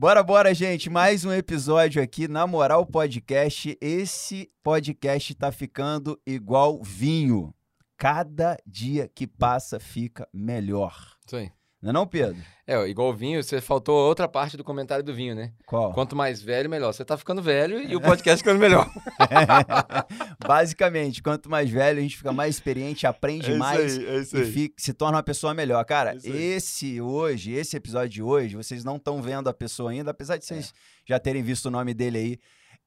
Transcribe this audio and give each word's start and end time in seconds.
Bora, 0.00 0.22
bora, 0.22 0.54
gente. 0.54 0.88
Mais 0.88 1.24
um 1.24 1.32
episódio 1.32 2.00
aqui 2.00 2.28
na 2.28 2.46
Moral 2.46 2.86
Podcast. 2.86 3.76
Esse 3.80 4.48
podcast 4.62 5.34
tá 5.34 5.50
ficando 5.50 6.16
igual 6.24 6.80
vinho. 6.80 7.52
Cada 7.96 8.56
dia 8.64 9.10
que 9.12 9.26
passa 9.26 9.80
fica 9.80 10.28
melhor. 10.32 11.16
Aí. 11.26 11.57
Não 11.80 11.90
é 11.90 11.92
não, 11.92 12.06
Pedro? 12.06 12.36
É, 12.66 12.76
igual 12.88 13.10
o 13.10 13.14
vinho, 13.14 13.40
você 13.42 13.60
faltou 13.60 13.96
outra 13.96 14.26
parte 14.26 14.56
do 14.56 14.64
comentário 14.64 15.04
do 15.04 15.14
vinho, 15.14 15.34
né? 15.34 15.52
Qual? 15.64 15.92
Quanto 15.92 16.16
mais 16.16 16.42
velho, 16.42 16.68
melhor. 16.68 16.92
Você 16.92 17.04
tá 17.04 17.16
ficando 17.16 17.40
velho 17.40 17.80
e 17.80 17.94
o 17.94 18.00
podcast 18.00 18.38
ficando 18.42 18.58
melhor. 18.58 18.90
Basicamente, 20.46 21.22
quanto 21.22 21.48
mais 21.50 21.70
velho, 21.70 21.98
a 21.98 22.02
gente 22.02 22.16
fica 22.16 22.32
mais 22.32 22.56
experiente, 22.56 23.06
aprende 23.06 23.54
mais 23.54 23.96
é 23.98 24.18
isso 24.18 24.36
e 24.36 24.44
fica- 24.44 24.74
se 24.76 24.92
torna 24.92 25.16
uma 25.18 25.22
pessoa 25.22 25.54
melhor. 25.54 25.84
Cara, 25.84 26.10
aí. 26.12 26.20
esse 26.54 27.00
hoje, 27.00 27.52
esse 27.52 27.76
episódio 27.76 28.08
de 28.08 28.22
hoje, 28.22 28.56
vocês 28.56 28.84
não 28.84 28.96
estão 28.96 29.22
vendo 29.22 29.48
a 29.48 29.54
pessoa 29.54 29.90
ainda, 29.90 30.10
apesar 30.10 30.36
de 30.36 30.44
É. 30.44 30.46
vocês 30.46 30.74
já 31.06 31.18
terem 31.18 31.42
visto 31.42 31.66
o 31.66 31.70
nome 31.70 31.94
dele 31.94 32.18
aí. 32.18 32.38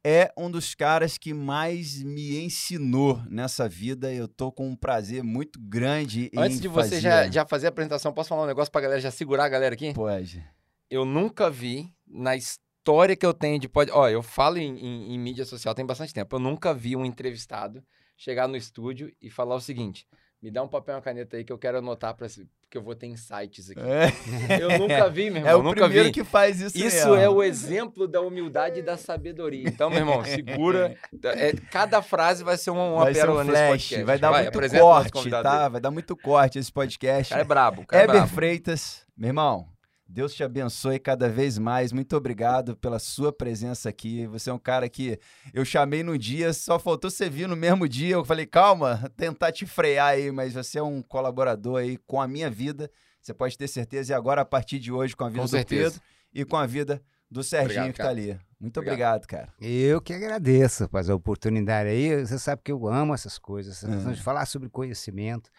É 0.04 0.32
um 0.36 0.50
dos 0.50 0.74
caras 0.74 1.18
que 1.18 1.32
mais 1.34 2.02
me 2.02 2.40
ensinou 2.44 3.22
nessa 3.30 3.70
vida. 3.70 4.12
Eu 4.12 4.28
tô 4.28 4.52
com 4.52 4.68
um 4.68 4.76
prazer 4.76 5.24
muito 5.24 5.60
grande 5.62 6.32
Antes 6.36 6.60
de 6.60 6.68
você 6.68 6.90
fazer. 6.96 7.02
já, 7.02 7.30
já 7.30 7.46
fazer 7.46 7.68
a 7.68 7.70
apresentação, 7.70 8.12
posso 8.12 8.30
falar 8.30 8.44
um 8.44 8.48
negócio 8.48 8.72
pra 8.72 8.82
galera 8.82 9.00
já 9.00 9.12
segurar 9.12 9.46
a 9.46 9.50
galera 9.50 9.76
aqui? 9.76 9.94
Pode. 9.94 10.44
Eu 10.90 11.06
nunca 11.06 11.50
vi 11.52 11.94
na 12.08 12.36
história 12.36 13.16
que 13.16 13.26
eu 13.26 13.34
tenho 13.34 13.60
de 13.60 13.70
pod... 13.70 13.92
Ó, 13.92 14.10
eu 14.10 14.24
falo 14.24 14.58
em, 14.58 14.76
em- 14.80 15.14
em 15.14 15.20
mídia 15.20 15.46
social 15.46 15.76
tem 15.76 15.86
bastante 15.86 16.14
tempo. 16.14 16.36
Eu 16.36 16.40
nunca 16.40 16.74
vi 16.74 16.96
um 16.96 17.06
entrevistado 17.06 17.84
chegar 18.18 18.48
no 18.48 18.58
estúdio 18.58 19.12
e 19.22 19.30
falar 19.30 19.56
o 19.56 19.62
seguinte: 19.62 20.08
me 20.42 20.50
dá 20.50 20.64
um 20.64 20.68
papel 20.68 20.96
e 20.96 20.98
uma 20.98 21.02
caneta 21.02 21.38
aí 21.38 21.44
que 21.44 21.54
eu 21.54 21.58
quero 21.58 21.78
anotar 21.78 22.16
para 22.16 22.28
porque 22.62 22.78
eu 22.78 22.82
vou 22.82 22.96
ter 22.96 23.06
insights 23.08 23.70
aqui. 23.70 23.80
É, 23.82 24.64
Eu 24.64 24.80
nunca 24.80 25.10
vi, 25.10 25.30
meu 25.30 25.38
irmão. 25.42 25.52
é 25.52 25.56
o 25.56 25.62
nunca 25.62 25.82
primeiro 25.82 26.06
vi. 26.06 26.12
que 26.14 26.24
faz 26.24 26.62
isso 26.62 26.78
Isso 26.78 27.10
mesmo. 27.10 27.16
é 27.16 27.30
o 27.30 27.44
exemplo 27.44 28.08
da 28.08 28.22
humildade 28.22 28.80
e 28.80 28.82
da 28.82 28.96
sabedoria. 28.96 29.68
Então, 29.68 29.90
meu 29.90 30.00
irmão, 30.00 30.24
segura. 30.24 30.96
É, 31.24 31.52
cada 31.70 32.02
frase 32.02 32.44
vai 32.44 32.58
ser 32.58 32.72
uma, 32.72 32.86
uma 32.86 33.04
vai 33.04 33.14
ser 33.14 33.20
pérola 33.20 33.42
um 33.42 33.44
nesse 33.44 33.58
flash, 33.58 33.70
podcast. 33.84 34.04
vai 34.06 34.18
dar 34.18 34.32
muito 34.32 34.48
apresenta 34.48 34.84
o 34.84 34.90
nosso 34.90 35.12
corte, 35.12 35.30
tá? 35.30 35.58
dele. 35.58 35.70
Vai 35.70 35.82
dar 35.82 35.92
muito 35.92 36.16
corte 36.16 36.58
esse 36.60 36.72
podcast. 36.72 37.30
Cara 37.30 37.42
é 37.42 37.46
brabo. 37.46 37.86
cara 37.86 38.02
é 38.02 38.06
Heber 38.06 38.16
brabo. 38.16 38.34
Freitas, 38.34 39.04
meu 39.18 39.28
irmão, 39.30 39.68
Deus 40.14 40.34
te 40.34 40.44
abençoe 40.44 41.00
cada 41.00 41.30
vez 41.30 41.58
mais. 41.58 41.94
Muito 41.94 42.18
obrigado 42.18 42.76
pela 42.76 43.00
sua 43.00 43.32
presença 43.32 43.88
aqui. 43.88 44.28
Você 44.28 44.50
é 44.50 44.54
um 44.54 44.60
cara 44.60 44.90
que 44.90 45.18
eu 45.54 45.64
chamei 45.64 46.04
no 46.04 46.18
dia, 46.18 46.52
só 46.52 46.78
faltou 46.78 47.10
você 47.10 47.30
vir 47.30 47.48
no 47.48 47.56
mesmo 47.56 47.88
dia. 47.88 48.16
Eu 48.16 48.26
falei, 48.26 48.46
calma, 48.46 49.10
tentar 49.16 49.54
te 49.54 49.66
frear 49.66 50.10
aí, 50.10 50.30
mas 50.30 50.54
você 50.54 50.80
é 50.80 50.84
um 50.84 51.02
colaborador 51.02 51.78
aí 51.80 51.98
com 52.06 52.20
a 52.22 52.28
minha 52.28 52.50
vida. 52.50 52.92
Você 53.22 53.34
pode 53.34 53.58
ter 53.58 53.70
certeza. 53.70 54.12
E 54.12 54.16
agora, 54.16 54.42
a 54.42 54.46
partir 54.46 54.80
de 54.80 54.92
hoje, 54.92 55.16
com 55.16 55.24
a 55.24 55.30
vida 55.30 55.40
Com 55.40 55.46
do 55.46 55.50
certeza. 55.52 55.92
Pedro 55.92 56.02
e 56.34 56.44
com 56.44 56.58
a 56.58 56.66
vida 56.66 57.02
do 57.30 57.42
Serginho 57.42 57.84
Obrigado, 57.84 57.92
que 57.94 57.98
tá 57.98 58.04
cara. 58.04 58.18
ali. 58.18 58.40
Muito 58.60 58.80
Obrigado. 58.82 59.24
obrigado, 59.24 59.28
cara. 59.28 59.54
Eu 59.62 60.02
que 60.02 60.12
agradeço, 60.14 60.84
rapaz, 60.84 61.10
a 61.10 61.16
oportunidade 61.16 61.88
aí. 61.90 62.26
Você 62.26 62.38
sabe 62.38 62.62
que 62.66 62.72
eu 62.72 62.86
amo 62.86 63.14
essas 63.14 63.40
coisas, 63.40 63.78
essa 63.78 63.88
questão 63.88 64.12
É. 64.12 64.16
de 64.16 64.22
falar 64.22 64.46
sobre 64.46 64.68
conhecimento, 64.70 65.50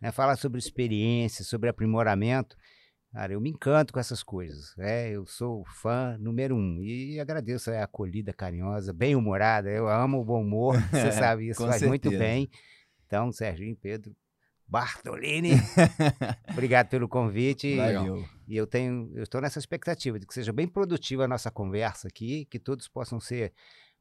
né, 0.00 0.12
falar 0.12 0.36
sobre 0.36 0.60
experiência, 0.60 1.44
sobre 1.44 1.68
aprimoramento. 1.68 2.56
Cara, 3.12 3.32
eu 3.32 3.40
me 3.40 3.50
encanto 3.50 3.92
com 3.92 3.98
essas 4.00 4.22
coisas. 4.22 4.76
É, 4.78 5.10
eu 5.10 5.24
sou 5.26 5.64
fã 5.64 6.18
número 6.18 6.54
um 6.54 6.82
e 6.82 7.18
agradeço 7.18 7.70
a 7.70 7.84
acolhida 7.84 8.32
carinhosa, 8.32 8.92
bem 8.92 9.16
humorada. 9.16 9.70
Eu 9.70 9.88
amo 9.88 10.20
o 10.20 10.24
bom 10.24 10.42
humor, 10.42 10.74
você 10.92 11.12
sabe 11.12 11.48
isso, 11.48 11.64
faz 11.66 11.82
muito 11.82 12.10
certeza. 12.10 12.22
bem. 12.22 12.50
Então, 13.06 13.32
Serginho, 13.32 13.76
Pedro, 13.76 14.14
Bartolini, 14.68 15.52
obrigado 16.50 16.88
pelo 16.88 17.08
convite. 17.08 17.66
E- 17.68 17.76
Valeu. 17.76 18.24
e 18.48 18.56
eu 18.56 18.66
tenho, 18.66 19.10
eu 19.14 19.22
estou 19.22 19.40
nessa 19.40 19.58
expectativa 19.58 20.18
de 20.18 20.26
que 20.26 20.34
seja 20.34 20.52
bem 20.52 20.66
produtiva 20.68 21.24
a 21.24 21.28
nossa 21.28 21.50
conversa 21.50 22.08
aqui, 22.08 22.44
que 22.46 22.58
todos 22.58 22.86
possam 22.88 23.18
ser 23.20 23.52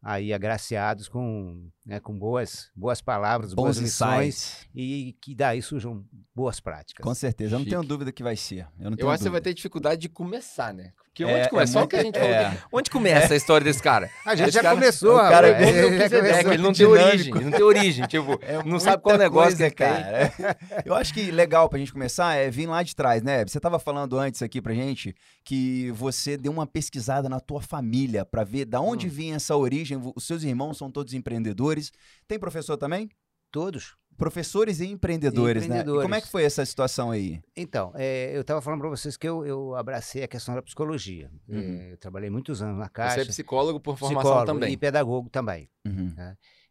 aí 0.04 0.32
agraciados 0.34 1.08
com, 1.08 1.68
né, 1.86 2.00
com 2.00 2.18
boas, 2.18 2.70
boas 2.76 3.02
palavras, 3.02 3.54
boas 3.54 3.78
Bons 3.78 3.84
lições 3.84 4.28
insights. 4.28 4.68
e 4.76 5.16
que 5.22 5.34
daí 5.34 5.62
surjam 5.62 6.04
boas 6.34 6.60
práticas. 6.60 7.04
Com 7.04 7.14
certeza. 7.16 7.56
Eu 7.56 7.60
não 7.60 7.66
tenho 7.66 7.84
dúvida 7.84 8.12
que 8.12 8.22
vai 8.24 8.36
ser. 8.36 8.68
Eu 8.80 8.92
não 8.92 8.98
Eu 9.00 9.10
acho 9.10 9.18
que 9.20 9.24
você 9.24 9.30
vai 9.30 9.42
ter 9.42 9.54
dificuldade 9.54 10.02
de 10.02 10.10
começar, 10.10 10.74
né? 10.74 10.92
Porque 11.06 11.24
É, 11.24 11.28
onde 11.40 11.50
começa? 11.50 11.72
é 11.72 11.74
Só 11.80 11.84
o 11.86 11.88
que 11.88 11.96
a 11.96 12.04
gente 12.04 12.20
falou. 12.20 12.34
é. 12.34 12.58
Onde 12.74 12.90
começa 12.92 13.34
a 13.34 13.38
história 13.38 13.64
desse 13.64 13.82
cara? 13.82 14.10
A 14.26 14.36
gente 14.36 14.50
Esse 14.50 14.56
já 14.56 14.62
cara- 14.62 14.76
começou, 14.76 15.16
o 15.16 15.20
cara 15.20 15.48
é 15.48 15.52
rapaz, 15.54 15.70
igual 15.70 15.82
já 15.82 15.88
o 15.88 15.90
começou. 16.10 16.18
É, 16.36 16.44
que 16.44 16.50
ele 16.50 16.62
não 16.64 16.74
tem 16.74 16.86
origem. 16.86 17.34
Ele 17.36 17.46
não 17.46 17.52
tem 17.52 17.62
origem. 17.64 18.06
Tipo, 18.08 18.40
É 18.44 18.64
não 18.64 18.80
sabe 18.82 19.02
qual 19.02 19.18
negócio 19.18 19.58
coisa, 19.58 19.70
que 19.70 19.76
tem. 19.78 19.88
cara. 19.88 20.34
Eu 20.86 20.94
acho 20.94 21.14
que 21.14 21.32
legal 21.32 21.70
pra 21.70 21.80
gente 21.80 21.94
começar 21.94 22.36
é 22.36 22.50
vir 22.52 22.68
lá 22.68 22.84
de 22.84 22.94
trás, 22.94 23.24
né? 23.24 23.46
Você 23.46 23.60
tava 23.62 23.80
falando 23.80 24.20
antes 24.20 24.42
aqui 24.42 24.62
pra 24.62 24.74
gente 24.74 25.16
que 25.46 25.90
você 25.92 26.36
deu 26.36 26.52
uma 26.52 26.68
pesquisada 26.68 27.30
na 27.30 27.40
tua 27.40 27.62
família 27.62 28.26
pra 28.26 28.44
ver 28.44 28.66
da 28.66 28.82
onde 28.82 29.08
Hum. 29.08 29.12
vinha 29.12 29.36
essa 29.38 29.56
origem. 29.56 29.85
Os 30.16 30.24
seus 30.26 30.44
irmãos 30.44 30.78
são 30.78 30.90
todos 30.92 31.14
empreendedores. 31.14 31.92
Tem 32.28 32.40
professor 32.40 32.78
também? 32.78 33.10
Todos. 33.52 33.96
Professores 34.18 34.80
e 34.80 34.86
empreendedores, 34.88 35.64
né? 35.64 35.68
E 35.68 35.68
Empreendedores. 35.80 36.02
como 36.04 36.16
é 36.16 36.22
que 36.22 36.28
foi 36.30 36.44
essa 36.46 36.66
situação 36.66 37.12
aí? 37.12 37.42
Então, 37.56 37.92
é, 37.96 38.32
eu 38.36 38.42
estava 38.42 38.62
falando 38.62 38.80
para 38.80 38.90
vocês 38.90 39.18
que 39.18 39.28
eu, 39.28 39.46
eu 39.46 39.76
abracei 39.76 40.24
a 40.24 40.28
questão 40.28 40.56
da 40.56 40.62
psicologia. 40.62 41.30
Uhum. 41.50 41.60
É, 41.60 41.92
eu 41.92 41.98
trabalhei 41.98 42.30
muitos 42.30 42.62
anos 42.62 42.78
na 42.78 42.86
Você 42.86 42.92
Caixa. 42.92 43.22
é 43.22 43.26
psicólogo 43.26 43.78
por 43.80 43.98
formação 43.98 44.22
psicólogo 44.32 44.46
também. 44.54 44.72
E 44.74 44.78
pedagogo 44.78 45.30
também. 45.30 45.70
Uhum. 45.86 46.14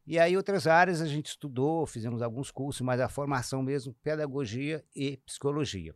E 0.06 0.18
aí 0.18 0.36
outras 0.38 0.66
áreas 0.66 1.02
a 1.02 1.06
gente 1.06 1.26
estudou, 1.26 1.84
fizemos 1.86 2.22
alguns 2.22 2.50
cursos, 2.50 2.80
mas 2.80 2.98
a 3.00 3.08
formação 3.10 3.62
mesmo, 3.62 3.94
pedagogia 4.02 4.82
e 4.96 5.18
psicologia. 5.26 5.94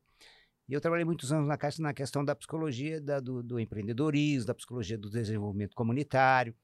E 0.68 0.74
eu 0.74 0.80
trabalhei 0.82 1.04
muitos 1.06 1.32
anos 1.32 1.48
na 1.48 1.56
Caixa 1.56 1.80
na 1.80 1.94
questão 1.94 2.22
da 2.22 2.34
psicologia 2.36 3.00
da- 3.00 3.20
do, 3.20 3.42
do 3.42 3.58
empreendedorismo, 3.58 4.46
da 4.46 4.54
psicologia 4.54 4.98
do 4.98 5.08
desenvolvimento 5.08 5.74
comunitário. 5.74 6.54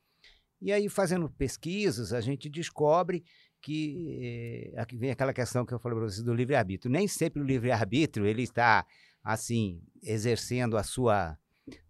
E 0.65 0.73
aí, 0.73 0.89
fazendo 0.89 1.29
pesquisas, 1.29 2.15
a 2.15 2.23
gente 2.23 2.49
descobre 2.49 3.23
que 3.61 4.73
eh, 4.75 4.81
aqui 4.81 4.97
vem 4.97 5.11
aquela 5.11 5.35
questão 5.35 5.67
que 5.67 5.75
eu 5.75 5.79
falei 5.79 5.99
para 5.99 6.09
vocês 6.09 6.23
do 6.25 6.33
livre-arbítrio. 6.33 6.91
Nem 6.91 7.07
sempre 7.07 7.43
o 7.43 7.45
livre-arbítrio 7.45 8.25
ele 8.27 8.45
está, 8.45 8.87
assim, 9.23 9.83
exercendo 10.03 10.79
a 10.79 10.83
sua, 10.83 11.37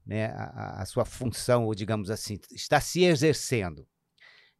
né, 0.04 0.26
a, 0.26 0.82
a- 0.82 0.86
sua 0.86 1.04
função, 1.04 1.66
ou 1.66 1.72
digamos 1.74 2.10
assim, 2.10 2.36
está 2.50 2.80
se 2.80 3.04
exercendo. 3.04 3.86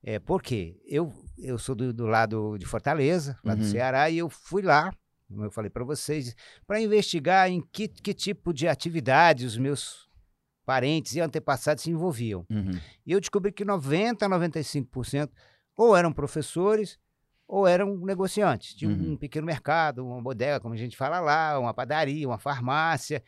É, 0.01 0.21
por 0.21 0.41
quê? 0.41 0.81
Eu, 0.87 1.13
eu 1.37 1.59
sou 1.59 1.75
do, 1.75 1.93
do 1.93 2.07
lado 2.07 2.57
de 2.57 2.67
Fortaleza, 2.67 3.37
lá 3.43 3.57
do 3.57 3.65
Uhum. 3.65 3.69
Ceará, 3.69 4.09
e 4.11 4.19
eu 4.19 4.31
fui 4.31 4.63
lá, 4.63 4.93
como 5.27 5.43
eu 5.45 5.51
falei 5.51 5.71
para 5.71 5.83
vocês, 5.83 6.37
para 6.69 6.81
investigar 6.81 7.51
em 7.51 7.61
que, 7.73 7.89
que 7.89 8.15
tipo 8.15 8.53
de 8.55 8.69
atividade 8.69 9.45
os 9.45 9.59
meus 9.59 10.09
parentes 10.65 11.15
e 11.15 11.21
antepassados 11.21 11.83
se 11.83 11.91
envolviam. 11.91 12.45
Uhum. 12.51 12.79
E 13.07 13.13
eu 13.13 13.21
descobri 13.21 13.53
que 13.53 13.65
90% 13.65 14.23
a 14.23 14.29
95% 14.29 15.31
ou 15.77 15.97
eram 15.97 16.13
professores 16.13 16.99
ou 17.47 17.67
eram 17.67 17.97
negociantes. 17.99 18.75
Tinha 18.75 18.91
Uhum. 18.91 19.13
um 19.13 19.17
pequeno 19.17 19.47
mercado, 19.47 20.07
uma 20.07 20.23
bodega, 20.23 20.61
como 20.61 20.75
a 20.75 20.77
gente 20.79 20.97
fala 20.97 21.21
lá, 21.21 21.59
uma 21.59 21.75
padaria, 21.75 22.27
uma 22.27 22.39
farmácia. 22.39 23.23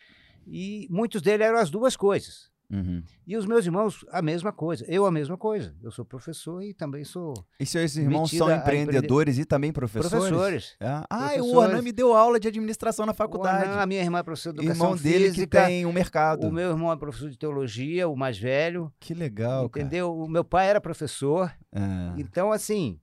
E 0.47 0.87
muitos 0.91 1.21
deles 1.21 1.47
eram 1.47 1.59
as 1.59 1.71
duas 1.71 1.97
coisas. 1.97 2.51
Uhum. 2.71 3.03
E 3.27 3.37
os 3.37 3.47
meus 3.47 3.65
irmãos, 3.65 4.05
a 4.11 4.21
mesma 4.21 4.53
coisa. 4.53 4.85
Eu, 4.89 5.07
a 5.07 5.11
mesma 5.11 5.37
coisa. 5.37 5.75
Eu 5.83 5.91
sou 5.91 6.05
professor 6.05 6.63
e 6.63 6.75
também 6.75 7.05
sou 7.05 7.35
E 7.61 7.67
seus 7.67 7.97
irmãos 7.97 8.31
são 8.31 8.51
empreendedores 8.55 9.39
e 9.39 9.45
também 9.45 9.73
professores? 9.73 10.11
professores. 10.11 10.77
É. 10.81 10.87
Ah, 10.89 11.05
o 11.07 11.35
Professores. 11.37 11.55
Onan 11.71 11.83
me 11.83 11.93
deu 11.93 12.13
aula 12.15 12.41
de 12.41 12.49
administração 12.49 13.07
na 13.07 13.15
faculdade. 13.15 13.69
O 13.69 13.73
Anan, 13.73 13.81
a 13.81 13.87
minha 13.87 14.03
irmã 14.03 14.19
é 14.19 14.23
professora 14.23 14.57
de 14.57 14.61
educação 14.65 14.87
Irmão 14.87 15.03
dele 15.03 15.33
que 15.33 15.47
tem 15.47 15.87
um 15.87 15.93
mercado. 15.93 16.47
O 16.49 16.53
meu 16.53 16.71
irmão 16.71 16.93
é 16.93 16.97
professor 16.97 17.31
de 17.31 17.39
teologia, 17.39 18.09
o 18.09 18.17
mais 18.17 18.39
velho. 18.39 18.93
Que 18.99 19.15
legal, 19.15 19.67
entendeu? 19.67 20.13
O 20.17 20.29
meu 20.29 20.45
pai 20.45 20.69
era 20.69 20.81
professor. 20.81 21.49
cara. 21.73 22.15
É. 22.17 22.21
Então, 22.21 22.51
assim, 22.53 22.99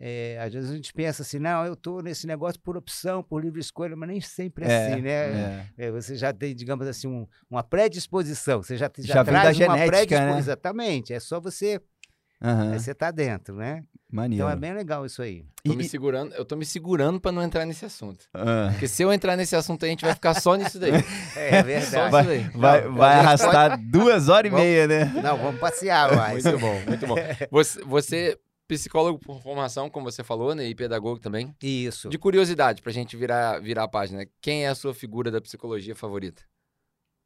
é, 0.00 0.38
às 0.42 0.52
vezes 0.52 0.70
a 0.70 0.74
gente 0.74 0.92
pensa 0.94 1.22
assim, 1.22 1.38
não, 1.38 1.64
eu 1.66 1.74
estou 1.74 2.02
nesse 2.02 2.26
negócio 2.26 2.58
por 2.60 2.74
opção, 2.76 3.22
por 3.22 3.44
livre 3.44 3.60
escolha, 3.60 3.94
mas 3.94 4.08
nem 4.08 4.20
sempre 4.20 4.64
é, 4.64 4.68
É, 4.72 4.86
assim, 4.92 5.02
né? 5.02 5.10
é. 5.10 5.66
É, 5.86 5.90
você 5.90 6.16
já 6.16 6.32
tem, 6.32 6.54
digamos 6.54 6.86
assim, 6.88 7.06
um- 7.06 7.26
uma 7.50 7.62
predisposição, 7.62 8.62
você 8.62 8.76
já, 8.76 8.90
já, 8.98 9.14
Já 9.14 9.22
vem 9.22 9.34
da 9.34 9.40
traz 9.42 9.56
uma 9.58 9.66
genética, 9.76 9.86
né? 9.86 9.86
predisposição. 9.98 10.38
Exatamente, 10.38 11.12
é 11.12 11.20
só 11.20 11.38
você, 11.40 11.80
aí 12.40 12.78
você 12.78 12.94
tá 12.94 13.10
dentro, 13.10 13.54
né? 13.56 13.84
Maneiro. 14.12 14.42
Então 14.44 14.50
é 14.50 14.56
bem 14.56 14.72
legal 14.74 15.06
isso 15.06 15.22
aí. 15.22 15.44
Tô 15.62 15.72
E- 15.72 15.76
me 15.76 15.84
segurando, 15.88 16.34
eu 16.34 16.44
tô 16.44 16.56
me 16.56 16.64
segurando 16.64 17.20
pra 17.20 17.30
não 17.30 17.42
entrar 17.42 17.64
nesse 17.64 17.84
assunto. 17.84 18.24
Ah. 18.34 18.68
Porque 18.72 18.88
se 18.88 19.02
eu 19.04 19.12
entrar 19.12 19.36
nesse 19.36 19.54
assunto, 19.54 19.84
a 19.84 19.88
gente 19.88 20.04
vai 20.04 20.14
ficar 20.14 20.34
só 20.34 20.56
nisso 20.56 20.80
daí. 20.80 20.90
É 21.36 21.60
Só 21.60 21.62
verdade. 21.62 22.16
isso 22.16 22.26
daí. 22.50 22.60
Vai, 22.60 22.84
Não, 22.84 22.94
vai 22.94 23.14
arrastar 23.20 23.78
duas 23.88 24.28
horas 24.28 24.48
e 24.48 24.50
Vamos- 24.50 24.64
meia, 24.66 24.86
né? 24.88 25.04
Não, 25.22 25.36
vamos 25.38 25.60
passear 25.60 26.16
mais. 26.16 26.42
Muito 26.42 26.58
bom, 26.58 26.80
muito 26.88 27.06
bom. 27.06 27.14
Você, 27.52 27.84
você, 27.84 28.38
psicólogo 28.74 29.18
por 29.18 29.42
formação, 29.42 29.90
como 29.90 30.10
você 30.10 30.22
falou, 30.22 30.54
né? 30.54 30.64
E 30.66 30.74
pedagogo 30.74 31.18
também. 31.20 31.54
Isso. 31.62 32.08
De 32.08 32.16
curiosidade, 32.18 32.80
pra 32.82 32.92
gente 32.92 33.16
virar, 33.16 33.58
virar 33.60 33.84
a 33.84 33.88
página. 33.88 34.24
Quem 34.40 34.64
é 34.64 34.68
a 34.68 34.74
sua 34.74 34.94
figura 34.94 35.30
da 35.30 35.40
psicologia 35.40 35.94
favorita? 35.94 36.42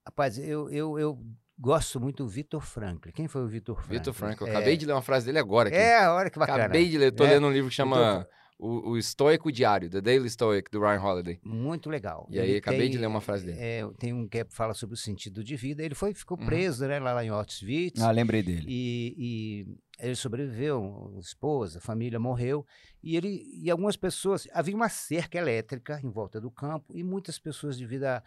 Rapaz, 0.06 0.38
eu, 0.38 0.68
eu, 0.70 0.98
eu 0.98 1.18
gosto 1.58 2.00
muito 2.00 2.24
do 2.24 2.28
Vitor 2.28 2.60
Franklin. 2.60 3.12
Quem 3.12 3.28
foi 3.28 3.42
o 3.42 3.46
Vitor 3.48 3.76
Franklin? 3.76 3.98
Vitor 3.98 4.12
Franco. 4.14 4.44
Eu 4.44 4.48
É. 4.48 4.50
acabei 4.50 4.76
de 4.76 4.86
ler 4.86 4.92
uma 4.92 5.02
frase 5.02 5.26
dele 5.26 5.38
agora 5.38 5.68
aqui. 5.68 5.78
É, 5.78 6.08
olha 6.08 6.30
que 6.30 6.38
bacana. 6.38 6.64
Acabei 6.64 6.88
de 6.88 6.98
ler. 6.98 7.12
Tô 7.12 7.24
É. 7.24 7.30
lendo 7.30 7.46
um 7.46 7.52
livro 7.52 7.68
que 7.70 7.76
chama 7.76 7.96
Vitor- 8.20 8.28
o, 8.64 8.90
o 8.90 8.98
Estoico 8.98 9.52
Diário, 9.52 9.90
The 9.90 10.00
Daily 10.00 10.28
Stoic, 10.30 10.70
do 10.70 10.80
Ryan 10.80 11.00
Holiday. 11.02 11.38
Muito 11.44 11.90
legal. 11.90 12.26
E 12.30 12.40
aí, 12.40 12.48
Ele 12.50 12.58
acabei 12.58 12.86
de 12.88 12.92
tem, 12.92 13.00
ler 13.00 13.06
uma 13.06 13.20
frase 13.20 13.44
dele. 13.44 13.58
é, 13.60 13.82
tem 13.98 14.12
um 14.12 14.26
que 14.26 14.44
fala 14.50 14.72
sobre 14.74 14.94
o 14.94 14.96
sentido 14.98 15.44
de 15.44 15.54
vida. 15.56 15.82
Ele 15.82 15.94
foi, 15.94 16.14
ficou 16.14 16.38
Uhum. 16.38 16.46
preso 16.46 16.86
né, 16.86 16.98
lá, 16.98 17.12
lá 17.12 17.24
em 17.24 17.28
Auschwitz. 17.28 18.00
Ah, 18.00 18.10
lembrei 18.10 18.42
dele. 18.42 18.64
E, 18.66 19.14
e 19.18 20.04
ele 20.06 20.16
sobreviveu, 20.16 21.12
a 21.16 21.20
esposa, 21.20 21.78
a 21.78 21.80
família 21.80 22.18
morreu. 22.18 22.66
E 23.02 23.16
ele 23.16 23.42
e 23.62 23.70
algumas 23.70 23.96
pessoas. 23.96 24.48
Havia 24.52 24.74
uma 24.74 24.88
cerca 24.88 25.38
elétrica 25.38 26.00
em 26.02 26.10
volta 26.10 26.40
do 26.40 26.50
campo, 26.50 26.86
e 26.96 27.02
muitas 27.04 27.38
pessoas, 27.38 27.76
devido 27.76 28.04
à 28.04 28.22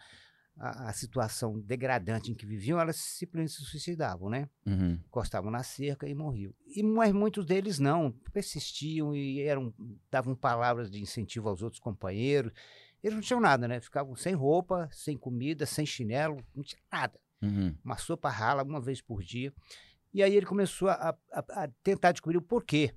à- 0.58 0.88
à 0.88 0.92
situação 0.92 1.58
degradante 1.60 2.30
em 2.30 2.34
que 2.34 2.44
viviam, 2.46 2.78
elas 2.80 2.96
simplesmente 2.96 3.52
se 3.52 3.64
suicidavam, 3.64 4.28
né? 4.28 4.48
Uhum. 4.66 4.98
encostavam 5.06 5.50
na 5.50 5.62
cerca 5.62 6.08
e 6.08 6.14
morriam. 6.14 6.52
E 6.66 6.82
mas 6.82 7.12
muitos 7.12 7.46
deles 7.46 7.78
não, 7.78 8.12
persistiam 8.32 9.14
e 9.14 9.40
eram 9.40 9.72
davam 10.10 10.34
palavras 10.34 10.90
de 10.90 11.00
incentivo 11.00 11.48
aos 11.48 11.62
outros 11.62 11.80
companheiros. 11.80 12.52
Eles 13.02 13.14
não 13.14 13.22
tinham 13.22 13.40
nada, 13.40 13.66
né? 13.68 13.80
Ficavam 13.80 14.14
sem 14.16 14.34
roupa, 14.34 14.88
sem 14.92 15.16
comida, 15.16 15.64
sem 15.64 15.86
chinelo, 15.86 16.36
não 16.54 16.62
tinha 16.64 16.82
nada. 16.92 17.18
Uhum. 17.40 17.74
Uma 17.84 17.96
sopa 17.96 18.28
rala 18.28 18.62
uma 18.64 18.80
vez 18.80 19.00
por 19.00 19.22
dia. 19.22 19.52
E 20.12 20.22
aí 20.22 20.34
ele 20.34 20.46
começou 20.46 20.88
a, 20.88 21.16
a- 21.32 21.44
a 21.64 21.68
tentar 21.82 22.12
descobrir 22.12 22.36
o 22.38 22.42
porquê 22.42 22.92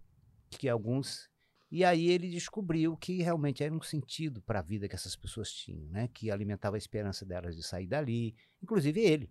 que 0.49 0.67
alguns 0.67 1.29
e 1.71 1.83
aí 1.85 2.07
ele 2.09 2.29
descobriu 2.29 2.97
que 2.97 3.21
realmente 3.23 3.63
era 3.63 3.73
um 3.73 3.81
sentido 3.81 4.41
para 4.41 4.59
a 4.59 4.61
vida 4.63 4.87
que 4.89 4.95
essas 4.95 5.15
pessoas 5.15 5.51
tinham, 5.51 5.89
né? 5.89 6.07
Que 6.13 6.29
alimentava 6.29 6.75
a 6.75 6.77
esperança 6.77 7.25
delas 7.25 7.55
de 7.55 7.63
sair 7.63 7.87
dali, 7.87 8.35
inclusive 8.61 8.99
ele. 8.99 9.29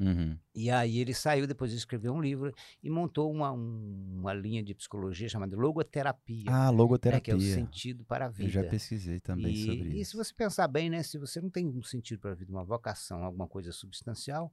Uhum. 0.00 0.38
E 0.54 0.70
aí 0.70 0.98
ele 1.00 1.12
saiu, 1.12 1.44
depois 1.44 1.72
de 1.72 1.76
escrever 1.76 2.08
um 2.10 2.20
livro 2.20 2.54
e 2.80 2.88
montou 2.88 3.32
uma, 3.32 3.50
um- 3.50 4.18
uma 4.20 4.32
linha 4.32 4.62
de 4.62 4.72
psicologia 4.72 5.28
chamada 5.28 5.56
logoterapia, 5.56 6.44
Ah, 6.52 6.70
né, 6.70 6.76
logoterapia. 6.76 7.20
que 7.24 7.30
é 7.32 7.34
o 7.34 7.40
sentido 7.40 8.04
para 8.04 8.26
a 8.26 8.28
Eu 8.28 8.32
vida. 8.32 8.48
já 8.50 8.62
pesquisei 8.64 9.18
também 9.18 9.52
e, 9.52 9.64
sobre 9.66 9.88
e 9.90 10.00
isso. 10.00 10.12
se 10.12 10.16
você 10.16 10.32
pensar 10.32 10.68
bem, 10.68 10.88
né, 10.88 11.02
se 11.02 11.18
você 11.18 11.40
não 11.40 11.50
tem 11.50 11.66
um 11.66 11.82
sentido 11.82 12.20
para 12.20 12.30
a 12.30 12.34
vida, 12.34 12.52
uma 12.52 12.62
vocação, 12.64 13.24
alguma 13.24 13.48
coisa 13.48 13.72
substancial, 13.72 14.52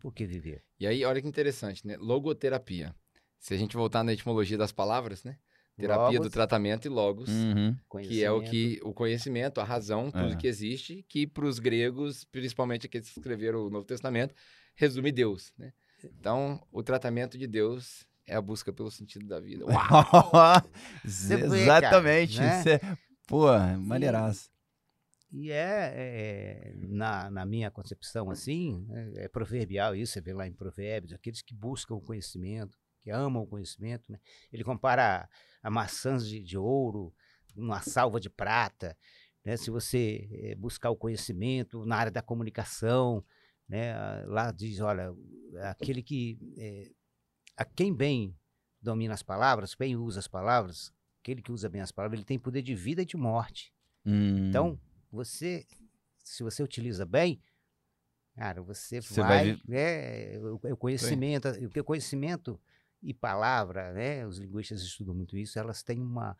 por 0.00 0.12
que 0.12 0.26
viver? 0.26 0.64
E 0.80 0.86
aí, 0.88 1.04
olha 1.04 1.20
que 1.22 1.28
interessante, 1.28 1.86
né? 1.86 1.96
Logoterapia. 1.98 2.92
Se 3.38 3.54
a 3.54 3.56
gente 3.56 3.76
voltar 3.76 4.02
na 4.02 4.12
etimologia 4.12 4.58
das 4.58 4.72
palavras, 4.72 5.22
né? 5.22 5.38
Terapia 5.80 6.18
do 6.18 6.22
Logos, 6.22 6.32
tratamento 6.32 6.86
e 6.86 6.88
logos, 6.88 7.28
Uhum. 7.28 7.76
que 8.02 8.22
é 8.24 8.30
o 8.30 8.36
conhecimento. 8.36 8.50
que 8.50 8.80
o 8.88 8.92
conhecimento, 8.94 9.60
a 9.60 9.64
razão, 9.64 10.10
tudo 10.10 10.32
É. 10.32 10.36
que 10.36 10.46
existe, 10.46 11.04
que 11.08 11.26
para 11.26 11.44
os 11.46 11.58
gregos, 11.58 12.24
principalmente 12.24 12.86
aqueles 12.86 13.08
que 13.10 13.18
escreveram 13.18 13.66
o 13.66 13.70
Novo 13.70 13.84
Testamento, 13.86 14.34
resume 14.74 15.10
Deus, 15.12 15.52
né? 15.58 15.72
Então, 16.04 16.60
o 16.72 16.82
tratamento 16.82 17.36
de 17.36 17.46
Deus 17.46 18.06
é 18.26 18.34
a 18.34 18.40
busca 18.40 18.72
pelo 18.72 18.90
sentido 18.90 19.26
da 19.26 19.38
vida. 19.40 19.64
Exatamente. 21.04 22.38
né? 22.40 22.60
Isso 22.60 22.68
é... 22.68 22.80
Pô, 23.26 23.46
maneiraço. 23.78 24.48
E 25.32 25.52
é, 25.52 25.92
é, 25.94 26.72
na, 26.74 27.30
na 27.30 27.46
minha 27.46 27.70
concepção, 27.70 28.30
assim, 28.30 28.84
é, 28.90 29.24
é 29.26 29.28
proverbial 29.28 29.94
isso, 29.94 30.12
você 30.14 30.20
vê 30.20 30.32
lá 30.32 30.44
em 30.44 30.52
Provérbios, 30.52 31.12
aqueles 31.12 31.40
que 31.40 31.54
buscam 31.54 31.94
o 31.94 32.00
conhecimento, 32.00 32.76
que 33.02 33.10
amam 33.10 33.42
o 33.42 33.46
conhecimento, 33.46 34.10
né? 34.10 34.18
Ele 34.52 34.64
compara 34.64 35.28
a, 35.62 35.68
a 35.68 35.70
maçãs 35.70 36.26
de, 36.26 36.40
de 36.40 36.56
ouro, 36.58 37.14
uma 37.56 37.80
salva 37.80 38.20
de 38.20 38.30
prata, 38.30 38.96
né? 39.44 39.56
Se 39.56 39.70
você 39.70 40.28
eh, 40.32 40.54
buscar 40.54 40.90
o 40.90 40.96
conhecimento 40.96 41.84
na 41.84 41.96
área 41.96 42.12
da 42.12 42.22
comunicação, 42.22 43.24
né? 43.68 43.94
Lá 44.26 44.50
diz, 44.50 44.80
olha, 44.80 45.14
aquele 45.62 46.02
que, 46.02 46.38
eh, 46.58 46.90
a 47.56 47.64
quem 47.64 47.94
bem 47.94 48.36
domina 48.80 49.14
as 49.14 49.22
palavras, 49.22 49.74
bem 49.74 49.96
usa 49.96 50.20
as 50.20 50.28
palavras, 50.28 50.92
aquele 51.20 51.42
que 51.42 51.52
usa 51.52 51.68
bem 51.68 51.80
as 51.80 51.92
palavras, 51.92 52.18
ele 52.18 52.26
tem 52.26 52.38
poder 52.38 52.62
de 52.62 52.74
vida 52.74 53.02
e 53.02 53.06
de 53.06 53.16
morte. 53.16 53.72
Hum. 54.04 54.48
Então, 54.48 54.80
você, 55.10 55.66
se 56.22 56.42
você 56.42 56.62
utiliza 56.62 57.04
bem, 57.04 57.42
cara, 58.34 58.62
você, 58.62 59.02
Você 59.02 59.20
vai, 59.20 59.52
vai 59.52 59.60
né, 59.66 60.38
o, 60.38 60.54
o 60.54 60.76
conhecimento, 60.76 61.48
o 61.48 61.84
conhecimento 61.84 62.60
e 63.02 63.14
palavra, 63.14 63.92
né, 63.92 64.26
os 64.26 64.38
linguistas 64.38 64.82
estudam 64.82 65.14
muito 65.14 65.36
isso, 65.36 65.58
elas 65.58 65.82
têm 65.82 66.00
uma, 66.00 66.36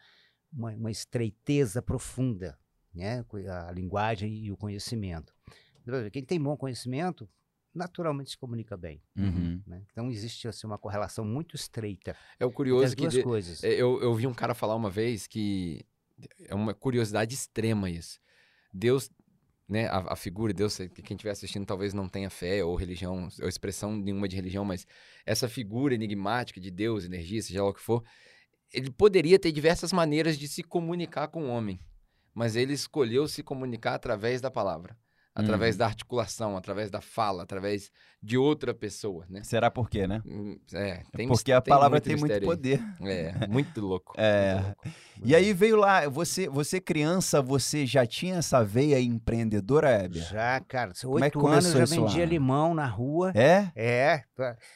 uma, 0.52 0.70
uma 0.72 0.90
estreiteza 0.90 1.80
profunda, 1.82 2.58
né, 2.94 3.24
a 3.66 3.72
linguagem 3.72 4.34
e 4.44 4.50
o 4.52 4.56
conhecimento. 4.56 5.34
Quem 6.12 6.22
tem 6.24 6.40
bom 6.40 6.56
conhecimento, 6.56 7.28
naturalmente 7.74 8.30
se 8.30 8.38
comunica 8.38 8.76
bem. 8.76 9.02
Uhum. 9.16 9.62
né? 9.66 9.82
Então, 9.90 10.10
existe 10.10 10.46
assim, 10.46 10.66
uma 10.66 10.78
correlação 10.78 11.24
muito 11.24 11.56
estreita 11.56 12.16
É 12.38 12.44
o 12.44 12.50
curioso 12.52 12.94
que 12.94 13.02
duas 13.02 13.14
de- 13.14 13.22
coisas. 13.22 13.64
É, 13.64 13.72
Eu, 13.72 14.00
eu 14.02 14.14
vi 14.14 14.26
um 14.26 14.34
cara 14.34 14.54
falar 14.54 14.74
uma 14.76 14.90
vez 14.90 15.26
que 15.26 15.84
é 16.46 16.54
uma 16.54 16.74
curiosidade 16.74 17.34
extrema 17.34 17.88
isso. 17.88 18.20
Deus, 18.72 19.10
né, 19.70 19.86
a, 19.86 20.14
a 20.14 20.16
figura 20.16 20.52
de 20.52 20.58
Deus, 20.58 20.76
que 20.76 21.00
quem 21.00 21.14
estiver 21.14 21.30
assistindo 21.30 21.64
talvez 21.64 21.94
não 21.94 22.08
tenha 22.08 22.28
fé 22.28 22.64
ou 22.64 22.74
religião, 22.74 23.28
ou 23.40 23.48
expressão 23.48 23.96
nenhuma 23.96 24.26
de 24.26 24.34
religião, 24.34 24.64
mas 24.64 24.84
essa 25.24 25.48
figura 25.48 25.94
enigmática 25.94 26.60
de 26.60 26.70
Deus, 26.70 27.04
energia, 27.04 27.40
seja 27.40 27.62
lá 27.62 27.70
o 27.70 27.74
que 27.74 27.80
for, 27.80 28.04
ele 28.72 28.90
poderia 28.90 29.38
ter 29.38 29.52
diversas 29.52 29.92
maneiras 29.92 30.36
de 30.36 30.48
se 30.48 30.64
comunicar 30.64 31.28
com 31.28 31.44
o 31.44 31.48
homem, 31.48 31.78
mas 32.34 32.56
ele 32.56 32.72
escolheu 32.72 33.28
se 33.28 33.42
comunicar 33.44 33.94
através 33.94 34.40
da 34.40 34.50
palavra, 34.50 34.96
através 35.34 35.74
Uhum. 35.74 35.78
da 35.78 35.86
articulação, 35.86 36.56
através 36.56 36.90
da 36.90 37.00
fala, 37.00 37.42
através 37.42 37.90
de 38.22 38.36
outra 38.36 38.74
pessoa, 38.74 39.24
né? 39.30 39.42
Será 39.42 39.70
por 39.70 39.88
quê, 39.88 40.06
né? 40.06 40.20
Hum, 40.26 40.58
É, 40.74 41.02
tem 41.16 41.26
Porque 41.26 41.50
a 41.52 41.60
tem 41.60 41.70
palavra 41.72 41.96
muito 41.96 42.04
tem 42.04 42.16
muito 42.16 42.32
aí. 42.32 42.40
poder. 42.40 42.82
É, 43.00 43.46
muito 43.48 43.80
louco. 43.80 44.12
É. 44.18 44.54
muito 44.54 44.64
louco. 44.66 44.88
E 45.24 45.34
aí 45.34 45.52
veio 45.54 45.76
lá, 45.76 46.06
você, 46.08 46.48
você 46.48 46.80
criança, 46.80 47.40
você 47.40 47.86
já 47.86 48.04
tinha 48.06 48.36
essa 48.36 48.62
veia 48.64 49.00
empreendedora, 49.00 49.90
Heber? 50.04 50.22
Já, 50.22 50.60
cara, 50.60 50.92
Como 51.02 51.22
é 51.24 51.30
que 51.30 51.38
oito 51.38 51.46
anos 51.46 51.74
eu 51.74 51.86
já 51.86 51.96
vendia 51.96 52.24
limão 52.26 52.74
na 52.74 52.86
rua. 52.86 53.32
É? 53.34 53.70
É, 53.74 54.24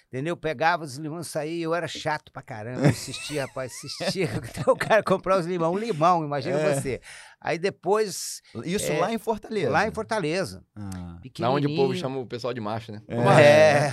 entendeu? 0.08 0.36
Pegava 0.36 0.84
os 0.84 0.96
limões, 0.96 1.26
saía, 1.26 1.62
eu 1.64 1.74
era 1.74 1.86
chato 1.88 2.30
pra 2.32 2.40
caramba, 2.42 2.88
insistia, 2.88 3.42
rapaz, 3.46 3.72
insistia, 3.84 4.28
até 4.36 4.70
o 4.70 4.76
cara 4.76 5.02
comprar 5.02 5.38
os 5.38 5.46
limão, 5.46 5.72
um 5.74 5.78
limão, 5.78 6.24
imagina 6.24 6.58
É. 6.60 6.74
você. 6.74 7.00
Aí 7.46 7.58
depois, 7.58 8.40
Isso 8.64 8.90
É, 8.90 8.98
lá 8.98 9.12
em 9.12 9.18
Fortaleza? 9.18 9.70
lá 9.70 9.86
em 9.86 9.90
Fortaleza, 9.92 10.64
Ah. 10.74 11.18
Lá 11.38 11.50
onde 11.50 11.66
o 11.66 11.76
povo 11.76 11.94
chama 11.94 12.18
o 12.18 12.26
pessoal 12.26 12.54
de 12.54 12.60
macho, 12.60 12.90
né? 12.90 13.02
É. 13.06 13.16
Macho. 13.16 13.40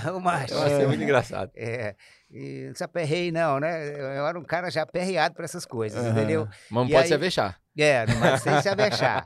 É, 0.07 0.11
o 0.11 0.21
macho. 0.21 0.53
Eu 0.53 0.61
achei 0.63 0.87
muito 0.87 1.03
engraçado. 1.03 1.51
É, 1.55 1.95
e 2.29 2.67
não 2.69 2.75
se 2.75 2.83
aperrei 2.83 3.29
não, 3.31 3.59
né? 3.59 3.89
Eu 3.89 4.25
era 4.25 4.39
um 4.39 4.43
cara 4.43 4.69
já 4.71 4.83
aperreado 4.83 5.35
pra 5.35 5.43
essas 5.43 5.65
coisas, 5.65 5.99
Aham. 6.01 6.11
entendeu? 6.11 6.47
Mas 6.69 6.83
não 6.83 6.85
E 6.85 6.91
pode 6.91 7.01
aí- 7.03 7.07
se 7.09 7.13
avexar. 7.13 7.59
É, 7.77 8.05
mas 8.19 8.41
sem 8.41 8.61
se 8.61 8.67
avexar. 8.69 9.25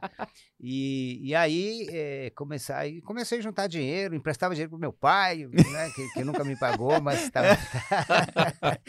E, 0.59 1.19
e 1.29 1.35
aí, 1.35 1.87
é, 1.91 2.31
comecei, 2.35 3.01
comecei 3.01 3.39
a 3.39 3.41
juntar 3.41 3.65
dinheiro, 3.67 4.15
emprestava 4.15 4.53
dinheiro 4.53 4.69
pro 4.69 4.79
meu 4.79 4.93
pai, 4.93 5.45
né, 5.47 5.89
que, 5.95 6.07
que 6.13 6.23
nunca 6.23 6.43
me 6.43 6.55
pagou, 6.57 6.99
mas 7.01 7.27
tá... 7.31 7.41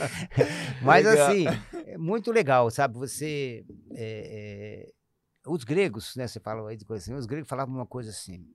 mas 0.83 1.05
Legal. 1.07 1.26
assim, 1.28 1.45
é 1.87 1.97
muito 1.99 2.31
legal, 2.33 2.71
sabe? 2.71 2.95
Você... 2.99 3.64
é, 3.95 4.85
é, 4.87 4.88
os 5.47 5.65
gregos, 5.65 6.17
né, 6.17 6.26
você 6.26 6.41
fala 6.41 6.69
aí 6.69 6.76
de 6.76 6.85
coisa 6.85 7.03
assim, 7.03 7.15
os 7.15 7.26
gregos 7.26 7.49
falavam 7.49 7.75
uma 7.75 7.87
coisa 7.87 8.11
assim, 8.11 8.53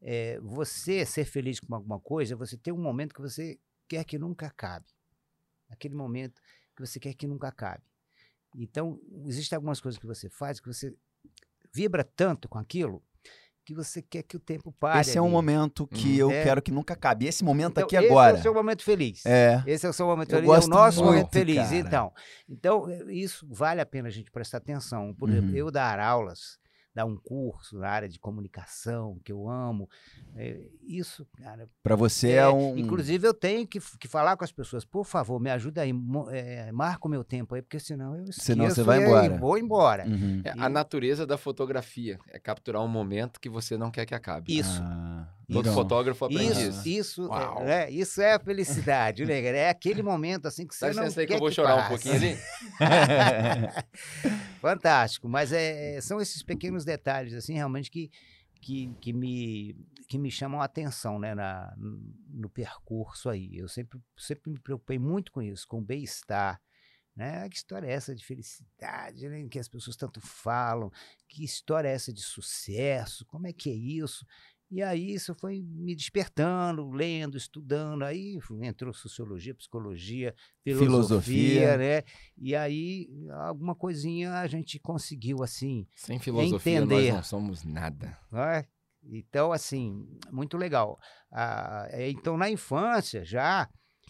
é, 0.00 0.38
você 0.40 1.04
ser 1.06 1.24
feliz 1.24 1.58
com 1.58 1.74
alguma 1.74 1.98
coisa, 1.98 2.36
você 2.36 2.56
tem 2.56 2.72
um 2.72 2.80
momento 2.80 3.14
que 3.14 3.20
você 3.20 3.58
quer 3.88 4.04
que 4.04 4.18
nunca 4.18 4.46
acabe. 4.46 4.86
Aquele 5.70 5.94
momento 5.94 6.40
que 6.76 6.86
você 6.86 7.00
quer 7.00 7.14
que 7.14 7.26
nunca 7.26 7.48
acabe. 7.48 7.82
Então, 8.54 9.00
existem 9.26 9.56
algumas 9.56 9.80
coisas 9.80 9.98
que 9.98 10.06
você 10.06 10.28
faz 10.28 10.60
que 10.60 10.68
você 10.68 10.94
vibra 11.72 12.04
tanto 12.04 12.48
com 12.48 12.58
aquilo 12.58 13.02
que 13.64 13.74
você 13.74 14.02
quer 14.02 14.22
que 14.22 14.36
o 14.36 14.40
tempo 14.40 14.70
pare. 14.78 15.00
Esse 15.00 15.16
é 15.16 15.20
um 15.22 15.24
ali. 15.24 15.32
momento 15.32 15.86
que 15.86 16.18
eu 16.18 16.30
É. 16.30 16.42
quero 16.44 16.60
que 16.60 16.70
nunca 16.70 16.94
acabe. 16.94 17.26
Esse 17.26 17.42
momento 17.42 17.72
Então, 17.72 17.84
aqui 17.84 17.96
esse 17.96 18.06
agora. 18.06 18.36
é 18.36 18.40
o 18.40 18.42
seu 18.42 18.52
momento 18.54 18.82
feliz. 18.84 19.24
É. 19.24 19.62
Esse 19.66 19.86
é 19.86 19.88
o 19.88 19.92
seu 19.92 20.06
momento 20.06 20.30
Eu 20.30 20.36
feliz, 20.36 20.44
é 20.50 20.54
gosto 20.54 20.66
o 20.66 20.70
nosso 20.70 21.04
momento 21.04 21.22
muito, 21.22 21.32
feliz. 21.32 21.56
cara. 21.56 21.76
Então, 21.76 22.12
então, 22.48 22.90
eh, 22.90 23.04
isso 23.12 23.46
vale 23.50 23.80
a 23.80 23.86
pena 23.86 24.08
a 24.08 24.10
gente 24.10 24.30
prestar 24.30 24.58
atenção. 24.58 25.14
Por 25.14 25.28
exemplo, 25.30 25.50
Uhum. 25.50 25.56
eu 25.56 25.70
dar 25.70 25.98
aulas, 25.98 26.58
dar 26.94 27.04
um 27.04 27.16
curso 27.16 27.78
na 27.78 27.88
área 27.88 28.08
de 28.08 28.18
comunicação, 28.20 29.18
que 29.24 29.32
eu 29.32 29.48
amo, 29.48 29.88
eh, 30.36 30.60
isso, 30.86 31.26
cara, 31.36 31.68
Pra 31.82 31.96
você 31.96 32.30
é, 32.30 32.36
é, 32.36 32.48
um. 32.48 32.78
Inclusive, 32.78 33.26
eu 33.26 33.34
tenho 33.34 33.66
que, 33.66 33.80
que 33.98 34.06
falar 34.06 34.36
com 34.36 34.44
as 34.44 34.52
pessoas, 34.52 34.84
por 34.84 35.04
favor, 35.04 35.40
me 35.40 35.50
ajuda 35.50 35.82
aí, 35.82 35.92
eh, 36.30 36.70
marca 36.72 37.06
o 37.06 37.10
meu 37.10 37.24
tempo 37.24 37.54
aí, 37.56 37.62
porque 37.62 37.80
senão 37.80 38.14
eu 38.16 38.24
esqueço 38.24 38.42
Senão 38.42 38.70
você 38.70 38.82
vai 38.84 39.00
e 39.00 39.02
aí 39.02 39.08
embora. 39.08 39.36
vou 39.38 39.58
embora. 39.58 40.06
Uhum. 40.06 40.40
É, 40.44 40.50
E- 40.56 40.60
a 40.60 40.68
natureza 40.68 41.26
da 41.26 41.36
fotografia 41.36 42.18
é 42.28 42.38
capturar 42.38 42.80
um 42.82 42.88
momento 42.88 43.40
que 43.40 43.48
você 43.48 43.76
não 43.76 43.90
quer 43.90 44.06
que 44.06 44.14
acabe. 44.14 44.56
Isso. 44.56 44.80
Ah, 44.82 45.28
Todo 45.46 45.56
legal. 45.66 45.74
fotógrafo 45.74 46.24
aprende 46.24 46.52
Isso, 46.52 46.60
isso. 46.70 46.88
isso, 46.88 47.30
é, 47.34 47.64
né, 47.64 47.90
isso 47.90 48.22
é 48.22 48.32
a 48.32 48.38
felicidade, 48.40 49.26
né? 49.26 49.40
É 49.44 49.68
aquele 49.68 50.02
momento 50.02 50.46
assim 50.46 50.66
que 50.66 50.72
Dá 50.80 50.86
você 50.88 50.94
não 50.94 51.02
licença 51.02 51.20
aí 51.20 51.26
que 51.26 51.32
quer 51.32 51.36
eu 51.36 51.40
vou 51.40 51.50
chorar 51.52 51.74
um 51.74 51.76
passe. 51.80 51.88
pouquinho 51.90 52.14
ali. 52.14 52.38
Fantástico, 54.60 55.28
mas 55.28 55.52
é, 55.52 55.96
é- 55.96 56.00
são 56.00 56.20
esses 56.20 56.42
pequenos 56.42 56.83
detalhes 56.84 57.34
assim 57.34 57.54
realmente 57.54 57.90
que, 57.90 58.10
que, 58.60 58.94
que, 59.00 59.12
me, 59.12 59.76
que 60.08 60.18
me 60.18 60.30
chamam 60.30 60.60
a 60.60 60.64
atenção 60.64 61.18
né, 61.18 61.34
na, 61.34 61.74
no 61.76 62.48
percurso 62.48 63.28
aí. 63.28 63.56
Eu 63.56 63.68
sempre, 63.68 64.00
sempre 64.16 64.50
me 64.50 64.58
preocupei 64.58 64.98
muito 64.98 65.30
com 65.32 65.42
isso, 65.42 65.66
com 65.68 65.82
bem-estar, 65.82 66.60
Né? 67.14 67.48
Que 67.48 67.56
história 67.56 67.86
é 67.86 67.92
essa 67.92 68.14
de 68.14 68.24
felicidade, 68.24 69.28
né? 69.28 69.46
que 69.48 69.58
as 69.58 69.68
pessoas 69.68 69.96
tanto 69.96 70.20
falam? 70.20 70.90
Que 71.28 71.44
história 71.44 71.88
é 71.88 71.92
essa 71.92 72.12
de 72.12 72.22
sucesso? 72.22 73.24
Como 73.26 73.46
é 73.46 73.52
que 73.52 73.70
é 73.70 73.74
isso? 73.74 74.26
E 74.74 74.82
aí 74.82 75.14
isso 75.14 75.36
foi 75.36 75.62
me 75.62 75.94
despertando, 75.94 76.90
lendo, 76.90 77.36
estudando. 77.36 78.02
Aí 78.02 78.40
entrou 78.60 78.92
sociologia, 78.92 79.54
psicologia, 79.54 80.34
filosofia, 80.64 80.82
filosofia. 80.82 81.76
né? 81.76 82.02
E 82.36 82.56
aí 82.56 83.08
alguma 83.46 83.76
coisinha 83.76 84.32
a 84.32 84.48
gente 84.48 84.80
conseguiu 84.80 85.44
assim. 85.44 85.86
Sem 85.94 86.18
filosofia 86.18 86.78
entender. 86.78 87.06
nós 87.06 87.14
não 87.14 87.22
somos 87.22 87.62
nada. 87.62 88.18
É? 88.32 88.66
Então, 89.04 89.52
assim, 89.52 90.08
muito 90.32 90.56
legal. 90.56 90.98
Ah, 91.30 91.86
então, 91.92 92.36
na 92.36 92.50
infância 92.50 93.24
já 93.24 93.68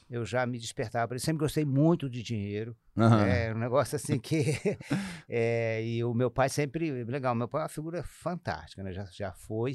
eu 0.09 0.25
já 0.25 0.47
me 0.47 0.59
despertava. 0.59 1.15
Eu 1.15 1.21
sempre 1.21 1.41
gostei 1.41 1.67
muito 1.67 2.09
de 2.09 2.23
dinheiro. 2.23 2.75
Uhum. 2.97 3.21
É 3.21 3.53
um 3.53 3.59
negócio 3.59 3.97
assim 3.97 4.19
que. 4.19 4.59
é, 5.29 5.85
e 5.85 6.05
o 6.05 6.15
meu 6.15 6.31
pai 6.31 6.49
sempre. 6.49 7.05
Legal, 7.05 7.35
meu 7.35 7.49
pai 7.49 7.63
é 7.63 7.65
uma 7.65 7.69
figura 7.69 8.03
fantástica, 8.03 8.83
né? 8.83 8.93
Já, 8.93 9.05
já 9.07 9.33
foi, 9.33 9.73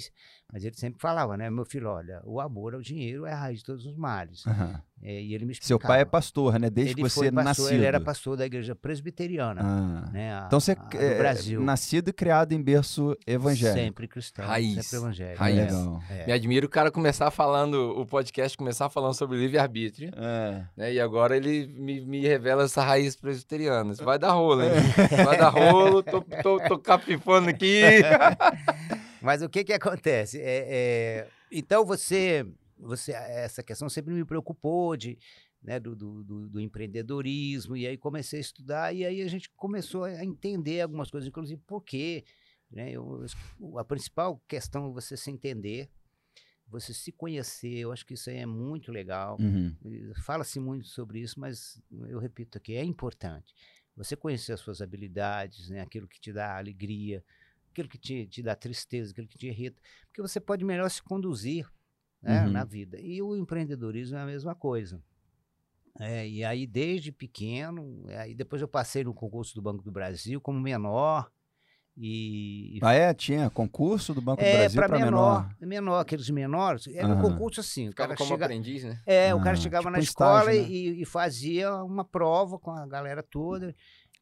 mas 0.52 0.64
ele 0.64 0.76
sempre 0.76 1.02
falava, 1.02 1.36
né? 1.36 1.50
Meu 1.50 1.66
filho, 1.66 1.90
olha, 1.90 2.22
o 2.24 2.40
amor 2.40 2.76
ao 2.76 2.82
dinheiro 2.82 3.26
é 3.26 3.34
a 3.34 3.40
raiz 3.40 3.60
de 3.60 3.66
todos 3.66 3.86
os 3.86 3.96
males. 3.96 4.46
Uhum. 4.46 4.76
É, 5.02 5.22
e 5.22 5.34
ele 5.34 5.46
me 5.46 5.54
explicava. 5.54 5.68
Seu 5.68 5.80
pai 5.80 6.02
é 6.02 6.06
pastor, 6.06 6.60
né? 6.60 6.70
Desde 6.70 6.94
ele 6.94 7.04
que 7.04 7.10
você 7.10 7.32
nasceu. 7.32 7.70
Ele 7.70 7.86
era 7.86 8.02
pastor 8.02 8.36
da 8.36 8.46
igreja 8.46 8.76
presbiteriana. 8.76 9.62
Ah. 9.64 10.12
Né? 10.12 10.34
A, 10.34 10.44
então 10.48 10.60
você 10.60 10.76
é 10.94 11.18
Brasil. 11.18 11.62
nascido 11.62 12.10
e 12.10 12.14
criado 12.14 12.52
em 12.52 12.62
berço 12.62 13.16
evangélico. 13.26 13.80
Sempre 13.80 14.08
cristão. 14.08 14.46
Raiz. 14.46 14.86
Sempre 14.86 14.98
evangélico. 14.98 15.40
Raiz. 15.40 15.74
É. 16.10 16.26
Me 16.26 16.34
admiro 16.34 16.68
o 16.68 16.70
cara 16.70 16.92
começar 16.92 17.32
falando, 17.32 17.98
o 17.98 18.06
podcast 18.06 18.58
começar 18.58 18.90
falando 18.90 19.14
sobre 19.14 19.38
livre-arbítrio. 19.38 20.12
É. 20.16 20.66
Né? 20.76 20.94
E 20.96 21.00
agora 21.00 21.38
ele 21.38 21.68
me, 21.68 22.02
me 22.02 22.22
revela 22.22 22.64
essa 22.64 22.84
raiz 22.84 23.09
presbiteriana. 23.18 23.94
Isso 23.94 24.04
vai 24.04 24.20
dar 24.20 24.34
rolo, 24.34 24.64
hein? 24.64 24.72
Vai 25.26 25.38
dar 25.38 25.50
rolo, 25.50 26.04
tô, 26.04 26.22
tô, 26.22 26.60
tô 26.68 26.80
capifando 26.80 27.50
aqui. 27.50 27.82
Mas 29.22 29.42
o 29.42 29.50
que 29.50 29.64
que 29.64 29.74
acontece? 29.74 30.40
É, 30.40 30.66
é... 30.70 31.28
Então 31.52 31.86
você 31.86 32.46
você 32.78 33.12
essa 33.12 33.62
questão 33.62 33.90
sempre 33.90 34.14
me 34.14 34.24
preocupou 34.24 34.96
de 34.96 35.18
né, 35.62 35.80
do, 35.80 35.96
do, 35.96 36.24
do, 36.48 36.60
empreendedorismo, 36.60 37.76
e 37.76 37.86
aí 37.86 37.98
comecei 37.98 38.40
a 38.40 38.42
estudar, 38.42 38.96
e 38.96 39.06
aí 39.06 39.22
a 39.22 39.28
gente 39.28 39.50
começou 39.58 40.06
a 40.06 40.24
entender 40.24 40.82
algumas 40.82 41.12
coisas, 41.12 41.28
inclusive 41.28 41.62
por 41.68 41.84
quê. 41.84 42.24
Né, 42.72 42.92
eu, 42.92 43.26
a 43.78 43.84
principal 43.84 44.42
questão 44.48 44.88
é 44.88 44.94
você 44.94 45.18
se 45.18 45.32
entender, 45.32 45.90
você 46.70 46.94
se 46.94 47.12
conhecer, 47.12 47.80
eu 47.80 47.92
acho 47.92 48.06
que 48.06 48.14
isso 48.14 48.30
aí 48.30 48.38
é 48.38 48.46
muito 48.46 48.92
legal. 48.92 49.38
Uhum. 49.40 49.76
Fala-se 50.24 50.60
muito 50.60 50.88
sobre 50.88 51.20
isso, 51.20 51.40
mas 51.40 51.82
eu 52.08 52.20
repito 52.20 52.58
aqui, 52.58 52.76
é 52.76 52.84
importante. 52.84 53.54
Você 53.96 54.16
conhecer 54.16 54.54
as 54.54 54.60
suas 54.60 54.82
habilidades, 54.82 55.70
né, 55.70 55.82
aquilo 55.82 56.08
que 56.08 56.20
te 56.20 56.32
dá 56.32 56.58
alegria, 56.58 57.24
aquilo 57.72 57.90
que 57.90 57.98
te, 57.98 58.28
te 58.28 58.42
dá 58.42 58.56
tristeza, 58.56 59.12
aquilo 59.12 59.28
que 59.28 59.38
te 59.38 59.48
irrita, 59.48 59.82
porque 60.08 60.22
você 60.22 60.40
pode 60.40 60.64
melhor 60.64 60.90
se 60.90 61.02
conduzir 61.02 61.70
né, 62.22 62.46
uhum. 62.46 62.52
na 62.52 62.64
vida. 62.64 63.00
E 63.00 63.22
o 63.22 63.36
empreendedorismo 63.36 64.18
é 64.18 64.22
a 64.22 64.26
mesma 64.26 64.56
coisa. 64.56 65.02
É, 66.00 66.28
e 66.28 66.46
aí, 66.46 66.66
desde 66.66 67.12
pequeno, 67.12 68.06
aí 68.08 68.34
depois 68.34 68.62
eu 68.62 68.68
passei 68.68 69.04
no 69.04 69.14
concurso 69.14 69.54
do 69.56 69.62
Banco 69.62 69.84
do 69.84 69.92
Brasil 69.92 70.40
como 70.40 70.60
menor. 70.60 71.30
E, 72.02 72.80
ah, 72.82 72.94
é? 72.94 73.14
Tinha 73.14 73.50
concurso 73.50 74.14
do 74.14 74.22
Banco 74.22 74.42
é, 74.42 74.54
do 74.54 74.58
Brasil 74.58 74.82
para 74.82 74.98
menor, 74.98 75.10
menor? 75.10 75.56
Menor, 75.60 76.00
aqueles 76.00 76.30
menores. 76.30 76.88
Era 76.88 77.10
uhum. 77.10 77.20
um 77.20 77.22
concurso 77.22 77.60
assim. 77.60 77.90
O 77.90 77.94
cara 77.94 78.16
como 78.16 78.30
chega... 78.30 78.46
aprendiz, 78.46 78.86
né? 78.86 79.02
É, 79.06 79.36
o 79.36 79.40
cara 79.40 79.58
ah, 79.58 79.60
chegava 79.60 79.84
tipo 79.84 79.92
na 79.92 80.00
escola 80.00 80.40
estágio, 80.54 80.62
né? 80.62 80.70
e, 80.70 81.02
e, 81.02 81.06
fazia 81.06 81.76
uma 81.84 82.06
prova 82.06 82.58
com 82.58 82.72
a 82.72 82.88
galera 82.88 83.22
toda. 83.22 83.76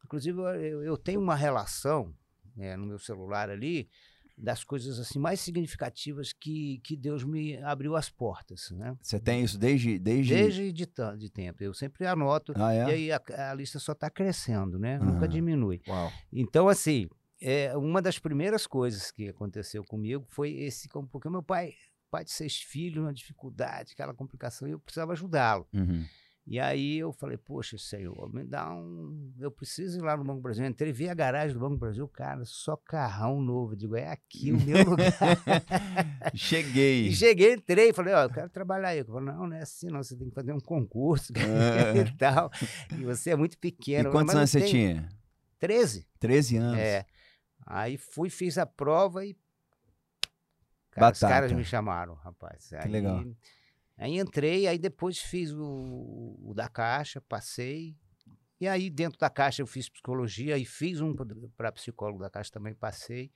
Inclusive, 0.04 0.40
eu, 0.40 0.82
eu 0.82 0.96
tenho 0.96 1.20
uma 1.20 1.36
relação 1.36 2.12
né, 2.56 2.76
no 2.76 2.84
meu 2.84 2.98
celular 2.98 3.48
ali 3.48 3.88
das 4.36 4.64
coisas 4.64 4.98
assim 4.98 5.18
mais 5.18 5.40
significativas 5.40 6.32
que, 6.32 6.80
que 6.84 6.96
Deus 6.96 7.24
me 7.24 7.56
abriu 7.62 7.94
as 7.94 8.08
portas, 8.08 8.70
né? 8.72 8.96
Você 9.00 9.20
tem 9.20 9.42
isso 9.42 9.58
desde 9.58 9.98
desde 9.98 10.34
desde 10.34 10.72
de, 10.72 10.86
de 11.16 11.30
tempo. 11.30 11.62
Eu 11.62 11.74
sempre 11.74 12.06
anoto 12.06 12.52
ah, 12.56 12.72
é? 12.72 12.88
e 12.88 12.90
aí 12.90 13.12
a, 13.12 13.50
a 13.50 13.54
lista 13.54 13.78
só 13.78 13.92
está 13.92 14.08
crescendo, 14.10 14.78
né? 14.78 14.98
Uhum. 14.98 15.12
Nunca 15.12 15.28
diminui. 15.28 15.80
Uau. 15.88 16.10
Então 16.32 16.68
assim, 16.68 17.08
é 17.40 17.76
uma 17.76 18.02
das 18.02 18.18
primeiras 18.18 18.66
coisas 18.66 19.10
que 19.10 19.28
aconteceu 19.28 19.84
comigo 19.84 20.24
foi 20.28 20.52
esse 20.52 20.88
porque 21.10 21.28
meu 21.28 21.42
pai 21.42 21.74
pai 22.10 22.24
de 22.24 22.30
seis 22.30 22.60
filhos, 22.60 23.04
uma 23.04 23.12
dificuldade, 23.12 23.92
aquela 23.92 24.14
complicação, 24.14 24.66
e 24.66 24.72
eu 24.72 24.78
precisava 24.78 25.12
ajudá-lo. 25.12 25.66
Uhum. 25.72 26.04
E 26.50 26.58
aí 26.58 26.96
eu 26.96 27.12
falei, 27.12 27.36
poxa, 27.36 27.76
Senhor, 27.76 28.32
me 28.32 28.42
dá 28.42 28.72
um. 28.72 29.34
Eu 29.38 29.50
preciso 29.50 29.98
ir 29.98 30.00
lá 30.00 30.16
no 30.16 30.24
Banco 30.24 30.40
Brasil. 30.40 30.64
Eu 30.64 30.70
entrei, 30.70 30.90
vi 30.90 31.06
a 31.06 31.12
garagem 31.12 31.52
do 31.52 31.60
Banco 31.60 31.76
Brasil, 31.76 32.08
cara, 32.08 32.42
só 32.46 32.74
carrão 32.74 33.42
novo. 33.42 33.74
Eu 33.74 33.76
digo, 33.76 33.94
é 33.94 34.10
aqui 34.10 34.50
o 34.50 34.58
meu 34.58 34.82
lugar. 34.82 35.12
Cheguei. 36.34 37.08
E 37.08 37.12
cheguei, 37.14 37.52
entrei, 37.52 37.92
falei, 37.92 38.14
ó, 38.14 38.22
eu 38.22 38.30
quero 38.30 38.48
trabalhar 38.48 38.88
aí. 38.88 39.00
Eu 39.00 39.04
falei, 39.04 39.26
não, 39.26 39.46
não 39.46 39.56
é 39.56 39.60
assim, 39.60 39.88
não, 39.88 40.02
você 40.02 40.16
tem 40.16 40.30
que 40.30 40.34
fazer 40.34 40.54
um 40.54 40.60
concurso 40.60 41.34
é. 41.36 41.98
e 41.98 42.16
tal. 42.16 42.50
E 42.98 43.04
você 43.04 43.28
é 43.28 43.36
muito 43.36 43.58
pequeno. 43.58 44.08
E 44.08 44.12
quantos 44.12 44.34
anos 44.34 44.48
você 44.48 44.62
tinha? 44.62 45.06
Treze. 45.58 46.06
Treze 46.18 46.56
anos. 46.56 46.78
É. 46.78 47.04
Aí 47.70 47.98
fui, 47.98 48.30
fiz 48.30 48.56
a 48.56 48.64
prova 48.64 49.26
e. 49.26 49.36
Cara, 50.90 51.12
os 51.12 51.20
caras 51.20 51.52
me 51.52 51.62
chamaram, 51.62 52.14
rapaz. 52.14 52.68
Que 52.70 52.76
aí, 52.76 52.90
legal. 52.90 53.22
Aí 53.98 54.18
entrei, 54.18 54.66
aí 54.66 54.78
depois 54.78 55.18
fiz 55.18 55.52
o, 55.52 56.38
o 56.42 56.54
da 56.54 56.68
Caixa, 56.68 57.20
passei. 57.20 57.94
E 58.58 58.66
aí 58.66 58.88
dentro 58.88 59.18
da 59.18 59.28
Caixa 59.28 59.60
eu 59.60 59.66
fiz 59.66 59.88
psicologia 59.88 60.56
e 60.56 60.64
fiz 60.64 61.00
um 61.00 61.14
para 61.56 61.70
psicólogo 61.70 62.20
da 62.20 62.30
Caixa 62.30 62.50
também, 62.50 62.74
passei. 62.74 63.30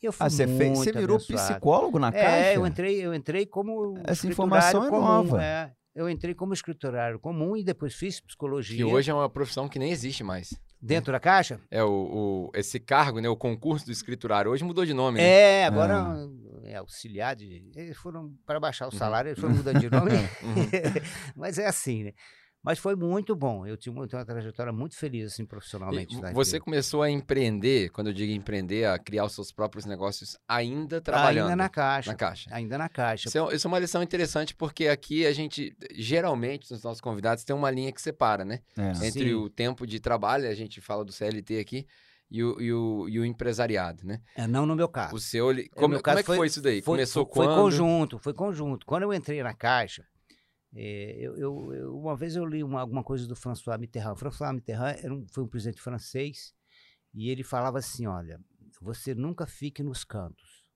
E 0.00 0.06
eu 0.06 0.12
fui 0.12 0.26
ah, 0.26 0.30
você, 0.30 0.46
fez, 0.46 0.78
você 0.78 0.92
virou 0.92 1.16
abençoado. 1.16 1.52
psicólogo 1.52 1.98
na 1.98 2.12
Caixa? 2.12 2.26
É, 2.28 2.56
eu 2.56 2.64
entrei, 2.64 3.04
eu 3.04 3.12
entrei 3.12 3.44
como 3.44 3.98
Essa 4.04 4.28
informação 4.28 4.86
é 4.86 4.88
comum, 4.88 5.02
nova. 5.02 5.42
É, 5.42 5.74
eu 5.94 6.08
entrei 6.08 6.32
como 6.32 6.54
escriturário 6.54 7.18
comum 7.18 7.56
e 7.56 7.64
depois 7.64 7.94
fiz 7.94 8.20
psicologia. 8.20 8.76
Que 8.76 8.84
hoje 8.84 9.10
é 9.10 9.14
uma 9.14 9.28
profissão 9.28 9.68
que 9.68 9.80
nem 9.80 9.90
existe 9.90 10.22
mais. 10.22 10.54
Dentro 10.80 11.12
da 11.12 11.18
Caixa? 11.18 11.60
É, 11.70 11.82
o, 11.82 11.90
o, 11.90 12.50
esse 12.54 12.78
cargo, 12.78 13.20
né, 13.20 13.28
o 13.28 13.36
concurso 13.36 13.86
do 13.86 13.92
escriturário, 13.92 14.50
hoje 14.50 14.64
mudou 14.64 14.84
de 14.84 14.94
nome, 14.94 15.18
né? 15.18 15.26
É, 15.26 15.66
agora 15.66 15.98
ah. 15.98 16.28
é 16.64 16.76
auxiliar 16.76 17.34
de... 17.34 17.68
Eles 17.74 17.96
foram, 17.96 18.32
para 18.46 18.60
baixar 18.60 18.86
o 18.86 18.92
uhum. 18.92 18.98
salário, 18.98 19.30
eles 19.30 19.40
foram 19.40 19.54
mudando 19.54 19.80
de 19.80 19.90
nome. 19.90 20.12
uhum. 20.42 21.02
Mas 21.34 21.58
é 21.58 21.66
assim, 21.66 22.04
né? 22.04 22.12
Mas 22.62 22.78
foi 22.78 22.96
muito 22.96 23.36
bom. 23.36 23.66
Eu 23.66 23.76
tive 23.76 23.96
uma, 23.96 24.06
uma 24.12 24.24
trajetória 24.24 24.72
muito 24.72 24.96
feliz, 24.96 25.32
assim, 25.32 25.46
profissionalmente. 25.46 26.16
E 26.16 26.32
você 26.32 26.58
começou 26.58 27.02
a 27.02 27.10
empreender, 27.10 27.90
quando 27.90 28.08
eu 28.08 28.12
digo 28.12 28.32
empreender, 28.32 28.84
a 28.84 28.98
criar 28.98 29.24
os 29.24 29.32
seus 29.32 29.52
próprios 29.52 29.84
negócios, 29.84 30.36
ainda 30.46 31.00
trabalhando? 31.00 31.50
Ainda 31.50 31.56
na 31.56 31.68
Caixa. 31.68 32.10
Na 32.10 32.16
Caixa. 32.16 32.50
Ainda 32.52 32.78
na 32.78 32.88
Caixa. 32.88 33.28
Isso 33.28 33.38
é, 33.38 33.54
isso 33.54 33.66
é 33.66 33.68
uma 33.68 33.78
lição 33.78 34.02
interessante, 34.02 34.54
porque 34.54 34.88
aqui 34.88 35.24
a 35.24 35.32
gente, 35.32 35.76
geralmente, 35.94 36.70
nos 36.70 36.82
nossos 36.82 37.00
convidados, 37.00 37.44
tem 37.44 37.54
uma 37.54 37.70
linha 37.70 37.92
que 37.92 38.02
separa, 38.02 38.44
né? 38.44 38.60
É. 38.76 39.06
Entre 39.06 39.28
Sim. 39.28 39.34
o 39.34 39.48
tempo 39.48 39.86
de 39.86 40.00
trabalho, 40.00 40.48
a 40.48 40.54
gente 40.54 40.80
fala 40.80 41.04
do 41.04 41.12
CLT 41.12 41.60
aqui, 41.60 41.86
e 42.30 42.42
o, 42.44 42.60
e 42.60 42.72
o, 42.72 43.08
e 43.08 43.18
o 43.18 43.24
empresariado, 43.24 44.06
né? 44.06 44.20
É, 44.36 44.46
não 44.46 44.66
no 44.66 44.76
meu 44.76 44.88
caso. 44.88 45.14
O 45.14 45.20
seu, 45.20 45.46
como, 45.74 46.02
como 46.02 46.18
é 46.18 46.22
que 46.22 46.26
foi, 46.26 46.36
foi 46.36 46.46
isso 46.46 46.60
daí? 46.60 46.82
Foi, 46.82 46.96
Começou 46.96 47.24
foi, 47.24 47.32
quando? 47.32 47.48
Foi 47.48 47.62
conjunto, 47.62 48.18
foi 48.18 48.34
conjunto. 48.34 48.86
Quando 48.86 49.04
eu 49.04 49.14
entrei 49.14 49.42
na 49.42 49.54
Caixa, 49.54 50.04
é, 50.74 51.16
eu, 51.18 51.36
eu, 51.36 51.74
eu, 51.74 51.98
uma 51.98 52.16
vez 52.16 52.36
eu 52.36 52.44
li 52.44 52.62
uma, 52.62 52.80
alguma 52.80 53.02
coisa 53.02 53.26
do 53.26 53.34
François 53.34 53.78
Mitterrand. 53.78 54.16
François 54.16 54.52
Mitterrand 54.52 54.96
um, 55.10 55.26
foi 55.28 55.44
um 55.44 55.48
presidente 55.48 55.80
francês 55.80 56.54
e 57.14 57.30
ele 57.30 57.42
falava 57.42 57.78
assim: 57.78 58.06
olha, 58.06 58.40
você 58.80 59.14
nunca 59.14 59.46
fique 59.46 59.82
nos 59.82 60.04
cantos. 60.04 60.68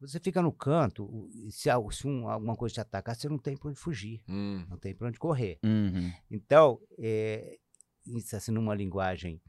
Você 0.00 0.20
fica 0.20 0.40
no 0.40 0.52
canto, 0.52 1.28
se, 1.50 1.68
se 1.90 2.06
um, 2.06 2.28
alguma 2.28 2.54
coisa 2.54 2.74
te 2.74 2.80
atacar, 2.80 3.16
você 3.16 3.28
não 3.28 3.38
tem 3.38 3.56
para 3.56 3.70
onde 3.70 3.80
fugir, 3.80 4.22
hum. 4.28 4.64
não 4.68 4.78
tem 4.78 4.94
para 4.94 5.08
onde 5.08 5.18
correr. 5.18 5.58
Uhum. 5.64 6.12
Então, 6.30 6.80
é, 6.96 7.58
isso 8.06 8.36
assim, 8.36 8.52
numa 8.52 8.76
linguagem 8.76 9.42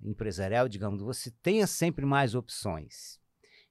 empresarial, 0.00 0.68
digamos, 0.68 1.02
você 1.02 1.32
tenha 1.42 1.66
sempre 1.66 2.06
mais 2.06 2.36
opções. 2.36 3.20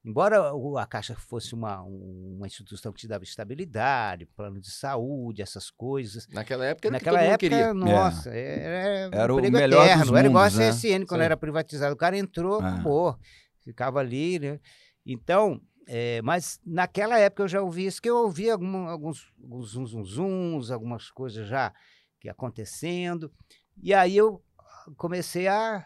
Embora 0.05 0.51
a 0.79 0.85
Caixa 0.85 1.15
fosse 1.15 1.53
uma, 1.53 1.81
uma 1.81 2.47
instituição 2.47 2.93
que 2.93 2.99
te 2.99 3.07
dava 3.07 3.23
estabilidade, 3.23 4.25
plano 4.25 4.59
de 4.61 4.71
saúde, 4.71 5.41
essas 5.41 5.69
coisas. 5.69 6.27
Naquela 6.29 6.65
época 6.65 6.87
era 6.87 6.93
Naquela 6.93 7.21
época, 7.21 7.37
queria. 7.37 7.73
nossa, 7.73 8.29
é. 8.29 8.59
era, 8.59 9.15
era 9.15 9.33
um 9.33 9.39
o 9.39 9.51
melhor 9.51 9.85
eterno. 9.85 10.05
Dos 10.05 10.15
era 10.15 10.27
igual 10.27 10.43
a 10.45 10.49
CSN, 10.49 10.99
né? 10.99 11.05
quando 11.05 11.19
Sim. 11.19 11.25
era 11.25 11.35
privatizado. 11.35 11.93
O 11.93 11.97
cara 11.97 12.17
entrou, 12.17 12.61
ah. 12.61 12.79
pô, 12.81 13.17
ficava 13.63 13.99
ali, 13.99 14.39
né? 14.39 14.59
Então, 15.05 15.61
é, 15.87 16.21
mas 16.21 16.59
naquela 16.65 17.17
época 17.17 17.43
eu 17.43 17.47
já 17.47 17.61
ouvi 17.61 17.85
isso, 17.85 18.01
que 18.01 18.09
eu 18.09 18.17
ouvi 18.17 18.49
algum, 18.49 18.87
alguns, 18.87 19.33
alguns 19.41 19.71
zum, 19.71 19.85
zum, 19.85 20.03
zums, 20.03 20.71
algumas 20.71 21.09
coisas 21.09 21.47
já 21.47 21.73
que 22.19 22.29
acontecendo. 22.29 23.31
E 23.81 23.93
aí 23.93 24.15
eu 24.17 24.43
comecei 24.95 25.47
a 25.47 25.85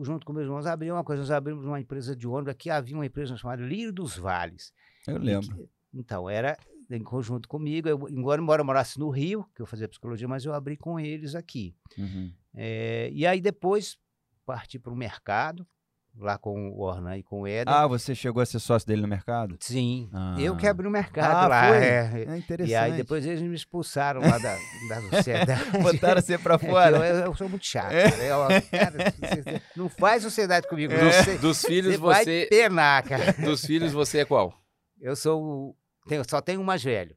junto 0.00 0.26
com 0.26 0.32
meus 0.32 0.46
irmãos, 0.46 0.66
abri 0.66 0.90
uma 0.90 1.04
coisa. 1.04 1.22
Nós 1.22 1.30
abrimos 1.30 1.64
uma 1.64 1.80
empresa 1.80 2.16
de 2.16 2.26
ônibus. 2.26 2.50
Aqui 2.50 2.70
havia 2.70 2.96
uma 2.96 3.06
empresa 3.06 3.36
chamada 3.36 3.62
Lírio 3.62 3.92
dos 3.92 4.16
Vales. 4.16 4.72
Eu 5.06 5.18
lembro. 5.18 5.54
Que, 5.54 5.68
então, 5.92 6.28
era 6.28 6.56
em 6.90 7.02
conjunto 7.02 7.48
comigo. 7.48 7.88
Eu, 7.88 8.08
embora, 8.08 8.40
embora 8.40 8.62
eu 8.62 8.66
morasse 8.66 8.98
no 8.98 9.10
Rio, 9.10 9.46
que 9.54 9.62
eu 9.62 9.66
fazia 9.66 9.88
psicologia, 9.88 10.26
mas 10.26 10.44
eu 10.44 10.52
abri 10.52 10.76
com 10.76 10.98
eles 10.98 11.34
aqui. 11.34 11.76
Uhum. 11.96 12.32
É, 12.54 13.10
e 13.12 13.26
aí 13.26 13.40
depois 13.40 13.98
parti 14.44 14.78
para 14.78 14.92
o 14.92 14.96
mercado, 14.96 15.66
lá 16.16 16.38
com 16.38 16.70
o 16.70 16.80
Ornan 16.80 17.16
e 17.18 17.22
com 17.22 17.40
o 17.42 17.46
Éder. 17.46 17.72
Ah, 17.72 17.86
você 17.86 18.14
chegou 18.14 18.40
a 18.42 18.46
ser 18.46 18.58
sócio 18.60 18.86
dele 18.86 19.02
no 19.02 19.08
mercado? 19.08 19.56
Sim, 19.60 20.08
Ah. 20.12 20.36
eu 20.38 20.56
que 20.56 20.66
abri 20.66 20.86
o 20.86 20.90
mercado 20.90 21.32
Ah, 21.34 21.48
lá. 21.48 21.68
foi? 21.68 21.76
é. 21.78 22.24
É 22.28 22.36
interessante. 22.36 22.70
E 22.70 22.74
aí 22.76 22.92
depois 22.92 23.26
eles 23.26 23.42
me 23.42 23.54
expulsaram 23.54 24.20
lá 24.20 24.38
da, 24.38 24.56
da 24.88 25.00
sociedade. 25.10 25.70
Botaram 25.82 26.20
você 26.22 26.38
pra 26.38 26.54
É 26.54 26.58
fora. 26.58 26.96
Eu, 26.98 27.24
eu 27.26 27.34
sou 27.34 27.48
muito 27.48 27.66
chato. 27.66 27.92
É. 27.92 28.10
cara. 28.10 28.24
Eu, 28.24 28.38
cara, 28.70 29.62
não 29.76 29.88
faz 29.88 30.22
sociedade 30.22 30.68
comigo. 30.68 30.92
É. 30.92 31.12
Você, 31.12 31.38
Dos 31.38 31.62
filhos, 31.62 31.94
você 31.94 31.98
vai 32.00 32.24
você. 32.24 32.46
penar, 32.48 33.02
cara. 33.02 33.32
Dos 33.32 33.64
filhos, 33.64 33.92
você 33.92 34.18
é 34.20 34.24
qual? 34.24 34.54
Eu 35.00 35.16
sou 35.16 35.42
o. 35.42 35.76
tenho- 36.08 36.22
só 36.28 36.40
tenho 36.40 36.60
um 36.60 36.64
mais 36.64 36.82
velho. 36.82 37.16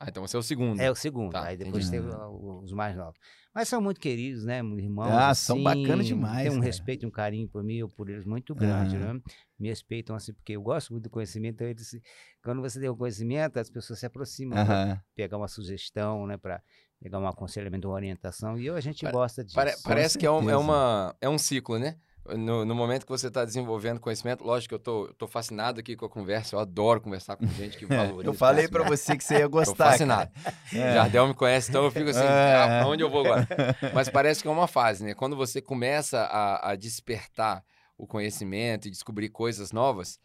Ah, 0.00 0.06
então 0.08 0.24
você 0.26 0.36
é 0.36 0.38
o 0.38 0.42
segundo. 0.42 0.80
É 0.80 0.90
o 0.90 0.94
segundo. 0.94 1.32
Tá, 1.32 1.44
aí 1.44 1.56
depois 1.56 1.90
tem 1.90 1.98
entendi. 1.98 2.14
o- 2.14 2.60
os 2.62 2.72
mais 2.72 2.96
novos. 2.96 3.18
Mas 3.58 3.68
são 3.68 3.80
muito 3.80 3.98
queridos, 3.98 4.44
né? 4.44 4.58
Irmãos. 4.58 5.08
Ah, 5.10 5.34
são 5.34 5.56
assim, 5.56 5.64
bacanas 5.64 6.06
demais, 6.06 6.42
Tem 6.42 6.50
um 6.52 6.60
cara. 6.60 6.64
respeito 6.66 7.02
e 7.04 7.06
um 7.08 7.10
carinho 7.10 7.48
por 7.48 7.64
mim, 7.64 7.74
eu 7.78 7.88
por 7.88 8.08
eles 8.08 8.24
muito 8.24 8.54
grande, 8.54 8.94
Ah. 8.96 9.14
né? 9.14 9.20
Me 9.58 9.66
respeitam 9.68 10.14
assim, 10.14 10.32
porque 10.32 10.52
eu 10.52 10.62
gosto 10.62 10.92
muito 10.92 11.02
do 11.02 11.10
conhecimento. 11.10 11.54
Então 11.56 11.66
eles, 11.66 12.00
quando 12.40 12.62
você 12.62 12.78
tem 12.78 12.88
o 12.88 12.94
conhecimento, 12.96 13.58
as 13.58 13.68
pessoas 13.68 13.98
se 13.98 14.06
aproximam 14.06 14.64
pra 14.64 14.74
Aham. 14.92 15.00
pegar 15.12 15.36
uma 15.38 15.48
sugestão, 15.48 16.24
né? 16.24 16.36
Para 16.36 16.62
pegar 17.00 17.18
um 17.18 17.26
aconselhamento, 17.26 17.88
uma 17.88 17.94
orientação. 17.96 18.56
E 18.56 18.64
eu, 18.64 18.76
a 18.76 18.80
gente 18.80 19.00
Pare- 19.02 19.12
gosta 19.12 19.42
disso. 19.42 19.56
Pare- 19.56 19.74
parece 19.82 20.16
que 20.16 20.24
é 20.24 20.30
um, 20.30 20.48
é, 20.48 20.56
uma, 20.56 21.16
é 21.20 21.28
um 21.28 21.36
ciclo, 21.36 21.80
né? 21.80 21.96
No, 22.36 22.64
no 22.64 22.74
momento 22.74 23.04
que 23.04 23.10
você 23.10 23.28
está 23.28 23.44
desenvolvendo 23.44 24.00
conhecimento, 24.00 24.44
lógico 24.44 24.70
que 24.70 24.74
eu 24.74 24.78
tô, 24.78 25.06
eu 25.06 25.14
tô 25.14 25.26
fascinado 25.26 25.80
aqui 25.80 25.96
com 25.96 26.04
a 26.04 26.08
conversa, 26.08 26.54
eu 26.56 26.60
adoro 26.60 27.00
conversar 27.00 27.36
com 27.36 27.46
gente 27.46 27.76
que 27.78 27.86
valoriza. 27.86 28.28
Eu 28.28 28.34
falei 28.34 28.68
conhecimento. 28.68 28.96
você 28.98 29.16
que 29.16 29.24
você 29.24 29.34
ia 29.34 29.40
Tô 29.42 29.48
gostar. 29.50 29.92
fascinado. 29.92 30.30
cara. 30.42 30.56
É. 30.72 30.94
Jardel 30.94 31.28
me 31.28 31.34
conhece, 31.34 31.70
então 31.70 31.84
eu 31.84 31.90
fico 31.90 32.10
assim, 32.10 32.20
É. 32.20 32.80
ah, 32.82 32.86
onde 32.86 33.02
eu 33.02 33.10
vou 33.10 33.20
agora? 33.24 33.46
Mas 33.94 34.08
parece 34.08 34.42
que 34.42 34.48
é 34.48 34.50
uma 34.50 34.66
fase, 34.66 35.04
né? 35.04 35.14
Quando 35.14 35.36
você 35.36 35.60
começa 35.60 36.20
a, 36.20 36.70
a 36.70 36.76
despertar 36.76 37.64
o 37.96 38.06
conhecimento 38.06 38.86
e 38.86 38.90
descobrir 38.90 39.28
coisas 39.28 39.72
novas, 39.72 40.18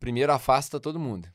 primeiro 0.00 0.32
afasta 0.32 0.78
todo 0.80 0.98
mundo. 0.98 1.28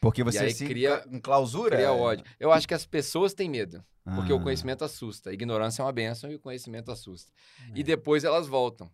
Porque 0.00 0.22
você 0.22 0.50
se 0.50 0.66
cria- 0.66 1.02
em 1.10 1.18
clausura. 1.18 1.76
Cria 1.76 1.92
ódio. 1.92 2.24
Eu 2.38 2.52
acho 2.52 2.68
que 2.68 2.74
as 2.74 2.84
pessoas 2.84 3.32
têm 3.32 3.48
medo, 3.48 3.82
porque 4.16 4.32
Ah. 4.32 4.36
o 4.36 4.42
conhecimento 4.42 4.84
assusta. 4.84 5.30
A 5.30 5.32
ignorância 5.32 5.80
é 5.80 5.84
uma 5.84 5.92
benção 5.92 6.30
e 6.30 6.34
o 6.34 6.38
conhecimento 6.40 6.90
assusta. 6.92 7.32
É. 7.70 7.78
E 7.78 7.82
depois 7.82 8.22
elas 8.22 8.46
voltam. 8.46 8.90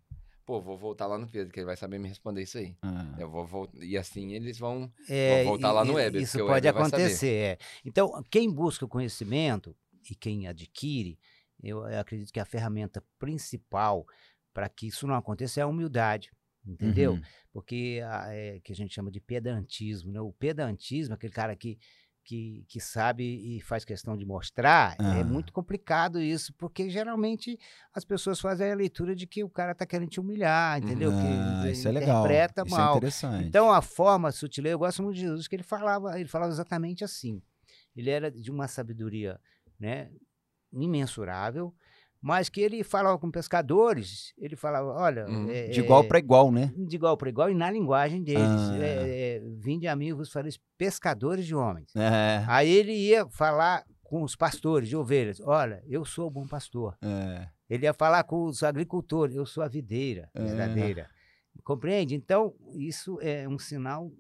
Pô, 0.50 0.61
vou 0.61 0.76
voltar 0.76 1.07
lá 1.07 1.16
no 1.16 1.28
Pedro, 1.28 1.52
que 1.52 1.61
ele 1.61 1.66
vai 1.66 1.76
saber 1.76 1.97
me 2.00 2.09
responder 2.09 2.42
isso 2.42 2.59
aí. 2.59 2.75
Ah. 2.83 3.14
Eu 3.21 3.30
vou 3.30 3.71
E 3.80 3.97
assim 3.97 4.33
eles 4.33 4.59
vão. 4.59 4.92
É, 5.09 5.45
Vou 5.45 5.52
voltar 5.52 5.69
e- 5.69 5.73
lá 5.73 5.85
no 5.85 5.92
Weber, 5.95 6.21
Isso 6.21 6.38
pode 6.38 6.66
Weber 6.66 6.76
acontecer. 6.83 7.28
é. 7.33 7.59
Então, 7.85 8.21
quem 8.28 8.50
busca 8.52 8.85
o 8.85 8.88
conhecimento 8.88 9.76
e 10.11 10.14
quem 10.16 10.49
adquire, 10.49 11.16
eu 11.62 11.85
acredito 11.85 12.33
que 12.33 12.40
a 12.40 12.45
ferramenta 12.45 13.00
principal 13.16 14.04
para 14.52 14.69
que 14.69 14.88
isso 14.88 15.07
não 15.07 15.14
aconteça 15.14 15.61
é 15.61 15.62
a 15.62 15.69
humildade. 15.69 16.33
Entendeu? 16.66 17.12
Uhum. 17.12 17.23
Porque 17.52 18.02
a- 18.04 18.35
é, 18.35 18.59
que 18.59 18.73
a 18.73 18.75
gente 18.76 18.92
chama 18.92 19.09
de 19.11 19.21
pedantismo. 19.21 20.11
Né? 20.11 20.21
O 20.21 20.33
pedantismo, 20.33 21.14
aquele 21.14 21.33
cara 21.33 21.54
que, 21.54 21.78
que, 22.31 22.65
que 22.69 22.79
sabe 22.81 23.25
e 23.25 23.61
faz 23.61 23.85
questão 23.85 24.17
de 24.17 24.25
mostrar, 24.25 24.93
é 25.01 25.21
Ah. 25.21 25.25
muito 25.25 25.53
complicado 25.53 26.21
isso, 26.21 26.55
porque 26.55 26.89
geralmente 26.89 27.59
as 27.93 28.05
pessoas 28.05 28.39
fazem 28.39 28.71
a 28.71 28.75
leitura 28.77 29.17
de 29.17 29.27
que 29.27 29.43
o 29.43 29.49
cara 29.51 29.73
está 29.73 29.85
querendo 29.85 30.11
te 30.11 30.21
humilhar, 30.21 30.79
entendeu? 30.79 31.11
Ah, 31.13 31.63
que 31.65 31.71
isso 31.73 31.89
é 31.89 31.91
legal. 31.91 32.21
interpreta 32.25 32.63
Isso 32.65 32.79
é 32.81 32.97
interessante. 32.97 33.47
Então 33.49 33.73
a 33.73 33.83
forma 33.83 34.31
sutil, 34.31 34.65
eu 34.67 34.79
gosto 34.79 35.03
muito 35.03 35.17
de 35.17 35.23
Jesus, 35.23 35.49
que 35.49 35.57
ele 35.57 35.65
falava, 35.65 36.21
ele 36.21 36.29
falava 36.29 36.53
exatamente 36.53 37.03
assim. 37.03 37.43
Ele 37.97 38.11
era 38.11 38.31
de 38.31 38.49
uma 38.49 38.69
sabedoria, 38.69 39.41
né, 39.79 40.09
imensurável, 40.73 41.75
mas 42.21 42.49
que 42.49 42.61
ele 42.61 42.85
falava 42.85 43.19
com 43.19 43.31
pescadores, 43.31 44.33
ele 44.38 44.57
falava, 44.57 44.88
olha, 44.88 45.27
Hum, 45.29 45.49
é, 45.51 45.68
de 45.68 45.81
igual 45.81 46.03
é, 46.05 46.07
para 46.07 46.18
igual, 46.18 46.53
né? 46.53 46.73
de 46.77 46.97
igual 46.97 47.16
para 47.16 47.29
igual 47.31 47.51
e 47.51 47.55
na 47.55 47.71
linguagem 47.71 48.23
deles. 48.23 48.42
Ah. 48.42 48.77
É, 48.79 49.37
é, 49.37 49.42
Vinde 49.59 49.87
a 49.88 49.97
mim, 49.97 50.12
vos 50.12 50.31
fareis 50.31 50.59
pescadores 50.77 51.47
de 51.47 51.55
homens. 51.55 51.94
É, 51.97 52.44
Aí 52.47 52.68
ele 52.68 52.92
ia 52.92 53.27
falar 53.29 53.85
com 54.03 54.23
os 54.23 54.35
pastores 54.37 54.88
de 54.88 54.97
ovelhas, 54.97 55.40
olha, 55.40 55.83
eu 55.87 56.05
sou 56.05 56.27
o 56.27 56.31
bom 56.31 56.47
pastor. 56.47 56.97
Ele 57.68 57.85
ia 57.87 57.94
falar 57.94 58.25
com 58.25 58.44
os 58.47 58.62
agricultores, 58.64 59.37
eu 59.37 59.47
sou 59.47 59.62
a 59.62 59.68
videira 59.68 60.29
verdadeira. 60.35 61.09
Compreende? 61.62 62.14
Então, 62.16 62.55
isso 62.75 63.18
é 63.21 63.49
um 63.49 63.59
sinal 63.59 64.11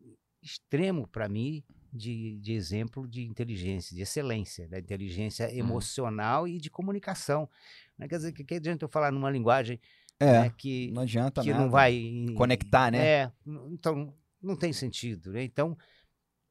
extremo 0.42 1.06
para 1.08 1.28
mim 1.28 1.62
de, 1.92 2.38
de 2.38 2.52
exemplo 2.52 3.06
de 3.08 3.26
inteligência, 3.26 3.94
de 3.96 4.02
excelência, 4.02 4.68
da 4.68 4.78
inteligência 4.78 5.48
Uhum. 5.48 5.58
emocional 5.58 6.46
e 6.46 6.58
de 6.58 6.70
comunicação. 6.70 7.48
Não 8.00 8.08
quer 8.08 8.16
dizer 8.16 8.32
que, 8.32 8.44
que 8.44 8.54
adianta 8.54 8.84
eu 8.84 8.88
falar 8.88 9.12
numa 9.12 9.30
linguagem 9.30 9.80
É, 10.18 10.42
né, 10.42 10.50
que, 10.56 10.90
não 10.92 11.02
adianta 11.02 11.42
que 11.42 11.50
nada. 11.50 11.62
não 11.62 11.70
vai 11.70 12.26
Conectar, 12.36 12.90
né? 12.90 13.06
É, 13.06 13.32
então 13.70 14.14
não 14.42 14.56
tem 14.56 14.72
sentido. 14.72 15.32
Né? 15.32 15.44
Então, 15.44 15.76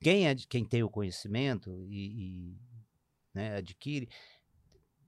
quem, 0.01 0.27
ad- 0.27 0.47
quem 0.47 0.63
tem 0.63 0.83
o 0.83 0.89
conhecimento 0.89 1.83
e, 1.88 2.53
e, 2.53 2.57
né, 3.33 3.55
adquire, 3.57 4.07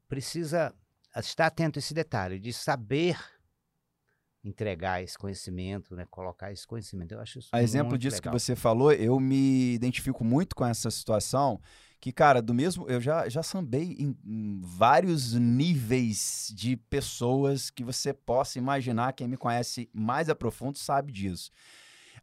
precisa 0.07 0.73
estar 1.15 1.45
atento 1.47 1.77
a 1.77 1.81
esse 1.81 1.93
detalhe 1.93 2.39
de 2.39 2.51
saber 2.51 3.17
entregar 4.43 5.03
esse 5.03 5.17
conhecimento, 5.17 5.95
né, 5.95 6.05
colocar 6.09 6.51
esse 6.51 6.65
conhecimento. 6.65 7.13
Eu 7.13 7.19
acho 7.19 7.39
isso 7.39 7.49
A 7.51 7.61
exemplo 7.61 7.97
disso 7.97 8.17
legal. 8.17 8.33
que 8.33 8.39
você 8.39 8.55
falou, 8.55 8.91
eu 8.91 9.19
me 9.19 9.73
identifico 9.73 10.23
muito 10.23 10.55
com 10.55 10.65
essa 10.65 10.89
situação. 10.89 11.59
Que, 11.99 12.11
cara, 12.11 12.41
do 12.41 12.51
mesmo. 12.51 12.89
Eu 12.89 12.99
já, 12.99 13.29
já 13.29 13.43
sambei 13.43 13.95
em, 13.99 14.17
em 14.25 14.59
vários 14.63 15.35
níveis 15.35 16.51
de 16.55 16.75
pessoas 16.75 17.69
que 17.69 17.83
você 17.83 18.11
possa 18.11 18.57
imaginar. 18.57 19.13
Quem 19.13 19.27
me 19.27 19.37
conhece 19.37 19.87
mais 19.93 20.27
a 20.27 20.33
profundo 20.33 20.79
sabe 20.79 21.11
disso. 21.11 21.51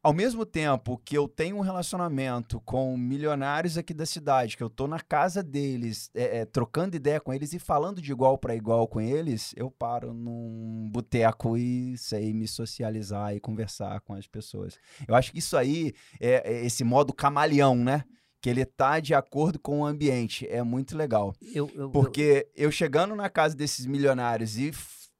Ao 0.08 0.14
mesmo 0.14 0.46
tempo 0.46 0.96
que 1.04 1.14
eu 1.18 1.28
tenho 1.28 1.56
um 1.58 1.60
relacionamento 1.60 2.62
com 2.62 2.96
milionários 2.96 3.76
aqui 3.76 3.92
da 3.92 4.06
cidade, 4.06 4.56
que 4.56 4.62
eu 4.62 4.70
tô 4.70 4.86
na 4.86 5.00
casa 5.00 5.42
deles, 5.42 6.10
é, 6.14 6.38
é, 6.38 6.44
trocando 6.46 6.96
ideia 6.96 7.20
com 7.20 7.30
eles 7.34 7.52
e 7.52 7.58
falando 7.58 8.00
de 8.00 8.10
igual 8.10 8.38
para 8.38 8.56
igual 8.56 8.88
com 8.88 9.02
eles, 9.02 9.52
eu 9.54 9.70
paro 9.70 10.14
num 10.14 10.88
boteco 10.90 11.58
e 11.58 11.94
sei 11.98 12.32
me 12.32 12.48
socializar 12.48 13.34
e 13.36 13.40
conversar 13.40 14.00
com 14.00 14.14
as 14.14 14.26
pessoas. 14.26 14.78
Eu 15.06 15.14
acho 15.14 15.30
que 15.30 15.40
isso 15.40 15.58
aí 15.58 15.92
é, 16.18 16.54
é 16.54 16.64
esse 16.64 16.82
modo 16.84 17.12
camaleão, 17.12 17.76
né? 17.76 18.02
Que 18.40 18.48
ele 18.48 18.64
tá 18.64 19.00
de 19.00 19.12
acordo 19.12 19.58
com 19.58 19.80
o 19.80 19.84
ambiente. 19.84 20.46
É 20.48 20.62
muito 20.62 20.96
legal. 20.96 21.34
Eu, 21.42 21.68
eu- 21.74 21.80
eu- 21.82 21.90
Porque 21.90 22.48
eu 22.56 22.70
chegando 22.72 23.14
na 23.14 23.28
casa 23.28 23.54
desses 23.54 23.84
milionários 23.84 24.56
e 24.56 24.72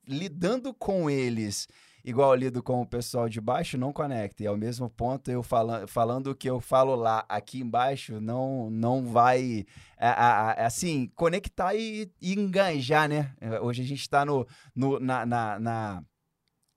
lidando 0.07 0.73
com 0.73 1.11
eles 1.11 1.69
igual 2.09 2.33
eu 2.33 2.39
lido 2.41 2.63
com 2.63 2.81
o 2.81 2.87
pessoal 2.87 3.29
de 3.29 3.41
baixo, 3.41 3.77
não 3.77 3.93
conecta. 3.93 4.43
E 4.43 4.47
ao 4.47 4.57
mesmo 4.57 4.89
ponto, 4.89 5.31
eu 5.31 5.43
fala, 5.43 5.87
falando 5.87 6.29
o 6.31 6.35
que 6.35 6.49
eu 6.49 6.61
falo 6.61 6.95
lá, 6.95 7.25
aqui 7.29 7.61
embaixo, 7.61 8.21
não, 8.21 8.71
não 8.71 9.05
vai, 9.05 9.67
a- 9.99 10.11
a- 10.11 10.51
a- 10.53 10.67
assim, 10.67 11.11
conectar 11.15 11.75
e, 11.75 12.11
e 12.21 12.33
enganjar, 12.35 13.09
né? 13.09 13.35
Eh, 13.41 13.61
Hoje 13.61 13.83
a 13.83 13.85
gente 13.87 14.01
está 14.01 14.25
no, 14.25 14.47
no, 14.75 14.99
na, 14.99 15.27
na, 15.27 15.59
na, 15.61 16.03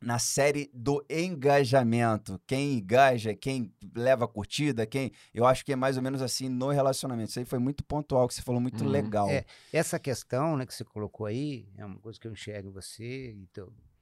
na 0.02 0.20
série 0.20 0.70
do 0.74 1.04
engajamento. 1.10 2.40
Quem 2.48 2.74
engaja, 2.80 3.34
quem 3.36 3.72
leva 3.96 4.28
curtida, 4.28 4.86
quem... 4.86 5.12
Eu 5.34 5.46
acho 5.46 5.64
que 5.64 5.74
é 5.74 5.76
mais 5.76 5.96
ou 5.98 6.04
menos 6.04 6.22
assim 6.22 6.50
no 6.50 6.70
relacionamento. 6.70 7.30
Isso 7.30 7.40
aí 7.40 7.46
foi 7.46 7.60
muito 7.60 7.84
pontual, 7.84 8.28
que 8.28 8.34
você 8.34 8.42
falou 8.42 8.60
muito 8.62 8.84
Uhum. 8.84 8.90
legal. 8.90 9.30
É, 9.30 9.46
essa 9.72 10.00
questão 10.00 10.58
né, 10.58 10.66
que 10.66 10.74
você 10.74 10.84
colocou 10.84 11.26
aí 11.26 11.68
é 11.78 11.86
uma 11.86 12.00
coisa 12.00 12.20
que 12.20 12.28
eu 12.28 12.32
enxergo 12.32 12.70
em 12.70 12.72
você 12.72 13.32
e 13.32 13.48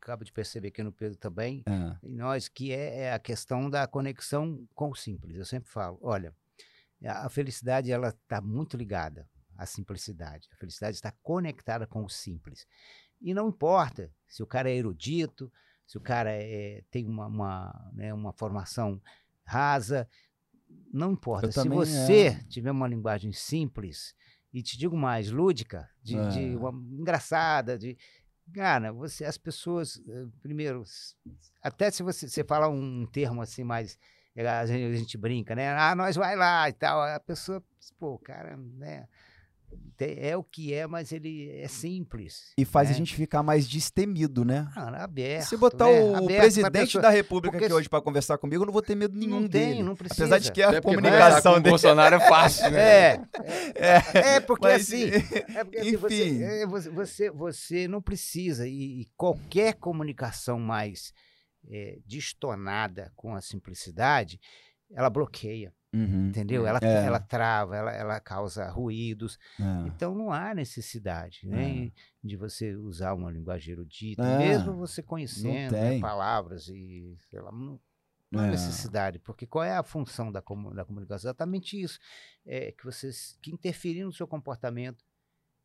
acabo 0.10 0.26
de 0.26 0.32
perceber 0.32 0.69
aqui 0.69 0.82
no 0.82 0.91
Pedro 0.91 1.17
também. 1.17 1.62
Ah, 1.65 1.98
em 2.04 2.15
nós, 2.15 2.48
que 2.48 2.72
é, 2.72 3.02
é 3.02 3.13
a 3.13 3.19
questão 3.19 3.69
da 3.69 3.86
conexão 3.88 4.67
com 4.74 4.89
o 4.89 4.95
simples. 4.95 5.38
Eu 5.38 5.45
sempre 5.45 5.69
falo, 5.69 6.00
olha, 6.02 6.34
a 7.06 7.30
felicidade 7.30 7.91
ela 7.91 8.10
está 8.10 8.41
muito 8.41 8.76
ligada 8.76 9.28
à 9.56 9.65
simplicidade. 9.65 10.50
A 10.52 10.56
felicidade 10.58 10.95
está 10.95 11.12
conectada 11.22 11.86
com 11.86 12.04
o 12.04 12.10
simples. 12.10 12.65
E 13.22 13.34
não 13.34 13.50
importa 13.50 14.12
se 14.28 14.41
o 14.41 14.48
cara 14.48 14.69
é 14.69 14.76
erudito, 14.76 15.52
se 15.86 15.98
o 15.98 16.02
cara 16.02 16.32
é, 16.32 16.84
tem 16.89 17.06
uma, 17.08 17.28
uma, 17.28 17.91
né, 17.93 18.13
uma 18.13 18.34
formação 18.34 19.02
rasa, 19.43 20.08
não 20.91 21.12
importa. 21.12 21.48
Eu 21.48 21.52
Se 21.52 21.69
você 21.69 22.28
é. 22.28 22.43
tiver 22.45 22.72
uma 22.72 22.88
linguagem 22.88 23.32
simples 23.32 24.15
e 24.52 24.63
te 24.63 24.78
digo 24.78 24.98
mais, 24.98 25.30
lúdica, 25.30 25.89
de, 26.02 26.13
de 26.32 26.54
É. 26.54 26.58
uma, 26.58 26.72
engraçada, 27.00 27.78
de 27.78 27.98
cara, 28.54 28.92
você, 28.92 29.26
as 29.26 29.38
pessoas, 29.38 30.02
eh, 30.08 30.26
primeiro, 30.42 30.84
até 31.62 31.90
se 31.92 32.04
você, 32.04 32.28
você 32.28 32.44
fala 32.44 32.68
um 32.68 33.06
termo 33.06 33.42
assim 33.42 33.64
mais, 33.64 33.98
eh, 34.36 34.48
a 34.48 34.66
gente, 34.66 34.84
a 34.94 34.98
gente 34.98 35.18
brinca, 35.18 35.56
né? 35.56 35.70
Ah, 35.70 35.96
nós 35.96 36.16
vai 36.16 36.36
lá 36.36 36.68
e 36.70 36.74
tal, 36.74 37.02
a 37.02 37.20
pessoa, 37.20 37.64
pô, 38.00 38.18
cara, 38.20 38.58
né? 38.58 39.08
É 39.99 40.36
o 40.38 40.43
que 40.43 40.73
é, 40.73 40.88
mas 40.88 41.12
ele 41.12 41.49
é 41.60 41.67
simples. 41.67 42.53
E 42.58 42.63
faz 42.63 42.88
né? 42.89 42.95
a 42.95 42.97
gente 42.97 43.13
ficar 43.15 43.43
mais 43.43 43.67
destemido, 43.67 44.45
né? 44.45 44.67
Ah, 44.75 45.03
aberto. 45.03 45.43
Se 45.47 45.58
botar 45.58 45.86
né? 45.88 46.01
o 46.01 46.15
Aberto 46.15 46.39
presidente 46.39 46.71
pessoa- 46.86 47.01
da 47.01 47.10
República 47.10 47.51
Porque 47.51 47.65
aqui 47.65 47.73
hoje 47.73 47.89
para 47.89 48.01
conversar 48.01 48.38
comigo, 48.38 48.63
eu 48.63 48.65
não 48.65 48.73
vou 48.73 48.82
ter 48.82 48.95
medo 48.95 49.17
nenhum 49.17 49.41
Não 49.41 49.47
tem, 49.49 49.69
dele. 49.71 49.84
não 49.84 49.95
precisa. 49.95 50.23
Apesar 50.23 50.39
de 50.39 50.51
que 50.51 50.63
a 50.63 50.67
porque 50.82 50.82
comunicação 50.82 51.53
com 51.53 51.60
o 51.60 51.62
dele 51.62 51.71
Bolsonaro 51.71 52.15
é 52.15 52.19
fácil, 52.19 52.71
né? 52.71 52.79
É, 53.75 53.97
é, 54.17 54.36
é 54.36 54.39
porque 54.39 54.67
mas- 54.67 54.82
assim, 54.84 55.05
é 55.10 55.63
porque 55.63 55.79
assim, 55.79 55.95
você, 55.97 56.27
Enfim. 56.29 56.43
é, 56.43 56.65
você, 56.65 56.89
você, 56.89 57.29
você 57.32 57.88
não 57.88 58.01
precisa, 58.01 58.67
e, 58.67 59.01
e 59.01 59.05
qualquer 59.17 59.73
comunicação 59.75 60.60
mais 60.60 61.12
é, 61.69 61.97
distonada 62.05 63.12
com 63.15 63.36
a 63.36 63.41
simplicidade, 63.41 64.39
ela 64.91 65.10
bloqueia, 65.10 65.73
Uhum. 65.91 66.28
entendeu? 66.30 66.67
Ela, 66.67 66.80
É. 66.84 67.06
ela 67.06 67.19
trava, 67.19 67.75
ela, 67.75 67.91
ela 67.91 68.19
causa 68.19 68.69
ruídos. 68.69 69.39
É. 69.60 69.88
Então 69.88 70.13
não 70.13 70.32
há 70.32 70.54
necessidade 70.54 71.47
né, 71.47 71.91
de 72.23 72.38
você 72.38 72.75
usar 72.75 73.13
uma 73.13 73.32
linguagem 73.32 73.73
erudita, 73.73 74.21
É, 74.23 74.38
mesmo 74.38 74.73
você 74.75 75.02
conhecendo 75.02 75.71
né, 75.71 75.99
palavras 75.99 76.67
e 76.69 77.17
sei 77.30 77.41
lá, 77.41 77.52
não, 77.52 77.80
não 78.32 78.39
há 78.41 78.47
É. 78.47 78.52
necessidade, 78.52 79.17
porque 79.19 79.47
qual 79.47 79.63
é 79.63 79.75
a 79.75 79.82
função 79.84 80.32
da, 80.32 80.41
da 80.41 80.86
comunicação? 80.86 81.30
Exatamente 81.30 81.82
isso, 81.82 81.99
é 82.45 82.71
que 82.71 82.86
você 82.86 83.10
que 83.41 83.52
interferir 83.52 84.04
no 84.04 84.13
seu 84.13 84.28
comportamento, 84.28 85.04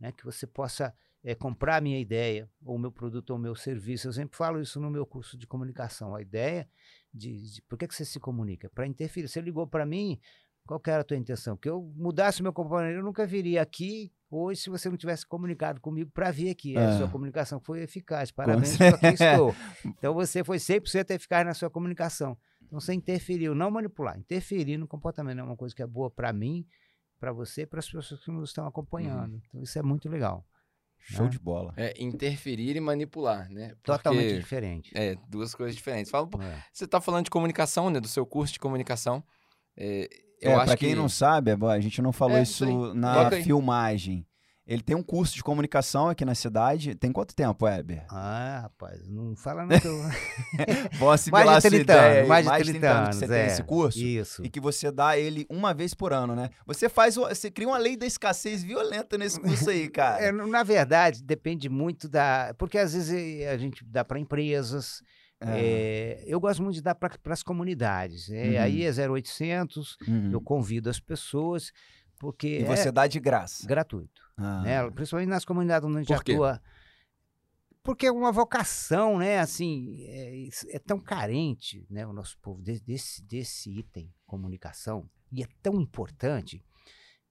né, 0.01 0.11
que 0.13 0.25
você 0.25 0.47
possa 0.47 0.95
é, 1.23 1.35
comprar 1.35 1.77
a 1.77 1.81
minha 1.81 1.99
ideia, 1.99 2.51
ou 2.65 2.77
o 2.77 2.79
meu 2.79 2.93
produto, 2.93 3.31
ou 3.31 3.37
o 3.37 3.41
meu 3.41 3.55
serviço. 3.55 4.09
Eu 4.09 4.13
sempre 4.13 4.37
falo 4.37 4.61
isso 4.61 4.79
no 4.79 4.91
meu 4.91 5.07
curso 5.07 5.39
de 5.39 5.47
comunicação. 5.47 6.15
A 6.15 6.21
ideia 6.21 6.69
de, 7.15 7.55
de 7.55 7.63
por 7.63 7.79
que, 7.79 7.87
que 7.87 7.95
você 7.95 8.05
se 8.05 8.19
comunica? 8.19 8.69
Para 8.75 8.87
interferir. 8.87 9.29
Você 9.29 9.41
ligou 9.41 9.67
para 9.67 9.87
mim, 9.87 10.19
qual 10.67 10.81
que 10.81 10.91
era 10.91 11.03
a 11.03 11.05
tua 11.05 11.17
intenção? 11.17 11.57
Que 11.57 11.69
eu 11.69 11.83
mudasse 11.97 12.41
o 12.41 12.43
meu 12.43 12.53
comportamento, 12.53 12.97
eu 12.97 13.03
nunca 13.05 13.25
viria 13.27 13.63
aqui 13.63 14.13
hoje 14.31 14.63
se 14.63 14.71
você 14.71 14.89
não 14.91 14.97
tivesse 14.97 15.25
comunicado 15.27 15.81
comigo 15.81 16.11
para 16.13 16.31
vir 16.31 16.51
aqui. 16.51 16.77
A 16.77 16.81
É. 16.81 16.97
sua 16.99 17.09
comunicação 17.09 17.61
foi 17.61 17.83
eficaz. 17.83 18.33
Parabéns, 18.33 18.73
estou 18.73 18.89
aqui 18.89 19.07
estou. 19.23 19.55
Então 19.85 20.13
você 20.13 20.43
foi 20.43 20.57
100% 20.59 21.11
eficaz 21.11 21.47
na 21.47 21.55
sua 21.55 21.71
comunicação. 21.71 22.37
Então 22.63 22.81
você 22.81 22.93
interferiu, 22.95 23.55
não 23.55 23.71
manipular, 23.71 24.19
interferir 24.19 24.77
no 24.79 24.89
comportamento 24.89 25.39
é 25.39 25.43
uma 25.43 25.57
coisa 25.57 25.75
que 25.75 25.83
é 25.83 25.87
boa 25.87 26.11
para 26.11 26.33
mim, 26.33 26.67
para 27.21 27.31
você 27.31 27.63
e 27.63 27.67
para 27.67 27.79
as 27.79 27.89
pessoas 27.89 28.25
que 28.25 28.31
nos 28.33 28.51
estão 28.51 28.67
acompanhando. 28.67 29.41
Então 29.49 29.63
isso 29.63 29.79
é 29.79 29.83
muito 29.83 30.09
legal. 30.09 30.45
Show 31.07 31.25
né? 31.25 31.31
de 31.31 31.39
bola. 31.39 31.75
É 31.77 31.93
interferir 32.03 32.77
e 32.77 32.81
manipular, 32.81 33.51
né? 33.51 33.75
Totalmente 33.83 34.25
Porque- 34.25 34.39
diferente. 34.41 34.91
É, 34.95 35.17
duas 35.29 35.55
coisas 35.55 35.75
diferentes. 35.77 36.11
Fala, 36.11 36.29
É. 36.41 36.63
você 36.73 36.85
está 36.87 37.01
falando 37.01 37.25
de 37.25 37.31
comunicação, 37.31 37.91
né? 37.91 38.01
Do 38.01 38.09
seu 38.09 38.25
curso 38.25 38.55
de 38.55 38.59
comunicação. 38.59 39.23
É, 39.77 40.09
eu 40.41 40.53
é, 40.53 40.55
acho 40.55 40.67
pra 40.67 40.77
quem 40.77 40.91
que 40.91 40.95
não 40.95 41.09
sabe, 41.09 41.51
a 41.53 41.81
gente 41.81 42.01
não 42.01 42.13
falou 42.13 42.39
É, 42.39 42.43
isso 42.43 42.95
na 42.95 43.31
filmagem. 43.31 44.27
Ele 44.67 44.81
tem 44.81 44.97
um 44.97 45.03
curso 45.03 45.35
de 45.35 45.43
comunicação 45.43 46.09
aqui 46.09 46.25
na 46.25 46.35
cidade. 46.35 46.95
Tem 46.95 47.13
quanto 47.13 47.35
tempo, 47.35 47.67
Weber? 47.67 48.07
Ah, 48.09 48.61
rapaz, 48.63 49.07
não 49.09 49.37
fala 49.37 49.67
não 49.67 49.79
que 49.79 49.87
eu... 49.87 49.99
Vamos 50.99 51.15
assimilar 51.15 51.45
mais 51.47 51.57
de 51.63 51.69
sua 51.69 51.71
30 51.79 51.93
ideia 51.93 52.17
anos, 52.19 52.29
mais 52.29 52.45
de 52.45 52.51
mais 52.51 52.67
30 52.67 52.87
anos 52.89 52.99
anos, 52.99 53.09
que 53.11 53.15
você 53.19 53.25
é. 53.25 53.29
tem 53.45 53.47
esse 53.53 53.63
curso. 53.63 53.99
Isso. 53.99 54.45
E 54.45 54.49
que 54.49 54.61
você 54.61 54.91
dá 54.91 55.19
ele 55.19 55.47
uma 55.51 55.75
vez 55.75 55.93
por 55.93 56.15
ano, 56.15 56.35
né? 56.35 56.49
Você 56.67 56.89
faz, 56.89 57.17
você 57.17 57.51
cria 57.51 57.69
uma 57.69 57.77
lei 57.77 57.95
da 57.95 58.07
escassez 58.07 58.63
violenta 58.65 59.19
nesse 59.19 59.39
curso 59.39 59.69
aí, 59.69 59.87
cara. 59.91 60.23
É, 60.25 60.33
na 60.33 60.63
verdade, 60.63 61.23
depende 61.23 61.69
muito 61.69 62.09
da... 62.09 62.55
Porque 62.57 62.79
às 62.79 62.95
vezes 62.95 63.13
eh, 63.43 63.51
a 63.51 63.59
gente 63.59 63.85
dá 63.85 64.03
para 64.03 64.19
empresas, 64.19 65.03
É. 65.43 65.61
é, 65.61 66.25
eu 66.27 66.41
gosto 66.41 66.63
muito 66.63 66.77
de 66.77 66.83
dar 66.83 66.95
para 66.95 67.11
as 67.27 67.43
comunidades. 67.43 68.31
é, 68.31 68.45
Uhum. 68.53 68.61
Aí 68.63 68.83
é 68.85 68.91
0800, 69.11 69.99
Uhum. 70.09 70.31
eu 70.33 70.41
convido 70.41 70.89
as 70.89 70.99
pessoas, 70.99 71.71
porque 72.19 72.61
E 72.61 72.65
você 72.65 72.89
é 72.89 72.93
dá 72.93 73.07
de 73.07 73.19
graça. 73.21 73.67
gratuito. 73.67 74.23
Ah. 74.37 74.63
né? 74.63 74.91
Principalmente 74.91 75.29
nas 75.29 75.45
comunidades 75.45 75.87
onde 75.89 75.99
a 75.99 76.01
gente 76.01 76.09
Por 76.15 76.25
quê? 76.25 76.33
atua. 76.33 76.61
Porque 77.83 78.07
é 78.07 78.13
uma 78.13 78.33
vocação, 78.33 79.19
né? 79.19 79.39
Assim, 79.39 80.03
é, 80.09 80.49
é 80.71 80.79
tão 80.79 80.99
carente, 80.99 81.87
né? 81.91 82.07
O 82.07 82.13
nosso 82.13 82.39
povo 82.39 82.63
de- 82.63 82.81
desse, 82.81 83.23
desse 83.23 83.71
item 83.79 84.11
comunicação 84.27 85.09
e 85.31 85.43
é 85.43 85.47
tão 85.63 85.81
importante 85.81 86.65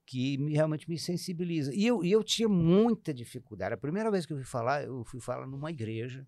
que 0.06 0.38
me- 0.38 0.52
realmente 0.52 0.88
me 0.88 0.98
sensibiliza. 0.98 1.74
E 1.74 1.84
eu, 1.86 2.04
e 2.04 2.12
eu 2.12 2.22
tinha 2.22 2.48
muita 2.48 3.12
dificuldade. 3.12 3.74
A 3.74 3.78
primeira 3.78 4.10
vez 4.10 4.24
que 4.26 4.32
eu 4.32 4.36
fui 4.36 4.46
falar, 4.46 4.84
eu 4.84 5.04
fui 5.04 5.20
falar 5.20 5.46
numa 5.46 5.70
igreja. 5.70 6.24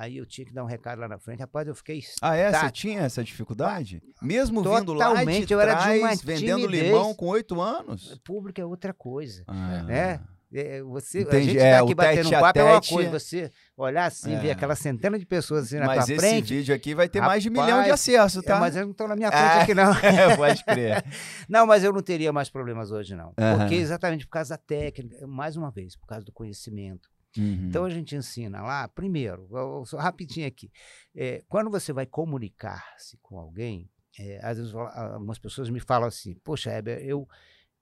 Aí 0.00 0.16
eu 0.16 0.24
tinha 0.24 0.46
que 0.46 0.52
dar 0.54 0.64
um 0.64 0.66
recado 0.66 0.98
lá 0.98 1.06
na 1.06 1.18
frente. 1.18 1.40
Rapaz, 1.40 1.68
eu 1.68 1.74
fiquei 1.74 2.00
Ah, 2.22 2.34
é? 2.34 2.50
Você 2.50 2.58
Tá. 2.60 2.70
tinha 2.70 3.02
essa 3.02 3.22
dificuldade? 3.22 4.02
Mesmo 4.22 4.62
vindo 4.62 4.94
lá 4.94 5.08
de 5.08 5.10
Totalmente, 5.10 5.52
eu 5.52 5.60
era 5.60 5.74
de 5.74 5.88
uma 5.90 5.98
trás, 6.08 6.22
vendendo 6.22 6.60
timidez. 6.62 6.84
limão 6.84 7.14
com 7.14 7.26
oito 7.26 7.60
anos? 7.60 8.18
público 8.24 8.58
é 8.58 8.64
outra 8.64 8.94
coisa. 8.94 9.44
Ah. 9.46 9.82
né? 9.82 10.20
É, 10.52 10.82
você, 10.82 11.18
a 11.30 11.40
gente 11.40 11.58
é, 11.58 11.76
tá 11.78 11.84
aqui 11.84 11.94
batendo 11.94 12.26
um 12.26 12.30
tete 12.30 12.40
papo 12.40 12.58
é 12.58 12.64
uma 12.64 12.80
tete- 12.80 12.92
coisa, 12.94 13.10
você 13.10 13.50
olhar 13.76 14.06
assim, 14.06 14.36
ver 14.38 14.48
É. 14.48 14.50
aquela 14.50 14.74
centena 14.74 15.16
de 15.16 15.24
pessoas 15.24 15.66
assim 15.66 15.76
na 15.76 15.86
Mas 15.86 16.06
tua 16.06 16.14
esse 16.14 16.20
frente, 16.26 16.54
vídeo 16.54 16.74
aqui 16.74 16.92
vai 16.92 17.08
ter 17.08 17.20
mais 17.20 17.40
de 17.42 17.50
milhão 17.50 17.66
de 17.66 17.72
Rapaz, 17.72 17.92
acessos, 17.92 18.42
é, 18.42 18.46
tá? 18.46 18.58
mas 18.58 18.74
eu 18.74 18.82
não 18.82 18.90
estou 18.90 19.06
na 19.06 19.14
minha 19.14 19.30
frente 19.30 19.42
Ah. 19.44 19.62
aqui 19.62 19.74
não. 19.74 19.92
É, 20.02 20.36
pode 20.36 20.64
crer. 20.64 21.04
Não, 21.48 21.66
mas 21.66 21.84
eu 21.84 21.92
não 21.92 22.02
teria 22.02 22.32
mais 22.32 22.48
problemas 22.50 22.90
hoje 22.90 23.14
não, 23.14 23.32
porque 23.58 23.74
exatamente 23.76 24.26
por 24.26 24.32
causa 24.32 24.50
da 24.50 24.58
técnica, 24.58 25.24
mais 25.26 25.56
uma 25.56 25.70
vez, 25.70 25.94
por 25.94 26.06
causa 26.08 26.24
do 26.24 26.32
conhecimento. 26.32 27.08
Uhum. 27.36 27.68
Então 27.68 27.84
a 27.84 27.90
gente 27.90 28.16
ensina 28.16 28.60
lá, 28.62 28.88
primeiro, 28.88 29.48
rapidinho 29.96 30.46
aqui, 30.48 30.70
é, 31.14 31.42
quando 31.48 31.70
você 31.70 31.92
vai 31.92 32.04
comunicar-se 32.06 33.16
com 33.22 33.38
alguém, 33.38 33.88
é, 34.18 34.40
às 34.42 34.56
vezes 34.58 34.72
fala- 34.72 35.12
algumas 35.14 35.38
pessoas 35.38 35.70
me 35.70 35.80
falam 35.80 36.08
assim, 36.08 36.34
poxa, 36.44 36.70
Heber, 36.70 36.98
eu 37.04 37.28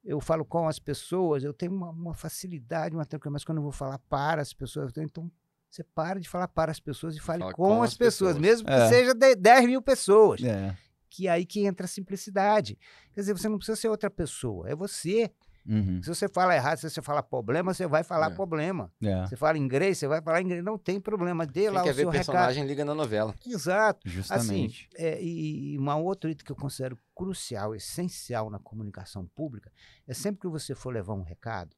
eu 0.04 0.20
falo 0.20 0.44
com 0.44 0.66
as 0.68 0.78
pessoas, 0.78 1.42
eu 1.42 1.52
tenho 1.52 1.72
uma, 1.72 1.90
uma 1.90 2.14
facilidade, 2.14 2.94
uma 2.94 3.04
tranquilidade, 3.04 3.32
mas 3.32 3.44
quando 3.44 3.58
eu 3.58 3.62
vou 3.62 3.72
falar 3.72 3.98
para 4.08 4.40
as 4.40 4.54
pessoas, 4.54 4.92
tenho, 4.92 5.04
então 5.06 5.30
você 5.68 5.82
para 5.84 6.18
de 6.20 6.28
falar 6.28 6.48
para 6.48 6.70
as 6.70 6.80
pessoas 6.80 7.14
e 7.16 7.20
fale 7.20 7.40
Fala 7.40 7.52
com, 7.52 7.64
com 7.64 7.82
as 7.82 7.90
as 7.90 7.96
pessoas, 7.96 8.34
pessoas. 8.36 8.38
mesmo 8.38 8.66
que 8.68 8.72
É. 8.72 8.88
seja 8.88 9.12
de 9.14 9.34
10 9.34 9.66
mil 9.66 9.82
pessoas, 9.82 10.42
É. 10.42 10.74
que 11.10 11.28
aí 11.28 11.44
que 11.44 11.66
entra 11.66 11.84
a 11.84 11.88
simplicidade. 11.88 12.78
Quer 13.12 13.20
dizer, 13.20 13.32
você 13.36 13.48
não 13.48 13.58
precisa 13.58 13.76
ser 13.76 13.88
outra 13.88 14.08
pessoa, 14.08 14.70
é 14.70 14.74
você. 14.74 15.30
Uhum. 15.68 16.02
Se 16.02 16.08
você 16.08 16.26
fala 16.28 16.54
errado, 16.56 16.78
se 16.78 16.88
você 16.88 17.02
fala 17.02 17.22
problema, 17.22 17.74
você 17.74 17.86
vai 17.86 18.02
falar 18.02 18.30
É. 18.32 18.34
problema. 18.34 18.90
É. 19.02 19.26
Você 19.26 19.36
fala 19.36 19.58
inglês, 19.58 19.98
você 19.98 20.08
vai 20.08 20.22
falar 20.22 20.40
inglês. 20.40 20.64
Não 20.64 20.78
tem 20.78 20.98
problema. 20.98 21.44
Dê 21.46 21.60
quem 21.62 21.70
lá 21.70 21.82
quer 21.82 21.90
o 21.90 21.94
ver 21.94 22.00
seu 22.02 22.10
recado. 22.10 22.24
personagem 22.26 22.66
liga 22.66 22.84
na 22.86 22.94
novela. 22.94 23.34
Exato. 23.46 24.00
Assim, 24.08 24.10
Justamente. 24.16 24.88
é, 24.96 25.22
e, 25.22 25.76
uma 25.78 25.96
outra 25.96 26.30
item 26.30 26.44
que 26.44 26.52
eu 26.52 26.56
considero 26.56 26.98
crucial, 27.14 27.74
essencial 27.74 28.48
na 28.48 28.58
comunicação 28.58 29.26
pública, 29.26 29.70
é 30.06 30.14
sempre 30.14 30.40
que 30.40 30.48
você 30.48 30.74
for 30.74 30.90
levar 30.94 31.12
um 31.12 31.22
recado, 31.22 31.76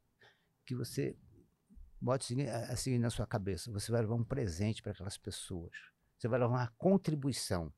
que 0.64 0.74
você 0.76 1.16
bote 2.00 2.24
o 2.24 2.28
seguinte- 2.28 2.48
a, 2.50 2.58
a 2.72 2.76
seguinte 2.76 3.00
na 3.00 3.10
sua 3.10 3.26
cabeça: 3.26 3.72
você 3.72 3.90
vai 3.90 4.02
levar 4.02 4.14
um 4.14 4.22
presente 4.24 4.82
para 4.82 4.92
aquelas 4.92 5.18
pessoas. 5.18 5.72
Você 6.16 6.28
vai 6.28 6.38
levar 6.38 6.52
uma 6.54 6.72
contribuição. 6.78 7.72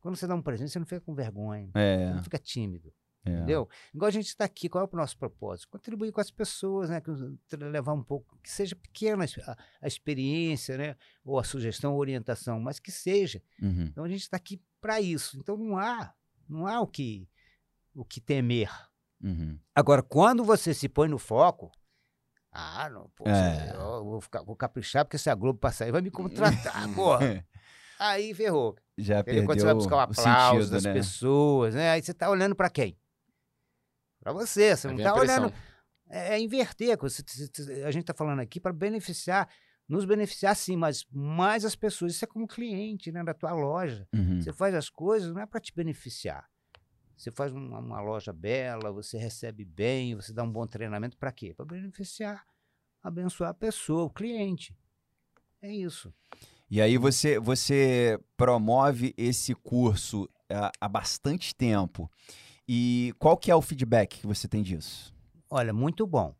Quando 0.00 0.16
você 0.16 0.26
dá 0.26 0.34
um 0.34 0.42
presente, 0.42 0.70
você 0.72 0.78
não 0.80 0.86
fica 0.86 1.00
com 1.00 1.14
vergonha, 1.14 1.66
você 1.72 1.78
É. 1.78 2.12
não 2.12 2.22
fica 2.24 2.38
tímido. 2.38 2.92
É. 3.24 3.30
Entendeu? 3.30 3.68
Igual 3.94 4.08
a 4.08 4.12
gente 4.12 4.26
está 4.26 4.44
aqui, 4.44 4.68
qual 4.68 4.84
é 4.84 4.88
o 4.90 4.96
nosso 4.96 5.16
propósito? 5.16 5.68
Contribuir 5.68 6.12
com 6.12 6.20
as 6.20 6.30
pessoas, 6.30 6.90
né? 6.90 7.00
Levar 7.58 7.92
um 7.94 8.02
pouco, 8.02 8.38
que 8.42 8.50
seja 8.50 8.76
pequena 8.76 9.24
a, 9.46 9.56
a 9.82 9.86
experiência, 9.86 10.76
né? 10.76 10.96
Ou 11.24 11.38
a 11.38 11.44
sugestão, 11.44 11.94
ou 11.94 11.98
orientação, 12.00 12.60
mas 12.60 12.78
que 12.78 12.92
seja. 12.92 13.42
Uhum. 13.62 13.84
Então 13.90 14.04
a 14.04 14.08
gente 14.08 14.20
está 14.22 14.36
aqui 14.36 14.60
para 14.80 15.00
isso. 15.00 15.38
Então 15.38 15.56
não 15.56 15.78
há, 15.78 16.12
não 16.48 16.66
há 16.66 16.80
o 16.80 16.86
que, 16.86 17.26
o 17.94 18.04
que 18.04 18.20
temer. 18.20 18.70
Uhum. 19.22 19.58
Agora, 19.74 20.02
quando 20.02 20.44
você 20.44 20.74
se 20.74 20.88
põe 20.88 21.08
no 21.08 21.18
foco, 21.18 21.72
ah, 22.52 22.88
não, 22.88 23.10
É. 23.26 23.72
eu 23.74 24.04
vou, 24.04 24.20
ficar, 24.20 24.42
vou 24.42 24.54
caprichar 24.54 25.04
porque 25.04 25.18
se 25.18 25.28
a 25.28 25.34
Globo 25.34 25.58
passar 25.58 25.86
aí 25.86 25.90
vai 25.92 26.02
me 26.02 26.10
contratar, 26.10 26.86
porra. 26.94 27.44
Aí 27.98 28.34
ferrou. 28.34 28.76
Já 28.96 29.20
Entendeu? 29.20 29.24
perdeu 29.24 29.44
Quando 29.46 29.58
você 29.60 29.64
vai 29.66 29.74
buscar 29.74 29.94
o 29.94 29.98
o 29.98 30.00
aplauso 30.02 30.52
sentido, 30.60 30.70
das 30.70 30.84
né? 30.84 30.92
pessoas, 30.92 31.74
né? 31.74 31.90
Aí 31.90 32.02
você 32.02 32.12
está 32.12 32.30
olhando 32.30 32.54
para 32.54 32.70
quem? 32.70 32.96
Para 34.24 34.32
você, 34.32 34.74
você 34.74 34.88
não 34.88 34.96
está 34.96 35.14
olhando. 35.14 35.52
É, 36.08 36.34
é 36.34 36.40
inverter. 36.40 36.98
A 37.86 37.90
gente 37.90 38.00
está 38.00 38.14
falando 38.14 38.40
aqui 38.40 38.58
para 38.58 38.72
beneficiar, 38.72 39.46
nos 39.86 40.06
beneficiar 40.06 40.56
sim, 40.56 40.76
mas 40.76 41.04
mais 41.12 41.62
as 41.62 41.76
pessoas. 41.76 42.14
Isso 42.14 42.24
é 42.24 42.28
como 42.28 42.48
cliente, 42.48 43.12
né? 43.12 43.22
Da 43.22 43.34
tua 43.34 43.52
loja. 43.52 44.08
Uhum. 44.14 44.40
Você 44.40 44.50
faz 44.50 44.74
as 44.74 44.88
coisas 44.88 45.30
não 45.30 45.42
é 45.42 45.46
para 45.46 45.60
te 45.60 45.74
beneficiar. 45.74 46.48
Você 47.14 47.30
faz 47.30 47.52
uma, 47.52 47.78
uma 47.78 48.00
loja 48.00 48.32
bela, 48.32 48.90
você 48.90 49.18
recebe 49.18 49.62
bem, 49.62 50.14
você 50.14 50.32
dá 50.32 50.42
um 50.42 50.50
bom 50.50 50.66
treinamento 50.66 51.18
para 51.18 51.30
quê? 51.30 51.52
Para 51.54 51.66
beneficiar, 51.66 52.44
abençoar 53.02 53.50
a 53.50 53.54
pessoa, 53.54 54.04
o 54.04 54.10
cliente. 54.10 54.74
É 55.60 55.70
isso. 55.70 56.12
E 56.70 56.80
aí 56.80 56.96
você, 56.96 57.38
você 57.38 58.18
promove 58.36 59.14
esse 59.16 59.54
curso 59.54 60.28
ah, 60.50 60.72
há 60.80 60.88
bastante 60.88 61.54
tempo. 61.54 62.10
E 62.68 63.12
qual 63.18 63.36
que 63.36 63.50
é 63.50 63.54
o 63.54 63.62
feedback 63.62 64.20
que 64.20 64.26
você 64.26 64.48
tem 64.48 64.62
disso? 64.62 65.14
Olha, 65.50 65.72
muito 65.72 66.06
bom. 66.06 66.34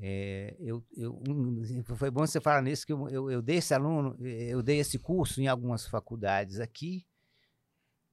É, 0.00 0.56
eu, 0.58 0.84
eu- 0.96 1.22
foi 1.96 2.10
bom 2.10 2.26
você 2.26 2.40
falar 2.40 2.60
nisso, 2.62 2.84
que 2.84 2.92
eu, 2.92 3.08
eu, 3.08 3.30
eu 3.30 3.40
dei 3.42 3.56
esse 3.58 3.72
aluno, 3.72 4.16
eu 4.20 4.60
dei 4.62 4.78
esse 4.78 4.98
curso 4.98 5.40
em 5.40 5.46
algumas 5.46 5.86
faculdades 5.86 6.58
aqui, 6.58 7.06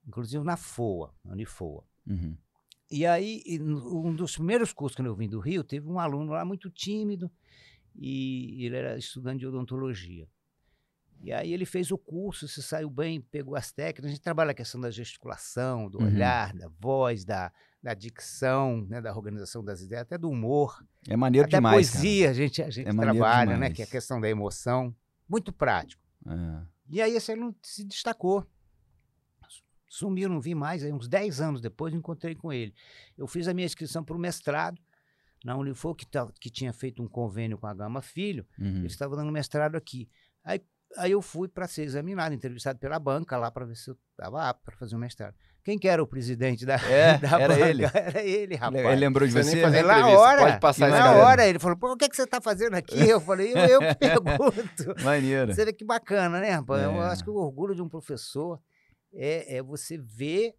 inclusive 0.08 0.44
na 0.44 0.56
FOA, 0.56 1.14
na 1.24 1.32
Unifoa. 1.34 1.84
Uhum. 2.08 2.38
E 2.92 3.06
aí, 3.06 3.44
um 3.62 4.16
dos 4.16 4.36
primeiros 4.36 4.74
cursos 4.74 4.96
que 4.96 5.02
eu 5.02 5.16
vim 5.16 5.30
do 5.30 5.40
Rio, 5.40 5.64
teve 5.64 5.88
um 5.88 6.00
aluno 6.00 6.32
lá 6.32 6.44
muito 6.44 6.70
tímido 6.70 7.32
e 7.96 8.66
ele 8.66 8.76
era 8.76 8.98
estudante 8.98 9.40
de 9.40 9.48
odontologia. 9.48 10.28
E 11.22 11.34
aí 11.34 11.52
ele 11.54 11.66
fez 11.66 11.92
o 11.92 11.98
curso, 11.98 12.48
se 12.48 12.64
saiu 12.64 12.90
bem, 12.90 13.20
pegou 13.20 13.56
as 13.56 13.72
técnicas. 13.72 14.06
A 14.06 14.10
gente 14.14 14.22
trabalha 14.22 14.52
a 14.52 14.54
questão 14.54 14.80
da 14.80 14.90
gesticulação, 14.90 15.90
do 15.90 16.00
Uhum. 16.00 16.06
olhar, 16.06 16.54
da 16.54 16.70
voz, 16.80 17.26
da, 17.26 17.52
da 17.84 17.94
dicção, 17.94 18.86
né, 18.90 19.02
da 19.02 19.14
organização 19.14 19.64
das 19.64 19.82
ideias, 19.82 20.04
até 20.04 20.18
do 20.18 20.30
humor. 20.30 20.82
É 21.08 21.18
maneiro 21.18 21.48
até 21.48 21.58
demais, 21.58 21.92
poesia 21.92 22.30
a 22.30 22.34
gente, 22.34 22.62
a 22.62 22.70
gente 22.70 22.88
É 22.88 22.94
trabalha, 22.94 23.58
né? 23.58 23.70
Que 23.70 23.82
é 23.82 23.86
a 23.86 23.88
questão 23.88 24.20
da 24.22 24.30
emoção. 24.30 24.96
Muito 25.28 25.52
prático. 25.52 26.02
cara. 26.24 26.68
E 26.90 27.02
aí 27.02 27.14
esse 27.16 27.32
aluno 27.32 27.56
se 27.62 27.84
destacou. 27.84 28.48
Sumiu, 29.88 30.30
não 30.30 30.40
vi 30.40 30.54
mais. 30.54 30.84
Aí 30.84 30.92
uns 30.94 31.08
10 31.08 31.42
anos 31.42 31.62
depois 31.62 31.94
encontrei 31.94 32.36
com 32.36 32.54
ele. 32.54 32.74
Eu 33.18 33.28
fiz 33.28 33.48
a 33.48 33.54
minha 33.54 33.66
inscrição 33.66 34.04
para 34.04 34.16
o 34.16 34.20
mestrado 34.20 34.80
na 35.44 35.56
Unifor, 35.58 35.96
que, 35.96 36.06
que 36.40 36.50
tinha 36.50 36.72
feito 36.72 37.02
um 37.02 37.08
convênio 37.08 37.58
com 37.58 37.66
a 37.66 37.74
Gama 37.74 38.02
Filho. 38.02 38.46
É. 38.60 38.64
Uhum. 38.64 38.78
Ele 38.78 38.88
estava 38.88 39.16
dando 39.16 39.32
mestrado 39.32 39.76
aqui. 39.76 40.08
Aí, 40.44 40.62
aí 40.98 41.12
eu 41.12 41.22
fui 41.22 41.48
para 41.48 41.68
ser 41.68 41.84
examinado, 41.84 42.34
entrevistado 42.34 42.80
pela 42.80 42.98
banca 43.00 43.38
lá 43.38 43.50
para 43.52 43.66
ver 43.66 43.76
se 43.76 43.90
eu 43.90 43.98
estava 44.12 44.50
apto 44.50 44.64
para 44.66 44.76
fazer 44.78 44.96
o 44.96 45.00
mestrado. 45.00 45.36
Quem 45.64 45.78
que 45.78 45.88
era 45.88 46.02
o 46.02 46.08
presidente 46.08 46.66
da, 46.66 46.76
É, 46.76 47.18
da 47.20 47.40
era 47.40 47.54
banca? 47.54 47.70
ele. 47.70 47.86
Era 47.94 48.24
ele, 48.24 48.56
rapaz. 48.56 48.86
Ele 48.86 48.96
lembrou 48.96 49.28
de 49.28 49.34
Você 49.34 49.44
você? 49.44 49.62
Na 49.62 49.70
entrevista, 49.80 50.20
hora, 50.20 50.42
pode 50.42 50.60
passar 50.60 50.90
na 50.90 50.98
cara. 50.98 51.18
hora, 51.18 51.48
ele 51.48 51.60
falou, 51.60 51.78
pô, 51.78 51.92
o 51.94 51.98
que, 51.98 52.10
que 52.10 52.16
você 52.16 52.24
está 52.24 52.42
fazendo 52.42 52.76
aqui? 52.76 52.98
Eu 53.08 53.20
falei, 53.22 53.52
eu, 53.54 53.82
eu 53.82 53.82
pergunto. 53.96 55.04
Maneiro. 55.04 55.54
Você 55.54 55.66
vê 55.66 55.74
que 55.74 55.86
bacana, 55.86 56.40
né, 56.40 56.52
rapaz? 56.52 56.82
Eu 56.84 56.92
É. 57.04 57.08
acho 57.08 57.24
que 57.24 57.30
o 57.30 57.36
orgulho 57.36 57.76
de 57.76 57.82
um 57.82 57.90
professor 57.90 58.60
é, 59.14 59.58
é 59.58 59.62
você 59.62 59.98
ver 59.98 60.56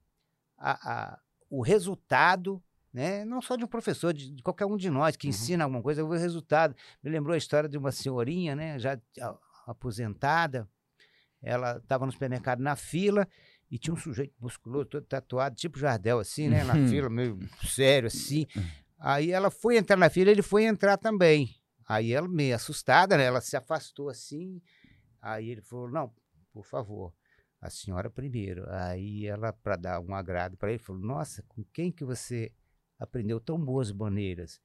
a- 0.59 0.93
a- 1.13 1.19
o 1.49 1.63
resultado, 1.63 2.63
né? 2.93 3.25
não 3.25 3.41
só 3.41 3.57
de 3.57 3.65
um 3.65 3.69
professor, 3.69 4.13
de, 4.13 4.31
de 4.31 4.43
qualquer 4.43 4.67
um 4.67 4.77
de 4.77 4.91
nós 4.91 5.17
que 5.17 5.27
Uhum. 5.27 5.31
ensina 5.31 5.65
alguma 5.65 5.83
coisa, 5.83 6.03
ver 6.05 6.09
o 6.09 6.19
resultado. 6.21 6.75
Me 7.03 7.11
lembrou 7.11 7.35
a 7.35 7.39
história 7.39 7.69
de 7.69 7.79
uma 7.79 7.91
senhorinha, 7.91 8.55
né, 8.55 8.79
já 8.79 8.99
aposentada, 9.71 10.69
ela 11.43 11.79
estava 11.79 12.05
no 12.07 12.13
supermercado 12.13 12.61
na 12.61 12.77
fila 12.77 13.27
e 13.71 13.79
tinha 13.79 13.95
um 13.95 13.97
sujeito 13.97 14.35
musculoso, 14.41 14.87
todo 14.87 15.07
tatuado, 15.07 15.57
tipo 15.57 15.79
Jardel, 15.79 16.19
assim, 16.19 16.49
né, 16.49 16.65
na 16.65 16.75
Uhum. 16.77 16.89
fila, 16.89 17.09
meio 17.09 17.39
sério, 17.63 18.09
assim. 18.09 18.47
Aí 18.99 19.31
ela 19.31 19.51
foi 19.51 19.77
entrar 19.77 19.97
na 19.97 20.11
fila, 20.11 20.31
ele 20.31 20.43
foi 20.43 20.65
entrar 20.65 20.97
também. 20.97 21.55
Aí 21.89 22.13
ela, 22.13 22.29
meio 22.29 22.55
assustada, 22.55 23.17
né? 23.17 23.25
Ela 23.25 23.41
se 23.41 23.57
afastou 23.57 24.09
assim. 24.09 24.61
Aí 25.21 25.49
ele 25.51 25.61
falou: 25.63 25.91
Não, 25.91 26.13
por 26.53 26.65
favor, 26.65 27.13
a 27.61 27.69
senhora 27.71 28.09
primeiro. 28.11 28.65
Aí 28.71 29.27
ela, 29.27 29.53
para 29.53 29.77
dar 29.77 30.01
um 30.01 30.15
agrado 30.15 30.57
para 30.57 30.71
ele, 30.71 30.79
falou: 30.79 31.01
Nossa, 31.03 31.43
com 31.49 31.65
quem 31.73 31.91
que 31.91 32.05
você 32.05 32.53
aprendeu 32.99 33.41
tão 33.41 33.59
boas 33.59 33.91
maneiras? 33.91 34.61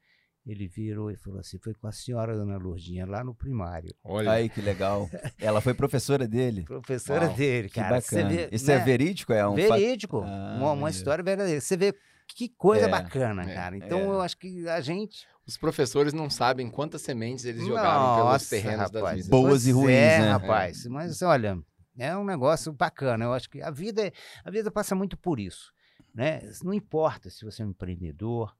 Ele 0.45 0.67
virou 0.67 1.09
e 1.09 1.15
falou 1.15 1.39
assim: 1.39 1.57
Foi 1.57 1.73
com 1.73 1.87
a 1.87 1.91
senhora, 1.91 2.35
dona 2.37 2.57
Lourdinha, 2.57 3.05
lá 3.05 3.23
no 3.23 3.33
primário. 3.33 3.93
Olha, 4.03 4.31
Aí, 4.31 4.47
que 4.47 4.61
legal. 4.61 5.09
Ela 5.39 5.59
foi 5.59 5.73
professora 5.73 6.27
dele. 6.27 6.63
Professora 6.63 7.25
Uau, 7.27 7.35
dele, 7.35 7.67
Que 7.69 7.75
cara. 7.79 7.99
Você 7.99 8.17
bacana. 8.21 8.35
vê, 8.35 8.49
Isso 8.51 8.69
é 8.69 8.77
né? 8.77 8.83
verídico? 8.83 9.33
É 9.33 9.47
um 9.47 9.55
Verídico. 9.55 10.21
Ah, 10.23 10.55
uma, 10.59 10.71
uma 10.73 10.89
história 10.89 11.23
verdadeira. 11.23 11.59
Você 11.59 11.75
vê 11.75 11.95
que 12.27 12.47
coisa 12.49 12.85
É, 12.85 12.89
bacana, 12.89 13.43
é, 13.49 13.53
cara. 13.55 13.75
Então 13.77 13.99
é. 13.99 14.05
eu 14.05 14.21
acho 14.21 14.37
que 14.37 14.67
a 14.69 14.79
gente. 14.81 15.25
os 15.47 15.57
professores 15.57 16.13
não 16.13 16.29
sabem 16.29 16.69
quantas 16.69 17.01
sementes 17.01 17.43
eles 17.45 17.65
jogaram 17.65 18.15
pelos 18.17 18.31
Nossa, 18.31 18.49
terrenos 18.51 18.91
das 18.91 19.01
rapaz. 19.01 19.15
vidas. 19.25 19.29
Boas 19.29 19.65
e 19.65 19.71
ruins, 19.71 19.89
é, 19.95 20.19
né? 20.19 20.29
rapaz. 20.31 20.85
Mas 20.85 21.21
olha, 21.23 21.57
é 21.97 22.15
um 22.15 22.23
negócio 22.23 22.71
bacana. 22.71 23.25
Eu 23.25 23.33
acho 23.33 23.49
que 23.49 23.61
a 23.63 23.71
vida, 23.71 24.05
é- 24.07 24.11
a 24.43 24.51
vida 24.51 24.69
passa 24.69 24.93
muito 24.93 25.17
por 25.17 25.39
isso, 25.39 25.71
né? 26.13 26.41
Não 26.63 26.73
importa 26.73 27.31
se 27.31 27.43
você 27.43 27.63
é 27.63 27.65
um 27.65 27.69
empreendedor, 27.69 28.55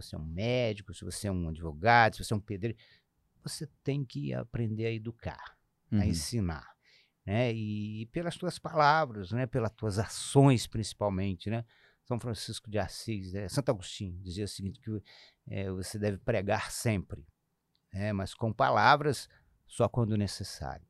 você 0.00 0.14
é 0.16 0.18
um 0.18 0.24
médico, 0.24 0.94
se 0.94 1.04
você 1.04 1.28
é 1.28 1.32
um 1.32 1.48
advogado, 1.48 2.16
se 2.16 2.24
você 2.24 2.32
é 2.32 2.36
um 2.36 2.40
pedreiro, 2.40 2.78
você 3.42 3.66
tem 3.82 4.04
que 4.04 4.32
aprender 4.34 4.86
a 4.86 4.92
educar, 4.92 5.56
a 5.92 5.96
Uhum. 5.96 6.02
ensinar, 6.04 6.68
né? 7.24 7.52
E 7.52 8.06
pelas 8.12 8.36
tuas 8.36 8.58
palavras, 8.58 9.32
né? 9.32 9.46
Pelas 9.46 9.72
tuas 9.72 9.98
ações, 9.98 10.66
principalmente, 10.66 11.48
né? 11.50 11.64
São 12.04 12.18
Francisco 12.18 12.70
de 12.70 12.78
Assis, 12.78 13.32
né? 13.32 13.48
Santo 13.48 13.70
Agostinho 13.70 14.18
dizia 14.20 14.44
o 14.44 14.48
seguinte 14.48 14.80
que 14.80 14.90
eh, 15.50 15.70
você 15.70 15.98
deve 15.98 16.18
pregar 16.18 16.70
sempre, 16.70 17.26
né? 17.92 18.12
Mas 18.12 18.34
com 18.34 18.52
palavras 18.52 19.28
só 19.66 19.88
quando 19.88 20.16
necessário. 20.16 20.86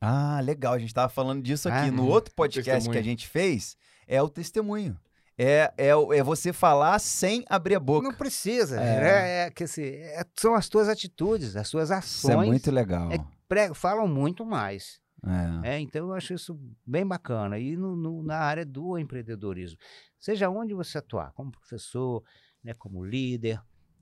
Ah, 0.00 0.40
legal. 0.40 0.74
A 0.74 0.78
gente 0.78 0.94
tava 0.94 1.08
falando 1.08 1.42
disso 1.42 1.68
aqui. 1.68 1.88
Ah, 1.88 1.90
no 1.90 2.06
é. 2.08 2.10
outro 2.10 2.32
podcast 2.34 2.88
que 2.88 2.98
a 2.98 3.02
gente 3.02 3.26
fez, 3.26 3.76
é 4.06 4.22
o 4.22 4.28
testemunho. 4.28 4.98
É, 5.38 5.72
é, 5.78 5.88
é 5.90 6.22
você 6.22 6.52
falar 6.52 6.98
sem 6.98 7.44
abrir 7.48 7.76
a 7.76 7.80
boca. 7.80 8.08
Não 8.08 8.14
precisa, 8.14 8.80
É. 8.80 9.00
né? 9.00 9.28
É, 9.46 9.50
que 9.50 9.62
assim, 9.64 9.84
é- 9.84 10.24
são 10.36 10.54
as 10.54 10.68
tuas 10.68 10.88
atitudes, 10.88 11.54
as 11.54 11.68
suas 11.68 11.90
Isso 11.90 12.28
é 12.28 12.32
ações 12.34 12.48
muito 12.48 12.70
legal. 12.72 13.12
é- 13.12 13.24
pre- 13.48 13.72
falam 13.72 14.08
muito 14.08 14.44
mais. 14.44 15.00
É. 15.64 15.74
É, 15.74 15.78
então 15.80 16.06
eu 16.08 16.12
acho 16.14 16.34
isso 16.34 16.58
bem 16.84 17.06
bacana. 17.06 17.58
E 17.58 17.76
no- 17.76 17.94
no- 17.96 18.22
na 18.22 18.38
área 18.38 18.64
do 18.66 18.98
empreendedorismo, 18.98 19.78
seja 20.18 20.48
onde 20.50 20.74
você 20.74 20.98
atuar, 20.98 21.32
como 21.32 21.50
professor, 21.52 22.22
né, 22.62 22.72
como 22.78 23.04
líder, 23.04 23.60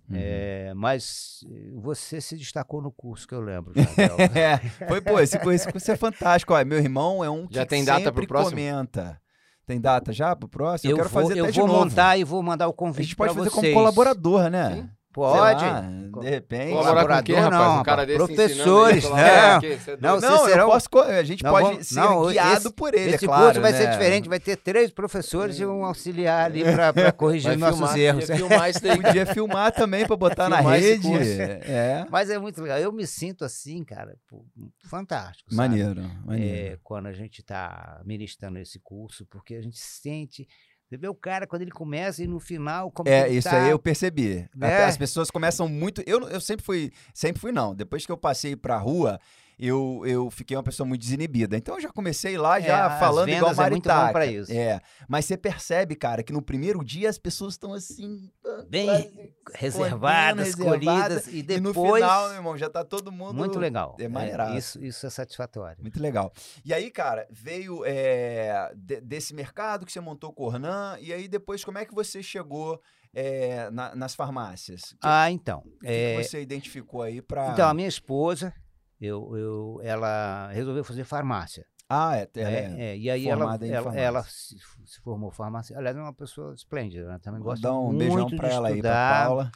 Uhum. 0.09 0.16
é, 0.18 0.72
mas 0.75 1.40
eh, 1.51 1.70
você 1.75 2.20
se 2.20 2.37
destacou 2.37 2.81
no 2.81 2.92
curso 2.92 3.27
que 3.27 3.35
eu 3.35 3.40
lembro. 3.40 3.72
É, 4.38 4.59
foi, 4.88 5.01
pô, 5.01 5.18
esse, 5.20 5.37
esse 5.37 5.70
curso 5.72 5.90
é 5.90 5.96
fantástico. 5.96 6.55
Ó, 6.55 6.64
meu 6.64 6.79
irmão 6.79 7.22
é 7.25 7.29
um 7.29 7.46
que 7.46 7.55
Já 7.57 7.66
tem 7.66 7.85
data 7.85 8.01
pro 8.12 8.22
sempre 8.22 8.27
próximo? 8.27 8.51
comenta. 8.53 9.20
Tem 9.66 9.81
data 9.81 10.12
já 10.12 10.35
pro 10.37 10.48
próximo? 10.48 10.88
Eu, 10.88 10.92
eu 10.92 10.96
quero 10.98 11.09
vou, 11.09 11.22
fazer 11.22 11.38
eu 11.40 11.44
até 11.44 11.52
de 11.52 11.59
vou 11.59 11.68
novo. 11.68 11.81
montar 11.85 12.16
e 12.16 12.22
vou 12.24 12.40
mandar 12.42 12.68
o 12.68 12.70
A 12.70 12.74
convite 12.74 13.07
gente 13.09 13.16
pode 13.16 13.35
fazer 13.35 13.50
vocês. 13.50 13.74
como 13.74 13.74
colaborador, 13.74 14.48
né? 14.48 14.74
Sim. 14.76 14.88
Pode. 15.16 15.64
Lá, 15.64 15.81
de 16.20 16.29
repente. 16.29 16.72
Colaborar 16.72 17.16
com 17.18 17.22
quem, 17.24 17.35
rapaz? 17.37 17.61
não, 17.61 17.81
um 17.81 17.83
cara 17.83 18.05
desse 18.05 18.18
Professores, 18.18 19.05
ensinando 19.05 19.16
não. 19.16 19.26
falar, 19.26 19.61
"Que 19.61 19.76
você 19.76 19.90
é 19.90 19.96
Não, 19.96 20.00
doido?" 20.11 20.20
vocês 20.20 20.31
Não, 20.31 20.38
eu 20.40 20.46
serão- 20.52 20.66
posso, 20.68 20.88
a 20.98 21.22
gente 21.22 21.42
Não, 21.44 21.50
pode 21.50 21.66
vamos- 21.68 21.87
ser 21.87 21.94
não, 21.94 22.26
guiado 22.29 22.57
esse- 22.59 22.72
por 22.72 22.94
ele, 22.94 23.14
Esse 23.14 23.24
é 23.24 23.29
claro, 23.29 23.44
curso 23.46 23.61
vai 23.62 23.72
né? 23.72 23.79
ser 23.79 23.90
diferente, 23.90 24.29
vai 24.29 24.40
ter 24.40 24.57
três 24.57 24.90
professores 24.90 25.59
e 25.59 25.64
um 25.64 25.85
auxiliar 25.87 26.44
ali 26.44 26.62
para 26.64 27.12
corrigir 27.12 27.48
Vai 27.48 27.57
nossos 27.57 27.79
filmar, 27.79 27.98
erros. 27.98 28.29
ia 28.29 28.37
filmar 28.37 28.70
isso 28.70 28.83
daí. 28.83 29.02
Podia 29.02 29.26
filmar 29.26 29.72
também 29.72 30.07
pra 30.07 30.16
botar 30.16 30.48
na 30.50 30.61
rede. 30.61 31.09
É. 31.14 32.05
Mas 32.11 32.29
é 32.29 32.38
muito 32.38 32.61
legal. 32.62 32.79
Eu 32.79 32.92
me 32.92 33.07
sinto 33.07 33.42
assim, 33.44 33.83
cara, 33.85 34.16
pô, 34.29 34.44
fantástico. 34.88 35.48
sabe? 35.55 35.57
Maneiro, 35.68 36.02
maneiro. 36.24 36.74
É, 36.74 36.79
quando 36.85 37.07
a 37.07 37.12
gente 37.12 37.40
está 37.40 38.00
ministrando 38.05 38.59
esse 38.59 38.79
curso, 38.81 39.26
porque 39.31 39.55
a 39.55 39.62
gente 39.62 39.79
sente. 39.79 40.46
Você 40.88 40.96
vê 40.96 41.09
o 41.09 41.14
cara 41.14 41.46
quando 41.46 41.62
ele 41.62 41.70
começa 41.72 42.22
e 42.22 42.27
no 42.29 42.38
final. 42.38 42.90
Como 42.92 43.09
É, 43.09 43.29
isso 43.29 43.49
tá, 43.49 43.64
aí 43.64 43.70
eu 43.70 43.79
percebi. 43.79 44.49
A- 44.61 44.68
É. 44.68 44.85
As 44.85 44.96
pessoas 44.96 45.31
começam 45.31 45.68
muito. 45.68 46.03
Eu, 46.07 46.29
eu 46.29 46.40
sempre 46.40 46.64
fui. 46.64 46.92
Sempre 47.12 47.40
fui, 47.40 47.51
não. 47.53 47.75
Depois 47.75 48.07
que 48.07 48.12
eu 48.12 48.16
passei 48.16 48.55
pra 48.55 48.77
rua, 48.79 49.18
eu, 49.59 50.03
eu 50.07 50.31
fiquei 50.31 50.57
uma 50.57 50.62
pessoa 50.62 50.87
muito 50.87 51.01
desinibida. 51.01 51.57
Então 51.57 51.77
eu 51.77 51.81
já 51.81 51.90
comecei 51.90 52.37
lá, 52.37 52.59
É, 52.59 52.62
já 52.62 52.87
as 52.87 52.99
falando 53.01 53.29
igual 53.29 53.55
vendas 53.55 53.87
é 54.09 54.12
pra 54.12 54.27
isso. 54.27 54.53
É. 54.53 54.81
Mas 55.09 55.25
você 55.25 55.37
percebe, 55.37 55.95
cara, 55.97 56.23
que 56.23 56.33
no 56.33 56.42
primeiro 56.42 56.85
dia 56.85 57.09
as 57.09 57.19
pessoas 57.19 57.55
estão 57.55 57.73
assim. 57.73 58.31
Bem 58.69 58.87
quase 58.87 59.35
reservadas, 59.55 60.49
escolhidas, 60.49 61.27
e 61.29 61.38
E 61.40 61.61
no 61.61 61.71
depois. 61.73 62.03
final, 62.03 62.29
meu 62.29 62.37
irmão, 62.37 62.57
já 62.57 62.69
tá 62.71 62.85
todo 62.85 63.11
mundo. 63.12 63.35
muito 63.35 63.59
legal. 63.59 63.97
É 63.99 64.09
maneiraço. 64.09 64.57
isso, 64.57 64.85
isso 64.85 65.07
é 65.07 65.11
satisfatório. 65.11 65.79
Muito 65.81 66.01
legal. 66.01 66.33
E 66.64 66.73
aí, 66.75 66.90
cara, 66.90 67.27
veio 67.31 67.83
é, 67.85 68.73
de- 68.77 69.01
desse 69.01 69.35
mercado 69.35 69.87
que 69.87 69.92
você 69.92 70.01
montou 70.01 70.31
o 70.31 70.33
Cornan, 70.33 70.97
e 71.01 71.12
aí 71.12 71.29
depois 71.29 71.64
como 71.64 71.79
é 71.79 71.85
que 71.85 71.95
você 71.95 72.23
chegou 72.23 72.81
é, 73.14 73.71
na- 73.71 73.95
nas 73.95 74.14
farmácias? 74.14 74.90
Que, 74.92 74.99
Ah, 75.03 75.31
então. 75.31 75.61
o 75.61 75.79
que 75.81 75.87
é, 75.87 76.16
que 76.16 76.25
você 76.25 76.42
identificou 76.42 77.01
aí 77.03 77.23
pra... 77.23 77.51
Então, 77.53 77.66
a 77.69 77.73
minha 77.73 77.88
esposa, 77.88 78.53
eu, 79.00 79.37
eu, 79.37 79.80
ela 79.82 80.48
resolveu 80.52 80.85
fazer 80.85 81.04
farmácia. 81.04 81.66
Ah, 81.88 82.16
é, 82.16 82.28
ela 82.37 82.50
É, 82.50 82.54
é. 82.54 82.85
é, 82.85 82.96
e 82.96 83.09
aí 83.11 83.28
ela, 83.28 83.56
ela, 83.62 83.96
ela 83.96 84.22
se, 84.24 84.56
formou 85.04 85.30
farmácia. 85.30 85.78
Aliás, 85.78 85.96
é 85.96 86.00
uma 86.00 86.12
pessoa 86.12 86.52
esplêndida, 86.52 87.06
né? 87.06 87.18
Também 87.22 87.40
gosta 87.40 87.72
um 87.72 87.92
muito 87.92 87.98
beijão 87.98 88.30
pra 88.30 88.48
ela 88.48 88.68
aí, 88.68 88.74
estudar. 88.74 89.26
Paula. 89.26 89.50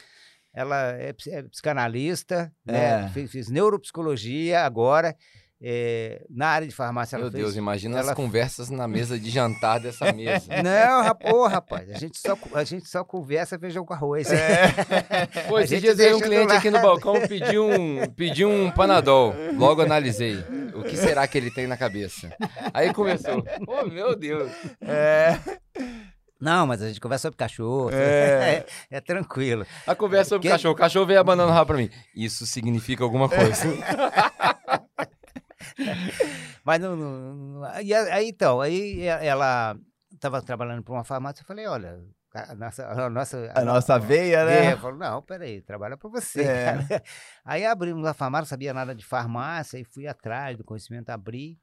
Ela 0.53 0.93
é, 0.93 1.15
é 1.29 1.43
psicanalista, 1.43 2.53
É. 2.67 2.73
né? 2.73 3.09
Fez, 3.09 3.31
fez 3.33 3.49
neuropsicologia 3.49 4.65
agora. 4.65 5.17
É, 5.63 6.25
na 6.31 6.49
área 6.49 6.67
de 6.67 6.75
farmácia 6.75 7.17
ela 7.17 7.25
Meu 7.25 7.33
fez... 7.33 7.45
Deus, 7.45 7.57
imagina 7.57 7.99
ela- 7.99 8.11
as 8.13 8.17
conversas 8.17 8.71
na 8.71 8.89
mesa 8.89 9.19
de 9.19 9.29
jantar 9.31 9.79
dessa 9.81 10.11
mesa. 10.15 10.47
Não, 10.63 11.03
rapaz, 11.03 11.53
rapaz, 11.53 11.91
a 11.91 11.99
gente, 11.99 12.19
só, 12.19 12.37
a 12.55 12.65
gente 12.65 12.89
só 12.89 13.05
conversa 13.05 13.59
feijão 13.59 13.85
com 13.85 13.93
arroz. 13.93 14.29
Pô, 15.49 15.57
A 15.57 15.63
esses 15.65 15.81
dias 15.81 15.97
veio 15.97 16.17
um 16.17 16.21
cliente 16.21 16.53
aqui 16.53 16.71
no 16.71 16.81
balcão 16.81 17.15
pediu 17.29 17.69
um, 17.69 18.07
pediu 18.17 18.49
um 18.49 18.71
Panadol. 18.71 19.35
Logo 19.57 19.83
analisei. 19.83 20.37
O 20.75 20.83
que 20.83 20.97
será 20.97 21.27
que 21.27 21.37
ele 21.37 21.51
tem 21.51 21.67
na 21.67 21.77
cabeça? 21.77 22.31
Aí 22.73 22.93
começou. 22.95 23.45
Oh, 23.67 23.85
meu 23.87 24.17
Deus. 24.17 24.51
É, 24.81 25.39
Não, 26.41 26.67
mas 26.67 26.81
a 26.81 26.89
gente 26.89 27.01
conversa 27.01 27.23
sobre 27.29 27.37
cachorro. 27.37 27.91
É. 27.93 27.95
É, 28.01 28.67
é 28.97 29.01
tranquilo. 29.01 29.67
A 29.87 29.95
conversa 29.95 30.31
sobre 30.31 30.49
Que- 30.49 30.53
cachorro. 30.55 30.73
O 30.73 30.77
cachorro 30.77 31.05
veio 31.07 31.21
abanando 31.21 31.51
o 31.51 31.55
rabo 31.55 31.67
pra 31.69 31.77
mim. 31.77 31.91
Isso 32.17 32.47
significa 32.47 33.05
alguma 33.05 33.29
coisa. 33.29 33.67
Mas 36.65 36.81
não. 36.81 36.97
não- 36.97 37.35
não- 37.61 37.81
e 37.81 37.95
aí, 37.95 38.29
então, 38.29 38.61
aí 38.61 39.01
ela 39.03 39.77
estava 40.13 40.43
trabalhando 40.43 40.83
para 40.83 40.93
uma 40.95 41.05
farmácia. 41.05 41.43
Eu 41.43 41.47
falei: 41.47 41.67
olha, 41.67 42.01
A 42.33 42.55
nossa, 42.55 42.87
a 42.87 43.11
nossa, 43.11 43.53
A 43.57 43.65
nossa 43.65 43.99
veia, 43.99 44.45
né? 44.45 44.67
É, 44.67 44.77
falou, 44.77 44.99
não, 44.99 45.21
peraí, 45.23 45.61
trabalha 45.63 45.97
para 45.97 46.09
você, 46.11 46.43
É. 46.43 47.03
Aí 47.45 47.65
abrimos 47.67 48.07
a 48.07 48.15
farmácia, 48.15 48.43
não 48.43 48.49
sabia 48.49 48.73
nada 48.73 48.95
de 48.95 49.05
farmácia, 49.05 49.79
e 49.79 49.85
fui 49.85 50.07
atrás 50.07 50.57
do 50.57 50.63
conhecimento, 50.65 51.11
abri. 51.11 51.59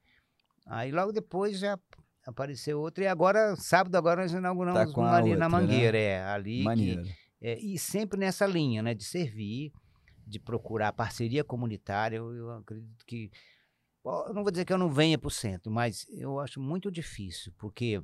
Aí 0.65 0.91
logo 0.91 1.13
depois 1.13 1.57
já 1.59 1.79
apareceu 2.25 2.81
outra, 2.81 3.05
e 3.05 3.07
agora, 3.07 3.55
sábado 3.55 3.95
agora, 3.95 4.21
nós 4.21 4.33
inauguramos 4.33 4.91
Tá 4.93 4.99
uma 4.99 5.11
a 5.11 5.15
ali 5.15 5.35
na 5.37 5.45
outra, 5.45 5.59
né? 5.61 5.65
Mangueira, 5.67 5.97
é, 5.97 6.25
ali 6.25 6.57
que- 6.57 6.65
é, 7.41 7.57
e 7.59 7.77
sempre 7.79 8.19
nessa 8.19 8.45
linha, 8.45 8.81
né, 8.83 8.93
de 8.93 9.05
servir, 9.05 9.71
de 10.25 10.37
procurar 10.39 10.91
parceria 10.91 11.43
comunitária. 11.45 12.17
Eu, 12.17 12.33
eu 12.35 12.51
acredito 12.51 13.05
que. 13.05 13.31
Não 14.05 14.43
vou 14.43 14.51
dizer 14.51 14.65
que 14.65 14.71
eu 14.73 14.77
não 14.77 14.89
venha 14.89 15.17
para 15.17 15.27
o 15.27 15.31
centro, 15.31 15.71
mas 15.71 16.05
eu 16.09 16.39
acho 16.39 16.59
muito 16.61 16.89
difícil, 16.91 17.53
porque 17.57 18.01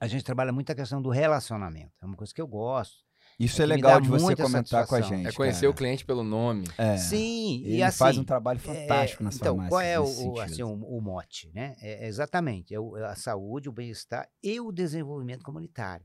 a 0.00 0.06
gente 0.06 0.24
trabalha 0.24 0.52
muito 0.52 0.70
a 0.70 0.74
questão 0.74 1.00
do 1.02 1.10
relacionamento. 1.10 1.92
É 2.02 2.06
uma 2.06 2.16
coisa 2.16 2.32
que 2.34 2.40
eu 2.40 2.46
gosto. 2.46 3.06
Isso 3.38 3.60
É 3.60 3.64
é, 3.64 3.66
legal 3.68 4.00
de 4.00 4.08
você 4.08 4.34
comentar 4.34 4.86
com 4.86 4.94
a 4.96 4.98
satisfação. 4.98 5.08
gente. 5.16 5.28
É 5.28 5.32
conhecer 5.32 5.60
cara. 5.60 5.70
o 5.70 5.74
cliente 5.74 6.04
pelo 6.04 6.24
nome. 6.24 6.64
É. 6.76 6.96
Sim, 6.96 7.62
Ele 7.64 7.76
e 7.76 7.82
assim. 7.84 7.98
faz 7.98 8.18
um 8.18 8.24
trabalho 8.24 8.58
fantástico 8.58 9.22
é, 9.22 9.24
nas 9.24 9.36
então, 9.36 9.54
farmácias. 9.56 9.68
qual 9.70 9.80
é 9.80 10.00
o, 10.00 10.40
assim, 10.40 10.62
o, 10.64 10.72
o 10.72 11.00
mote, 11.00 11.50
né? 11.54 11.76
É, 11.80 12.04
é 12.04 12.08
exatamente, 12.08 12.74
é 12.74 12.80
o- 12.80 12.96
a 12.96 13.14
saúde, 13.14 13.68
o 13.68 13.72
bem-estar 13.72 14.28
e 14.42 14.58
o 14.60 14.72
desenvolvimento 14.72 15.44
comunitário. 15.44 16.04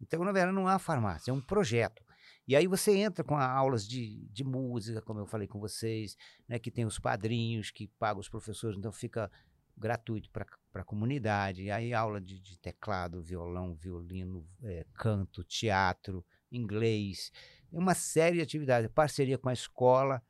Então, 0.00 0.24
na 0.24 0.32
verdade, 0.32 0.56
não 0.56 0.66
há 0.66 0.76
farmácia, 0.80 1.30
é 1.30 1.34
um 1.34 1.40
projeto. 1.40 2.02
E 2.46 2.56
aí 2.56 2.66
você 2.66 2.96
entra 2.96 3.22
com 3.22 3.36
aulas 3.36 3.86
de, 3.86 4.26
de 4.30 4.42
música, 4.42 5.00
como 5.00 5.20
eu 5.20 5.26
falei 5.26 5.46
com 5.46 5.60
vocês, 5.60 6.16
né, 6.48 6.58
que 6.58 6.70
tem 6.70 6.84
os 6.84 6.98
padrinhos 6.98 7.70
que 7.70 7.86
pagam 7.98 8.20
os 8.20 8.28
professores, 8.28 8.76
então 8.76 8.92
fica 8.92 9.30
gratuito 9.76 10.28
para 10.30 10.46
a 10.74 10.84
comunidade. 10.84 11.62
E 11.62 11.70
aí 11.70 11.94
aula 11.94 12.20
de, 12.20 12.40
de 12.40 12.58
teclado, 12.58 13.22
violão, 13.22 13.74
violino, 13.74 14.46
eh, 14.62 14.84
canto, 14.94 15.44
teatro, 15.44 16.24
inglês, 16.50 17.30
tem 17.70 17.78
uma 17.78 17.94
série 17.94 18.36
de 18.36 18.42
atividades, 18.42 18.90
parceria 18.92 19.38
com 19.38 19.48
a 19.48 19.52
escola, 19.52 20.22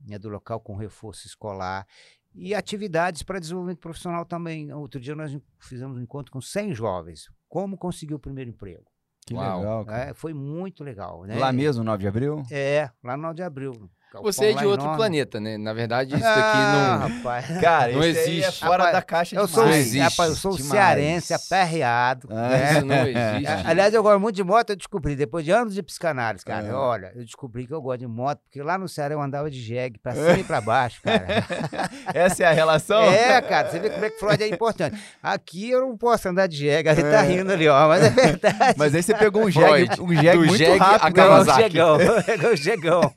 né, 0.00 0.18
do 0.18 0.28
local 0.28 0.60
com 0.60 0.74
reforço 0.74 1.26
escolar 1.26 1.86
e 2.34 2.54
atividades 2.54 3.22
para 3.22 3.38
desenvolvimento 3.38 3.78
profissional 3.78 4.24
também. 4.24 4.72
Outro 4.72 5.00
dia 5.00 5.14
nós 5.14 5.36
fizemos 5.58 5.96
um 5.96 6.02
encontro 6.02 6.32
com 6.32 6.40
100 6.40 6.74
jovens. 6.74 7.30
Como 7.48 7.76
conseguir 7.76 8.14
o 8.14 8.18
primeiro 8.18 8.50
emprego? 8.50 8.89
Que 9.30 9.34
Uau. 9.36 9.60
legal. 9.60 9.86
É, 9.88 10.12
foi 10.12 10.34
muito 10.34 10.82
legal. 10.82 11.22
Né? 11.22 11.38
Lá 11.38 11.52
mesmo, 11.52 11.84
9 11.84 12.00
de 12.02 12.08
abril? 12.08 12.42
É, 12.50 12.90
lá 13.02 13.16
no 13.16 13.22
9 13.22 13.34
de 13.36 13.42
abril. 13.44 13.90
Você 14.22 14.46
é 14.46 14.52
de 14.54 14.64
outro 14.66 14.82
enorme. 14.86 14.96
planeta, 14.96 15.38
né? 15.38 15.56
Na 15.56 15.72
verdade, 15.72 16.16
isso 16.16 16.24
Ah, 16.26 16.94
aqui 17.04 17.14
rapaz. 17.14 17.46
Cara, 17.60 17.92
Não 17.92 18.02
é 18.02 18.08
existe. 18.08 18.58
fora 18.60 18.76
Rapaz, 18.84 18.92
da 18.92 19.02
caixa 19.02 19.36
Eu 19.36 19.46
sou, 19.46 19.64
Não 19.64 19.70
um- 19.70 19.74
existe. 19.74 19.98
rapaz, 20.00 20.30
eu 20.30 20.36
sou 20.36 20.52
um 20.52 20.56
Demais. 20.56 20.70
cearense 20.72 21.32
aperreado. 21.34 22.28
Ah, 22.30 22.34
não, 22.34 22.48
né? 22.48 22.72
isso 22.72 22.86
não 22.86 22.96
existe. 23.06 23.46
A- 23.46 23.62
Aliás, 23.70 23.94
eu 23.94 24.02
gosto 24.02 24.18
muito 24.20 24.34
de 24.36 24.42
moto, 24.42 24.70
eu 24.70 24.76
descobri, 24.76 25.14
depois 25.14 25.44
de 25.44 25.52
anos 25.52 25.74
de 25.74 25.82
psicanálise, 25.82 26.44
cara, 26.44 26.66
É. 26.66 26.72
olha, 26.72 27.12
eu 27.14 27.22
descobri 27.24 27.66
que 27.66 27.72
eu 27.72 27.80
gosto 27.80 28.00
de 28.00 28.06
moto, 28.08 28.40
porque 28.44 28.62
lá 28.62 28.76
no 28.76 28.88
Ceará 28.88 29.14
eu 29.14 29.20
andava 29.22 29.48
de 29.50 29.60
jegue, 29.60 29.98
pra 29.98 30.12
cima 30.12 30.38
e 30.38 30.44
pra 30.44 30.60
baixo, 30.60 31.00
cara. 31.02 31.26
Essa 32.12 32.42
é 32.42 32.46
a 32.46 32.52
relação? 32.52 33.02
É, 33.02 33.40
cara, 33.40 33.70
você 33.70 33.78
vê 33.78 33.90
como 33.90 34.04
é 34.04 34.10
que 34.10 34.18
Freud 34.18 34.42
é 34.42 34.48
importante. 34.48 35.00
Aqui 35.22 35.70
eu 35.70 35.80
não 35.82 35.96
posso 35.96 36.28
andar 36.28 36.46
de 36.48 36.56
jegue, 36.56 36.88
a 36.88 36.94
gente 36.94 37.10
tá 37.10 37.22
rindo 37.22 37.52
ali, 37.52 37.68
ó, 37.68 37.86
mas 37.88 38.02
é 38.04 38.10
verdade. 38.10 38.74
Mas 38.76 38.94
aí 38.94 39.02
você 39.02 39.14
pegou 39.14 39.44
um 39.44 39.50
jegue, 39.50 39.86
Freud, 39.94 40.00
um 40.02 40.14
jegue 40.14 40.38
do 40.38 40.46
muito 40.46 40.56
jegue 40.58 40.80
a 40.80 40.84
rápido. 40.84 41.14
Pegou 41.14 41.30
o 41.30 41.38
né? 41.38 41.44
Kawasaki. 41.44 41.62
jegão, 41.62 41.98
pegou 42.26 42.50
o 42.50 42.56
jegão. 42.56 43.12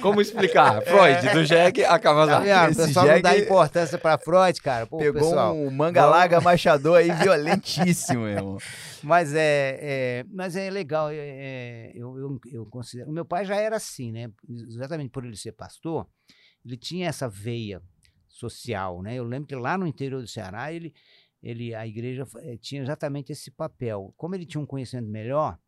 Como 0.00 0.20
explicar? 0.46 0.82
Freud, 0.82 1.32
do 1.34 1.44
jegue 1.44 1.84
a 1.84 1.98
Kawasaki. 1.98 2.46
vendo? 2.46 2.66
O 2.66 2.70
esse 2.70 2.86
pessoal 2.86 3.06
não 3.06 3.20
dá 3.20 3.38
importância 3.38 3.98
pra 3.98 4.18
Freud, 4.18 4.62
cara. 4.62 4.86
Pô, 4.86 4.98
Pegou 4.98 5.20
pessoal. 5.22 5.54
um 5.56 5.70
manga 5.70 6.06
larga 6.06 6.40
machador 6.40 6.98
aí 6.98 7.10
violentíssimo, 7.12 8.20
meu 8.20 8.28
irmão. 8.28 8.58
Mas 9.02 9.34
é, 9.34 9.78
é- 9.80 10.24
mas 10.30 10.56
é 10.56 10.70
legal. 10.70 11.10
é- 11.10 11.16
é, 11.16 11.92
eu, 11.94 12.18
eu, 12.18 12.40
eu 12.52 12.66
considero. 12.66 13.08
O 13.10 13.12
meu 13.12 13.24
pai 13.24 13.44
já 13.44 13.56
era 13.56 13.76
assim, 13.76 14.12
né? 14.12 14.30
Exatamente 14.48 15.10
por 15.10 15.24
ele 15.24 15.36
ser 15.36 15.52
pastor, 15.52 16.06
ele 16.64 16.76
tinha 16.76 17.08
essa 17.08 17.28
veia 17.28 17.80
social, 18.28 19.02
né? 19.02 19.14
Eu 19.14 19.24
lembro 19.24 19.48
que 19.48 19.54
lá 19.56 19.76
no 19.76 19.86
interior 19.86 20.20
do 20.20 20.28
Ceará 20.28 20.72
ele, 20.72 20.92
ele 21.42 21.74
a 21.74 21.86
igreja 21.86 22.24
eh, 22.42 22.56
tinha 22.60 22.82
exatamente 22.82 23.32
esse 23.32 23.50
papel. 23.50 24.12
Como 24.16 24.34
ele 24.34 24.46
tinha 24.46 24.60
um 24.60 24.66
conhecimento 24.66 25.08
melhor, 25.08 25.58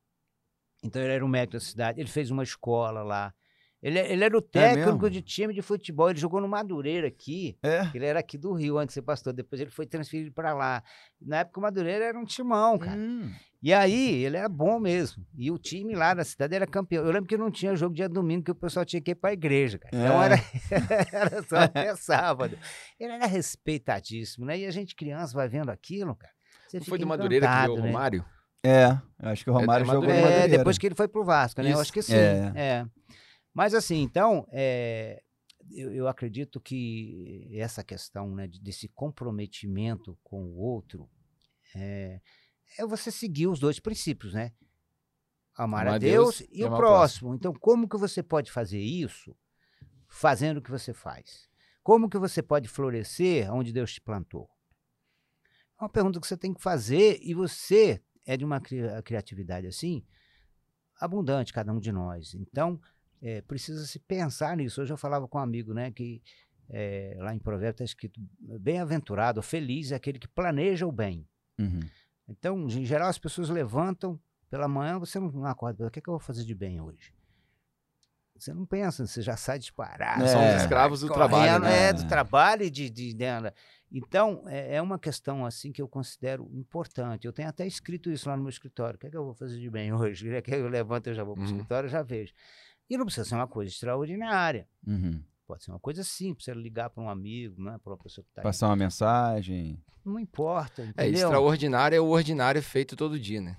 então 0.83 1.01
ele 1.03 1.13
era 1.13 1.25
o 1.25 1.29
médico 1.29 1.55
da 1.55 1.61
cidade. 1.61 2.01
Ele 2.01 2.09
fez 2.09 2.31
uma 2.31 2.43
escola 2.43 3.03
lá. 3.03 3.33
Ele, 3.83 3.99
ele 3.99 4.25
era 4.25 4.37
o 4.37 4.43
técnico 4.43 4.93
mesmo? 4.93 5.11
de 5.11 5.23
time 5.23 5.55
de 5.55 5.63
futebol. 5.63 6.11
Ele 6.11 6.19
jogou 6.19 6.41
no 6.41 6.47
Madureira 6.49 7.09
aqui. 7.09 7.57
É. 7.63 7.89
Ele 7.95 8.05
era 8.05 8.21
aqui 8.21 8.37
do 8.37 8.53
Rio 8.53 8.77
antes 8.79 8.89
de 8.93 8.95
ser 8.95 9.03
pastor. 9.03 9.33
Depois 9.33 9.61
ele 9.61 9.71
foi 9.71 9.87
transferido 9.87 10.31
para 10.33 10.53
lá. 10.53 10.83
Na 11.21 11.39
época 11.39 11.59
o 11.61 11.63
Madureira 11.63 12.05
era 12.05 12.19
um 12.19 12.25
timão, 12.25 12.79
cara. 12.79 12.99
Hum. 12.99 13.33
E 13.63 13.75
aí, 13.75 14.25
ele 14.25 14.39
era 14.39 14.49
bom 14.49 14.79
mesmo. 14.81 15.23
E 15.37 15.51
o 15.51 15.59
time 15.59 15.95
lá 15.95 16.15
da 16.15 16.25
cidade 16.25 16.55
era 16.55 16.67
campeão. 16.67 17.05
Eu 17.05 17.13
lembro 17.13 17.27
que 17.27 17.37
não 17.37 17.51
tinha 17.51 17.77
jogo 17.77 17.95
dia 17.95 18.09
domingo, 18.09 18.45
que 18.45 18.51
o 18.51 18.55
pessoal 18.55 18.87
tinha 18.87 19.03
que 19.03 19.11
ir 19.11 19.15
para 19.15 19.31
a 19.31 19.33
igreja, 19.35 19.79
cara. 19.79 19.95
Então 19.95 20.23
É. 20.23 20.27
era, 20.27 20.37
era 21.13 21.43
só 21.43 21.57
até 21.65 21.95
sábado. 21.97 22.59
Ele 22.99 23.13
era 23.13 23.27
respeitadíssimo, 23.27 24.47
né? 24.47 24.59
E 24.59 24.67
a 24.67 24.71
gente, 24.71 24.95
criança, 24.95 25.35
vai 25.35 25.49
vendo 25.49 25.71
aquilo, 25.71 26.15
cara. 26.15 26.33
Você 26.69 26.79
Não 26.79 26.85
fica 26.85 26.91
foi 26.91 26.99
do 26.99 27.07
Madureira 27.07 27.47
que 27.49 27.59
criou 27.63 27.77
o 27.79 27.81
né? 27.81 27.87
Romário? 27.89 28.25
É, 28.65 28.99
eu 29.23 29.29
acho 29.31 29.45
que 29.45 29.51
o 29.51 29.53
Romário 29.55 29.85
É, 29.85 29.87
jogou 29.87 30.03
no 30.03 30.09
Madureira. 30.09 30.45
É, 30.45 30.49
depois 30.49 30.79
que 30.79 30.87
ele 30.87 30.95
foi 30.95 31.09
pro 31.09 31.25
Vasco, 31.25 31.61
né? 31.63 31.69
Eu 31.69 31.73
Isso. 31.73 31.81
acho 31.83 31.93
que 31.93 32.03
sim. 32.03 32.15
É. 32.15 32.87
Mas 33.53 33.75
assim, 33.75 33.97
então, 34.03 34.47
é, 34.53 35.23
eu, 35.73 35.93
eu 35.93 36.09
acredito 36.09 36.61
que 36.61 37.49
essa 37.55 37.83
questão 37.85 38.35
né, 38.35 38.47
de- 38.47 38.61
desse 38.61 38.89
comprometimento 38.89 40.19
com 40.23 40.45
o 40.45 40.57
outro 40.57 41.09
é, 41.75 42.21
é 42.79 42.87
você 42.87 43.11
seguir 43.11 43.47
os 43.49 43.59
dois 43.59 43.81
princípios, 43.81 44.33
né? 44.35 44.53
Amar 45.57 45.87
a 45.87 45.99
Deus, 45.99 46.43
e 46.51 46.63
o 46.65 46.69
amar 46.69 46.79
próximo. 46.79 47.35
Então, 47.35 47.53
como 47.53 47.89
que 47.89 47.97
você 47.97 48.23
pode 48.23 48.51
fazer 48.51 48.81
isso 48.81 49.37
fazendo 50.09 50.59
o 50.59 50.63
que 50.63 50.71
você 50.71 50.95
faz? 50.95 51.49
Como 51.83 52.09
que 52.09 52.19
você 52.19 52.43
pode 52.43 52.69
florescer 52.69 53.53
onde 53.53 53.73
Deus 53.73 53.93
te 53.93 54.01
plantou? 54.01 54.49
É 55.79 55.83
uma 55.83 55.89
pergunta 55.89 56.21
que 56.21 56.27
você 56.27 56.37
tem 56.37 56.55
que 56.55 56.63
fazer 56.63 57.19
e 57.23 57.35
você 57.35 58.03
é 58.27 58.37
de 58.37 58.45
uma 58.45 58.61
cri- 58.61 59.03
criatividade 59.03 59.67
assim 59.67 60.05
abundante, 61.01 61.53
cada 61.53 61.73
um 61.73 61.81
de 61.81 61.91
nós. 61.91 62.35
Então, 62.35 62.79
é, 63.23 63.41
precisa 63.43 63.87
se 63.87 63.99
pensar 63.99 64.57
nisso. 64.57 64.83
Hoje 64.83 64.93
eu 64.93 64.97
falava 64.97 65.29
com 65.29 65.39
um 65.39 65.43
amigo, 65.43 65.75
né, 65.75 65.91
que 65.91 66.23
é, 66.69 67.15
lá 67.19 67.35
em 67.35 67.39
Provérbios 67.39 67.75
está 67.75 67.85
escrito: 67.85 68.21
bem-aventurado, 68.61 69.43
feliz 69.43 69.93
é 69.93 69.97
aquele 69.97 70.19
que 70.19 70.29
planeja 70.29 70.87
o 70.87 70.93
bem. 70.93 71.27
Uhum. 71.59 71.81
Então, 72.29 72.67
em 72.69 72.85
geral, 72.85 73.09
as 73.09 73.19
pessoas 73.19 73.49
levantam 73.49 74.19
pela 74.49 74.69
manhã, 74.69 74.99
você 74.99 75.19
não 75.19 75.45
acorda, 75.45 75.87
o 75.87 75.91
que, 75.91 75.99
é 75.99 76.03
que 76.03 76.09
eu 76.09 76.13
vou 76.13 76.21
fazer 76.21 76.45
de 76.45 76.55
bem 76.55 76.81
hoje? 76.81 77.13
Você 78.37 78.55
não 78.55 78.65
pensa, 78.65 79.07
você 79.07 79.21
já 79.21 79.37
sai 79.37 79.59
disparado. 79.59 80.25
É. 80.25 80.27
sai 80.27 80.49
Somos 80.49 80.63
escravos 80.63 81.01
do 81.01 81.09
trabalho, 81.09 81.63
né? 81.63 81.89
É, 81.89 81.93
do 81.93 82.09
trabalho 82.09 82.63
e 82.63 82.71
de, 82.71 82.89
de, 82.89 83.15
dela. 83.15 83.53
Então, 83.93 84.45
é, 84.47 84.77
é 84.77 84.83
uma 84.83 84.99
questão 84.99 85.45
assim 85.45 85.71
que 85.71 85.83
eu 85.83 85.87
considero 85.87 86.49
importante. 86.55 87.27
Eu 87.27 87.35
tenho 87.35 87.49
até 87.51 87.67
escrito 87.67 88.11
isso 88.11 88.31
lá 88.31 88.37
no 88.37 88.43
meu 88.43 88.49
escritório. 88.49 88.97
O 88.97 88.99
que 88.99 89.09
é 89.09 89.11
que 89.11 89.17
eu 89.17 89.25
vou 89.25 89.35
fazer 89.35 89.59
de 89.59 89.69
bem 89.69 89.93
hoje? 89.93 90.27
O 90.27 90.31
que 90.31 90.37
é 90.37 90.41
que 90.41 90.55
eu 90.55 90.69
levanto, 90.69 91.09
eu 91.09 91.15
já 91.15 91.23
vou 91.23 91.35
para 91.35 91.43
o 91.43 91.45
Uhum. 91.45 91.53
escritório, 91.53 91.87
eu 91.87 91.91
já 91.91 92.03
vejo. 92.03 92.33
E 92.91 92.99
não 92.99 93.05
precisa 93.07 93.25
ser 93.27 93.37
uma 93.37 93.47
coisa 93.47 93.71
extraordinária. 93.71 94.67
Uhum. 94.87 95.23
Pode 95.47 95.65
ser 95.65 95.71
uma 95.71 95.81
coisa 95.81 96.03
simples, 96.05 96.45
você 96.45 96.53
ligar 96.55 96.91
para 96.91 97.03
um 97.03 97.09
amigo, 97.09 97.63
né, 97.63 97.79
para 97.83 97.93
uma 97.93 97.99
pessoa 97.99 98.25
que 98.25 98.31
está 98.31 98.43
Passar 98.43 98.67
uma 98.69 98.77
mensagem. 98.77 99.81
Não 100.05 100.19
importa, 100.19 100.83
É, 100.83 100.87
entendeu? 100.87 101.13
extraordinário 101.29 101.97
é 101.97 102.01
o 102.01 102.07
ordinário 102.09 102.63
feito 102.63 102.97
todo 102.97 103.19
dia, 103.19 103.41
né? 103.41 103.57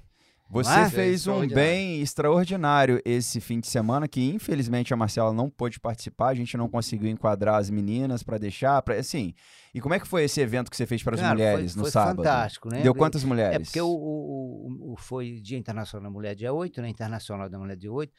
Você 0.49 0.69
é? 0.81 0.89
fez 0.89 1.27
um 1.27 1.39
Extraordinário. 1.43 1.55
bem 1.55 2.01
extraordinário 2.01 3.01
esse 3.05 3.39
fim 3.39 3.61
de 3.61 3.67
semana, 3.67 4.05
que 4.05 4.21
infelizmente 4.33 4.93
a 4.93 4.97
Marcela 4.97 5.31
não 5.31 5.49
pôde 5.49 5.79
participar, 5.79 6.27
a 6.27 6.33
gente 6.33 6.57
não 6.57 6.67
conseguiu 6.67 7.09
enquadrar 7.09 7.55
as 7.55 7.69
meninas 7.69 8.21
para 8.21 8.37
deixar, 8.37 8.81
pra, 8.81 8.95
assim. 8.95 9.33
E 9.73 9.79
como 9.79 9.93
é 9.93 9.99
que 9.99 10.05
foi 10.05 10.23
esse 10.25 10.41
evento 10.41 10.69
que 10.69 10.75
você 10.75 10.85
fez 10.85 11.01
para 11.01 11.15
as 11.15 11.21
Cara, 11.21 11.37
foi- 11.37 11.45
mulheres 11.47 11.73
no 11.75 11.83
foi 11.83 11.91
sábado? 11.91 12.17
fantástico, 12.17 12.67
né? 12.69 12.81
Deu 12.81 12.93
quantas 12.93 13.23
mulheres? 13.23 13.55
É 13.55 13.59
porque 13.63 13.79
o, 13.79 13.87
o- 13.87 14.67
o- 14.89 14.93
o- 14.93 14.97
foi 14.97 15.39
Dia 15.39 15.57
Internacional 15.57 16.03
da 16.11 16.13
Mulher, 16.13 16.35
dia 16.35 16.51
8, 16.51 16.81
né? 16.81 16.89
Internacional 16.89 17.49
da 17.49 17.57
Mulher, 17.57 17.77
dia 17.77 17.91
8, 17.91 18.11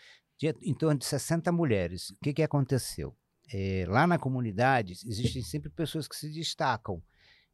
dia, 0.42 0.56
em 0.62 0.74
torno 0.74 0.98
de 0.98 1.04
60 1.06 1.50
mulheres. 1.52 2.10
O 2.10 2.16
que, 2.22 2.32
que 2.34 2.42
aconteceu? 2.42 3.14
É, 3.52 3.84
lá 3.88 4.06
na 4.06 4.18
comunidade 4.18 4.92
existem 5.06 5.42
sempre 5.42 5.68
pessoas 5.70 6.08
que 6.08 6.16
se 6.16 6.28
destacam. 6.30 7.02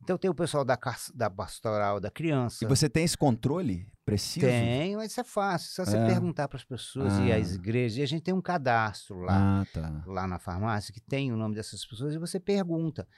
Então 0.00 0.16
tem 0.16 0.30
o 0.30 0.34
pessoal 0.34 0.64
da, 0.64 0.78
da 1.14 1.28
pastoral 1.28 1.98
da 1.98 2.08
criança. 2.10 2.64
E 2.64 2.68
você 2.68 2.88
tem 2.88 3.02
esse 3.04 3.16
controle 3.18 3.84
preciso? 4.04 4.46
Tem, 4.46 4.94
mas 4.96 5.10
isso 5.10 5.20
é 5.20 5.24
fácil. 5.24 5.72
Só 5.74 5.84
você 5.84 5.96
É. 5.96 6.06
perguntar 6.06 6.46
para 6.46 6.56
as 6.56 6.64
pessoas 6.64 7.12
e 7.18 7.32
Ah. 7.32 7.36
às 7.36 7.54
igrejas. 7.54 7.98
E 7.98 8.02
a 8.02 8.06
gente 8.06 8.22
tem 8.22 8.32
um 8.32 8.40
cadastro 8.40 9.18
lá 9.20 9.60
Ah, 9.62 9.66
tá. 9.72 10.02
lá 10.06 10.26
na 10.28 10.38
farmácia 10.38 10.94
que 10.94 11.00
tem 11.00 11.32
o 11.32 11.36
nome 11.36 11.56
dessas 11.56 11.84
pessoas 11.84 12.14
e 12.14 12.18
você 12.18 12.38
pergunta. 12.38 13.08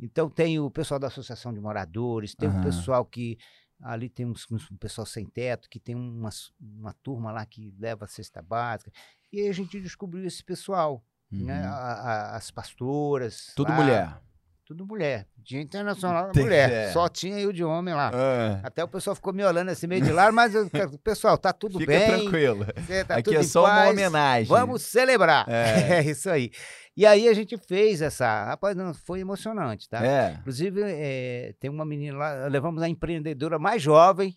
Então 0.00 0.30
tem 0.30 0.60
o 0.60 0.70
pessoal 0.70 1.00
da 1.00 1.08
associação 1.08 1.52
de 1.52 1.60
moradores, 1.60 2.36
tem 2.36 2.48
Aham. 2.48 2.60
o 2.60 2.62
pessoal 2.64 3.04
que 3.04 3.36
ali 3.80 4.08
tem 4.08 4.26
uns, 4.26 4.46
uns- 4.50 4.70
um 4.70 4.76
pessoal 4.76 5.06
sem 5.06 5.24
teto, 5.26 5.68
que 5.68 5.78
tem 5.80 5.94
uma, 5.94 6.30
uma 6.60 6.92
turma 7.02 7.30
lá 7.32 7.44
que 7.46 7.72
leva 7.78 8.04
a 8.04 8.08
cesta 8.08 8.42
básica. 8.42 8.90
E 9.32 9.40
aí 9.40 9.48
a 9.48 9.52
gente 9.52 9.80
descobriu 9.80 10.24
esse 10.26 10.42
pessoal, 10.42 11.04
né? 11.30 11.62
Uhum. 11.62 11.68
A- 11.68 11.92
a- 11.92 12.36
as 12.36 12.50
pastoras. 12.50 13.52
Tudo 13.54 13.70
lá, 13.70 13.76
mulher. 13.76 14.20
Tudo 14.68 14.86
mulher. 14.86 15.26
Dia 15.38 15.62
internacional 15.62 16.30
da 16.30 16.40
mulher. 16.42 16.70
é. 16.70 16.92
Só 16.92 17.08
tinha 17.08 17.40
eu 17.40 17.50
de 17.54 17.64
homem 17.64 17.94
lá. 17.94 18.10
Ah, 18.12 18.60
Até 18.62 18.84
o 18.84 18.88
pessoal 18.88 19.16
ficou 19.16 19.32
me 19.32 19.42
olhando 19.42 19.70
assim 19.70 19.86
meio 19.86 20.02
de 20.02 20.12
lado, 20.12 20.32
mas 20.34 20.54
eu- 20.54 20.68
pessoal, 21.02 21.38
tá 21.38 21.54
tudo 21.54 21.78
fica 21.78 21.90
bem. 21.90 22.06
tranquilo. 22.06 22.66
cê 22.86 23.02
Tá 23.02 23.16
Aqui 23.16 23.34
é 23.34 23.42
só 23.42 23.62
uma 23.62 23.70
paz, 23.70 23.90
homenagem. 23.92 24.46
Vamos 24.46 24.82
celebrar. 24.82 25.48
É. 25.48 25.98
É. 26.04 26.10
isso 26.10 26.28
aí. 26.28 26.50
E 26.94 27.06
aí 27.06 27.28
a 27.28 27.32
gente 27.32 27.56
fez 27.56 28.02
essa. 28.02 28.44
Rapaz, 28.44 28.76
não, 28.76 28.92
foi 28.92 29.20
emocionante, 29.20 29.88
tá? 29.88 30.04
É. 30.04 30.32
Inclusive, 30.40 30.82
eh, 30.84 31.54
tem 31.58 31.70
uma 31.70 31.84
menina 31.86 32.18
lá, 32.18 32.46
levamos 32.48 32.82
a 32.82 32.88
empreendedora 32.88 33.58
mais 33.58 33.80
jovem, 33.80 34.36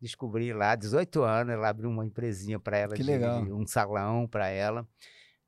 descobri 0.00 0.52
lá, 0.52 0.76
18 0.76 1.22
anos, 1.22 1.52
ela 1.52 1.68
abriu 1.68 1.88
uma 1.90 2.04
empresinha 2.04 2.60
para 2.60 2.76
ela, 2.78 2.94
Que 2.94 3.02
de- 3.02 3.10
legal. 3.10 3.40
um 3.42 3.66
salão 3.66 4.28
para 4.28 4.48
ela. 4.48 4.86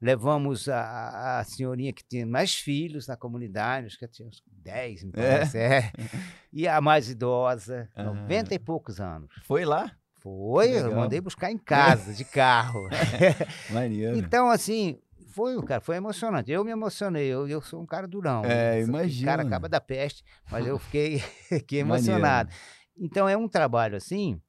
Levamos 0.00 0.68
a- 0.68 1.38
a, 1.40 1.44
senhorinha 1.44 1.92
que 1.92 2.04
tinha 2.04 2.26
mais 2.26 2.54
filhos 2.54 3.06
na 3.06 3.16
comunidade, 3.16 3.86
acho 3.86 3.98
que 3.98 4.06
tinha 4.08 4.28
uns 4.28 4.42
10, 4.46 5.04
me 5.04 5.10
É? 5.10 5.12
parece, 5.16 5.58
é. 5.58 5.92
E 6.52 6.68
a 6.68 6.80
mais 6.80 7.08
idosa, 7.08 7.88
Ah. 7.96 8.02
90 8.04 8.54
e 8.54 8.58
poucos 8.58 9.00
anos. 9.00 9.28
Foi 9.44 9.64
lá? 9.64 9.96
Foi, 10.20 10.70
eu 10.70 10.94
mandei 10.94 11.20
buscar 11.20 11.50
em 11.50 11.58
casa, 11.58 12.12
de 12.14 12.24
carro. 12.24 12.88
Maneiro. 13.70 14.16
Então, 14.16 14.48
assim, 14.50 14.98
foi, 15.32 15.60
cara, 15.64 15.80
foi 15.80 15.96
emocionante. 15.96 16.50
Eu 16.50 16.64
me 16.64 16.70
emocionei, 16.70 17.26
eu, 17.26 17.46
eu 17.48 17.60
sou 17.60 17.82
um 17.82 17.86
cara 17.86 18.06
durão. 18.08 18.42
É, 18.44 18.48
né? 18.48 18.80
Esse 18.80 18.88
imagino. 18.88 19.26
cara 19.26 19.42
acaba 19.42 19.68
da 19.68 19.80
peste, 19.80 20.24
mas 20.50 20.66
eu 20.66 20.78
fiquei, 20.78 21.18
fiquei 21.48 21.82
Maneiro. 21.84 22.10
emocionado. 22.12 22.50
Então, 22.96 23.28
é 23.28 23.36
um 23.36 23.48
trabalho, 23.48 23.96
assim, 23.96 24.40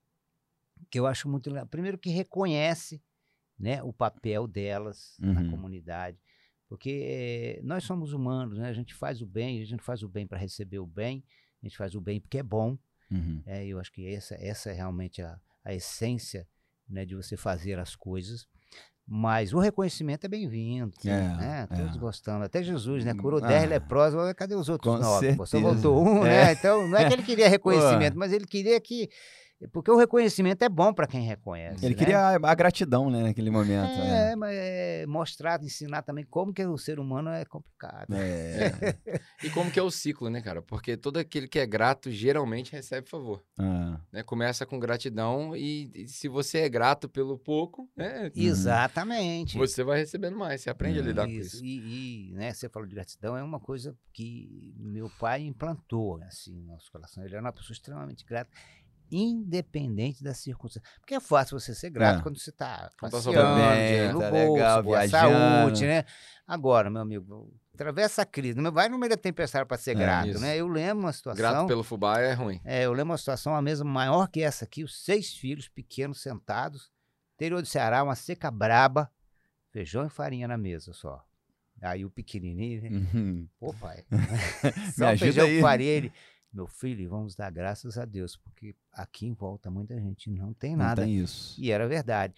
que 0.89 0.99
eu 0.99 1.07
acho 1.07 1.27
muito 1.27 1.49
legal. 1.49 1.65
Primeiro 1.67 1.97
que 1.97 2.09
reconhece 2.09 3.01
né, 3.58 3.82
o 3.84 3.91
papel 3.93 4.47
delas 4.47 5.18
Uhum. 5.22 5.34
na 5.34 5.49
comunidade. 5.49 6.18
Porque 6.68 7.58
eh, 7.58 7.62
nós 7.64 7.84
somos 7.84 8.12
humanos, 8.14 8.58
né? 8.58 8.68
A 8.70 8.74
gente 8.74 8.93
faz 8.93 9.22
o 9.22 9.26
bem, 9.26 9.62
a 9.62 9.66
gente 9.66 9.84
faz 9.84 10.01
o 10.01 10.10
bem 10.10 10.26
para 10.26 10.38
receber 10.38 10.80
o 10.80 10.86
bem, 10.86 11.24
a 11.62 11.66
gente 11.68 11.78
faz 11.78 11.93
o 11.95 12.01
bem 12.01 12.20
porque 12.20 12.39
é 12.39 12.43
bom. 12.43 12.78
Uhum. 13.12 13.41
É, 13.45 13.66
eu 13.66 13.80
acho 13.80 13.91
que 13.91 14.06
essa, 14.08 14.34
essa 14.36 14.72
é 14.72 14.74
realmente 14.74 15.22
a, 15.22 15.39
a 15.64 15.74
essência 15.76 16.47
né, 16.89 17.06
de 17.06 17.16
você 17.16 17.38
fazer 17.38 17.78
as 17.80 17.95
coisas. 17.95 18.47
Mas 19.08 19.53
o 19.53 19.60
reconhecimento 19.60 20.26
é 20.26 20.28
bem-vindo. 20.28 20.91
É, 21.06 21.08
né? 21.38 21.68
Todos 21.68 21.95
é. 21.95 21.99
gostando. 21.99 22.43
Até 22.43 22.64
Jesus, 22.64 23.06
né? 23.06 23.14
Curou 23.14 23.39
Ah, 23.43 23.47
10 23.47 23.70
leprosos, 23.70 24.16
mas 24.20 24.34
cadê 24.34 24.56
os 24.56 24.68
outros 24.68 24.95
com 24.95 24.99
nove? 24.99 25.36
Só 25.45 25.60
voltou 25.60 26.03
um, 26.03 26.26
É. 26.26 26.45
né? 26.47 26.51
Então, 26.53 26.88
não 26.88 26.97
é 26.97 27.08
que 27.08 27.14
ele 27.14 27.22
queria 27.22 27.47
reconhecimento, 27.47 28.18
mas 28.18 28.34
ele 28.34 28.47
queria 28.47 28.82
que. 28.82 29.08
Porque 29.68 29.91
o 29.91 29.97
reconhecimento 29.97 30.63
é 30.63 30.70
bom 30.70 30.93
para 30.93 31.07
quem 31.07 31.22
reconhece. 31.22 31.86
Ele 31.86 31.93
né? 31.95 31.99
queria 31.99 32.20
a, 32.20 32.36
a 32.51 32.55
gratidão, 32.55 33.09
né, 33.09 33.24
naquele 33.24 33.49
momento. 33.49 33.97
né? 33.97 34.32
É, 34.32 34.36
mas 34.36 34.55
é 34.55 35.05
mostrar, 35.07 35.61
ensinar 35.63 36.01
também 36.01 36.26
como 36.26 36.53
que 36.53 36.66
o 36.66 36.78
ser 36.78 36.99
humano 36.99 37.30
é 37.30 37.45
complicado. 37.45 38.13
É. 38.13 38.72
E 39.43 39.49
como 39.49 39.70
que 39.70 39.78
é 39.80 39.84
o 39.84 39.91
ciclo, 39.91 40.30
né, 40.30 40.41
cara? 40.41 40.61
Porque 40.61 40.97
todo 40.97 41.18
aquele 41.18 41.47
que 41.47 41.59
é 41.59 41.66
grato 41.68 42.09
geralmente 42.09 42.72
recebe 42.72 43.07
favor. 43.07 43.43
Ah, 43.59 43.99
Né? 44.11 44.24
Começa 44.24 44.66
com 44.66 44.80
gratidão 44.80 45.55
e, 45.55 45.91
e 45.93 46.07
se 46.07 46.28
você 46.28 46.59
é 46.59 46.70
grato 46.70 47.07
pelo 47.07 47.38
pouco, 47.38 47.88
né? 47.95 48.32
Exatamente. 48.36 49.57
Você 49.57 49.84
vai 49.84 49.99
recebendo 49.99 50.38
mais, 50.38 50.61
você 50.61 50.70
aprende 50.70 50.99
a 50.99 51.01
É. 51.03 51.05
lidar 51.05 51.26
com 51.26 51.32
Isso, 51.32 51.55
isso. 51.57 51.66
E, 51.66 52.30
e, 52.30 52.34
né, 52.34 52.53
você 52.53 52.68
falou 52.70 52.88
de 52.88 52.95
gratidão, 52.95 53.38
é 53.38 53.43
uma 53.43 53.59
coisa 53.59 53.95
que 54.13 54.74
meu 54.78 55.09
pai 55.20 55.41
implantou 55.41 56.20
assim, 56.24 56.53
no 56.55 56.68
nosso 56.74 56.91
coração. 56.91 57.24
Ele 57.24 57.34
era 57.34 57.41
uma 57.43 57.51
pessoa 57.53 57.74
extremamente 57.74 58.26
grata, 58.26 58.49
independente 59.12 60.24
das 60.24 60.38
circunstâncias. 60.38 60.93
Porque 60.99 61.16
é 61.16 61.20
fácil 61.20 61.60
você 61.60 61.74
ser 61.74 61.89
grato 61.89 62.20
É. 62.20 62.24
quando 62.24 62.39
você 62.39 62.49
está 62.49 62.89
tá 62.99 63.10
passeando, 63.10 63.56
bem, 63.76 64.14
no 64.14 64.20
tá 64.20 64.32
bolso, 64.32 64.53
legal, 64.53 64.84
boa 64.84 65.08
saúde, 65.08 65.86
né? 65.86 66.06
Agora, 66.47 66.89
meu 66.89 67.01
amigo, 67.01 67.53
atravessa 67.74 68.22
a 68.22 68.26
crise, 68.26 68.60
não 68.60 68.72
vai 68.72 68.88
no 68.89 68.97
meio 68.97 69.10
da 69.10 69.18
tempestade 69.18 69.66
para 69.68 69.78
ser 69.78 69.91
É, 69.91 69.95
grato, 69.95 70.30
isso. 70.30 70.39
né? 70.39 70.56
Eu 70.58 70.68
lembro 70.68 71.06
uma 71.06 71.14
situação... 71.14 71.41
Grato 71.41 71.68
pelo 71.68 71.84
fubá 71.84 72.20
é 72.20 72.34
ruim. 72.34 72.60
É, 72.64 72.84
eu 72.84 72.91
lembro 72.93 73.12
uma 73.12 73.18
situação, 73.18 73.56
a 73.56 73.62
mesa 73.62 73.84
maior 73.84 74.28
que 74.28 74.41
essa 74.41 74.66
aqui, 74.66 74.84
os 74.84 75.03
seis 75.03 75.34
filhos 75.36 75.68
pequenos 75.68 76.22
sentados, 76.22 76.91
interior 77.36 77.62
do 77.62 77.68
Ceará, 77.68 78.03
uma 78.03 78.16
seca 78.16 78.49
braba, 78.51 79.12
feijão 79.72 80.06
e 80.06 80.10
farinha 80.10 80.47
na 80.47 80.58
mesa 80.58 80.93
só. 80.93 81.24
Aí 81.82 82.06
o 82.06 82.10
pequenininho, 82.10 82.82
né? 82.84 82.89
uhum. 83.14 83.47
pô 83.60 83.74
pai, 83.74 84.06
Me 84.10 84.91
só 84.93 85.08
ajuda 85.08 85.18
feijão 85.18 85.45
aí. 85.45 85.56
com 85.58 85.62
farinha, 85.62 85.91
ele, 85.91 86.14
meu 86.56 86.68
filho, 86.68 87.10
vamos 87.10 87.36
dar 87.36 87.51
graças 87.51 87.97
a 87.97 88.06
Deus, 88.06 88.38
porque 88.38 88.76
aqui 88.93 89.26
em 89.28 89.34
volta 89.34 89.70
muita 89.70 89.99
gente 89.99 90.30
não 90.32 90.53
tem 90.53 90.72
Não 90.72 90.86
nada. 90.86 91.01
tem 91.03 91.20
isso. 91.22 91.60
E 91.62 91.70
era 91.72 91.88
verdade. 91.88 92.34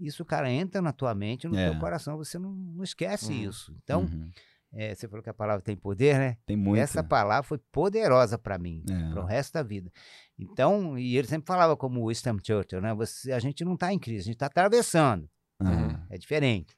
Isso, 0.00 0.24
cara, 0.24 0.50
entra 0.50 0.80
na 0.80 0.92
tua 0.92 1.14
mente, 1.14 1.46
no 1.46 1.56
É. 1.56 1.70
teu 1.70 1.78
coração, 1.80 2.16
você 2.16 2.38
não, 2.38 2.52
não 2.52 2.82
esquece 2.84 3.32
Uhum. 3.32 3.48
isso. 3.50 3.76
Então, 3.82 4.02
Uhum. 4.02 4.30
é, 4.72 4.94
você 4.94 5.06
falou 5.08 5.22
que 5.22 5.28
a 5.30 5.34
palavra 5.34 5.60
tem 5.60 5.76
poder, 5.76 6.16
né? 6.18 6.36
Tem 6.46 6.56
muito. 6.56 6.80
Essa 6.80 7.02
palavra 7.02 7.42
foi 7.42 7.58
poderosa 7.72 8.38
para 8.38 8.56
mim, 8.58 8.82
É. 8.88 9.10
para 9.10 9.20
o 9.22 9.24
resto 9.26 9.54
da 9.54 9.62
vida. 9.62 9.90
Então, 10.38 10.96
e 10.98 11.16
ele 11.16 11.26
sempre 11.26 11.46
falava 11.46 11.76
como 11.76 12.00
o 12.00 12.08
Winston 12.08 12.38
Churchill, 12.42 12.80
né? 12.80 12.94
Você, 12.94 13.32
a 13.32 13.38
gente 13.40 13.64
não 13.64 13.74
está 13.74 13.92
em 13.92 13.98
crise, 13.98 14.20
a 14.20 14.24
gente 14.26 14.34
está 14.36 14.46
atravessando. 14.46 15.28
Aham. 15.60 16.06
É 16.08 16.16
diferente. 16.16 16.76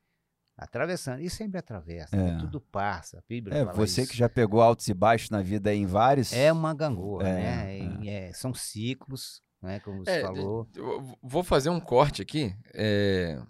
Atravessando. 0.62 1.20
E 1.20 1.30
sempre 1.30 1.58
atravessa, 1.58 2.14
né? 2.16 2.34
É. 2.36 2.38
tudo 2.38 2.60
passa. 2.60 3.18
A 3.18 3.22
Bíblia 3.28 3.56
É, 3.56 3.64
fala 3.64 3.76
você 3.76 4.02
isso. 4.02 4.10
que 4.10 4.16
já 4.16 4.28
pegou 4.28 4.60
altos 4.60 4.86
e 4.88 4.94
baixos 4.94 5.30
na 5.30 5.40
vida 5.42 5.74
em 5.74 5.86
vários. 5.86 6.32
É 6.32 6.52
uma 6.52 6.74
gangorra, 6.74 7.26
É, 7.28 7.32
né? 7.34 8.06
é. 8.06 8.28
É, 8.28 8.32
são 8.32 8.52
ciclos, 8.52 9.42
né? 9.62 9.80
Como 9.80 10.04
você 10.04 10.10
É, 10.10 10.20
falou. 10.22 10.68
Eu 10.76 11.18
vou 11.22 11.42
fazer 11.42 11.70
um 11.70 11.80
corte 11.80 12.20
aqui. 12.20 12.54
é, 12.74 13.40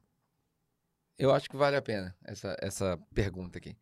Eu 1.19 1.35
acho 1.35 1.51
que 1.51 1.57
vale 1.57 1.77
a 1.77 1.83
pena 1.83 2.17
essa, 2.25 2.57
essa 2.63 2.97
pergunta 3.15 3.59
aqui. 3.59 3.77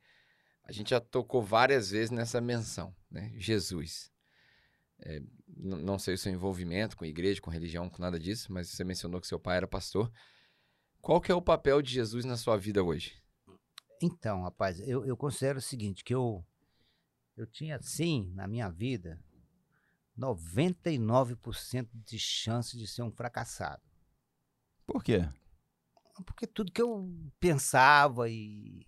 A 0.64 0.72
gente 0.72 0.90
já 0.90 1.00
tocou 1.00 1.42
várias 1.42 1.90
vezes 1.90 2.10
nessa 2.10 2.40
menção, 2.40 2.94
né? 3.10 3.32
Jesus. 3.36 4.10
É, 5.00 5.20
não 5.56 5.98
sei 5.98 6.14
o 6.14 6.18
seu 6.18 6.32
envolvimento 6.32 6.96
com 6.96 7.04
igreja, 7.04 7.40
com 7.40 7.50
religião, 7.50 7.88
com 7.88 8.02
nada 8.02 8.18
disso, 8.18 8.52
mas 8.52 8.68
você 8.70 8.82
mencionou 8.84 9.20
que 9.20 9.26
seu 9.26 9.38
pai 9.38 9.58
era 9.58 9.66
pastor. 9.68 10.10
Qual 11.00 11.20
que 11.20 11.32
é 11.32 11.34
o 11.34 11.42
papel 11.42 11.80
de 11.80 11.92
Jesus 11.92 12.24
na 12.24 12.36
sua 12.36 12.56
vida 12.56 12.82
hoje? 12.82 13.20
Então, 14.00 14.42
rapaz, 14.42 14.80
eu, 14.80 15.04
eu 15.04 15.16
considero 15.16 15.58
o 15.58 15.62
seguinte, 15.62 16.04
que 16.04 16.14
eu, 16.14 16.44
eu 17.36 17.46
tinha, 17.46 17.80
sim, 17.82 18.30
na 18.34 18.46
minha 18.46 18.68
vida, 18.68 19.20
99% 20.18 21.88
de 21.94 22.18
chance 22.18 22.76
de 22.76 22.86
ser 22.86 23.02
um 23.02 23.10
fracassado. 23.10 23.82
Por 24.86 25.02
quê? 25.02 25.28
Porque 26.24 26.46
tudo 26.46 26.72
que 26.72 26.82
eu 26.82 27.08
pensava 27.38 28.28
e, 28.28 28.86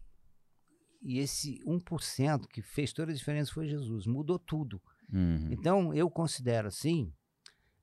e 1.02 1.18
esse 1.18 1.60
1% 1.64 2.46
que 2.48 2.62
fez 2.62 2.92
toda 2.92 3.12
a 3.12 3.14
diferença 3.14 3.52
foi 3.52 3.68
Jesus, 3.68 4.06
mudou 4.06 4.38
tudo. 4.38 4.82
Uhum. 5.12 5.48
Então, 5.52 5.94
eu 5.94 6.10
considero 6.10 6.68
assim, 6.68 7.12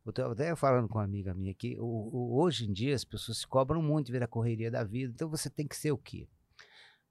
eu 0.08 0.12
estava 0.12 0.34
até 0.34 0.56
falando 0.56 0.88
com 0.88 0.98
uma 0.98 1.04
amiga 1.04 1.34
minha 1.34 1.52
aqui, 1.52 1.76
hoje 1.80 2.66
em 2.70 2.74
dia 2.74 2.96
as 2.96 3.04
pessoas 3.04 3.40
se 3.40 3.48
cobram 3.48 3.82
muito 3.82 4.12
ver 4.12 4.24
a 4.24 4.28
correria 4.28 4.72
da 4.72 4.84
vida, 4.84 5.12
então 5.14 5.30
você 5.30 5.50
tem 5.50 5.68
que 5.68 5.76
ser 5.76 5.92
o 5.92 5.98
quê? 5.98 6.28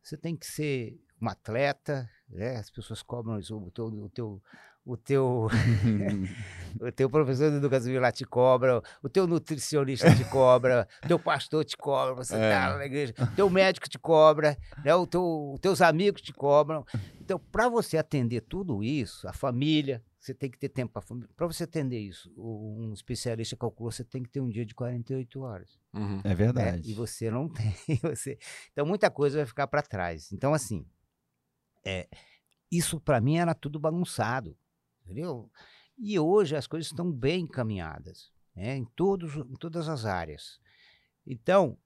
Você 0.03 0.17
tem 0.17 0.37
que 0.37 0.47
ser 0.47 0.99
um 1.21 1.29
atleta, 1.29 2.09
né? 2.29 2.57
as 2.57 2.71
pessoas 2.71 3.03
cobram 3.03 3.39
isso, 3.39 3.57
o 3.57 3.71
teu, 3.71 3.87
o 3.87 4.09
teu, 4.09 4.43
o 4.85 4.97
teu, 4.97 5.49
o 6.81 6.93
teu 6.93 7.11
professor 7.11 7.51
de 7.51 7.57
educação 7.57 7.93
lá 8.01 8.13
te 8.13 8.25
cobra, 8.25 8.81
o 9.03 9.09
teu 9.09 9.27
nutricionista 9.27 10.15
te 10.15 10.25
cobra, 10.25 10.87
o 11.05 11.09
teu 11.09 11.19
pastor 11.19 11.65
te 11.65 11.77
cobra, 11.77 12.15
você 12.15 12.37
É. 12.37 12.51
tá 12.51 12.77
na 12.79 12.87
igreja, 12.87 13.15
o 13.19 13.35
teu 13.35 13.51
médico 13.51 13.89
te 13.89 13.99
cobra, 13.99 14.57
né? 14.85 14.95
o 14.95 15.07
teu, 15.07 15.53
os 15.55 15.61
teus 15.61 15.81
amigos 15.83 16.23
te 16.23 16.33
cobram. 16.33 16.85
Então, 17.21 17.39
para 17.39 17.69
você 17.69 17.99
atender 17.99 18.43
tudo 18.43 18.83
isso, 18.85 19.27
a 19.29 19.33
família, 19.33 20.03
você 20.27 20.35
tem 20.35 20.51
que 20.51 20.59
ter 20.59 20.69
tempo 20.69 20.93
para 20.93 21.03
família. 21.03 21.31
Para 21.37 21.47
você 21.47 21.65
atender 21.65 22.01
isso, 22.01 22.33
um 22.37 22.93
especialista 22.93 23.57
calculou, 23.57 23.93
você 23.93 24.05
tem 24.05 24.23
que 24.23 24.29
ter 24.29 24.41
um 24.41 24.49
dia 24.49 24.67
de 24.67 24.75
48 24.75 25.41
horas. 25.41 25.79
Uhum. 25.95 26.21
É 26.25 26.29
né? 26.29 26.35
verdade. 26.35 26.91
E 26.91 26.95
você 26.95 27.31
não 27.31 27.49
tem. 27.49 27.97
Você... 28.03 28.37
Então, 28.73 28.85
muita 28.85 29.09
coisa 29.09 29.39
vai 29.39 29.47
ficar 29.47 29.69
para 29.69 29.83
trás. 29.83 30.33
Então, 30.33 30.53
assim, 30.53 30.85
é, 31.85 32.09
isso 32.71 33.01
para 33.01 33.21
mim 33.21 33.37
era 33.37 33.55
tudo 33.55 33.79
bagunçado, 33.79 34.59
entendeu? 35.05 35.49
E 35.97 36.19
hoje 36.19 36.57
as 36.57 36.67
coisas 36.67 36.89
estão 36.91 37.11
bem 37.11 37.43
encaminhadas, 37.43 38.33
né? 38.55 38.77
em, 38.77 38.85
todos, 38.85 39.37
em 39.37 39.55
todas 39.55 39.89
as 39.89 40.05
áreas. 40.05 40.61
Então, 41.25 41.79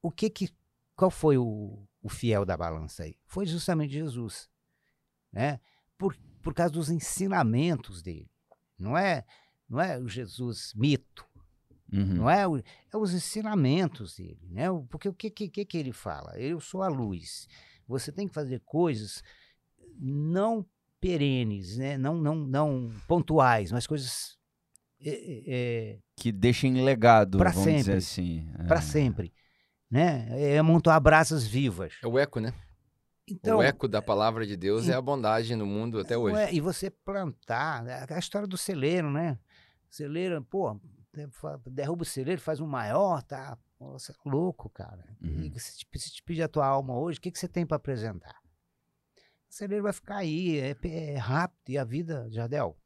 o 0.00 0.10
que 0.10 0.30
que, 0.30 0.48
qual 0.96 1.10
foi 1.10 1.36
o, 1.36 1.86
o 2.02 2.08
fiel 2.08 2.46
da 2.46 2.56
balança 2.56 3.02
aí? 3.02 3.18
Foi 3.26 3.44
justamente 3.44 3.92
Jesus, 3.92 4.48
né? 5.30 5.60
Por, 5.98 6.16
por 6.42 6.54
causa 6.54 6.72
dos 6.72 6.90
ensinamentos 6.90 8.02
dele. 8.02 8.30
Não 8.78 8.96
é, 8.96 9.24
não 9.68 9.80
é 9.80 9.98
o 9.98 10.08
Jesus 10.08 10.72
mito, 10.74 11.26
Uhum. 11.92 12.14
não 12.14 12.30
é, 12.30 12.46
o- 12.46 12.56
é 12.58 12.96
os 12.96 13.12
ensinamentos 13.12 14.14
dele, 14.16 14.48
né? 14.50 14.66
Porque 14.88 15.08
o 15.08 15.12
que, 15.14 15.28
que, 15.30 15.64
que 15.64 15.76
ele 15.78 15.92
fala? 15.92 16.38
Eu 16.38 16.60
sou 16.60 16.82
a 16.82 16.88
luz. 16.88 17.46
Você 17.88 18.12
tem 18.12 18.28
que 18.28 18.34
fazer 18.34 18.60
coisas 18.64 19.22
não 19.98 20.64
perenes, 21.00 21.76
né? 21.76 21.98
Não, 21.98 22.16
não, 22.16 22.36
não 22.36 22.90
pontuais, 23.08 23.72
mas 23.72 23.86
coisas 23.86 24.38
é, 25.02 25.98
Que 26.16 26.30
deixem 26.30 26.82
legado, 26.84 27.38
Pra 27.38 27.50
vamos 27.50 27.64
dizer 27.72 28.00
sempre. 28.00 28.46
assim. 28.52 28.66
para 28.68 28.78
É. 28.78 28.82
sempre, 28.82 29.32
né? 29.90 30.28
É 30.30 30.58
amontoar 30.58 31.00
brasas 31.00 31.46
vivas. 31.46 31.94
É 32.02 32.06
o 32.06 32.18
eco, 32.18 32.38
né? 32.40 32.52
Então, 33.34 33.58
o 33.58 33.62
eco 33.62 33.86
da 33.88 34.00
palavra 34.02 34.46
de 34.46 34.56
Deus 34.56 34.88
é 34.88 34.94
a 34.94 35.00
bondade 35.00 35.54
no 35.56 35.66
mundo 35.66 36.00
até 36.00 36.16
hoje. 36.16 36.34
Ué, 36.36 36.52
e 36.52 36.60
você 36.60 36.90
plantar, 36.90 37.82
né, 37.82 38.06
a 38.08 38.18
história 38.18 38.46
do 38.48 38.56
celeiro, 38.56 39.10
né? 39.10 39.38
Celeiro, 39.90 40.42
pô, 40.44 40.80
derruba 41.66 42.02
o 42.02 42.06
celeiro, 42.06 42.40
faz 42.40 42.60
um 42.60 42.66
maior, 42.66 43.22
tá? 43.22 43.58
Pô, 43.78 43.92
você 43.98 44.12
é 44.12 44.14
louco, 44.24 44.68
cara. 44.68 45.04
Uhum. 45.22 45.50
E 45.54 45.60
se, 45.60 45.78
te, 45.78 45.98
se 45.98 46.12
te 46.12 46.22
pedir 46.22 46.42
a 46.42 46.48
tua 46.48 46.66
alma 46.66 46.96
hoje, 46.96 47.18
o 47.18 47.20
que, 47.22 47.30
que 47.30 47.38
você 47.38 47.48
tem 47.48 47.66
para 47.66 47.76
apresentar? 47.76 48.36
O 49.48 49.52
celeiro 49.52 49.82
vai 49.82 49.92
ficar 49.92 50.18
aí, 50.18 50.58
é, 50.58 50.76
é 50.84 51.16
rápido, 51.16 51.70
e 51.70 51.78
a 51.78 51.84
vida, 51.84 52.28
Jardel, 52.30 52.76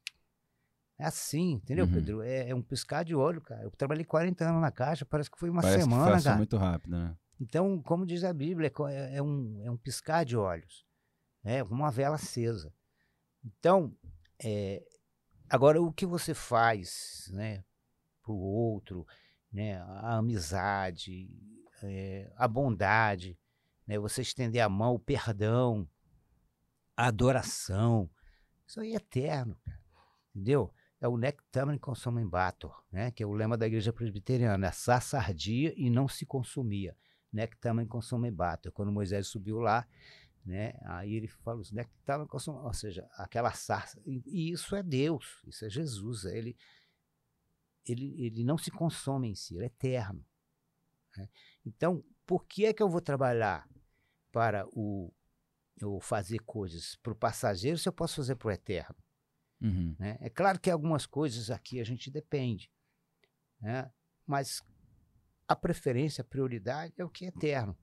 é 0.97 1.05
assim, 1.05 1.51
entendeu, 1.53 1.85
Uhum. 1.85 1.91
Pedro? 1.91 2.21
É, 2.21 2.49
é 2.49 2.55
um 2.55 2.61
piscar 2.61 3.03
de 3.03 3.13
olho, 3.13 3.41
cara. 3.41 3.63
Eu 3.63 3.71
trabalhei 3.71 4.05
40 4.05 4.45
anos 4.45 4.61
na 4.61 4.71
caixa, 4.71 5.05
parece 5.05 5.29
que 5.29 5.37
foi 5.37 5.49
uma 5.49 5.61
Parece 5.61 5.83
semana, 5.83 6.05
que 6.05 6.11
passou 6.13 6.23
cara. 6.23 6.37
muito 6.37 6.57
rápido, 6.57 6.91
né? 6.91 7.15
Então, 7.39 7.81
como 7.81 8.05
diz 8.05 8.23
a 8.23 8.33
Bíblia, 8.33 8.71
é 8.71 8.93
é, 8.93 9.17
é 9.17 9.21
um, 9.21 9.61
é 9.63 9.69
um 9.69 9.77
piscar 9.77 10.23
de 10.23 10.37
olhos, 10.37 10.85
é 11.43 11.61
uma 11.63 11.91
vela 11.91 12.15
acesa. 12.15 12.73
Então, 13.43 13.95
é, 14.43 14.83
agora 15.49 15.81
o 15.81 15.91
que 15.91 16.05
você 16.05 16.33
faz, 16.33 17.29
né, 17.33 17.63
para 18.21 18.31
o 18.31 18.39
outro, 18.39 19.05
né, 19.51 19.77
a 19.81 20.17
amizade, 20.17 21.29
é, 21.83 22.31
a 22.37 22.47
bondade, 22.47 23.37
né, 23.85 23.99
você 23.99 24.21
estender 24.21 24.61
a 24.61 24.69
mão, 24.69 24.95
o 24.95 24.99
perdão, 24.99 25.87
a 26.95 27.07
adoração, 27.07 28.09
isso 28.65 28.79
aí 28.79 28.93
é 28.93 28.95
eterno, 28.95 29.55
cara, 29.63 29.79
entendeu? 30.29 30.73
É 31.01 31.07
o 31.07 31.17
nec 31.17 31.37
tamen 31.51 31.77
consumem 31.77 32.27
bator, 32.27 32.81
né, 32.89 33.11
que 33.11 33.21
é 33.21 33.25
o 33.25 33.33
lema 33.33 33.57
da 33.57 33.67
igreja 33.67 33.91
presbiteriana, 33.91 34.69
assar 34.69 35.03
ardia 35.13 35.73
e 35.75 35.89
não 35.89 36.07
se 36.07 36.25
consumia 36.25 36.95
nectamen 37.35 37.85
consome 37.85 38.31
bato. 38.31 38.71
Quando 38.71 38.91
Moisés 38.91 39.27
subiu 39.27 39.59
lá, 39.59 39.87
né, 40.45 40.73
aí 40.83 41.13
ele 41.13 41.27
fala 41.27 41.59
os 41.59 41.71
nectamen 41.71 42.27
consome, 42.27 42.59
ou 42.59 42.73
seja, 42.73 43.07
aquela 43.13 43.51
sarça. 43.51 44.01
E, 44.05 44.23
e 44.25 44.51
isso 44.51 44.75
é 44.75 44.81
Deus, 44.81 45.41
isso 45.45 45.65
é 45.65 45.69
Jesus. 45.69 46.23
Ele, 46.25 46.57
ele, 47.85 48.15
ele 48.25 48.43
não 48.43 48.57
se 48.57 48.71
consome 48.71 49.29
em 49.29 49.35
si, 49.35 49.55
ele 49.55 49.65
é 49.65 49.67
eterno. 49.67 50.25
né? 51.17 51.27
Então, 51.65 52.03
por 52.25 52.45
que 52.45 52.65
é 52.65 52.73
que 52.73 52.81
eu 52.81 52.89
vou 52.89 53.01
trabalhar 53.01 53.67
para 54.31 54.65
o 54.71 55.11
eu 55.77 55.99
fazer 55.99 56.39
coisas 56.39 56.95
para 57.03 57.11
o 57.11 57.15
passageiro 57.15 57.77
se 57.77 57.89
eu 57.89 57.91
posso 57.93 58.15
fazer 58.15 58.35
para 58.35 58.47
o 58.47 58.51
eterno? 58.51 58.95
Uhum. 59.61 59.95
né? 59.99 60.17
É 60.21 60.29
claro 60.29 60.59
que 60.59 60.69
algumas 60.69 61.05
coisas 61.05 61.49
aqui 61.49 61.79
a 61.79 61.83
gente 61.83 62.09
depende, 62.11 62.71
né? 63.59 63.91
mas 64.25 64.61
a 65.47 65.55
preferência, 65.55 66.21
a 66.21 66.25
prioridade 66.25 66.93
é 66.97 67.05
o 67.05 67.09
que 67.09 67.25
é 67.25 67.27
eterno. 67.29 67.75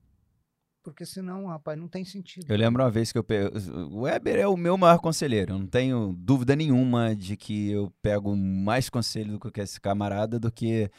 Porque 0.83 1.05
senão, 1.05 1.47
rapaz, 1.47 1.79
não 1.79 1.87
tem 1.87 2.03
sentido. 2.03 2.51
Eu 2.51 2.57
lembro 2.57 2.83
uma 2.83 2.91
vez 2.91 3.09
que 3.09 3.17
eu 3.17 3.23
pego. 3.23 3.57
O 3.89 4.01
Weber 4.01 4.37
é 4.37 4.47
o 4.47 4.57
meu 4.57 4.77
maior 4.77 4.99
conselheiro. 4.99 5.53
Eu 5.53 5.59
não 5.59 5.65
tenho 5.65 6.13
dúvida 6.17 6.57
nenhuma 6.57 7.15
de 7.15 7.37
que 7.37 7.71
eu 7.71 7.89
pego 8.01 8.35
mais 8.35 8.89
conselho 8.89 9.37
do 9.37 9.51
que 9.51 9.61
esse 9.61 9.79
camarada 9.79 10.37
do 10.37 10.51
que, 10.51 10.91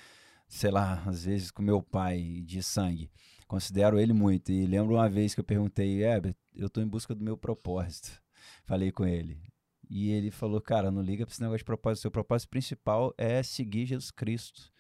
sei 0.49 0.71
lá, 0.71 1.03
às 1.07 1.27
vezes 1.27 1.51
com 1.51 1.63
meu 1.63 1.83
pai 1.83 2.43
de 2.47 2.63
sangue. 2.63 3.11
Considero 3.47 4.01
ele 4.01 4.15
muito. 4.15 4.51
E 4.51 4.67
lembro 4.67 4.95
uma 4.95 5.09
vez 5.09 5.35
que 5.35 5.41
eu 5.41 5.45
perguntei, 5.45 6.03
Weber, 6.03 6.35
eu 6.55 6.71
tô 6.71 6.81
em 6.81 6.89
busca 6.89 7.15
do 7.15 7.23
meu 7.23 7.37
propósito. 7.37 8.11
Falei 8.65 8.91
com 8.91 9.05
ele. 9.05 9.39
E 9.91 10.11
ele 10.11 10.31
falou, 10.31 10.63
cara, 10.63 10.91
não 10.91 11.03
liga 11.03 11.27
pra 11.27 11.33
esse 11.35 11.43
negócio 11.43 11.59
de 11.59 11.65
propósito. 11.65 12.03
Seu 12.03 12.11
propósito 12.11 12.49
principal 12.49 13.13
é 13.19 13.43
seguir 13.43 13.85
Jesus 13.85 14.11
Cristo 14.11 14.73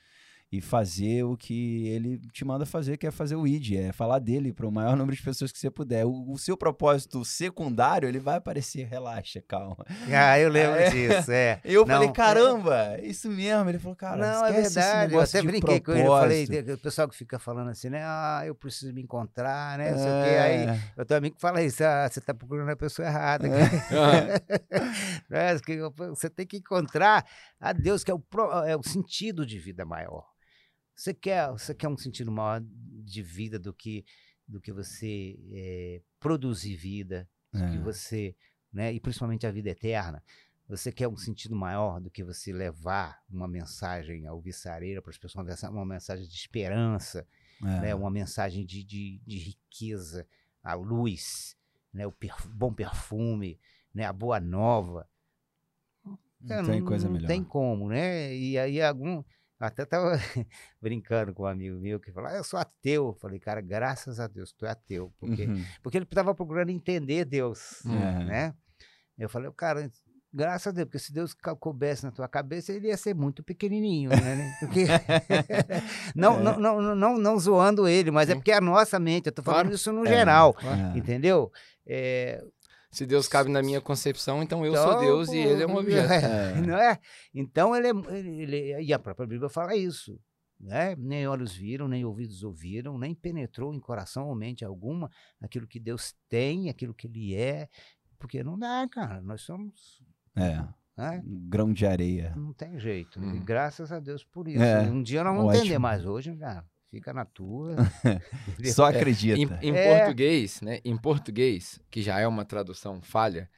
e 0.56 0.60
fazer 0.60 1.24
o 1.24 1.36
que 1.36 1.88
ele 1.88 2.18
te 2.32 2.44
manda 2.44 2.64
fazer, 2.66 2.96
que 2.96 3.06
é 3.06 3.10
fazer 3.10 3.34
o 3.36 3.46
ID, 3.46 3.72
é 3.76 3.92
falar 3.92 4.18
dele 4.18 4.52
para 4.52 4.66
o 4.66 4.70
maior 4.72 4.94
número 4.96 5.16
de 5.16 5.22
pessoas 5.22 5.50
que 5.50 5.58
você 5.58 5.70
puder. 5.70 6.04
O, 6.06 6.30
o 6.32 6.38
seu 6.38 6.56
propósito 6.56 7.24
secundário, 7.24 8.08
ele 8.08 8.18
vai 8.20 8.36
aparecer, 8.36 8.86
relaxa, 8.86 9.42
calma. 9.46 9.84
Ah, 10.12 10.38
eu 10.38 10.48
lembro 10.48 10.78
É. 10.78 10.90
disso, 10.90 11.32
é. 11.32 11.60
Eu 11.64 11.80
Não, 11.84 11.94
falei, 11.94 12.08
é- 12.08 12.12
caramba, 12.12 12.96
é 12.98 13.06
isso 13.06 13.28
mesmo. 13.30 13.68
Ele 13.68 13.78
falou, 13.78 13.96
cara, 13.96 14.16
não, 14.16 14.46
é 14.46 14.52
verdade. 14.52 15.14
Eu 15.14 15.20
até 15.20 15.42
brinquei 15.42 15.80
com 15.80 15.92
ele. 15.92 16.02
Eu 16.02 16.12
falei, 16.12 16.46
propósito. 16.46 16.72
o 16.74 16.78
pessoal 16.78 17.08
que 17.08 17.16
fica 17.16 17.38
falando 17.38 17.70
assim, 17.70 17.88
né? 17.90 18.02
Ah, 18.04 18.42
eu 18.46 18.54
preciso 18.54 18.92
me 18.92 19.02
encontrar, 19.02 19.78
né? 19.78 19.90
Não 19.92 19.98
sei 19.98 20.06
o 20.10 20.22
quê. 20.22 20.28
Aí 20.38 20.54
É, 20.68 20.80
eu 20.96 21.04
tenho 21.04 21.18
amigo 21.18 21.34
que 21.36 21.40
fala 21.40 21.62
isso, 21.62 21.82
ah, 21.84 22.08
você 22.08 22.20
tá 22.20 22.32
procurando 22.34 22.68
a 22.70 22.76
pessoa 22.76 23.06
errada. 23.08 23.48
Né? 25.28 25.58
Que 25.64 25.78
Você 26.10 26.30
tem 26.30 26.46
que 26.46 26.58
encontrar 26.58 27.24
a 27.60 27.72
Deus, 27.72 28.04
que 28.04 28.10
é 28.10 28.14
o, 28.14 28.18
pro- 28.18 28.52
é 28.64 28.76
o 28.76 28.82
sentido 28.82 29.44
de 29.46 29.58
vida 29.58 29.84
maior. 29.84 30.24
Você 30.94 31.12
quer, 31.12 31.50
você 31.50 31.74
quer 31.74 31.88
um 31.88 31.96
sentido 31.96 32.30
maior 32.30 32.62
de 32.64 33.22
vida 33.22 33.58
do 33.58 33.72
que, 33.74 34.04
do 34.46 34.60
que 34.60 34.72
você 34.72 35.38
eh, 35.52 36.02
produzir 36.20 36.76
vida, 36.76 37.28
do 37.52 37.58
que 37.58 37.76
é. 37.76 37.80
você, 37.80 38.36
né? 38.72 38.92
E 38.92 39.00
principalmente 39.00 39.46
a 39.46 39.50
vida 39.50 39.70
eterna. 39.70 40.22
Você 40.68 40.90
quer 40.90 41.08
um 41.08 41.16
sentido 41.16 41.54
maior 41.54 42.00
do 42.00 42.10
que 42.10 42.24
você 42.24 42.52
levar 42.52 43.22
uma 43.28 43.46
mensagem 43.46 44.26
alvissareira 44.26 45.02
para 45.02 45.10
as 45.10 45.18
pessoas, 45.18 45.34
uma 45.42 45.44
mensa- 45.50 45.70
uma 45.70 45.84
mensagem 45.84 46.26
de 46.26 46.34
esperança, 46.34 47.26
É. 47.62 47.80
né? 47.80 47.94
uma 47.94 48.10
mensagem 48.10 48.64
de, 48.64 48.82
de, 48.82 49.20
de 49.26 49.38
riqueza, 49.38 50.26
a 50.62 50.72
luz, 50.74 51.54
né? 51.92 52.06
o 52.06 52.12
perfu- 52.12 52.48
bom 52.48 52.72
perfume, 52.72 53.58
né? 53.92 54.04
a 54.06 54.12
boa 54.12 54.40
nova. 54.40 55.06
Não 56.40 56.56
É, 56.56 56.62
tem 56.62 56.84
coisa 56.84 57.08
melhor. 57.10 57.26
tem 57.26 57.42
como, 57.44 57.88
né? 57.88 58.34
E 58.34 58.58
aí 58.58 58.80
algum. 58.80 59.22
Até 59.66 59.84
tava 59.84 60.12
brincando 60.80 61.32
com 61.34 61.44
um 61.44 61.46
amigo 61.46 61.78
meu 61.80 61.98
que 62.00 62.12
falou, 62.12 62.30
ah, 62.30 62.34
eu 62.36 62.44
sou 62.44 62.58
ateu. 62.58 63.08
Eu 63.08 63.14
falei, 63.14 63.38
cara, 63.38 63.60
graças 63.60 64.20
a 64.20 64.26
Deus, 64.26 64.52
tu 64.52 64.66
é 64.66 64.70
ateu. 64.70 65.12
Porque, 65.18 65.44
Uhum. 65.46 65.64
porque 65.82 65.98
ele 65.98 66.04
estava 66.04 66.34
procurando 66.34 66.70
entender 66.70 67.24
Deus, 67.24 67.84
É. 67.86 68.24
né? 68.24 68.54
Eu 69.18 69.28
falei, 69.28 69.50
cara, 69.56 69.88
graças 70.32 70.66
a 70.66 70.72
Deus, 70.72 70.86
porque 70.86 70.98
se 70.98 71.12
Deus 71.12 71.34
coubesse 71.60 72.04
na 72.04 72.10
tua 72.10 72.26
cabeça, 72.28 72.72
ele 72.72 72.88
ia 72.88 72.96
ser 72.96 73.14
muito 73.14 73.42
pequenininho, 73.44 74.10
né? 74.10 74.56
Porque... 74.60 74.84
não, 76.14 76.38
É. 76.38 76.42
não, 76.42 76.58
não, 76.58 76.80
não, 76.82 76.94
não, 76.96 77.18
não 77.18 77.38
zoando 77.38 77.86
ele, 77.88 78.10
mas 78.10 78.28
é 78.28 78.34
porque 78.34 78.50
é 78.52 78.56
a 78.56 78.60
nossa 78.60 78.98
mente, 78.98 79.26
eu 79.26 79.32
tô 79.32 79.42
falando 79.42 79.62
Claro. 79.66 79.74
isso 79.74 79.92
no 79.92 80.04
É. 80.04 80.08
geral, 80.08 80.56
É. 80.94 80.98
entendeu? 80.98 81.50
É, 81.86 82.42
Se 82.94 83.04
Deus 83.06 83.26
cabe 83.28 83.50
na 83.50 83.60
minha 83.62 83.80
concepção, 83.80 84.42
então 84.42 84.64
eu 84.64 84.72
Então, 84.72 84.90
sou 84.92 85.00
Deus 85.00 85.28
e 85.30 85.36
ele 85.38 85.62
é 85.62 85.66
um 85.66 85.76
objeto. 85.76 86.08
É. 86.54 86.60
Não 86.60 86.76
é? 86.78 86.98
Então 87.34 87.74
ele 87.76 87.88
é. 87.88 87.90
Ele, 88.18 88.42
ele- 88.42 88.82
e 88.82 88.92
a 88.92 88.98
própria 88.98 89.26
Bíblia 89.26 89.48
fala 89.48 89.74
isso. 89.76 90.18
Né? 90.60 90.94
Nem 90.96 91.26
olhos 91.26 91.52
viram, 91.54 91.88
nem 91.88 92.04
ouvidos 92.04 92.42
ouviram, 92.44 92.96
nem 92.96 93.14
penetrou 93.14 93.74
em 93.74 93.80
coração 93.80 94.28
ou 94.28 94.34
mente 94.34 94.64
alguma 94.64 95.10
aquilo 95.42 95.66
que 95.66 95.78
Deus 95.80 96.14
tem, 96.28 96.70
aquilo 96.70 96.94
que 96.94 97.06
Ele 97.08 97.34
é. 97.34 97.68
Porque 98.18 98.42
não 98.42 98.58
dá, 98.58 98.86
cara. 98.90 99.20
Nós 99.20 99.42
somos. 99.42 100.00
É. 100.36 100.64
Né? 100.96 101.22
Um 101.26 101.48
grão 101.48 101.72
de 101.72 101.84
areia. 101.84 102.32
Não 102.36 102.52
tem 102.54 102.78
jeito. 102.78 103.18
E 103.20 103.26
Hum. 103.26 103.44
graças 103.44 103.90
a 103.90 103.98
Deus 103.98 104.24
por 104.24 104.46
isso. 104.48 104.62
É, 104.62 104.82
Um 104.82 105.02
dia 105.02 105.24
nós 105.24 105.34
vamos 105.34 105.48
ótimo. 105.50 105.64
entender, 105.64 105.78
mas 105.78 106.06
hoje, 106.06 106.34
cara, 106.36 106.64
fica 106.94 107.12
na 107.12 107.24
tua. 107.24 107.76
Só 108.72 108.84
Em, 108.86 108.96
acredita. 108.96 109.58
em 109.62 109.74
É. 109.74 109.98
português, 109.98 110.60
né? 110.60 110.80
Em 110.84 110.96
português, 110.96 111.80
que 111.90 112.02
já 112.02 112.20
é 112.20 112.26
uma 112.26 112.44
tradução 112.44 113.02
falha, 113.02 113.50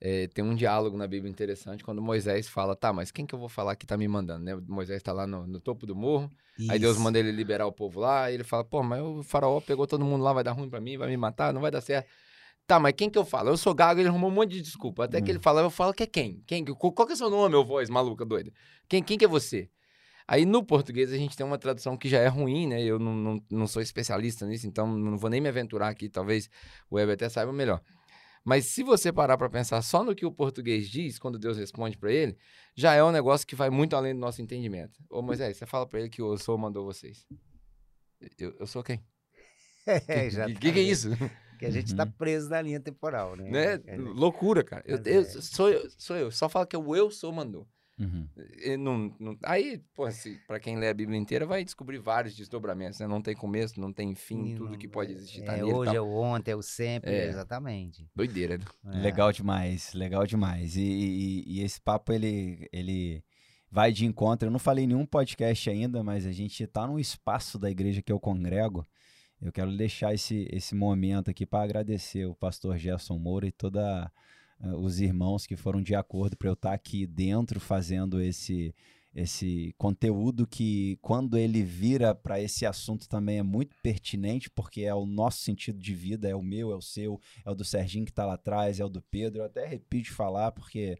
é, 0.00 0.26
tem 0.28 0.44
um 0.44 0.54
diálogo 0.54 0.96
na 0.98 1.06
Bíblia 1.06 1.30
interessante 1.30 1.82
quando 1.82 2.02
Moisés 2.02 2.46
fala, 2.46 2.76
tá, 2.76 2.92
mas 2.92 3.10
quem 3.10 3.24
que 3.24 3.34
eu 3.34 3.38
vou 3.38 3.48
falar 3.48 3.74
que 3.74 3.86
tá 3.86 3.96
me 3.96 4.06
mandando, 4.06 4.44
né? 4.44 4.54
Moisés 4.68 5.02
tá 5.02 5.12
lá 5.12 5.26
no, 5.26 5.46
no 5.46 5.58
topo 5.60 5.86
do 5.86 5.96
morro, 5.96 6.30
aí 6.68 6.78
Deus 6.78 6.92
Isso. 6.92 7.00
manda 7.02 7.18
ele 7.18 7.32
liberar 7.32 7.66
o 7.66 7.72
povo 7.72 8.00
lá, 8.00 8.30
e 8.30 8.34
ele 8.34 8.44
fala, 8.44 8.62
pô, 8.64 8.82
mas 8.82 9.00
o 9.02 9.22
faraó 9.22 9.60
pegou 9.60 9.86
todo 9.86 10.04
mundo 10.04 10.22
lá, 10.22 10.32
vai 10.34 10.44
dar 10.44 10.52
ruim 10.52 10.68
pra 10.68 10.80
mim, 10.80 10.98
vai 10.98 11.08
me 11.08 11.16
matar, 11.16 11.54
não 11.54 11.60
vai 11.62 11.70
dar 11.70 11.80
certo. 11.80 12.06
Tá, 12.66 12.78
mas 12.80 12.94
quem 12.96 13.08
que 13.10 13.18
eu 13.18 13.24
falo? 13.24 13.50
Eu 13.50 13.56
sou 13.56 13.74
gago, 13.74 14.00
ele 14.00 14.08
arrumou 14.08 14.30
um 14.30 14.34
monte 14.34 14.52
de 14.52 14.62
desculpa. 14.62 15.04
Até 15.04 15.20
que 15.20 15.30
Hum. 15.30 15.34
ele 15.34 15.38
fala, 15.42 15.60
eu 15.60 15.70
falo 15.70 15.92
que 15.92 16.02
é 16.02 16.06
quem? 16.06 16.42
quem? 16.46 16.64
Qual 16.64 16.92
qual 16.92 17.06
que 17.06 17.12
é 17.12 17.14
o 17.14 17.18
seu 17.18 17.28
nome, 17.30 17.50
meu 17.50 17.64
voz 17.64 17.90
maluca, 17.90 18.24
doida? 18.24 18.50
Quem, 18.88 19.02
quem 19.02 19.18
que 19.18 19.24
é 19.24 19.28
você? 19.28 19.68
Aí 20.26 20.46
no 20.46 20.64
português 20.64 21.12
a 21.12 21.16
gente 21.16 21.36
tem 21.36 21.44
uma 21.44 21.58
tradução 21.58 21.96
que 21.98 22.08
já 22.08 22.18
é 22.18 22.28
ruim, 22.28 22.66
né? 22.66 22.82
Eu 22.82 22.98
não, 22.98 23.14
não, 23.14 23.44
não 23.50 23.66
sou 23.66 23.82
especialista 23.82 24.46
nisso, 24.46 24.66
então 24.66 24.86
não 24.86 25.18
vou 25.18 25.28
nem 25.28 25.40
me 25.40 25.48
aventurar 25.48 25.88
aqui, 25.88 26.08
talvez 26.08 26.48
o 26.90 26.96
Weber 26.96 27.14
até 27.14 27.28
saiba 27.28 27.52
melhor. 27.52 27.82
Mas 28.42 28.66
se 28.66 28.82
você 28.82 29.10
parar 29.12 29.38
para 29.38 29.48
pensar 29.48 29.80
só 29.82 30.02
no 30.04 30.14
que 30.14 30.26
o 30.26 30.32
português 30.32 30.88
diz, 30.88 31.18
quando 31.18 31.38
Deus 31.38 31.56
responde 31.56 31.96
para 31.96 32.12
ele, 32.12 32.36
já 32.74 32.94
é 32.94 33.02
um 33.02 33.10
negócio 33.10 33.46
que 33.46 33.54
vai 33.56 33.70
muito 33.70 33.96
além 33.96 34.12
do 34.14 34.20
nosso 34.20 34.40
entendimento. 34.42 34.98
Ô 35.10 35.22
Moisés, 35.22 35.56
você 35.56 35.64
fala 35.66 35.86
para 35.86 36.00
ele 36.00 36.10
que 36.10 36.20
o 36.22 36.36
sou 36.36 36.56
mandou 36.58 36.84
vocês. 36.84 37.26
Eu, 38.38 38.54
eu 38.60 38.66
sou 38.66 38.82
quem? 38.82 39.02
É, 39.86 40.28
O 40.28 40.46
que, 40.46 40.54
que, 40.54 40.72
que 40.72 40.78
é 40.78 40.82
isso? 40.82 41.10
Que 41.58 41.66
a 41.66 41.70
gente 41.70 41.88
está 41.88 42.04
Uhum. 42.04 42.12
preso 42.12 42.48
na 42.48 42.62
linha 42.62 42.80
temporal, 42.80 43.36
né? 43.36 43.50
né? 43.50 43.80
É, 43.86 43.96
Loucura, 43.98 44.64
cara. 44.64 44.82
Eu, 44.86 44.96
eu- 45.04 45.20
é. 45.20 45.24
sou, 45.24 45.68
eu, 45.70 45.88
sou 45.98 46.16
eu. 46.16 46.30
Só 46.30 46.48
fala 46.48 46.66
que 46.66 46.74
o 46.76 46.96
eu 46.96 47.10
sou 47.10 47.30
mandou. 47.32 47.68
Uhum. 47.98 48.28
E 48.64 48.76
não- 48.76 49.14
não- 49.20 49.38
aí, 49.44 49.80
pô, 49.94 50.10
se, 50.10 50.40
pra 50.48 50.58
quem 50.58 50.76
lê 50.78 50.88
a 50.88 50.94
Bíblia 50.94 51.18
inteira, 51.18 51.46
vai 51.46 51.62
descobrir 51.64 51.98
vários 51.98 52.34
desdobramentos, 52.34 52.98
né? 52.98 53.06
Não 53.06 53.22
tem 53.22 53.36
começo, 53.36 53.80
não 53.80 53.92
tem 53.92 54.14
fim, 54.16 54.48
Sim, 54.48 54.54
tudo 54.56 54.70
não- 54.72 54.78
que 54.78 54.88
pode 54.88 55.12
existir 55.12 55.42
tá 55.44 55.52
é, 55.52 55.56
nele. 55.58 55.70
e 55.70 55.72
hoje 55.74 55.94
é 55.94 56.00
o 56.00 56.08
ontem, 56.16 56.50
é 56.50 56.56
o 56.56 56.62
sempre, 56.62 57.12
É. 57.12 57.28
exatamente. 57.28 58.08
Doideira, 58.14 58.58
né? 58.58 58.64
É. 58.86 58.98
Legal 58.98 59.30
demais, 59.32 59.92
legal 59.94 60.26
demais. 60.26 60.76
E, 60.76 60.82
e- 60.82 61.44
e 61.46 61.62
esse 61.62 61.80
papo, 61.80 62.12
ele, 62.12 62.68
ele 62.72 63.22
vai 63.70 63.92
de 63.92 64.04
encontro. 64.04 64.48
Eu 64.48 64.52
não 64.52 64.58
falei 64.58 64.86
nenhum 64.86 65.06
podcast 65.06 65.70
ainda, 65.70 66.02
mas 66.02 66.26
a 66.26 66.32
gente 66.32 66.66
tá 66.66 66.86
num 66.86 66.98
espaço 66.98 67.58
da 67.58 67.70
igreja 67.70 68.02
que 68.02 68.10
eu 68.10 68.18
congrego. 68.18 68.84
Eu 69.40 69.52
quero 69.52 69.76
deixar 69.76 70.14
esse, 70.14 70.48
esse 70.50 70.74
momento 70.74 71.30
aqui 71.30 71.44
para 71.44 71.62
agradecer 71.62 72.24
o 72.24 72.34
pastor 72.34 72.76
Gerson 72.78 73.18
Moura 73.18 73.46
e 73.46 73.52
toda 73.52 74.10
uh, 74.60 74.76
os 74.76 75.00
irmãos 75.00 75.46
que 75.46 75.56
foram 75.56 75.82
de 75.82 75.94
acordo 75.94 76.36
para 76.36 76.48
eu 76.48 76.54
estar 76.54 76.70
tá 76.70 76.74
aqui 76.74 77.06
dentro 77.06 77.60
fazendo 77.60 78.20
esse 78.20 78.74
esse 79.14 79.72
conteúdo 79.78 80.44
que 80.44 80.98
quando 81.00 81.38
ele 81.38 81.62
vira 81.62 82.14
para 82.14 82.40
esse 82.40 82.66
assunto 82.66 83.08
também 83.08 83.38
é 83.38 83.42
muito 83.44 83.76
pertinente 83.80 84.50
porque 84.50 84.82
é 84.82 84.92
o 84.92 85.06
nosso 85.06 85.38
sentido 85.38 85.78
de 85.78 85.94
vida, 85.94 86.28
é 86.28 86.34
o 86.34 86.42
meu, 86.42 86.72
é 86.72 86.74
o 86.74 86.82
seu, 86.82 87.20
é 87.44 87.50
o 87.50 87.54
do 87.54 87.64
Serginho 87.64 88.04
que 88.04 88.10
está 88.10 88.26
lá 88.26 88.34
atrás, 88.34 88.80
é 88.80 88.84
o 88.84 88.88
do 88.88 89.00
Pedro. 89.00 89.42
Eu 89.42 89.46
até 89.46 89.64
repito 89.66 90.06
de 90.06 90.10
falar 90.10 90.50
porque 90.50 90.98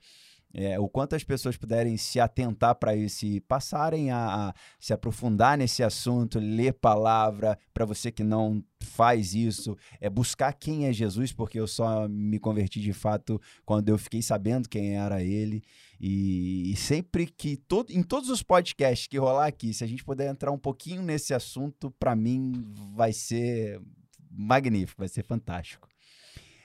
é, 0.55 0.79
o 0.79 0.89
quanto 0.89 1.17
as 1.17 1.25
pessoas 1.25 1.57
puderem 1.57 1.97
se 1.97 2.21
atentar 2.21 2.77
para 2.77 2.95
isso 2.95 3.27
e 3.27 3.41
passarem 3.41 4.13
a, 4.13 4.49
a, 4.49 4.55
se 4.79 4.93
aprofundar 4.93 5.59
nesse 5.59 5.83
assunto, 5.83 6.39
ler 6.39 6.75
palavra, 6.75 7.59
para 7.73 7.85
você 7.85 8.13
que 8.13 8.23
não 8.23 8.63
faz 8.81 9.35
isso, 9.35 9.77
é 10.01 10.09
buscar 10.09 10.53
quem 10.53 10.87
é 10.87 10.93
Jesus, 10.93 11.33
porque 11.33 11.59
eu 11.59 11.67
só 11.67 12.07
me 12.09 12.39
converti 12.39 12.81
de 12.81 12.93
fato 12.93 13.41
quando 13.65 13.89
eu 13.89 13.99
fiquei 13.99 14.23
sabendo 14.23 14.69
quem 14.69 14.97
era 14.97 15.23
ele. 15.23 15.61
E, 16.01 16.71
e 16.71 16.77
sempre 16.77 17.27
que, 17.27 17.57
todo, 17.57 17.91
em 17.91 18.03
todos 18.03 18.29
os 18.31 18.43
podcasts 18.43 19.09
que 19.09 19.19
rolar 19.19 19.47
aqui, 19.47 19.75
se 19.75 19.83
a 19.83 19.87
gente 19.87 20.05
puder 20.05 20.31
entrar 20.31 20.53
um 20.53 20.59
pouquinho 20.59 21.03
nesse 21.03 21.35
assunto, 21.35 21.91
para 21.99 22.15
mim 22.15 22.65
vai 22.95 23.13
ser 23.13 23.81
magnífico, 24.31 25.01
vai 25.01 25.09
ser 25.09 25.25
fantástico. 25.25 25.89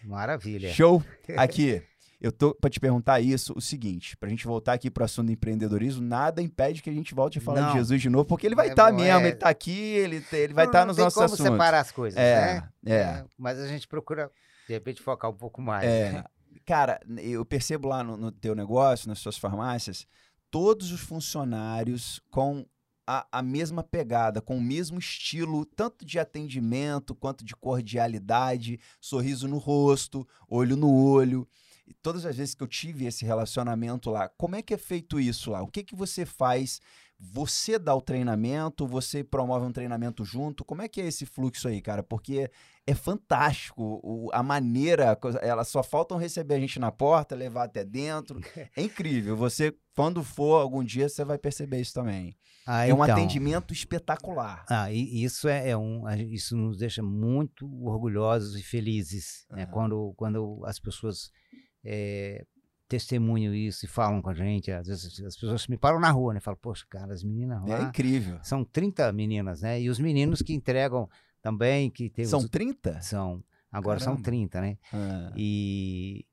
Maravilha. 0.03 0.71
Show! 0.73 1.03
Aqui. 1.35 1.81
Eu 2.22 2.34
tô 2.34 2.53
para 2.53 2.70
te 2.70 2.82
perguntar 2.82 3.22
isso, 3.22 3.53
o 3.55 3.61
seguinte, 3.61 4.17
pra 4.17 4.28
gente 4.28 4.45
voltar 4.45 4.74
aqui 4.74 4.91
pro 4.91 5.05
assunto 5.05 5.28
do 5.28 5.32
empreendedorismo, 5.32 6.05
nada 6.05 6.41
impede 6.41 6.82
que 6.82 6.89
a 6.89 6.93
gente 6.93 7.15
volte 7.15 7.38
a 7.38 7.41
falar 7.41 7.61
não. 7.61 7.72
de 7.72 7.78
Jesus 7.78 8.01
de 8.01 8.09
novo, 8.09 8.26
porque 8.26 8.45
ele 8.45 8.55
vai 8.55 8.67
estar 8.67 8.89
é, 8.89 8.91
tá 8.91 8.91
mesmo, 8.91 9.20
é... 9.20 9.28
ele 9.28 9.36
tá 9.38 9.47
aqui, 9.47 9.80
ele, 9.80 10.26
ele 10.34 10.53
vai 10.53 10.65
estar 10.65 10.82
tá 10.82 10.86
nos 10.86 10.97
nossos 10.97 11.13
como 11.13 11.26
assuntos. 11.26 11.45
separar 11.45 11.80
as 11.80 11.91
coisas, 11.91 12.20
é, 12.20 12.55
né? 12.55 12.70
É. 12.86 12.93
é. 12.93 13.26
Mas 13.38 13.57
a 13.57 13.67
gente 13.67 13.88
procura, 13.88 14.30
de 14.67 14.74
repente, 14.74 15.01
focar 15.01 15.32
um 15.32 15.34
pouco 15.34 15.61
mais. 15.61 15.86
É. 15.86 16.11
Né? 16.11 16.24
Cara, 16.65 16.99
eu 17.20 17.45
percebo 17.45 17.88
lá 17.88 18.03
no, 18.03 18.17
no 18.17 18.32
teu 18.34 18.53
negócio, 18.53 19.07
nas 19.07 19.20
suas 19.20 19.38
farmácias, 19.38 20.05
todos 20.51 20.91
os 20.91 20.99
funcionários 20.99 22.22
com 22.30 22.65
a, 23.07 23.26
a, 23.32 23.41
mesma 23.41 23.82
pegada, 23.82 24.41
com 24.41 24.57
o 24.57 24.61
mesmo 24.61 24.99
estilo, 24.99 25.65
tanto 25.65 26.03
de 26.03 26.20
atendimento 26.20 27.15
quanto 27.15 27.45
de 27.45 27.55
cordialidade, 27.55 28.78
sorriso 28.99 29.47
no 29.47 29.57
rosto, 29.57 30.28
olho 30.49 30.76
no 30.76 30.93
olho 30.93 31.47
todas 32.01 32.25
as 32.25 32.37
vezes 32.37 32.55
que 32.55 32.63
eu 32.63 32.67
tive 32.67 33.05
esse 33.05 33.25
relacionamento 33.25 34.09
lá, 34.09 34.29
como 34.29 34.55
é 34.55 34.61
que 34.61 34.73
é 34.73 34.77
feito 34.77 35.19
isso 35.19 35.51
lá? 35.51 35.61
O 35.61 35.67
que 35.67 35.83
que 35.83 35.95
você 35.95 36.25
faz? 36.25 36.79
Você 37.21 37.77
dá 37.77 37.93
o 37.93 38.01
treinamento, 38.01 38.87
você 38.87 39.25
promove 39.25 39.65
um 39.65 39.73
treinamento 39.73 40.23
junto? 40.23 40.63
Como 40.63 40.81
é 40.81 40.87
que 40.87 41.01
é 41.01 41.05
esse 41.05 41.25
fluxo 41.25 41.67
aí, 41.67 41.81
cara? 41.81 42.01
Porque 42.01 42.49
é 42.87 42.95
fantástico 42.95 43.99
o, 44.01 44.29
a 44.31 44.41
maneira, 44.41 45.17
elas 45.41 45.67
só 45.67 45.83
faltam 45.83 46.17
receber 46.17 46.55
a 46.55 46.59
gente 46.59 46.79
na 46.79 46.93
porta, 46.93 47.35
levar 47.35 47.65
até 47.65 47.83
dentro. 47.83 48.39
É 48.75 48.81
incrível. 48.81 49.35
Você, 49.35 49.75
quando 49.95 50.23
for 50.23 50.61
algum 50.61 50.83
dia, 50.83 51.09
você 51.09 51.25
vai 51.25 51.37
perceber 51.37 51.81
isso 51.81 51.93
também. 51.93 52.37
Ah, 52.65 52.85
é 52.85 52.93
um 52.93 53.03
então. 53.03 53.15
atendimento 53.15 53.73
espetacular. 53.73 54.63
Ah, 54.69 54.91
e 54.91 55.23
isso 55.23 55.47
é, 55.47 55.69
é, 55.69 55.77
um, 55.77 56.07
isso 56.31 56.55
nos 56.55 56.77
deixa 56.77 57.01
muito 57.01 57.67
orgulhosos 57.83 58.57
e 58.57 58.63
felizes, 58.63 59.45
uhum. 59.49 59.57
né? 59.57 59.65
Quando, 59.65 60.13
quando 60.15 60.61
as 60.65 60.79
pessoas 60.79 61.31
é, 61.84 62.45
testemunham 62.88 63.53
isso 63.53 63.86
e 63.86 63.88
falam 63.88 64.21
com 64.21 64.30
a 64.30 64.34
gente. 64.34 64.71
Às 64.71 64.88
vezes 64.88 65.23
as 65.23 65.36
pessoas 65.36 65.67
me 65.67 65.77
param 65.77 65.99
na 65.99 66.09
rua, 66.09 66.34
né? 66.34 66.39
Falam, 66.39 66.59
poxa, 66.61 66.86
cara, 66.89 67.13
as 67.13 67.23
meninas 67.23 67.63
lá. 67.65 67.80
É 67.80 67.84
incrível. 67.84 68.39
São 68.43 68.63
30 68.65 69.11
meninas, 69.13 69.61
né? 69.61 69.80
E 69.80 69.89
os 69.89 69.99
meninos 69.99 70.41
que 70.41 70.53
entregam 70.53 71.07
também. 71.41 71.89
que 71.89 72.09
tem 72.09 72.25
São 72.25 72.39
os, 72.39 72.49
30? 72.49 73.01
São. 73.01 73.43
Agora 73.71 73.99
Caramba. 73.99 74.17
são 74.17 74.23
30, 74.23 74.61
né? 74.61 74.77
Ah. 74.91 75.32
E. 75.38 76.25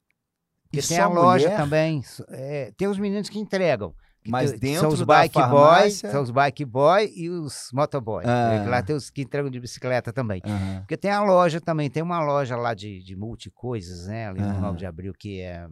E 0.72 0.82
tem 0.82 0.98
a 0.98 1.06
loja 1.06 1.44
mulher? 1.44 1.56
também. 1.56 2.02
É, 2.28 2.72
tem 2.76 2.88
os 2.88 2.98
meninos 2.98 3.28
que 3.28 3.38
entregam. 3.38 3.94
Mas 4.30 4.52
dentro 4.52 4.80
são 4.80 4.88
os 4.90 5.02
bike 5.02 5.38
boys, 5.48 5.94
são 5.98 6.22
os 6.22 6.30
bike 6.30 6.64
boy 6.64 7.12
e 7.14 7.30
os 7.30 7.68
motoboy. 7.72 8.24
Ah. 8.26 8.64
Lá 8.68 8.82
tem 8.82 8.94
os 8.94 9.10
que 9.10 9.22
entregam 9.22 9.50
de 9.50 9.60
bicicleta 9.60 10.12
também. 10.12 10.42
Uhum. 10.44 10.80
Porque 10.80 10.96
tem 10.96 11.10
a 11.10 11.22
loja 11.22 11.60
também, 11.60 11.90
tem 11.90 12.02
uma 12.02 12.20
loja 12.20 12.56
lá 12.56 12.74
de, 12.74 13.02
de 13.02 13.16
multicoisas, 13.16 14.06
né? 14.06 14.28
Ali 14.28 14.40
uhum. 14.40 14.52
no 14.54 14.60
9 14.60 14.78
de 14.78 14.86
abril, 14.86 15.12
que 15.18 15.40
é, 15.40 15.66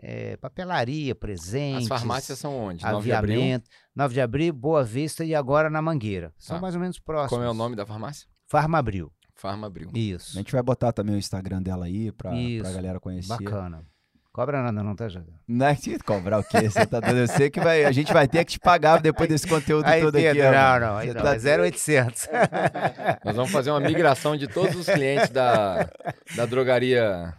é 0.00 0.36
papelaria, 0.36 1.14
presentes. 1.14 1.90
As 1.90 2.00
farmácias 2.00 2.38
são 2.38 2.56
onde? 2.56 2.84
9 2.84 3.04
de 3.04 3.12
abril? 3.12 3.62
9 3.94 4.14
de 4.14 4.20
abril, 4.20 4.52
Boa 4.52 4.84
Vista 4.84 5.24
e 5.24 5.34
agora 5.34 5.68
na 5.68 5.82
Mangueira. 5.82 6.32
São 6.38 6.56
tá. 6.56 6.62
mais 6.62 6.74
ou 6.74 6.80
menos 6.80 6.98
próximos. 6.98 7.30
Como 7.30 7.44
é 7.44 7.50
o 7.50 7.54
nome 7.54 7.76
da 7.76 7.86
farmácia? 7.86 8.26
Farma 8.48 8.78
Abril. 8.78 9.12
Farma 9.34 9.66
Abril. 9.66 9.90
Isso. 9.94 10.36
A 10.36 10.40
gente 10.40 10.52
vai 10.52 10.62
botar 10.62 10.92
também 10.92 11.14
o 11.14 11.18
Instagram 11.18 11.62
dela 11.62 11.86
aí 11.86 12.12
pra, 12.12 12.34
Isso. 12.34 12.62
pra 12.62 12.72
galera 12.72 13.00
conhecer. 13.00 13.28
Bacana. 13.28 13.84
Cobra 14.32 14.62
nada, 14.62 14.82
não, 14.82 14.96
tá, 14.96 15.10
Jada? 15.10 15.26
Não 15.46 15.66
é 15.68 15.76
que 15.76 15.98
cobrar 15.98 16.38
o 16.38 16.44
quê? 16.44 16.62
Você 16.62 16.86
tá 16.86 17.00
dando. 17.00 17.18
Eu 17.18 17.26
sei 17.26 17.50
que 17.50 17.60
vai, 17.60 17.84
a 17.84 17.92
gente 17.92 18.12
vai 18.12 18.26
ter 18.26 18.42
que 18.46 18.52
te 18.52 18.58
pagar 18.58 18.98
depois 18.98 19.28
desse 19.28 19.46
conteúdo 19.46 19.86
aí, 19.86 20.00
todo 20.00 20.14
Pedro, 20.14 20.42
aqui. 20.42 20.56
Não, 20.56 20.80
não, 20.80 20.96
aí 20.96 21.12
não, 21.12 21.22
tá... 21.22 21.34
é 21.34 21.60
0800. 21.60 22.28
Nós 23.24 23.36
vamos 23.36 23.50
fazer 23.50 23.70
uma 23.70 23.80
migração 23.80 24.34
de 24.34 24.48
todos 24.48 24.74
os 24.74 24.86
clientes 24.86 25.28
da, 25.28 25.86
da 26.34 26.46
drogaria. 26.46 27.34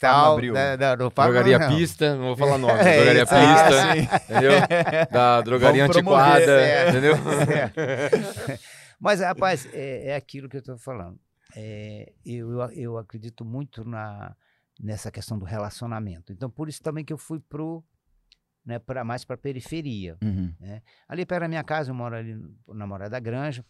Tal, 0.00 0.40
da, 0.40 0.74
da, 0.74 0.94
do 0.96 1.10
drogaria 1.10 1.60
não. 1.60 1.76
Pista, 1.76 2.16
não 2.16 2.34
vou 2.34 2.36
falar 2.36 2.58
nome, 2.58 2.74
é, 2.80 2.96
drogaria 2.96 3.26
Pista, 3.26 4.24
entendeu? 4.24 4.52
Da 5.12 5.40
drogaria 5.42 5.84
antiquada, 5.84 6.60
é, 6.60 6.88
entendeu? 6.88 7.14
É. 7.14 8.58
Mas, 8.98 9.20
rapaz, 9.20 9.68
é, 9.72 10.08
é, 10.08 10.16
aquilo 10.16 10.48
que 10.48 10.56
eu 10.56 10.62
tô 10.62 10.76
falando. 10.76 11.20
É, 11.54 12.10
eu, 12.26 12.60
eu 12.72 12.98
acredito 12.98 13.44
muito 13.44 13.84
na, 13.84 14.34
nessa 14.82 15.10
questão 15.12 15.38
do 15.38 15.44
relacionamento. 15.44 16.32
Então, 16.32 16.50
por 16.50 16.68
isso 16.68 16.82
também 16.82 17.04
que 17.04 17.12
eu 17.12 17.18
fui 17.18 17.38
pro, 17.38 17.84
né, 18.64 18.80
pra, 18.80 19.04
mais 19.04 19.24
para 19.24 19.36
periferia. 19.36 20.18
Uhum. 20.22 20.52
Né? 20.58 20.82
Ali 21.08 21.24
perto 21.24 21.42
da 21.42 21.48
minha 21.48 21.62
casa, 21.62 21.90
eu 21.90 21.94
moro 21.94 22.16
ali 22.16 22.36
na 22.66 22.86
Morada 22.86 23.10
da 23.10 23.20
Granja, 23.20 23.64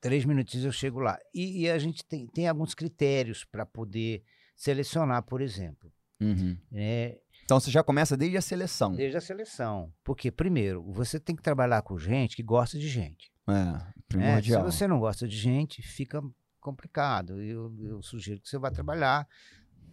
três 0.00 0.24
minutinhos 0.24 0.64
eu 0.64 0.72
chego 0.72 1.00
lá. 1.00 1.18
E, 1.34 1.62
e 1.62 1.70
a 1.70 1.78
gente 1.78 2.04
tem, 2.04 2.26
tem 2.28 2.46
alguns 2.46 2.72
critérios 2.72 3.44
para 3.44 3.66
poder 3.66 4.22
selecionar, 4.54 5.22
por 5.24 5.40
exemplo. 5.40 5.92
Uhum. 6.20 6.56
É, 6.72 7.18
então 7.44 7.60
você 7.60 7.70
já 7.70 7.82
começa 7.82 8.16
desde 8.16 8.36
a 8.36 8.40
seleção. 8.40 8.94
Desde 8.94 9.16
a 9.16 9.20
seleção. 9.20 9.92
Porque, 10.02 10.30
primeiro, 10.30 10.82
você 10.92 11.20
tem 11.20 11.34
que 11.34 11.42
trabalhar 11.42 11.82
com 11.82 11.98
gente 11.98 12.36
que 12.36 12.42
gosta 12.42 12.78
de 12.78 12.88
gente. 12.88 13.32
É, 13.48 13.92
primordial. 14.08 14.66
É, 14.66 14.70
se 14.70 14.76
você 14.78 14.86
não 14.86 14.98
gosta 14.98 15.28
de 15.28 15.36
gente, 15.36 15.82
fica 15.82 16.22
complicado. 16.60 17.40
Eu, 17.40 17.72
eu 17.84 18.02
sugiro 18.02 18.40
que 18.40 18.48
você 18.48 18.58
vá 18.58 18.70
trabalhar 18.70 19.28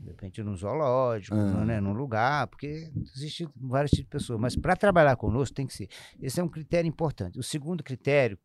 de 0.03 0.09
repente 0.09 0.43
num 0.43 0.55
zoológico, 0.55 1.35
uhum. 1.35 1.65
né, 1.65 1.79
num 1.79 1.93
lugar, 1.93 2.47
porque 2.47 2.91
existe 3.15 3.47
vários 3.55 3.91
tipos 3.91 4.05
de 4.05 4.09
pessoas. 4.09 4.39
Mas 4.39 4.55
para 4.55 4.75
trabalhar 4.75 5.15
conosco 5.15 5.55
tem 5.55 5.65
que 5.65 5.73
ser. 5.73 5.87
Esse 6.21 6.39
é 6.39 6.43
um 6.43 6.49
critério 6.49 6.87
importante. 6.87 7.39
O 7.39 7.43
segundo 7.43 7.83
critério, 7.83 8.37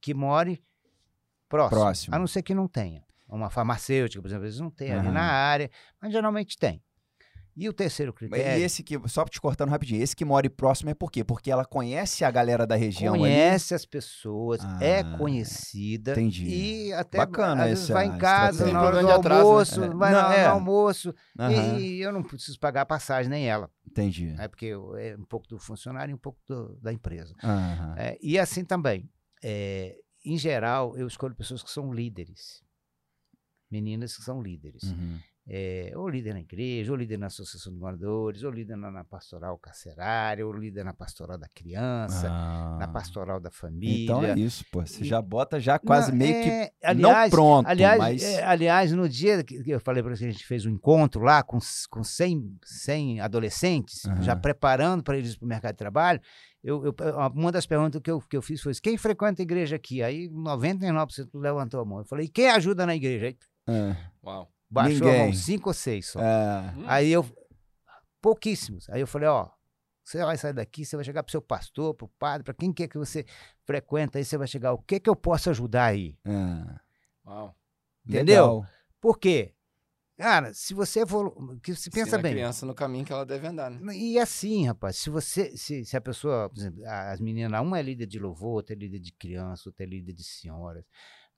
que 0.00 0.14
more 0.14 0.62
próximo, 1.48 1.80
próximo. 1.80 2.14
a 2.14 2.18
não 2.18 2.26
ser 2.26 2.42
que 2.42 2.54
não 2.54 2.68
tenha. 2.68 3.04
Uma 3.28 3.50
farmacêutica, 3.50 4.22
por 4.22 4.28
exemplo, 4.28 4.44
às 4.44 4.50
vezes 4.50 4.60
não 4.60 4.70
tem 4.70 4.92
uhum. 4.92 5.00
ali 5.00 5.10
na 5.10 5.24
área, 5.24 5.70
mas 6.00 6.12
geralmente 6.12 6.56
tem. 6.56 6.82
E 7.56 7.70
o 7.70 7.72
terceiro 7.72 8.12
critério. 8.12 8.60
E 8.60 8.62
esse 8.62 8.82
que, 8.82 9.00
só 9.08 9.24
te 9.24 9.40
cortando 9.40 9.70
rapidinho, 9.70 10.02
esse 10.02 10.14
que 10.14 10.26
mora 10.26 10.48
próximo 10.50 10.90
é 10.90 10.94
por 10.94 11.10
quê? 11.10 11.24
Porque 11.24 11.50
ela 11.50 11.64
conhece 11.64 12.22
a 12.22 12.30
galera 12.30 12.66
da 12.66 12.76
região 12.76 13.16
Conhece 13.16 13.72
ali. 13.72 13.76
as 13.76 13.86
pessoas, 13.86 14.60
é 14.62 14.66
ah, 14.66 14.78
é 15.12 15.16
conhecida. 15.16 16.12
Entendi. 16.12 16.44
E 16.44 16.92
até 16.92 17.16
Bacana 17.16 17.62
às 17.62 17.70
vezes 17.70 17.88
vai 17.88 18.06
em 18.06 18.18
casa, 18.18 18.70
na 18.70 18.82
hora 18.82 19.00
do 19.00 19.08
almoço, 19.08 19.20
atraso, 19.20 19.80
né? 19.80 19.94
vai 19.94 20.12
não, 20.12 20.28
no, 20.28 20.34
é. 20.34 20.44
no 20.44 20.50
almoço. 20.50 21.14
Uhum. 21.38 21.78
E, 21.78 22.00
eu 22.02 22.12
não 22.12 22.22
preciso 22.22 22.60
pagar 22.60 22.82
a 22.82 22.86
passagem, 22.86 23.30
nem 23.30 23.48
ela. 23.48 23.70
Entendi. 23.86 24.34
É 24.38 24.48
porque 24.48 24.74
é 24.98 25.16
um 25.16 25.24
pouco 25.24 25.48
do 25.48 25.58
funcionário 25.58 26.12
e 26.12 26.14
um 26.14 26.18
pouco 26.18 26.38
do, 26.46 26.76
da 26.76 26.92
empresa. 26.92 27.34
Uhum. 27.42 27.94
É, 27.96 28.18
e 28.20 28.38
assim 28.38 28.66
também. 28.66 29.08
É, 29.42 29.96
em 30.26 30.36
geral, 30.36 30.94
eu 30.98 31.06
escolho 31.06 31.34
pessoas 31.34 31.62
que 31.62 31.70
são 31.70 31.90
líderes. 31.90 32.62
Meninas 33.70 34.14
que 34.14 34.22
são 34.22 34.42
líderes. 34.42 34.82
Uhum 34.82 35.18
é, 35.48 35.92
ou 35.94 36.08
líder 36.08 36.34
na 36.34 36.40
igreja, 36.40 36.90
ou 36.90 36.98
líder 36.98 37.18
na 37.18 37.26
associação 37.26 37.72
de 37.72 37.78
moradores, 37.78 38.42
ou 38.42 38.50
líder 38.50 38.76
na, 38.76 38.90
na 38.90 39.04
pastoral 39.04 39.56
carcerária, 39.58 40.44
ou 40.44 40.52
líder 40.52 40.84
na 40.84 40.92
pastoral 40.92 41.38
da 41.38 41.48
criança, 41.48 42.28
ah. 42.28 42.76
na 42.80 42.88
pastoral 42.88 43.38
da 43.38 43.50
família. 43.50 44.04
Então 44.04 44.24
é 44.24 44.34
isso, 44.36 44.64
pô. 44.72 44.84
Você 44.84 45.04
e, 45.04 45.06
já 45.06 45.22
bota 45.22 45.60
já 45.60 45.78
quase 45.78 46.10
não, 46.10 46.18
meio 46.18 46.34
é, 46.34 46.42
que 46.42 46.72
aliás, 46.82 47.30
não 47.30 47.36
pronto, 47.38 47.68
aliás, 47.68 47.98
mas... 47.98 48.22
É, 48.24 48.44
aliás, 48.44 48.90
no 48.90 49.08
dia 49.08 49.44
que 49.44 49.70
eu 49.70 49.78
falei 49.78 50.02
para 50.02 50.16
você, 50.16 50.26
a 50.26 50.30
gente 50.30 50.44
fez 50.44 50.66
um 50.66 50.70
encontro 50.70 51.22
lá 51.22 51.44
com, 51.44 51.58
com 51.90 52.02
100, 52.02 52.58
100 52.64 53.20
adolescentes, 53.20 54.04
uhum. 54.04 54.22
já 54.22 54.34
preparando 54.34 55.04
para 55.04 55.16
eles 55.16 55.36
para 55.36 55.44
o 55.44 55.48
mercado 55.48 55.74
de 55.74 55.78
trabalho, 55.78 56.20
eu, 56.64 56.84
eu, 56.86 56.94
uma 57.32 57.52
das 57.52 57.64
perguntas 57.64 58.02
que 58.02 58.10
eu, 58.10 58.20
que 58.20 58.36
eu 58.36 58.42
fiz 58.42 58.60
foi: 58.60 58.72
quem 58.82 58.98
frequenta 58.98 59.40
a 59.40 59.44
igreja 59.44 59.76
aqui? 59.76 60.02
Aí 60.02 60.28
99% 60.28 61.28
levantou 61.34 61.80
a 61.80 61.84
mão. 61.84 61.98
Eu 61.98 62.04
falei: 62.04 62.26
quem 62.26 62.50
ajuda 62.50 62.84
na 62.84 62.96
igreja? 62.96 63.26
Aí, 63.26 63.36
é. 63.68 63.96
Uau. 64.24 64.50
Baixou 64.76 65.06
Ninguém. 65.06 65.20
a 65.22 65.24
mão, 65.24 65.32
cinco 65.32 65.70
ou 65.70 65.74
seis 65.74 66.06
só. 66.06 66.20
É. 66.20 66.74
Aí 66.86 67.10
eu. 67.10 67.24
Pouquíssimos. 68.20 68.90
Aí 68.90 69.00
eu 69.00 69.06
falei, 69.06 69.26
ó, 69.26 69.48
você 70.04 70.18
vai 70.18 70.36
sair 70.36 70.52
daqui, 70.52 70.84
você 70.84 70.96
vai 70.96 71.04
chegar 71.04 71.22
pro 71.22 71.30
seu 71.30 71.40
pastor, 71.40 71.94
pro 71.94 72.08
padre, 72.18 72.44
para 72.44 72.52
quem 72.52 72.72
quer 72.72 72.88
que 72.88 72.98
você 72.98 73.24
frequenta, 73.64 74.18
aí 74.18 74.24
você 74.24 74.36
vai 74.36 74.46
chegar, 74.46 74.74
o 74.74 74.78
que 74.78 75.00
que 75.00 75.08
eu 75.08 75.16
posso 75.16 75.48
ajudar 75.48 75.86
aí? 75.86 76.18
É. 76.24 76.80
Uau. 77.26 77.56
Entendeu? 78.06 78.44
Legal. 78.44 78.66
Por 79.00 79.18
quê? 79.18 79.54
Cara, 80.18 80.52
se 80.52 80.74
você 80.74 81.00
evolu... 81.00 81.58
que 81.62 81.74
se 81.74 81.90
pensa 81.90 82.08
Ensina 82.08 82.18
a 82.18 82.22
bem. 82.22 82.32
criança 82.32 82.66
no 82.66 82.74
caminho 82.74 83.04
que 83.04 83.12
ela 83.12 83.24
deve 83.24 83.46
andar, 83.46 83.70
né? 83.70 83.96
E 83.96 84.18
assim, 84.18 84.66
rapaz, 84.66 84.96
se 84.96 85.10
você, 85.10 85.56
se, 85.56 85.84
se 85.84 85.96
a 85.96 86.00
pessoa, 86.00 86.48
por 86.50 86.58
exemplo, 86.58 86.82
as 86.86 87.20
meninas, 87.20 87.60
uma 87.60 87.78
é 87.78 87.82
líder 87.82 88.06
de 88.06 88.18
louvor, 88.18 88.54
outra 88.54 88.74
é 88.74 88.78
líder 88.78 88.98
de 88.98 89.12
criança, 89.12 89.68
outra 89.68 89.84
é 89.84 89.86
líder 89.86 90.12
de 90.12 90.24
senhoras, 90.24 90.84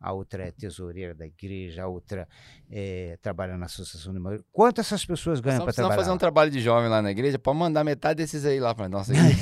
a 0.01 0.13
outra 0.13 0.45
é 0.45 0.51
tesoureira 0.53 1.15
da 1.15 1.27
igreja, 1.27 1.83
a 1.83 1.89
outra 1.89 2.29
é, 2.71 3.19
trabalha 3.21 3.57
na 3.57 3.67
associação 3.67 4.13
de 4.13 4.21
marido. 4.21 4.45
Quanto 4.53 4.81
essas 4.81 5.05
pessoas 5.05 5.41
ganham 5.41 5.65
para 5.65 5.73
trabalhar? 5.73 5.97
fazer 5.97 6.11
um 6.13 6.19
trabalho 6.19 6.51
de 6.51 6.61
jovem 6.61 6.89
lá 6.89 7.03
na 7.03 7.11
igreja, 7.11 7.39
pode 7.39 7.59
mandar 7.59 7.83
metade 7.83 8.19
desses 8.19 8.45
aí 8.45 8.61
lá 8.61 8.75
pra 8.75 8.89
nossa 8.89 9.13
igreja. 9.13 9.37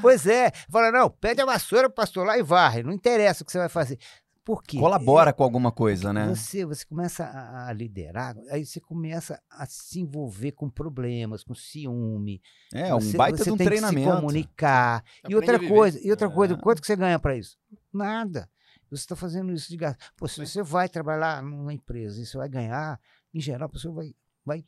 Pois 0.00 0.26
é, 0.26 0.52
fala, 0.70 0.92
não, 0.92 1.10
pede 1.10 1.40
a 1.40 1.46
vassoura 1.46 1.88
pro 1.88 1.96
pastor 1.96 2.26
lá 2.26 2.38
e 2.38 2.42
varre, 2.42 2.82
não 2.82 2.92
interessa 2.92 3.42
o 3.42 3.46
que 3.46 3.50
você 3.50 3.58
vai 3.58 3.68
fazer. 3.68 3.98
Por 4.48 4.62
quê? 4.62 4.78
Colabora 4.78 5.30
com 5.30 5.44
alguma 5.44 5.70
coisa, 5.70 6.10
né? 6.10 6.26
Você, 6.28 6.64
você 6.64 6.82
começa 6.86 7.22
a, 7.22 7.68
a 7.68 7.72
liderar, 7.74 8.34
aí 8.50 8.64
você 8.64 8.80
começa 8.80 9.38
a 9.50 9.66
se 9.66 10.00
envolver 10.00 10.52
com 10.52 10.70
problemas, 10.70 11.44
com 11.44 11.54
ciúme. 11.54 12.40
É, 12.72 12.94
um 12.94 12.98
você, 12.98 13.14
baita 13.14 13.36
você 13.36 13.44
de 13.44 13.50
um 13.50 13.58
tem 13.58 13.66
treinamento. 13.66 14.08
que 14.08 14.14
se 14.14 14.20
comunicar. 14.22 15.04
E 15.28 15.34
outra 15.34 15.58
coisa, 15.58 16.00
e 16.02 16.10
outra 16.10 16.30
coisa, 16.30 16.54
É. 16.54 16.56
quanto 16.56 16.80
que 16.80 16.86
você 16.86 16.96
ganha 16.96 17.18
para 17.18 17.36
isso? 17.36 17.58
Nada. 17.92 18.48
Você 18.90 19.02
está 19.02 19.14
fazendo 19.14 19.52
isso 19.52 19.68
de 19.68 19.76
graça. 19.76 19.98
Pô, 20.16 20.26
se 20.26 20.40
você 20.40 20.62
vai 20.62 20.88
trabalhar 20.88 21.42
numa 21.42 21.74
empresa 21.74 22.18
e 22.18 22.24
você 22.24 22.38
vai 22.38 22.48
ganhar, 22.48 22.98
em 23.34 23.40
geral, 23.42 23.66
a 23.66 23.70
pessoa 23.70 23.96
vai, 23.96 24.14
vai 24.46 24.64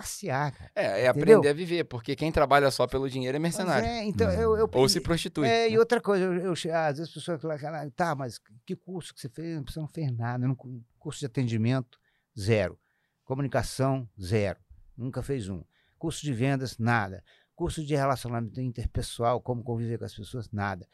passear, 0.00 0.52
cara. 0.52 0.70
É, 0.74 0.84
é 0.84 0.88
Entendeu? 1.08 1.10
aprender 1.38 1.48
a 1.48 1.52
viver, 1.54 1.84
porque 1.84 2.14
quem 2.14 2.30
trabalha 2.30 2.70
só 2.70 2.86
pelo 2.86 3.08
dinheiro 3.08 3.34
é 3.34 3.40
mercenário. 3.40 3.88
é, 3.88 4.04
então, 4.04 4.30
eu, 4.30 4.54
eu, 4.56 4.68
Ou 4.74 4.88
se 4.90 5.00
prostitui. 5.00 5.48
É, 5.48 5.68
e 5.68 5.72
né? 5.72 5.78
outra 5.78 6.00
coisa, 6.02 6.22
eu, 6.24 6.34
eu 6.34 6.54
che- 6.54 6.70
às 6.70 6.98
vezes 6.98 7.08
as 7.08 7.14
pessoas 7.14 7.40
falam, 7.40 7.56
"Cara, 7.58 7.90
tá, 7.96 8.14
mas 8.14 8.38
que 8.66 8.76
curso 8.76 9.14
que 9.14 9.20
você 9.22 9.28
fez? 9.30 9.62
Você 9.66 9.80
não 9.80 9.88
fez 9.88 10.12
nada. 10.14 10.46
Não, 10.46 10.54
curso 10.98 11.20
de 11.20 11.26
atendimento, 11.26 11.98
zero. 12.38 12.78
Comunicação, 13.24 14.08
zero. 14.20 14.58
Nunca 14.96 15.22
fez 15.22 15.48
um. 15.48 15.62
Curso 15.98 16.22
de 16.22 16.32
vendas, 16.32 16.76
nada. 16.78 17.24
Curso 17.54 17.82
de 17.84 17.94
relacionamento 17.96 18.60
interpessoal, 18.60 19.40
como 19.40 19.64
conviver 19.64 19.98
com 19.98 20.04
as 20.04 20.14
pessoas, 20.14 20.50
nada. 20.52 20.86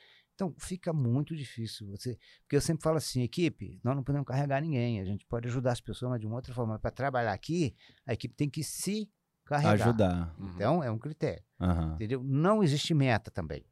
Então, 0.42 0.54
fica 0.58 0.92
muito 0.92 1.36
difícil 1.36 1.88
você. 1.88 2.18
Porque 2.42 2.56
eu 2.56 2.60
sempre 2.60 2.82
falo 2.82 2.96
assim, 2.96 3.22
equipe, 3.22 3.78
nós 3.84 3.94
não 3.94 4.02
podemos 4.02 4.26
carregar 4.26 4.60
ninguém. 4.60 5.00
A 5.00 5.04
gente 5.04 5.24
pode 5.26 5.46
ajudar 5.46 5.72
as 5.72 5.80
pessoas, 5.80 6.10
mas 6.10 6.20
de 6.20 6.26
uma 6.26 6.34
outra 6.36 6.52
forma. 6.52 6.78
Para 6.80 6.90
trabalhar 6.90 7.32
aqui, 7.32 7.74
a 8.04 8.12
equipe 8.12 8.34
tem 8.34 8.50
que 8.50 8.64
se 8.64 9.08
carregar. 9.44 9.86
Ajudar. 9.86 10.34
Uhum. 10.38 10.52
Então, 10.56 10.82
é 10.84 10.90
um 10.90 10.98
critério. 10.98 11.42
Aham. 11.60 11.94
Entendeu? 11.94 12.22
Não 12.24 12.62
existe 12.62 12.92
meta 12.92 13.30
também. 13.30 13.64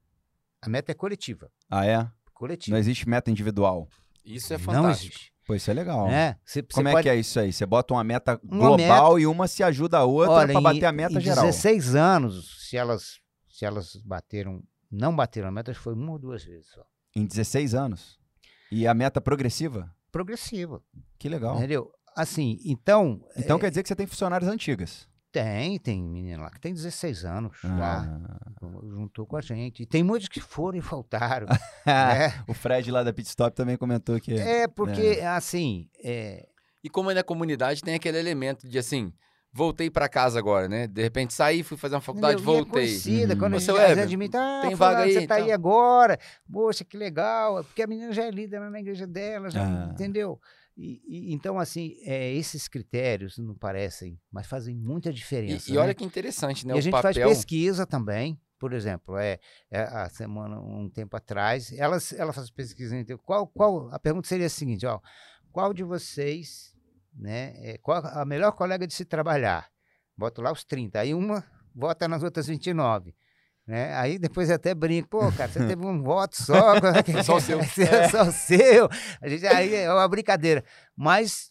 A 0.63 0.69
meta 0.69 0.93
é 0.93 0.95
coletiva. 0.95 1.51
Ah, 1.69 1.85
é? 1.85 2.09
Coletiva. 2.33 2.75
Não 2.75 2.79
existe 2.81 3.09
meta 3.09 3.31
individual. 3.31 3.89
Isso 4.25 4.53
é 4.55 4.59
Não 4.59 4.65
fantástico. 4.65 5.13
existe. 5.15 5.33
Pô, 5.47 5.55
isso 5.57 5.71
é 5.71 5.75
legal. 5.75 6.07
Né? 6.07 6.37
Você, 6.45 6.63
Como 6.63 6.87
é 6.89 7.03
que 7.03 7.09
é 7.09 7.17
isso 7.17 7.41
aí? 7.41 7.53
Você 7.53 7.67
bota 7.67 7.95
uma 7.95 8.05
meta 8.05 8.39
Uma 8.45 8.69
global 8.69 9.19
e 9.19 9.27
uma 9.27 9.49
se 9.49 9.65
ajuda 9.65 9.99
a 9.99 10.05
outra 10.05 10.53
em- 10.53 10.63
bater 10.63 10.85
a 10.85 10.93
meta 10.93 11.19
em 11.19 11.21
geral. 11.21 11.45
16 11.45 11.97
anos, 11.97 12.69
se 12.69 12.77
elas, 12.77 13.19
se 13.49 13.65
elas 13.65 13.97
bateram, 14.05 14.63
não 14.91 15.15
bateram 15.15 15.49
a 15.49 15.51
meta, 15.51 15.75
foi 15.75 15.95
uma 15.95 16.13
ou 16.13 16.19
duas 16.19 16.45
vezes 16.45 16.67
só. 16.71 16.85
Em 17.15 17.27
16 17.27 17.75
anos. 17.75 18.19
E 18.71 18.87
a 18.87 18.95
meta 18.95 19.21
progressiva? 19.21 19.95
Progressiva. 20.13 20.83
Que 21.19 21.29
legal. 21.29 21.57
Entendeu? 21.57 21.93
Assim, 22.17 22.59
então. 22.65 23.25
Então 23.37 23.57
é, 23.57 23.61
quer 23.61 23.71
dizer 23.71 23.83
que 23.83 23.89
você 23.89 23.97
tem 23.97 24.07
funcionárias 24.07 24.51
antigas. 24.51 25.09
Tem, 25.33 25.79
tem 25.79 26.03
menina 26.03 26.43
lá 26.43 26.51
que 26.51 26.61
tem 26.61 26.75
16 26.75 27.25
anos 27.25 27.57
já. 27.63 28.03
Ah. 28.03 28.51
Juntou 28.89 29.27
com 29.27 29.37
a 29.37 29.41
gente. 29.41 29.85
E 29.85 29.87
tem 29.87 30.03
muitos 30.03 30.29
que 30.29 30.41
foram 30.41 30.77
e 30.79 30.81
voltaram. 30.81 31.47
Ah, 31.87 32.15
né? 32.15 32.45
o 32.49 32.55
Fred 32.55 32.91
lá 32.91 33.05
da 33.05 33.13
Pit 33.13 33.29
Stop 33.29 33.55
também 33.55 33.77
comentou 33.77 34.21
que. 34.21 34.35
É, 34.35 34.67
porque, 34.67 35.21
assim, 35.25 35.89
é, 36.03 36.49
E 36.83 36.91
como 36.91 37.11
é 37.13 37.15
na 37.15 37.23
comunidade, 37.23 37.81
tem 37.81 37.95
aquele 37.95 38.19
elemento 38.19 38.69
de 38.69 38.79
assim, 38.79 39.13
voltei 39.53 39.91
pra 39.91 40.09
casa 40.09 40.39
agora, 40.39 40.69
né? 40.69 40.87
De 40.87 41.03
repente 41.03 41.35
saí, 41.35 41.63
fui 41.63 41.77
fazer 41.77 41.95
uma 41.97 42.01
faculdade? 42.01 42.41
E 42.41 42.43
é 42.43 42.45
voltei. 42.45 42.65
conhecida, 42.73 43.35
Uhum. 43.35 43.39
quando 43.39 43.55
a 43.55 43.59
gente, 43.59 43.71
às 43.71 43.77
vezes 43.77 43.89
Weber, 43.91 44.05
admite, 44.05 44.37
ah, 44.37 44.59
tem 44.63 44.77
fulano, 44.77 44.95
vaga 44.95 45.05
aí 45.07 45.13
você 45.13 45.21
e 45.21 45.27
tá 45.27 45.35
aí 45.37 45.45
tal. 45.47 45.55
agora, 45.55 46.19
poxa, 46.53 46.85
que 46.85 46.97
legal, 46.97 47.65
porque 47.65 47.83
a 47.83 47.87
menina 47.87 48.13
já 48.13 48.25
é 48.25 48.31
líder 48.31 48.61
na 48.61 48.81
igreja 48.81 49.07
dela, 49.07 49.51
já, 49.51 49.63
Ah. 49.63 49.91
entendeu? 49.93 50.41
E, 50.77 51.03
e- 51.07 51.33
então, 51.35 51.59
assim, 51.59 51.97
é, 52.05 52.33
esses 52.33 52.67
critérios 52.69 53.37
não 53.39 53.55
parecem, 53.55 54.19
mas 54.33 54.47
fazem 54.47 54.75
muita 54.75 55.11
E, 55.11 55.13
diferença. 55.13 55.71
e 55.71 55.75
né? 55.75 55.81
olha 55.81 55.95
que 55.95 56.05
interessante, 56.05 56.67
né? 56.67 56.73
E 56.73 56.77
a 56.77 56.79
o 56.79 56.81
gente 56.81 56.93
faz 56.93 57.17
papel. 57.17 57.29
pesquisa 57.29 57.85
também, 57.85 58.41
por 58.59 58.73
exemplo, 58.73 59.17
é, 59.19 59.39
é, 59.71 59.81
a 59.83 60.09
semana, 60.09 60.61
um 60.61 60.89
tempo 60.89 61.17
atrás, 61.17 61.73
elas, 61.73 62.13
ela 62.13 62.33
faz 62.33 62.51
pesquisa, 62.51 62.97
então, 62.97 63.19
qual, 63.19 63.47
qual, 63.49 63.89
a 63.93 63.99
pergunta 63.99 64.29
seria 64.29 64.47
a 64.47 64.51
seguinte, 64.51 64.87
ó, 64.87 65.01
qual 65.53 65.75
de 65.75 65.83
vocês, 65.83 66.75
né, 67.17 67.53
é, 67.57 67.79
qual 67.83 67.99
a 68.05 68.25
melhor 68.25 68.53
colega 68.53 68.87
de 68.87 68.95
se 68.95 69.05
trabalhar? 69.05 69.67
Boto 70.17 70.43
lá 70.43 70.53
os 70.53 70.65
30, 70.65 70.99
aí 71.01 71.15
uma 71.15 71.45
vota 71.75 72.07
nas 72.09 72.23
outras 72.23 72.47
29. 72.47 73.15
Né? 73.67 73.95
Aí 73.95 74.19
depois 74.19 74.49
eu 74.51 74.57
até 74.57 74.75
brinco, 74.75 75.09
pô, 75.09 75.31
cara, 75.33 75.49
você 75.51 75.61
teve 75.67 75.85
um 75.85 76.03
voto 76.03 76.37
só. 76.43 76.75
é 76.77 77.23
Só 77.23 77.37
o 77.37 77.41
seu. 77.41 77.61
É 77.61 78.09
só 78.09 78.23
o 78.25 78.33
seu. 78.33 78.89
A 79.23 79.29
gente, 79.29 79.47
aí 79.47 79.75
é 79.75 79.93
uma 79.93 80.09
brincadeira. 80.09 80.65
Mas 80.97 81.49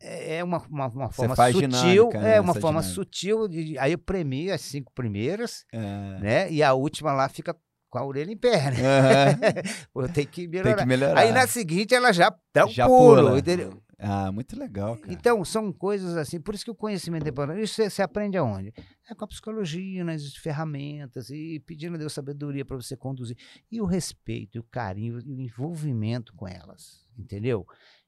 é 0.00 0.36
é 0.36 0.44
uma, 0.44 0.58
uma, 0.70 0.86
uma 0.86 1.10
forma 1.10 1.36
sutil. 1.36 1.60
dinâmica, 2.08 2.20
né, 2.20 2.36
É 2.36 2.40
uma 2.40 2.52
essa 2.52 2.60
forma 2.60 2.80
dinâmica. 2.80 2.94
sutil. 3.04 3.46
De, 3.48 3.78
aí 3.78 3.92
eu 3.92 3.98
premio 3.98 4.54
as 4.54 4.62
cinco 4.62 4.90
primeiras, 4.94 5.64
É. 5.72 5.78
né? 6.20 6.50
E 6.50 6.62
a 6.62 6.72
última 6.72 7.12
lá 7.12 7.28
fica 7.28 7.54
com 7.90 7.98
a 7.98 8.04
orelha 8.06 8.32
em 8.32 8.36
pé, 8.38 8.70
né? 8.70 8.78
Aham. 8.80 9.38
Pô, 9.92 10.08
tem 10.08 10.24
que 10.26 10.48
Tem 10.48 10.62
melhorar. 10.62 10.76
que 10.82 10.86
melhorar. 10.86 11.20
Aí 11.20 11.30
na 11.32 11.46
seguinte 11.46 11.94
ela 11.94 12.10
já 12.12 12.34
dá 12.54 12.64
um 12.64 12.68
Já 12.70 12.86
pulo, 12.86 13.16
pula. 13.26 13.38
entendeu? 13.38 13.82
Ah, 14.02 14.32
muito 14.32 14.58
legal, 14.58 14.96
cara. 14.96 15.12
Então, 15.12 15.44
são 15.44 15.70
coisas 15.70 16.16
assim, 16.16 16.40
por 16.40 16.54
isso 16.54 16.64
que 16.64 16.70
o 16.70 16.74
conhecimento 16.74 17.26
é 17.26 17.28
importante. 17.28 17.62
Isso 17.62 17.82
você, 17.82 18.00
aprende 18.00 18.38
aonde? 18.38 18.72
É 19.08 19.14
com 19.14 19.24
a 19.24 19.28
psicologia, 19.28 20.02
nas 20.02 20.34
ferramentas, 20.36 21.28
e 21.28 21.60
pedindo 21.66 21.96
a 21.96 21.98
Deus 21.98 22.14
sabedoria 22.14 22.64
para 22.64 22.76
você 22.76 22.96
conduzir. 22.96 23.36
E 23.70 23.78
o 23.80 23.84
respeito, 23.84 24.58
o 24.58 24.64
carinho, 24.64 25.18
o 25.18 25.40
envolvimento 25.40 26.32
com 26.34 26.48
elas, 26.48 27.06
entendeu? 27.18 27.66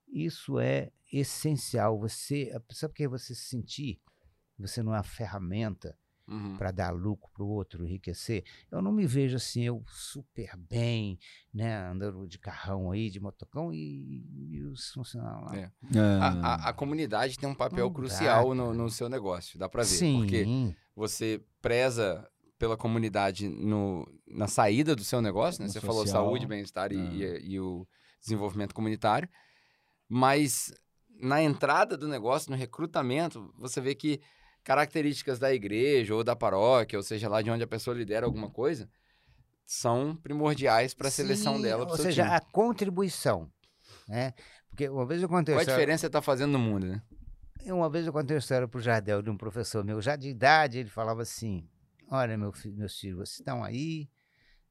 Isso 0.08 0.58
é 0.58 0.90
essencial. 1.12 1.98
Você, 2.00 2.50
sabe 2.70 2.92
o 2.92 2.94
que 2.94 3.04
é 3.04 3.08
você 3.08 3.34
se 3.34 3.48
sentir? 3.48 4.00
Você 4.58 4.82
não 4.82 4.94
é 4.94 4.96
uma 4.96 5.02
ferramenta 5.02 5.94
Uhum. 6.32 6.56
para 6.56 6.70
dar 6.70 6.90
lucro 6.92 7.30
para 7.34 7.42
o 7.44 7.48
outro, 7.48 7.84
enriquecer. 7.84 8.42
Eu 8.70 8.80
não 8.80 8.90
me 8.90 9.06
vejo 9.06 9.36
assim, 9.36 9.62
eu 9.64 9.82
super 9.86 10.56
bem, 10.56 11.18
né, 11.52 11.76
andando 11.90 12.26
de 12.26 12.38
carrão 12.38 12.90
aí, 12.90 13.10
de 13.10 13.20
motocão, 13.20 13.72
e, 13.72 14.24
e 14.50 14.62
os 14.64 14.90
funcionários 14.92 15.50
lá. 15.52 15.56
É. 15.58 15.70
Ah, 15.94 16.26
A, 16.26 16.54
a- 16.54 16.68
a 16.70 16.72
comunidade 16.72 17.38
tem 17.38 17.48
um 17.48 17.54
papel 17.54 17.84
Não 17.84 17.88
dá, 17.92 17.94
crucial 17.94 18.54
no, 18.54 18.64
cara. 18.66 18.76
no 18.78 18.88
seu 18.90 19.08
negócio, 19.08 19.58
dá 19.58 19.68
pra 19.68 19.82
ver. 19.82 19.88
Sim, 19.88 20.18
Porque 20.20 20.74
você 20.96 21.44
preza 21.60 22.26
pela 22.58 22.76
comunidade 22.76 23.48
no, 23.48 24.06
na 24.26 24.46
saída 24.46 24.94
do 24.96 25.02
seu 25.04 25.20
negócio, 25.20 25.60
né? 25.60 25.66
No 25.66 25.72
Você 25.72 25.80
falou 25.80 26.02
social. 26.06 26.24
saúde, 26.24 26.46
bem-estar 26.46 26.92
e, 26.92 26.96
Ah. 26.96 27.12
e- 27.38 27.46
e 27.54 27.60
o 27.60 27.86
desenvolvimento 28.20 28.74
comunitário, 28.74 29.28
mas 30.08 30.72
na 31.20 31.42
entrada 31.42 31.96
do 31.96 32.08
negócio, 32.08 32.50
no 32.50 32.56
recrutamento, 32.56 33.52
você 33.56 33.80
vê 33.80 33.94
que 33.94 34.20
características 34.64 35.38
da 35.38 35.52
igreja 35.52 36.14
ou 36.14 36.22
da 36.22 36.36
paróquia, 36.36 36.98
ou 36.98 37.02
seja, 37.02 37.28
lá 37.28 37.42
de 37.42 37.50
onde 37.50 37.64
a 37.64 37.66
pessoa 37.66 37.96
lidera 37.96 38.26
alguma 38.26 38.50
coisa, 38.50 38.88
são 39.64 40.16
primordiais 40.16 40.94
para 40.94 41.08
a 41.08 41.10
seleção 41.10 41.60
dela. 41.60 41.88
Ou 41.88 41.96
seja, 41.96 42.24
time. 42.24 42.36
a 42.36 42.40
contribuição. 42.40 43.50
Né? 44.08 44.32
Porque 44.68 44.88
uma 44.88 45.06
vez 45.06 45.22
eu 45.22 45.28
contei 45.28 45.54
Qual 45.54 45.62
a 45.62 45.64
diferença 45.64 46.02
você 46.02 46.06
está 46.06 46.22
fazendo 46.22 46.52
no 46.52 46.58
mundo, 46.58 46.86
né? 46.86 47.02
Uma 47.66 47.88
vez 47.88 48.06
eu 48.06 48.12
contei 48.12 48.36
a 48.36 48.38
história 48.38 48.66
para 48.66 48.78
o 48.78 48.82
Jardel 48.82 49.22
de 49.22 49.30
um 49.30 49.36
professor 49.36 49.84
meu, 49.84 50.00
já 50.02 50.16
de 50.16 50.28
idade, 50.28 50.78
ele 50.78 50.88
falava 50.88 51.22
assim: 51.22 51.68
Olha, 52.10 52.36
meu 52.36 52.52
fi- 52.52 52.72
meus 52.72 52.98
filhos, 52.98 53.16
vocês 53.18 53.38
estão 53.38 53.62
aí, 53.62 54.10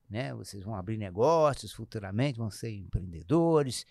né? 0.10 0.34
Vocês 0.34 0.64
vão 0.64 0.76
abrir 0.76 0.98
negócios 0.98 1.72
futuramente, 1.72 2.38
vão 2.38 2.52
ser 2.52 2.72
empreendedores. 2.72 3.86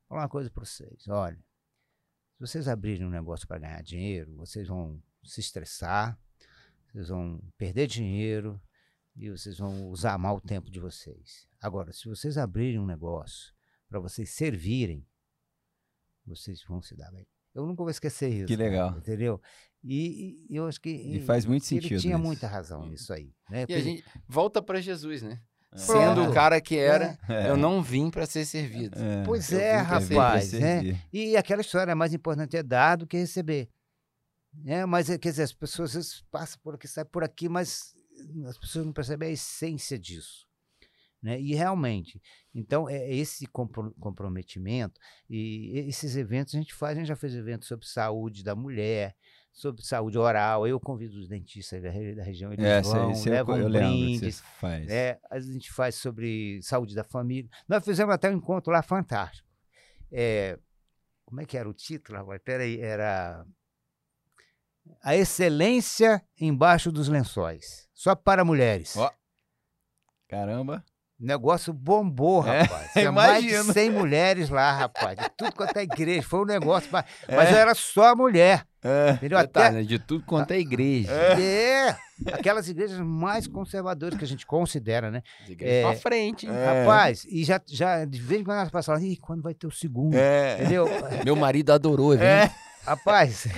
Vou 0.00 0.08
falar 0.10 0.22
uma 0.22 0.28
coisa 0.28 0.50
para 0.50 0.64
vocês: 0.64 1.06
olha, 1.08 1.36
se 1.36 2.40
vocês 2.40 2.66
abrirem 2.66 3.06
um 3.06 3.10
negócio 3.10 3.46
para 3.46 3.58
ganhar 3.58 3.82
dinheiro, 3.82 4.34
vocês 4.36 4.68
vão 4.68 5.02
se 5.26 5.40
estressar, 5.40 6.18
vocês 6.92 7.08
vão 7.08 7.40
perder 7.58 7.86
dinheiro 7.86 8.60
e 9.16 9.30
vocês 9.30 9.58
vão 9.58 9.88
usar 9.90 10.16
mal 10.18 10.36
o 10.36 10.40
tempo 10.40 10.70
de 10.70 10.80
vocês. 10.80 11.46
Agora, 11.60 11.92
se 11.92 12.08
vocês 12.08 12.38
abrirem 12.38 12.78
um 12.78 12.86
negócio 12.86 13.52
para 13.88 13.98
vocês 14.00 14.30
servirem, 14.30 15.06
vocês 16.26 16.62
vão 16.68 16.82
se 16.82 16.94
dar 16.96 17.10
bem. 17.12 17.26
Eu 17.54 17.66
nunca 17.66 17.82
vou 17.82 17.90
esquecer 17.90 18.28
isso. 18.30 18.46
Que 18.46 18.56
cara, 18.56 18.68
legal. 18.68 18.98
entendeu? 18.98 19.40
E, 19.82 20.46
e 20.50 20.56
eu 20.56 20.66
acho 20.66 20.80
que. 20.80 20.90
E 20.90 21.20
faz 21.20 21.44
muito 21.46 21.62
ele 21.62 21.80
sentido 21.80 22.00
tinha 22.00 22.14
isso. 22.16 22.22
muita 22.22 22.46
razão 22.46 22.86
nisso 22.86 23.12
aí. 23.12 23.32
Né? 23.48 23.64
E 23.68 23.74
a 23.74 23.80
gente 23.80 24.04
volta 24.28 24.60
para 24.60 24.80
Jesus, 24.80 25.22
né? 25.22 25.40
É. 25.72 25.78
Sendo 25.78 26.14
Pronto. 26.16 26.30
o 26.30 26.34
cara 26.34 26.60
que 26.60 26.76
era, 26.76 27.18
É. 27.28 27.48
eu 27.48 27.56
não 27.56 27.82
vim 27.82 28.10
para 28.10 28.26
ser 28.26 28.44
servido. 28.44 28.98
É. 28.98 29.22
Pois 29.24 29.50
eu 29.52 29.60
é, 29.60 29.76
rapaz. 29.76 30.52
Né? 30.52 31.00
E 31.12 31.36
aquela 31.36 31.60
história, 31.60 31.94
mais 31.94 32.12
importante 32.12 32.56
é 32.56 32.62
dar 32.62 32.96
do 32.96 33.06
que 33.06 33.16
receber. 33.16 33.68
Né? 34.64 34.84
Mas, 34.86 35.10
é, 35.10 35.18
quer 35.18 35.30
dizer, 35.30 35.42
as 35.42 35.52
pessoas 35.52 35.90
às 35.90 35.94
vezes 35.94 36.24
passam 36.30 36.60
por 36.62 36.74
aqui, 36.74 36.88
saem 36.88 37.06
por 37.06 37.24
aqui, 37.24 37.48
mas 37.48 37.94
as 38.46 38.58
pessoas 38.58 38.86
não 38.86 38.92
percebem 38.92 39.28
a 39.28 39.32
essência 39.32 39.98
disso. 39.98 40.46
Né? 41.22 41.40
E 41.40 41.54
realmente, 41.54 42.22
então, 42.54 42.88
é 42.88 43.12
esse 43.12 43.46
comprometimento 43.46 45.00
e 45.28 45.72
esses 45.88 46.14
eventos 46.14 46.54
a 46.54 46.58
gente 46.58 46.74
faz, 46.74 46.96
a 46.96 47.00
gente 47.00 47.08
já 47.08 47.16
fez 47.16 47.34
eventos 47.34 47.66
sobre 47.66 47.86
saúde 47.86 48.44
da 48.44 48.54
mulher, 48.54 49.16
sobre 49.52 49.82
saúde 49.82 50.18
oral. 50.18 50.68
Eu 50.68 50.78
convido 50.78 51.18
os 51.18 51.26
dentistas 51.26 51.82
da, 51.82 51.88
da 51.88 52.22
região, 52.22 52.52
eles 52.52 52.64
é, 52.64 52.82
vão, 52.82 53.14
sei, 53.14 53.32
levam 53.32 53.58
eu 53.58 53.68
brindes. 53.70 54.40
Faz. 54.60 54.88
É, 54.88 55.18
a 55.30 55.40
gente 55.40 55.72
faz 55.72 55.96
sobre 55.96 56.60
saúde 56.62 56.94
da 56.94 57.02
família. 57.02 57.50
Nós 57.66 57.84
fizemos 57.84 58.14
até 58.14 58.30
um 58.30 58.34
encontro 58.34 58.70
lá 58.70 58.82
fantástico. 58.82 59.48
É, 60.12 60.58
como 61.24 61.40
é 61.40 61.46
que 61.46 61.58
era 61.58 61.68
o 61.68 61.74
título? 61.74 62.18
Peraí, 62.44 62.78
era 62.80 63.44
A 65.02 65.16
Excelência 65.16 66.22
Embaixo 66.40 66.90
dos 66.90 67.08
Lençóis. 67.08 67.88
Só 67.94 68.14
para 68.14 68.44
mulheres. 68.44 68.96
Oh. 68.96 69.10
Caramba. 70.28 70.84
O 71.18 71.24
negócio 71.24 71.72
bombou, 71.72 72.46
é, 72.46 72.62
rapaz. 72.62 72.90
É, 72.94 73.00
Tinha 73.00 73.12
mais 73.12 73.42
de 73.42 73.72
100 73.72 73.90
mulheres 73.90 74.50
lá, 74.50 74.70
rapaz. 74.70 75.18
De 75.18 75.30
tudo 75.30 75.54
quanto 75.54 75.74
é 75.78 75.82
igreja. 75.82 76.22
Foi 76.22 76.40
um 76.40 76.44
negócio. 76.44 76.90
Mas, 76.92 77.06
é. 77.26 77.36
mas 77.36 77.52
era 77.52 77.74
só 77.74 78.14
mulher. 78.14 78.66
É. 78.84 79.12
Entendeu? 79.12 79.38
Até... 79.38 79.70
Né? 79.70 79.82
De 79.82 79.98
tudo 79.98 80.24
quanto 80.26 80.50
é 80.50 80.58
igreja. 80.58 81.10
É. 81.10 81.40
é. 81.40 81.96
Aquelas 82.34 82.68
igrejas 82.68 83.00
mais 83.00 83.46
conservadoras 83.46 84.18
que 84.18 84.24
a 84.26 84.28
gente 84.28 84.44
considera, 84.44 85.10
né? 85.10 85.22
As 85.42 85.48
igrejas 85.48 85.76
é, 85.76 85.82
pra 85.82 85.94
frente, 85.94 86.46
hein? 86.46 86.52
É. 86.54 86.80
Rapaz, 86.80 87.24
e 87.24 87.44
já, 87.44 87.60
já 87.66 88.04
de 88.04 88.20
vez 88.20 88.42
em 88.42 88.44
quando 88.44 88.58
elas 88.58 88.70
passam 88.70 88.94
lá, 88.94 89.00
Ih, 89.00 89.16
quando 89.16 89.42
vai 89.42 89.54
ter 89.54 89.66
o 89.66 89.70
segundo? 89.70 90.14
É. 90.14 90.56
Entendeu? 90.60 90.86
Meu 91.24 91.34
marido 91.34 91.72
adorou, 91.72 92.10
viu? 92.10 92.22
É. 92.22 92.54
Rapaz, 92.86 93.48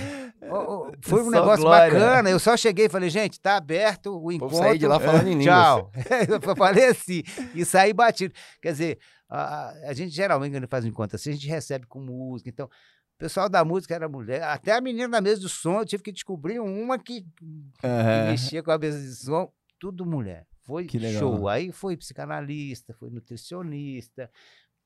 foi 1.01 1.23
um 1.23 1.29
negócio 1.29 1.63
glória. 1.63 1.93
bacana. 1.93 2.29
Eu 2.29 2.39
só 2.39 2.57
cheguei 2.57 2.85
e 2.85 2.89
falei, 2.89 3.09
gente, 3.09 3.39
tá 3.39 3.57
aberto 3.57 4.19
o 4.19 4.31
encontro. 4.31 4.57
Saí 4.57 4.77
de 4.77 4.87
lá 4.87 4.99
falando 4.99 5.27
em 5.27 5.39
Tchau. 5.45 5.91
eu 6.27 6.55
falei 6.55 6.85
assim, 6.85 7.23
e 7.53 7.63
saí 7.63 7.93
batido. 7.93 8.33
Quer 8.61 8.71
dizer, 8.71 8.99
a, 9.29 9.69
a 9.89 9.93
gente 9.93 10.09
geralmente, 10.09 10.53
quando 10.53 10.67
faz 10.67 10.83
um 10.83 10.87
encontro 10.87 11.15
assim, 11.15 11.29
a 11.29 11.33
gente 11.33 11.47
recebe 11.47 11.85
com 11.85 11.99
música. 11.99 12.49
Então, 12.49 12.65
o 12.65 13.17
pessoal 13.19 13.47
da 13.47 13.63
música 13.63 13.93
era 13.93 14.09
mulher. 14.09 14.43
Até 14.43 14.71
a 14.71 14.81
menina 14.81 15.07
da 15.07 15.21
mesa 15.21 15.41
do 15.41 15.49
som, 15.49 15.79
eu 15.79 15.85
tive 15.85 16.01
que 16.01 16.11
descobrir 16.11 16.59
uma 16.59 16.97
que, 16.97 17.25
uhum. 17.43 17.71
que 17.81 18.31
mexia 18.31 18.63
com 18.63 18.71
a 18.71 18.77
mesa 18.77 18.99
de 18.99 19.15
som. 19.15 19.51
Tudo 19.79 20.05
mulher. 20.05 20.45
Foi 20.63 20.87
show. 21.17 21.47
Aí 21.47 21.71
foi 21.71 21.97
psicanalista, 21.97 22.93
foi 22.93 23.09
nutricionista, 23.09 24.29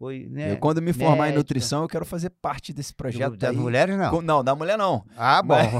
foi, 0.03 0.27
né, 0.29 0.51
eu, 0.51 0.57
quando 0.57 0.81
me 0.81 0.91
formar 0.91 1.15
médica. 1.15 1.31
em 1.31 1.37
nutrição, 1.37 1.83
eu 1.83 1.87
quero 1.87 2.03
fazer 2.03 2.29
parte 2.29 2.73
desse 2.73 2.93
projeto. 2.93 3.37
Das 3.37 3.55
mulheres, 3.55 3.97
não? 3.97 4.21
Não, 4.21 4.43
da 4.43 4.53
mulher 4.53 4.77
não. 4.77 5.05
Ah, 5.15 5.41
bom. 5.41 5.55
Mas... 5.55 5.71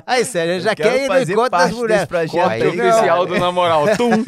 aí, 0.06 0.24
Sérgio, 0.24 0.62
já 0.62 0.74
quer 0.74 1.04
ir 1.04 1.08
no 1.10 1.20
encontro 1.20 1.50
das 1.50 1.72
mulheres. 1.72 2.06
Projeto 2.06 2.48
aí, 2.48 2.66
oficial 2.66 3.26
do 3.26 3.38
Namoral. 3.38 3.94
Tum. 3.98 4.24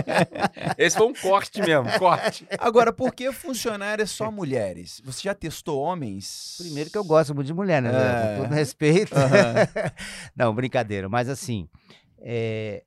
Esse 0.78 0.96
foi 0.96 1.06
um 1.06 1.12
corte 1.12 1.60
mesmo, 1.60 1.86
corte. 1.98 2.46
Agora, 2.58 2.94
por 2.94 3.14
que 3.14 3.30
funcionário 3.30 4.04
é 4.04 4.06
só 4.06 4.30
mulheres? 4.30 5.02
Você 5.04 5.24
já 5.24 5.34
testou 5.34 5.80
homens? 5.80 6.56
Primeiro 6.60 6.88
que 6.88 6.96
eu 6.96 7.04
gosto 7.04 7.34
muito 7.34 7.46
de 7.46 7.52
mulher, 7.52 7.82
né? 7.82 7.90
É. 7.90 8.36
Com 8.36 8.44
todo 8.44 8.54
respeito. 8.54 9.14
Uhum. 9.14 9.90
não, 10.34 10.54
brincadeira. 10.54 11.10
Mas 11.10 11.28
assim, 11.28 11.68
é, 12.22 12.84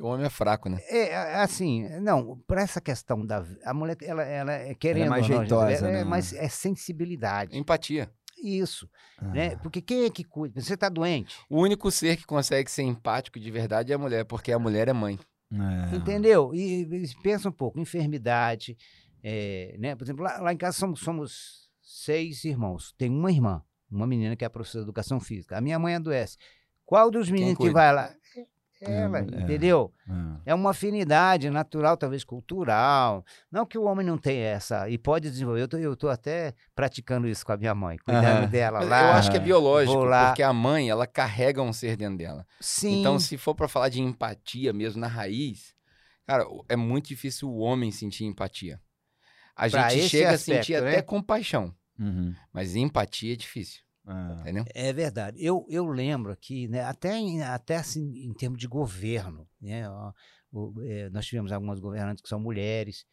o 0.00 0.06
homem 0.06 0.26
é 0.26 0.30
fraco, 0.30 0.68
né? 0.68 0.80
É, 0.88 1.36
assim, 1.36 1.88
não, 2.00 2.38
para 2.46 2.62
essa 2.62 2.80
questão 2.80 3.24
da. 3.24 3.44
A 3.64 3.74
mulher, 3.74 3.96
ela, 4.02 4.22
ela 4.22 4.52
é 4.52 4.74
querendo. 4.74 5.06
Ela 5.06 5.06
é 5.06 5.10
mais 5.10 5.26
jeitosa, 5.26 5.88
é, 5.88 5.92
né? 5.92 6.04
Mas 6.04 6.32
é 6.32 6.48
sensibilidade. 6.48 7.56
Empatia. 7.56 8.10
Isso. 8.42 8.88
Ah. 9.18 9.26
Né? 9.26 9.56
Porque 9.56 9.82
quem 9.82 10.04
é 10.04 10.10
que 10.10 10.24
cuida? 10.24 10.60
Você 10.60 10.74
está 10.74 10.88
doente. 10.88 11.36
O 11.48 11.60
único 11.60 11.90
ser 11.90 12.16
que 12.16 12.24
consegue 12.24 12.70
ser 12.70 12.82
empático 12.82 13.38
de 13.38 13.50
verdade 13.50 13.92
é 13.92 13.94
a 13.94 13.98
mulher, 13.98 14.24
porque 14.24 14.50
a 14.52 14.58
mulher 14.58 14.88
é 14.88 14.92
mãe. 14.92 15.18
É. 15.52 15.96
Entendeu? 15.96 16.54
E, 16.54 16.82
e, 16.82 17.14
pensa 17.22 17.48
um 17.48 17.52
pouco, 17.52 17.78
enfermidade. 17.78 18.76
É, 19.22 19.76
né? 19.78 19.94
Por 19.94 20.04
exemplo, 20.04 20.24
lá, 20.24 20.38
lá 20.40 20.52
em 20.52 20.56
casa 20.56 20.78
somos, 20.78 21.00
somos 21.00 21.70
seis 21.82 22.44
irmãos. 22.44 22.94
Tem 22.96 23.10
uma 23.10 23.30
irmã, 23.30 23.62
uma 23.90 24.06
menina 24.06 24.34
que 24.36 24.44
é 24.44 24.46
a 24.46 24.50
professora 24.50 24.84
de 24.84 24.88
educação 24.88 25.20
física. 25.20 25.58
A 25.58 25.60
minha 25.60 25.78
mãe 25.78 25.94
adoece. 25.94 26.38
Qual 26.86 27.10
dos 27.10 27.30
meninos 27.30 27.58
que 27.58 27.70
vai 27.70 27.94
lá? 27.94 28.14
Ela, 28.80 29.18
é, 29.18 29.22
entendeu? 29.22 29.92
É. 30.44 30.52
é. 30.52 30.54
uma 30.54 30.70
afinidade 30.70 31.50
natural, 31.50 31.96
talvez 31.96 32.24
cultural. 32.24 33.24
Não 33.52 33.66
que 33.66 33.76
o 33.76 33.84
homem 33.84 34.06
não 34.06 34.16
tenha 34.16 34.46
essa, 34.46 34.88
e 34.88 34.96
pode 34.96 35.30
desenvolver. 35.30 35.62
Eu 35.62 35.68
tô, 35.68 35.76
eu 35.76 35.96
tô 35.96 36.08
até 36.08 36.54
praticando 36.74 37.28
isso 37.28 37.44
com 37.44 37.52
a 37.52 37.56
minha 37.58 37.74
mãe, 37.74 37.98
cuidando 37.98 38.48
dela 38.48 38.80
lá. 38.80 39.02
Eu 39.02 39.12
acho 39.12 39.30
que 39.30 39.36
é 39.36 39.40
biológico, 39.40 40.06
porque 40.26 40.42
a 40.42 40.52
mãe, 40.52 40.88
ela 40.88 41.06
carrega 41.06 41.60
um 41.60 41.72
ser 41.72 41.96
dentro 41.96 42.16
dela. 42.16 42.46
Sim. 42.58 43.00
Então, 43.00 43.18
se 43.18 43.36
for 43.36 43.54
para 43.54 43.68
falar 43.68 43.90
de 43.90 44.00
empatia 44.00 44.72
mesmo 44.72 45.00
na 45.00 45.08
raiz, 45.08 45.74
cara, 46.26 46.46
é 46.68 46.76
muito 46.76 47.08
difícil 47.08 47.50
o 47.50 47.58
homem 47.58 47.90
sentir 47.90 48.24
empatia. 48.24 48.80
A 49.54 49.68
pra 49.68 49.90
gente 49.90 50.08
chega 50.08 50.30
aspecto, 50.30 50.52
a 50.52 50.62
sentir 50.62 50.80
né? 50.80 50.90
até 50.90 51.02
compaixão, 51.02 51.74
uhum. 51.98 52.34
mas 52.50 52.74
empatia 52.74 53.34
é 53.34 53.36
difícil. 53.36 53.82
Ah. 54.06 54.36
Entendeu? 54.40 54.64
É 54.74 54.92
verdade. 54.92 55.36
Eu, 55.44 55.66
eu 55.68 55.86
lembro 55.86 56.32
aqui, 56.32 56.68
né, 56.68 56.82
até, 56.84 57.16
em, 57.16 57.42
até 57.42 57.76
assim, 57.76 58.12
em 58.24 58.32
termos 58.32 58.58
de 58.58 58.66
governo, 58.66 59.46
né, 59.60 59.88
ó, 59.88 60.12
o, 60.52 60.74
é, 60.82 61.10
nós 61.10 61.26
tivemos 61.26 61.52
algumas 61.52 61.78
governantes 61.78 62.22
que 62.22 62.28
são 62.28 62.40
mulheres, 62.40 63.04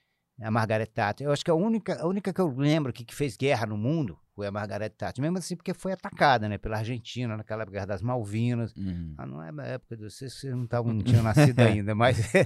a 0.42 0.52
Margaret 0.52 0.88
Thatcher. 0.88 1.28
Eu 1.28 1.32
acho 1.32 1.44
que 1.44 1.52
a 1.52 1.56
única, 1.56 2.02
a 2.02 2.08
única 2.08 2.34
que 2.34 2.42
eu 2.42 2.48
lembro 2.48 2.94
que, 2.94 3.04
que 3.04 3.16
fez 3.16 3.36
guerra 3.36 3.66
no 3.66 3.78
mundo 3.78 4.18
foi 4.38 4.46
a 4.46 4.52
Margaret 4.52 4.92
Thatcher. 4.92 5.20
Mesmo 5.20 5.40
assim, 5.40 5.56
porque 5.56 5.74
foi 5.74 5.94
atacada, 5.94 6.48
né? 6.48 6.60
Pela 6.60 6.78
Argentina, 6.78 7.36
naquela 7.36 7.66
guerra 7.66 7.88
das 7.88 8.04
Malvinas. 8.04 8.72
Uhum. 8.76 9.16
Ah, 9.18 9.26
não 9.26 9.42
é 9.42 9.50
a 9.50 9.66
época 9.66 9.98
de 9.98 10.04
vocês, 10.04 10.32
vocês 10.32 10.54
não, 10.54 10.68
tavam, 10.68 10.94
não 10.94 11.02
tinham 11.02 11.24
nascido 11.24 11.60
ainda, 11.60 11.96
mas... 11.96 12.18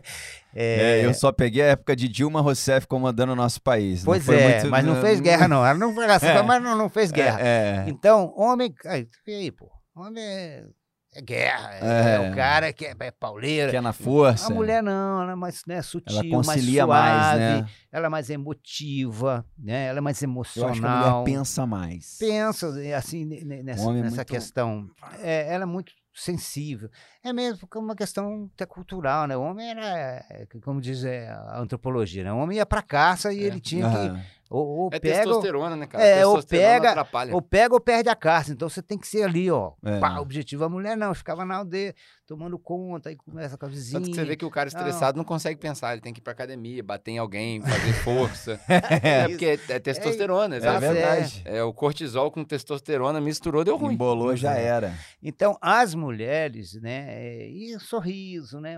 É... 0.54 1.00
É, 1.02 1.06
eu 1.06 1.14
só 1.14 1.32
peguei 1.32 1.62
a 1.62 1.68
época 1.68 1.96
de 1.96 2.10
Dilma 2.10 2.42
Rousseff 2.42 2.86
comandando 2.86 3.32
o 3.32 3.36
nosso 3.36 3.62
país. 3.62 4.04
Pois 4.04 4.28
é, 4.28 4.56
muito... 4.56 4.70
mas 4.70 4.86
não 4.86 4.96
fez 5.02 5.22
guerra, 5.22 5.48
não. 5.50 5.66
Ela 5.66 5.78
não 5.78 5.94
foi 5.94 6.06
assim, 6.06 6.28
mas 6.46 6.62
não, 6.62 6.78
não 6.78 6.90
fez 6.90 7.12
guerra. 7.12 7.40
É, 7.40 7.86
é. 7.86 7.90
Então, 7.90 8.34
homem... 8.36 8.74
Aí, 8.86 9.08
aí, 9.28 9.52
pô. 9.52 9.70
Homem 9.96 10.24
é 10.24 10.66
é 11.14 11.22
guerra, 11.22 11.74
é, 11.76 12.16
é 12.16 12.32
o 12.32 12.36
cara 12.36 12.72
que 12.72 12.86
é, 12.86 12.96
é 12.98 13.12
pauleira. 13.12 13.70
Que 13.70 13.76
é 13.76 13.82
na 13.82 13.92
força. 13.92 14.48
A 14.48 14.50
mulher 14.50 14.82
não, 14.82 15.22
ela 15.22 15.34
é 15.34 15.36
mais 15.36 15.62
né, 15.66 15.82
sutil, 15.82 16.18
ela 16.18 16.30
concilia 16.30 16.88
mais, 16.88 17.14
suave, 17.14 17.40
mais 17.40 17.62
né? 17.62 17.70
ela 17.92 18.06
é 18.06 18.10
mais 18.10 18.30
emotiva, 18.30 19.46
né? 19.58 19.88
ela 19.88 19.98
é 19.98 20.02
mais 20.02 20.22
emocional. 20.24 20.70
Eu 20.70 20.72
acho 20.72 20.82
que 20.82 20.88
a 20.88 21.12
mulher 21.12 21.24
pensa 21.26 21.66
mais. 21.66 22.18
Pensa, 22.18 22.74
assim, 22.98 23.26
nessa, 23.26 23.90
é 23.90 23.94
nessa 23.94 24.16
muito... 24.16 24.26
questão. 24.26 24.90
É, 25.20 25.54
ela 25.54 25.64
é 25.64 25.68
muito 25.68 25.92
sensível. 26.14 26.90
É 27.22 27.34
mesmo 27.34 27.68
uma 27.76 27.96
questão 27.96 28.50
até 28.54 28.66
cultural, 28.66 29.28
né? 29.28 29.36
O 29.36 29.42
homem 29.42 29.70
era, 29.70 30.26
como 30.64 30.80
diz 30.80 31.04
a 31.06 31.60
antropologia, 31.60 32.24
né? 32.24 32.32
O 32.32 32.38
homem 32.38 32.58
ia 32.58 32.66
para 32.66 32.82
caça 32.82 33.34
e 33.34 33.40
ele 33.40 33.60
tinha 33.60 33.90
que 33.90 34.41
ou, 34.52 34.68
ou 34.68 34.90
é 34.92 35.00
pega, 35.00 35.24
testosterona, 35.24 35.78
né, 35.78 35.88
cara? 35.88 36.04
É, 36.04 36.26
ou 36.28 36.44
pega, 36.44 36.90
atrapalha. 36.90 37.34
ou 37.34 37.42
pega 37.42 37.74
ou 37.74 37.80
perde 37.80 38.10
a 38.10 38.16
caça. 38.16 38.52
Então 38.52 38.68
você 38.68 38.82
tem 38.82 38.98
que 38.98 39.08
ser 39.08 39.24
ali, 39.24 39.50
ó. 39.50 39.72
É. 39.82 39.98
Pá, 39.98 40.20
objetivo. 40.20 40.66
A 40.66 40.70
mulher 40.70 40.98
não, 40.98 41.16
ficava 41.16 41.46
na 41.46 41.56
aldeia 41.56 41.96
tomando 42.32 42.58
conta, 42.58 43.10
aí 43.10 43.16
começa 43.18 43.58
com 43.58 43.66
a 43.66 43.68
vizinha. 43.68 44.00
Tanto 44.00 44.10
que 44.10 44.16
você 44.16 44.24
vê 44.24 44.38
que 44.38 44.46
o 44.46 44.50
cara 44.50 44.70
estressado 44.70 45.18
não, 45.18 45.24
não 45.24 45.28
consegue 45.28 45.60
pensar, 45.60 45.92
ele 45.92 46.02
tem 46.02 46.14
que 46.14 46.22
ir 46.22 46.24
pra 46.24 46.32
academia, 46.32 46.82
bater 46.82 47.12
em 47.12 47.18
alguém, 47.18 47.62
fazer 47.62 47.92
força. 47.92 48.58
é, 49.04 49.28
porque 49.28 49.46
é, 49.46 49.60
é 49.68 49.80
testosterona, 49.80 50.56
é, 50.56 50.60
É 50.60 50.80
verdade. 50.80 51.42
É, 51.44 51.62
o 51.62 51.74
cortisol 51.74 52.32
com 52.32 52.46
testosterona 52.46 53.20
misturou, 53.20 53.66
deu 53.66 53.76
ruim. 53.76 53.96
Embolou, 53.96 54.34
já 54.34 54.54
era. 54.54 54.98
Então, 55.22 55.58
as 55.60 55.94
mulheres, 55.94 56.76
né, 56.76 57.08
é, 57.10 57.50
e 57.50 57.78
sorriso, 57.82 58.62
né, 58.62 58.78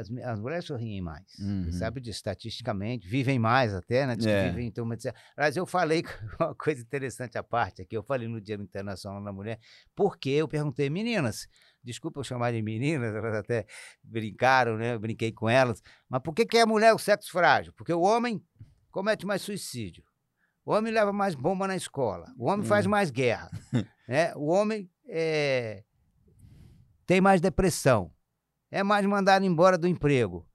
as, 0.00 0.10
as 0.24 0.40
mulheres 0.40 0.64
sorriem 0.64 1.02
mais, 1.02 1.38
uhum. 1.38 1.70
sabe 1.72 2.00
disso, 2.00 2.16
estatisticamente, 2.16 3.06
vivem 3.06 3.38
mais 3.38 3.74
até, 3.74 4.06
né, 4.06 4.16
que 4.16 4.24
vivem, 4.24 4.66
então, 4.66 4.86
mas 4.86 5.04
mas 5.36 5.58
eu 5.58 5.66
falei 5.66 6.02
uma 6.40 6.54
coisa 6.54 6.80
interessante 6.80 7.36
à 7.36 7.42
parte 7.42 7.82
aqui. 7.82 7.94
Eu 7.94 8.02
falei 8.02 8.26
no 8.26 8.40
Dia 8.40 8.54
Internacional 8.54 9.22
da 9.22 9.30
Mulher, 9.30 9.58
porque 9.94 10.30
eu 10.30 10.48
perguntei, 10.48 10.88
meninas, 10.88 11.46
desculpa 11.84 12.20
eu 12.20 12.24
chamar 12.24 12.52
de 12.52 12.62
meninas, 12.62 13.14
elas 13.14 13.34
até 13.34 13.66
brincaram, 14.02 14.76
né? 14.76 14.94
Eu 14.94 15.00
brinquei 15.00 15.30
com 15.30 15.48
elas, 15.48 15.82
mas 16.08 16.22
por 16.22 16.34
que, 16.34 16.46
que 16.46 16.58
a 16.58 16.66
mulher 16.66 16.88
é 16.88 16.94
o 16.94 16.98
sexo 16.98 17.30
frágil? 17.30 17.72
Porque 17.74 17.92
o 17.92 18.00
homem 18.00 18.42
comete 18.90 19.26
mais 19.26 19.42
suicídio. 19.42 20.04
O 20.64 20.72
homem 20.72 20.92
leva 20.92 21.12
mais 21.12 21.34
bomba 21.34 21.66
na 21.66 21.76
escola. 21.76 22.32
O 22.38 22.46
homem 22.46 22.64
hum. 22.64 22.68
faz 22.68 22.86
mais 22.86 23.10
guerra. 23.10 23.50
né? 24.08 24.34
O 24.34 24.46
homem 24.46 24.90
é, 25.06 25.84
tem 27.06 27.20
mais 27.20 27.40
depressão. 27.40 28.10
É 28.70 28.82
mais 28.82 29.04
mandado 29.06 29.44
embora 29.44 29.76
do 29.76 29.86
emprego. 29.86 30.48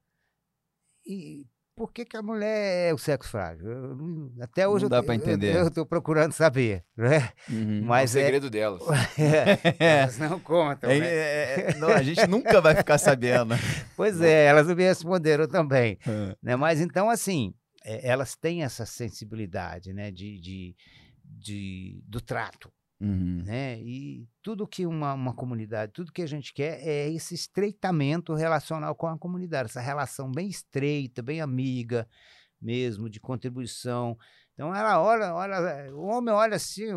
E 1.06 1.46
por 1.80 1.94
que, 1.94 2.04
que 2.04 2.18
a 2.18 2.22
mulher 2.22 2.90
é 2.90 2.94
o 2.94 2.98
sexo 2.98 3.32
frágil? 3.32 3.72
Eu, 3.72 4.34
até 4.42 4.68
hoje 4.68 4.84
não 4.84 4.90
dá 4.90 5.02
para 5.02 5.16
entender. 5.16 5.56
Eu 5.56 5.70
estou 5.70 5.86
procurando 5.86 6.34
saber, 6.34 6.84
né? 6.98 7.32
Uhum. 7.50 7.84
Mas 7.86 8.14
é 8.18 8.20
o 8.20 8.24
segredo 8.24 8.48
é... 8.48 8.50
delas. 8.50 8.82
é, 9.18 10.02
elas 10.02 10.18
não 10.18 10.38
contam. 10.42 10.90
É, 10.90 11.00
né? 11.00 11.08
É, 11.08 11.76
não, 11.76 11.88
a 11.88 12.04
gente 12.04 12.28
nunca 12.28 12.60
vai 12.60 12.76
ficar 12.76 12.98
sabendo. 12.98 13.56
pois 13.96 14.20
é, 14.20 14.48
elas 14.48 14.68
me 14.68 14.84
responderam 14.84 15.48
também. 15.48 15.98
É. 16.06 16.36
Né? 16.44 16.58
Mas 16.58 16.82
então, 16.82 17.10
assim, 17.10 17.54
elas 17.86 18.36
têm 18.36 18.62
essa 18.64 18.86
sensibilidade 18.86 19.94
né? 19.94 20.12
de, 20.12 20.38
de, 20.38 20.76
de 21.24 22.04
do 22.06 22.20
trato. 22.20 22.70
Uhum. 23.02 23.44
né? 23.46 23.80
E 23.82 24.28
tudo 24.42 24.68
que 24.68 24.86
uma, 24.86 25.14
uma 25.14 25.34
comunidade, 25.34 25.94
tudo 25.94 26.12
que 26.12 26.22
a 26.22 26.28
gente 26.28 26.54
quer 26.54 26.86
é 26.86 27.10
esse 27.10 27.34
estreitamento 27.34 28.34
relacional 28.34 28.94
com 28.94 29.08
a 29.08 29.18
comunidade, 29.18 29.70
essa 29.70 29.80
relação 29.80 30.30
bem 30.32 30.50
estreita, 30.50 31.22
bem 31.22 31.40
amiga 31.42 32.08
mesmo, 32.62 33.10
de 33.10 33.20
contribuição. 33.20 34.18
Então 34.54 34.76
ela 34.76 35.02
olha, 35.02 35.34
olha, 35.34 35.96
o 35.96 36.02
homem 36.08 36.34
olha 36.34 36.58
assim, 36.58 36.88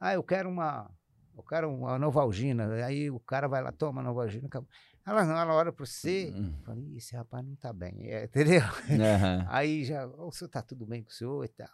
ah, 0.00 0.14
eu 0.14 0.22
quero 0.22 0.48
uma, 0.48 0.90
eu 1.36 1.42
quero 1.42 1.70
uma 1.70 1.98
Novalgina, 1.98 2.66
aí 2.84 3.10
o 3.10 3.20
cara 3.20 3.46
vai 3.46 3.62
lá, 3.62 3.70
toma 3.70 4.00
a 4.00 4.04
Novalgina, 4.04 4.46
acabou. 4.46 4.68
Ela 5.06 5.24
não, 5.26 5.36
ela 5.38 5.54
olha 5.54 5.70
para 5.70 5.84
você, 5.84 6.32
Uhum. 6.34 6.54
fala, 6.64 6.78
"Ih, 6.80 6.96
esse 6.96 7.14
rapaz 7.14 7.44
não 7.44 7.54
tá 7.56 7.70
bem, 7.74 8.10
é, 8.10 8.24
entendeu? 8.62 8.62
Aham. 8.90 9.44
Aí 9.50 9.84
já, 9.84 10.06
"Ô, 10.06 10.28
o 10.28 10.32
senhor 10.32 10.48
tá 10.48 10.62
tudo 10.62 10.86
bem 10.86 11.02
com 11.02 11.10
o 11.10 11.12
senhor 11.12 11.44
e 11.44 11.48
tal. 11.48 11.68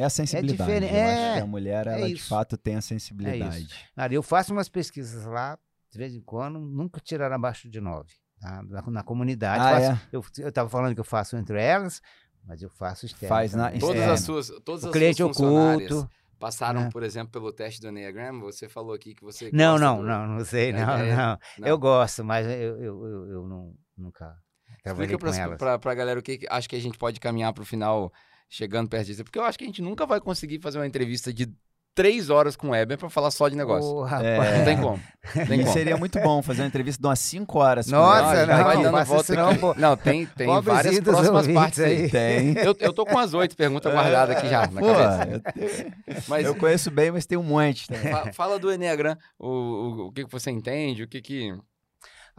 É 0.00 0.04
a 0.04 0.10
sensibilidade. 0.10 0.70
diferente- 0.70 0.94
Eu 0.94 1.00
acho 1.04 1.20
é, 1.20 1.34
que 1.34 1.40
a 1.40 1.46
mulher, 1.46 1.86
é 1.86 1.92
ela 1.98 2.06
de 2.06 2.12
isso. 2.14 2.28
fato 2.28 2.56
tem 2.56 2.76
a 2.76 2.80
sensibilidade. 2.80 3.68
Cara, 3.94 4.14
eu 4.14 4.22
faço 4.22 4.52
umas 4.52 4.68
pesquisas 4.68 5.24
lá, 5.26 5.58
de 5.90 5.98
vez 5.98 6.14
em 6.14 6.20
quando, 6.20 6.58
nunca 6.58 7.00
tiraram 7.00 7.34
abaixo 7.36 7.68
de 7.68 7.80
nove, 7.80 8.12
tá? 8.40 8.62
na, 8.62 8.82
na 8.82 9.02
comunidade. 9.02 9.62
Ah, 9.62 9.70
faço- 9.90 9.90
é? 9.92 10.08
eu, 10.12 10.24
eu 10.46 10.52
tava 10.52 10.68
falando 10.68 10.94
que 10.94 11.00
eu 11.00 11.04
faço 11.04 11.36
entre 11.36 11.60
elas, 11.60 12.00
mas 12.44 12.62
eu 12.62 12.70
faço 12.70 13.06
externo. 13.06 13.28
Faz 13.28 13.52
na- 13.54 13.66
também. 13.66 13.80
Todas 13.80 13.94
Externo. 13.96 14.12
as 14.14 14.20
suas, 14.20 14.48
todas 14.64 14.84
O 14.84 14.86
as 14.86 14.92
cliente 14.92 15.16
suas 15.18 15.38
oculto. 15.38 16.10
passaram, 16.38 16.80
né? 16.84 16.88
por 16.90 17.02
exemplo, 17.02 17.30
pelo 17.30 17.52
teste 17.52 17.80
do 17.82 17.88
Enneagram. 17.88 18.40
Você 18.40 18.68
falou 18.68 18.94
aqui 18.94 19.14
que 19.14 19.22
você 19.22 19.50
Não, 19.52 19.72
gosta 19.72 19.84
não, 19.86 19.96
do- 19.98 20.06
não, 20.06 20.26
não 20.26 20.44
sei, 20.44 20.72
não, 20.72 20.80
ideia? 20.82 21.16
não, 21.16 21.38
Não. 21.58 21.68
Eu 21.68 21.78
gosto, 21.78 22.24
mas 22.24 22.46
eu, 22.46 22.52
eu, 22.52 23.06
eu, 23.06 23.26
eu 23.30 23.46
não, 23.46 23.74
nunca 23.96 24.34
trabalhei 24.82 25.14
Explica 25.14 25.56
pra, 25.58 25.78
pra 25.78 25.94
galera 25.94 26.18
o 26.18 26.22
que 26.22 26.46
acho 26.48 26.66
que 26.68 26.76
a 26.76 26.80
gente 26.80 26.96
pode 26.96 27.20
caminhar 27.20 27.52
pro 27.52 27.66
final 27.66 28.10
chegando 28.50 28.88
perto 28.90 29.06
disso. 29.06 29.24
Porque 29.24 29.38
eu 29.38 29.44
acho 29.44 29.56
que 29.56 29.64
a 29.64 29.66
gente 29.68 29.80
nunca 29.80 30.04
vai 30.04 30.20
conseguir 30.20 30.60
fazer 30.60 30.78
uma 30.78 30.86
entrevista 30.86 31.32
de 31.32 31.48
três 31.92 32.30
horas 32.30 32.54
com 32.56 32.68
o 32.68 32.70
Weber 32.70 32.96
pra 32.96 33.10
falar 33.10 33.30
só 33.30 33.48
de 33.48 33.56
negócio. 33.56 34.02
Rapaz. 34.02 34.24
É. 34.24 34.58
Não 34.58 34.64
tem 34.64 34.76
como. 34.80 35.00
Não 35.34 35.46
tem 35.46 35.60
E 35.60 35.62
como. 35.64 35.72
seria 35.74 35.96
muito 35.96 36.20
bom 36.20 36.40
fazer 36.40 36.62
uma 36.62 36.68
entrevista 36.68 37.02
de 37.02 37.06
umas 37.06 37.18
5 37.18 37.58
horas. 37.58 37.86
com 37.86 37.92
Nossa, 37.92 38.36
já 38.36 38.46
já 38.46 38.62
vai 38.62 38.82
dando 38.82 39.04
volta 39.04 39.34
não, 39.34 39.48
aqui. 39.50 39.58
pô. 39.58 39.74
Não, 39.74 39.96
tem, 39.96 40.24
tem 40.26 40.60
várias 40.62 41.00
próximas 41.00 41.48
partes 41.48 41.80
aí. 41.80 42.02
aí. 42.04 42.10
Tem. 42.10 42.54
Eu, 42.64 42.76
eu 42.78 42.92
tô 42.92 43.04
com 43.04 43.18
as 43.18 43.34
oito 43.34 43.56
perguntas 43.56 43.92
guardadas 43.92 44.36
aqui 44.36 44.48
já 44.48 44.66
na 44.68 44.80
Pô, 44.80 44.94
cabeça. 44.94 45.42
eu, 45.56 46.22
Mas 46.28 46.46
eu 46.46 46.54
conheço 46.54 46.90
bem, 46.90 47.10
mas 47.10 47.26
tem 47.26 47.36
um 47.36 47.42
monte. 47.42 47.88
também. 47.88 48.10
fa- 48.12 48.32
fala 48.32 48.58
do 48.58 48.72
Enneagram, 48.72 49.16
o, 49.38 49.48
o, 49.48 50.06
o 50.06 50.12
que, 50.12 50.24
que 50.24 50.30
você 50.32 50.50
entende, 50.50 51.02
o 51.02 51.08
que, 51.08 51.20
que, 51.20 51.52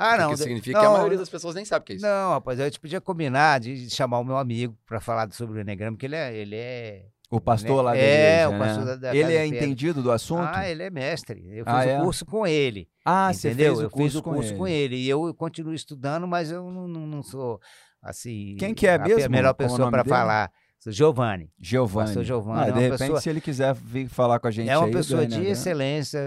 Ah, 0.01 0.17
não. 0.17 0.29
que 0.31 0.35
de- 0.35 0.43
significa, 0.43 0.79
que 0.79 0.85
a 0.85 0.89
não, 0.89 0.93
maioria 0.97 1.17
das 1.17 1.29
pessoas 1.29 1.55
nem 1.55 1.63
sabe 1.65 1.83
o 1.83 1.85
que 1.85 1.93
é 1.93 1.95
isso. 1.97 2.05
Não, 2.05 2.31
rapaz, 2.31 2.59
a 2.59 2.65
gente 2.65 2.79
podia 2.79 2.99
combinar 3.01 3.59
de 3.59 3.89
chamar 3.89 4.19
o 4.19 4.23
meu 4.23 4.37
amigo 4.37 4.77
para 4.85 4.99
falar 4.99 5.31
sobre 5.31 5.57
o 5.59 5.61
Enneagrama, 5.61 5.95
porque 5.95 6.05
ele 6.05 6.15
é, 6.15 6.35
ele 6.35 6.55
é 6.55 7.05
O 7.29 7.39
pastor 7.39 7.77
Né? 7.77 7.81
lá 7.83 7.91
da 7.93 7.97
É, 7.97 8.41
igreja, 8.43 8.49
o 8.49 8.59
pastor 8.59 8.79
né? 8.85 8.91
da- 8.91 8.95
da 8.97 9.15
Ele 9.15 9.33
é 9.33 9.45
entendido 9.45 10.03
do 10.03 10.11
assunto? 10.11 10.49
Ah, 10.53 10.67
ele 10.69 10.83
é 10.83 10.89
mestre. 10.89 11.39
Eu 11.49 11.63
fiz 11.65 11.73
Ah, 11.73 11.77
o 11.85 11.89
é? 11.89 11.99
curso 12.01 12.25
com 12.25 12.45
ele. 12.45 12.89
Ah, 13.05 13.31
você 13.33 13.47
entendeu? 13.49 13.67
fez 13.67 13.79
o 13.79 13.83
eu 13.83 13.89
curso 13.89 14.07
fiz 14.09 14.15
o 14.15 14.23
com 14.23 14.33
curso 14.33 14.49
ele. 14.49 14.57
com 14.57 14.67
ele. 14.67 14.95
E 14.97 15.09
eu 15.09 15.33
continuo 15.33 15.73
estudando, 15.73 16.27
mas 16.27 16.51
eu 16.51 16.69
não, 16.69 16.87
não, 16.89 17.07
não 17.07 17.23
sou 17.23 17.59
assim. 18.01 18.55
Quem 18.59 18.73
que 18.73 18.85
é 18.87 18.95
a 18.95 18.99
mesmo? 18.99 19.29
melhor 19.29 19.53
Qual 19.53 19.67
o 19.67 19.71
pessoa 19.71 19.89
para 19.91 20.03
falar. 20.03 20.51
Sou 20.83 20.91
Giovanni. 20.91 21.47
Giovanni. 21.59 22.07
Pastor 22.07 22.23
Giovanni 22.23 22.59
Ah, 22.59 22.63
é 22.63 22.65
de 22.65 22.71
uma 22.71 22.79
repente, 22.81 22.97
pessoa- 22.97 23.21
se 23.21 23.29
ele 23.29 23.39
quiser 23.39 23.71
vir 23.75 24.07
falar 24.09 24.39
com 24.39 24.47
a 24.47 24.51
gente 24.51 24.67
É 24.67 24.75
uma 24.75 24.87
aí, 24.87 24.91
pessoa 24.91 25.21
de 25.27 25.35
Enneagram. 25.35 25.51
excelência. 25.51 26.19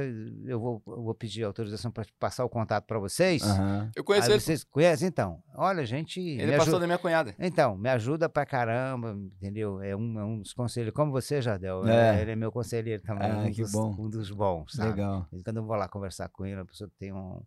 Eu 0.46 0.60
vou, 0.60 0.80
eu 0.86 1.02
vou 1.02 1.12
pedir 1.12 1.42
autorização 1.42 1.90
para 1.90 2.04
passar 2.20 2.44
o 2.44 2.48
contato 2.48 2.86
para 2.86 3.00
vocês. 3.00 3.42
Aham. 3.42 3.90
Eu 3.96 4.04
conheço 4.04 4.28
Aí 4.28 4.34
ele, 4.34 4.40
vocês 4.40 4.62
conhecem? 4.62 5.08
Então, 5.08 5.40
olha, 5.56 5.84
gente. 5.84 6.20
ele 6.20 6.52
é 6.52 6.54
ajuda- 6.54 6.78
da 6.78 6.86
minha 6.86 6.98
cunhada. 6.98 7.34
Então, 7.36 7.76
me 7.76 7.88
ajuda 7.88 8.28
pra 8.28 8.46
caramba, 8.46 9.16
entendeu? 9.36 9.82
É 9.82 9.96
um, 9.96 10.20
é 10.20 10.24
um 10.24 10.38
dos 10.38 10.52
conselheiros, 10.52 10.94
como 10.94 11.10
você, 11.10 11.42
Jardel. 11.42 11.84
É. 11.88 12.18
É, 12.18 12.22
Ele 12.22 12.30
é 12.30 12.36
meu 12.36 12.52
conselheiro 12.52 13.02
também, 13.02 13.28
Ah, 13.28 13.38
um, 13.38 13.50
que 13.50 13.60
dos, 13.62 13.72
bom. 13.72 13.96
um 13.98 14.08
dos 14.08 14.30
bons, 14.30 14.72
sabe? 14.72 14.90
Legal. 14.90 15.26
Quando 15.44 15.56
eu 15.56 15.64
vou 15.66 15.74
lá 15.74 15.88
conversar 15.88 16.28
com 16.28 16.46
ele, 16.46 16.60
a 16.60 16.64
pessoa 16.64 16.88
que 16.88 16.96
tem 16.96 17.12
um... 17.12 17.42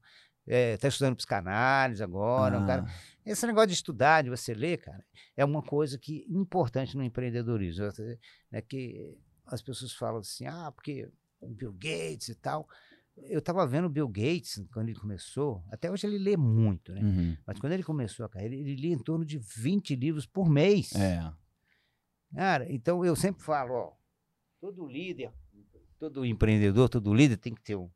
É, 0.47 0.77
tá 0.77 0.87
estudando 0.87 1.15
psicanálise 1.15 2.01
agora, 2.01 2.57
um 2.57 2.65
cara... 2.65 2.85
Ah, 2.87 2.91
Esse 3.25 3.45
negócio 3.45 3.67
de 3.67 3.73
estudar, 3.73 4.23
de 4.23 4.29
você 4.29 4.53
ler, 4.53 4.77
cara, 4.77 5.03
é 5.35 5.43
uma 5.43 5.61
coisa 5.61 5.97
que 5.97 6.25
importante 6.29 6.95
no 6.95 7.03
empreendedorismo. 7.03 7.85
É 8.51 8.61
que 8.61 9.17
as 9.45 9.61
pessoas 9.61 9.93
falam 9.93 10.19
assim, 10.19 10.45
ah, 10.45 10.71
porque 10.71 11.09
o 11.39 11.49
Bill 11.49 11.73
Gates 11.73 12.29
e 12.29 12.35
tal. 12.35 12.67
Eu 13.17 13.39
estava 13.39 13.65
vendo 13.65 13.85
o 13.85 13.89
Bill 13.89 14.07
Gates 14.07 14.63
quando 14.71 14.89
ele 14.89 14.99
começou, 14.99 15.63
até 15.71 15.89
hoje 15.89 16.05
ele 16.05 16.19
lê 16.19 16.37
muito, 16.37 16.93
né? 16.93 17.01
uhum. 17.01 17.37
Mas 17.47 17.59
quando 17.59 17.73
ele 17.73 17.83
começou 17.83 18.25
a 18.25 18.29
carreira, 18.29 18.53
ele 18.53 18.75
lia 18.75 18.93
em 18.93 18.99
torno 18.99 19.25
de 19.25 19.39
20 19.39 19.95
livros 19.95 20.27
por 20.27 20.47
mês. 20.47 20.93
É. 20.93 21.33
Cara, 22.35 22.71
então 22.71 23.03
eu 23.03 23.15
sempre 23.15 23.43
falo, 23.43 23.73
ó, 23.73 23.93
todo 24.61 24.85
líder, 24.85 25.31
todo 25.97 26.25
empreendedor, 26.25 26.89
todo 26.89 27.13
líder 27.13 27.37
tem 27.37 27.55
que 27.55 27.63
ter 27.63 27.75
um, 27.75 27.89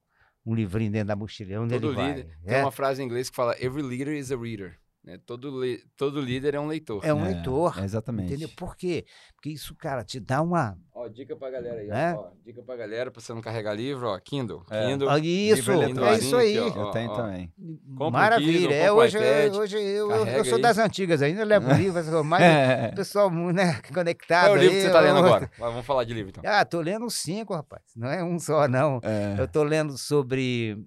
um 0.45 0.53
livrinho 0.55 0.91
dentro 0.91 1.07
da 1.09 1.15
mochila, 1.15 1.59
onde 1.61 1.73
Todo 1.73 1.87
ele 1.89 1.95
vai. 1.95 2.13
líder. 2.15 2.37
Tem 2.43 2.55
É, 2.57 2.61
uma 2.61 2.71
frase 2.71 3.01
em 3.01 3.05
inglês 3.05 3.29
que 3.29 3.35
fala: 3.35 3.55
Every 3.59 3.81
leader 3.83 4.13
is 4.15 4.31
a 4.31 4.35
reader. 4.37 4.79
Né? 5.03 5.17
Todo, 5.25 5.61
todo 5.97 6.21
líder 6.21 6.53
é 6.55 6.59
um 6.59 6.67
leitor. 6.67 7.01
é 7.03 7.13
um 7.13 7.25
É, 7.25 7.33
leitor, 7.33 7.83
Exatamente. 7.83 8.27
entendeu? 8.33 8.49
Por 8.55 8.75
quê? 8.75 9.05
Porque 9.35 9.49
isso, 9.49 9.75
cara, 9.75 10.03
te 10.03 10.19
dá 10.19 10.41
uma... 10.41 10.77
Ó, 10.93 11.07
dica 11.07 11.35
pra 11.35 11.49
galera 11.49 11.79
aí, 11.81 11.89
ó, 11.89 11.93
É? 11.95 12.13
ó. 12.15 12.29
Dica 12.45 12.61
pra 12.61 12.75
galera 12.75 13.09
pra 13.09 13.19
você 13.21 13.33
não 13.33 13.41
carregar 13.41 13.73
livro, 13.73 14.07
ó. 14.07 14.19
Kindle. 14.19 14.63
É. 14.69 14.85
Kindle. 14.87 15.09
Ah, 15.09 15.17
Isso, 15.17 15.71
livro 15.71 16.05
é 16.05 16.17
isso 16.17 16.35
aí. 16.35 16.57
eletrônico, 16.57 16.79
ó. 16.79 16.87
Eu 16.87 16.91
tenho 16.91 17.13
também. 17.15 17.53
um 17.59 18.09
Maravilha. 18.11 18.59
Kindle, 18.59 18.73
é, 18.73 18.91
hoje, 18.91 19.17
iPad, 19.17 19.55
hoje 19.55 19.77
eu, 19.77 20.11
eu, 20.11 20.27
eu 20.27 20.45
sou 20.45 20.55
aí. 20.57 20.61
das 20.61 20.77
antigas 20.77 21.21
ainda, 21.21 21.41
eu 21.41 21.45
levo 21.47 21.71
livros, 21.73 22.05
mas 22.25 22.41
É. 22.43 22.89
o 22.91 22.95
pessoal 22.95 23.31
né, 23.31 23.81
conectado 23.93 24.47
Qual 24.49 24.55
é 24.55 24.59
o 24.59 24.61
livro 24.61 24.75
aí, 24.75 24.81
que 24.81 24.87
você 24.87 24.93
tá 24.93 24.99
lendo 24.99 25.17
eu- 25.19 25.25
agora? 25.25 25.51
Vamos 25.57 25.85
falar 25.85 26.03
de 26.03 26.13
livro 26.13 26.29
então. 26.29 26.43
Ah, 26.45 26.63
tô 26.63 26.79
lendo 26.81 27.09
cinco, 27.09 27.55
rapaz. 27.55 27.81
Não 27.95 28.07
é 28.09 28.23
um 28.23 28.37
só, 28.37 28.67
não. 28.67 28.99
É. 29.01 29.35
Eu 29.39 29.45
estou 29.45 29.63
lendo 29.63 29.97
sobre 29.97 30.77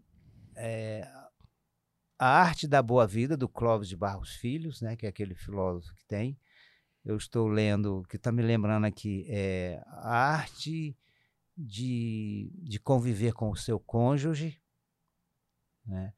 eh, 0.57 1.05
a 2.25 2.41
arte 2.41 2.67
da 2.67 2.81
boa 2.81 3.07
vida 3.07 3.37
do 3.37 3.47
Clóvis 3.47 3.87
de 3.87 3.95
Barros 3.95 4.35
Filhos, 4.37 4.81
né, 4.81 4.97
que 4.97 5.05
é 5.05 5.11
aquele 5.11 5.35
filósofo 5.35 5.95
que 5.95 6.07
tem. 6.07 6.39
Eu 7.05 7.19
estou 7.19 7.47
lendo, 7.47 8.03
que 8.09 8.17
está 8.17 8.33
me 8.33 8.41
lembrando 8.41 8.87
aqui, 8.87 9.27
é 9.29 9.83
a 9.89 10.33
arte 10.33 10.97
de, 11.55 12.51
de 12.63 12.81
conviver 12.81 13.35
com 13.35 13.51
o 13.51 13.57
seu 13.57 13.79
cônjuge. 13.79 14.59
Né? 15.85 16.15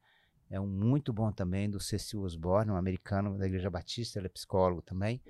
É 0.49 0.57
um 0.61 0.65
muito 0.65 1.11
bom 1.11 1.29
também 1.29 1.69
do 1.69 1.77
Cecil 1.77 2.21
Osborne, 2.21 2.71
um 2.71 2.77
americano 2.77 3.37
da 3.37 3.45
Igreja 3.45 3.69
Batista, 3.69 4.17
ele 4.17 4.27
é 4.27 4.29
psicólogo 4.29 4.81
também. 4.81 5.21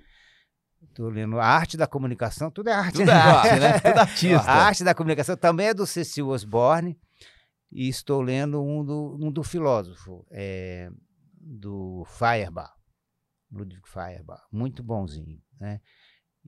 Estou 0.80 1.08
lendo 1.08 1.40
a 1.40 1.44
arte 1.44 1.76
da 1.76 1.88
comunicação, 1.88 2.52
tudo 2.52 2.70
é 2.70 2.72
arte. 2.72 2.98
Tudo 2.98 3.10
é 3.10 3.14
arte, 3.14 3.58
né? 3.58 3.80
Tudo 3.80 3.98
artista. 3.98 4.48
A 4.48 4.66
arte 4.66 4.84
da 4.84 4.94
comunicação 4.94 5.36
também 5.36 5.66
é 5.66 5.74
do 5.74 5.84
Cecil 5.84 6.28
Osborne. 6.28 6.96
E 7.70 7.88
estou 7.88 8.20
lendo 8.22 8.62
um 8.62 8.84
do, 8.84 9.18
um 9.20 9.30
do 9.30 9.42
filósofo, 9.42 10.26
é, 10.30 10.90
do 11.34 12.04
Feuerbach, 12.06 12.72
Ludwig 13.50 13.86
Feuerbach. 13.88 14.42
Muito 14.50 14.82
bonzinho, 14.82 15.40
né? 15.60 15.80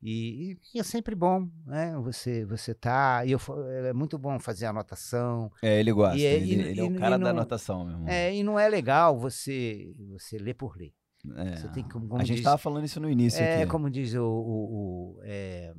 E, 0.03 0.57
e 0.75 0.81
é 0.81 0.83
sempre 0.83 1.15
bom, 1.15 1.47
né? 1.67 1.95
Você 1.99 2.47
você 2.47 2.73
tá, 2.75 3.23
e 3.27 3.33
eu, 3.33 3.39
fa- 3.39 3.53
é 3.71 3.93
muito 3.93 4.17
bom 4.19 4.39
fazer 4.41 4.65
anotação. 4.65 5.53
É, 5.63 5.79
ele 5.79 5.93
gosta. 5.93 6.17
E 6.17 6.25
é- 6.25 6.35
ele, 6.37 6.55
e- 6.55 6.61
ele 6.69 6.81
é 6.81 6.85
o 6.85 6.95
cara 6.95 7.19
da 7.19 7.19
não- 7.19 7.29
anotação, 7.29 7.85
meu 7.85 7.93
irmão. 7.95 8.09
É, 8.09 8.35
e 8.35 8.43
não 8.43 8.59
é 8.59 8.67
legal 8.67 9.19
você 9.19 9.93
você 10.09 10.39
ler 10.39 10.55
por 10.55 10.75
ler. 10.77 10.95
É. 11.37 11.57
Você 11.57 11.69
tem 11.69 11.83
que, 11.85 11.91
como 11.91 12.17
a 12.17 12.25
gente 12.25 12.37
diz- 12.37 12.45
tava 12.45 12.57
falando 12.57 12.87
isso 12.87 12.99
no 12.99 13.11
início 13.11 13.43
é, 13.43 13.61
aqui. 13.63 13.71
como 13.71 13.91
diz 13.91 14.15
o, 14.15 14.25
o, 14.25 15.17
o, 15.17 15.21
é, 15.23 15.75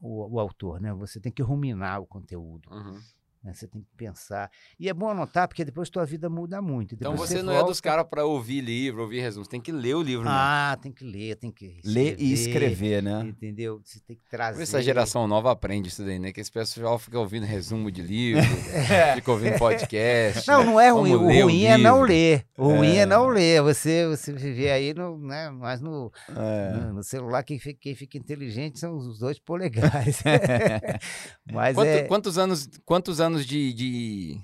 o, 0.00 0.34
o 0.34 0.38
autor, 0.40 0.80
né? 0.82 0.92
Você 0.92 1.18
tem 1.20 1.32
que 1.32 1.42
ruminar 1.42 2.00
o 2.02 2.06
conteúdo. 2.06 2.68
Uhum. 2.70 3.00
Né? 3.44 3.52
Você 3.52 3.68
tem 3.68 3.82
que 3.82 3.88
pensar. 3.96 4.50
E 4.80 4.88
é 4.88 4.94
bom 4.94 5.08
anotar, 5.08 5.46
porque 5.46 5.64
depois 5.64 5.90
tua 5.90 6.06
vida 6.06 6.30
muda 6.30 6.62
muito. 6.62 6.94
Então 6.94 7.12
Depois 7.12 7.28
você 7.30 7.42
não 7.42 7.52
é 7.52 7.56
volta- 7.56 7.70
dos 7.70 7.80
caras 7.80 8.06
pra 8.08 8.24
ouvir 8.24 8.60
livro, 8.62 9.02
ouvir 9.02 9.20
resumo. 9.20 9.44
Você 9.44 9.50
tem 9.50 9.60
que 9.60 9.70
ler 9.70 9.94
o 9.94 10.02
livro 10.02 10.24
mesmo. 10.24 10.34
Ah, 10.36 10.76
tem 10.80 10.90
que 10.90 11.04
ler, 11.04 11.36
tem 11.36 11.50
que 11.52 11.78
Ler 11.84 12.16
e 12.18 12.32
escrever, 12.32 13.02
né? 13.02 13.20
Entendeu? 13.26 13.80
Você 13.84 14.00
tem 14.00 14.16
que 14.16 14.24
trazer. 14.30 14.58
ver 14.58 14.66
se 14.66 14.76
a 14.76 14.80
geração 14.80 15.28
nova 15.28 15.50
aprende 15.52 15.88
isso 15.88 16.02
daí, 16.04 16.18
né? 16.18 16.32
Que 16.32 16.40
esse 16.40 16.50
pessoal 16.50 16.98
fica 16.98 17.18
ouvindo 17.18 17.44
resumo 17.44 17.90
de 17.90 18.00
livro, 18.02 18.42
fica 19.14 19.30
ouvindo 19.30 19.58
podcast. 19.58 20.48
Não, 20.48 20.64
não 20.64 20.80
é 20.80 20.90
ruim. 20.90 21.10
Vamos 21.12 21.26
O 21.26 21.28
ler 21.30 21.42
o 21.42 21.46
ruim 21.46 21.64
é 21.64 21.76
não 21.78 22.00
ler. 22.02 22.46
O 22.56 22.68
ruim 22.68 22.96
É. 22.96 23.00
é 23.00 23.06
não 23.06 23.26
ler. 23.28 23.60
Você, 23.62 24.06
você 24.08 24.32
viver 24.32 24.70
aí, 24.70 24.94
no, 24.94 25.18
né, 25.18 25.50
mas 25.50 25.80
no, 25.80 26.10
É. 26.30 26.72
no, 26.76 26.92
no 26.94 27.02
celular, 27.02 27.42
quem 27.42 27.58
fica, 27.58 27.78
quem 27.80 27.94
fica 27.94 28.16
inteligente 28.16 28.78
são 28.78 28.96
os 28.96 29.18
dois 29.18 29.38
polegares. 29.38 30.22
mas 31.52 31.74
Quanto- 31.74 31.88
é. 31.88 32.02
Quantos 32.04 32.38
anos, 32.38 32.68
quantos 32.84 33.20
anos 33.34 33.46
de, 33.46 33.72
de 33.72 34.40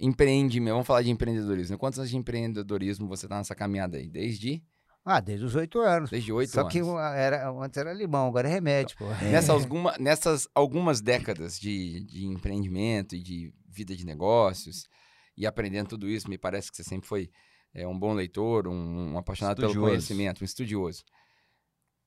empreendimento? 0.00 0.72
Vamos 0.74 0.86
falar 0.86 1.02
de 1.02 1.10
empreendedorismo. 1.10 1.78
Quantos 1.78 1.98
anos 1.98 2.10
de 2.10 2.16
empreendedorismo 2.16 3.08
você 3.08 3.26
tá 3.28 3.36
nessa 3.38 3.54
caminhada 3.54 3.96
aí? 3.96 4.08
Desde, 4.08 4.62
Ah, 5.04 5.20
desde 5.20 5.44
os 5.44 5.54
oito 5.54 5.78
anos. 5.80 6.10
desde 6.10 6.32
oito 6.32 6.50
Só 6.50 6.60
anos. 6.62 6.72
que 6.72 6.82
uma- 6.82 7.14
era, 7.14 7.48
antes 7.50 7.76
era 7.78 7.92
limão, 7.92 8.28
agora 8.28 8.48
é 8.48 8.52
remédio, 8.52 8.96
pô. 8.96 9.06
Nessa 9.30 9.52
alguma, 9.52 9.94
nessas 9.98 10.48
algumas 10.54 11.00
décadas 11.00 11.58
de, 11.58 12.04
de 12.04 12.26
empreendimento 12.26 13.14
e 13.14 13.22
de 13.22 13.52
vida 13.68 13.94
de 13.94 14.04
negócios 14.04 14.84
e 15.36 15.46
aprendendo 15.46 15.88
tudo 15.88 16.08
isso, 16.08 16.28
me 16.28 16.38
parece 16.38 16.70
que 16.70 16.76
você 16.76 16.84
sempre 16.84 17.06
foi 17.08 17.30
é, 17.74 17.86
um 17.86 17.98
bom 17.98 18.14
leitor, 18.14 18.66
um, 18.66 19.12
um 19.12 19.18
apaixonado 19.18 19.56
pelo 19.56 19.68
Estudioso. 19.68 19.90
conhecimento, 19.90 20.42
um 20.42 20.44
estudioso. 20.44 21.04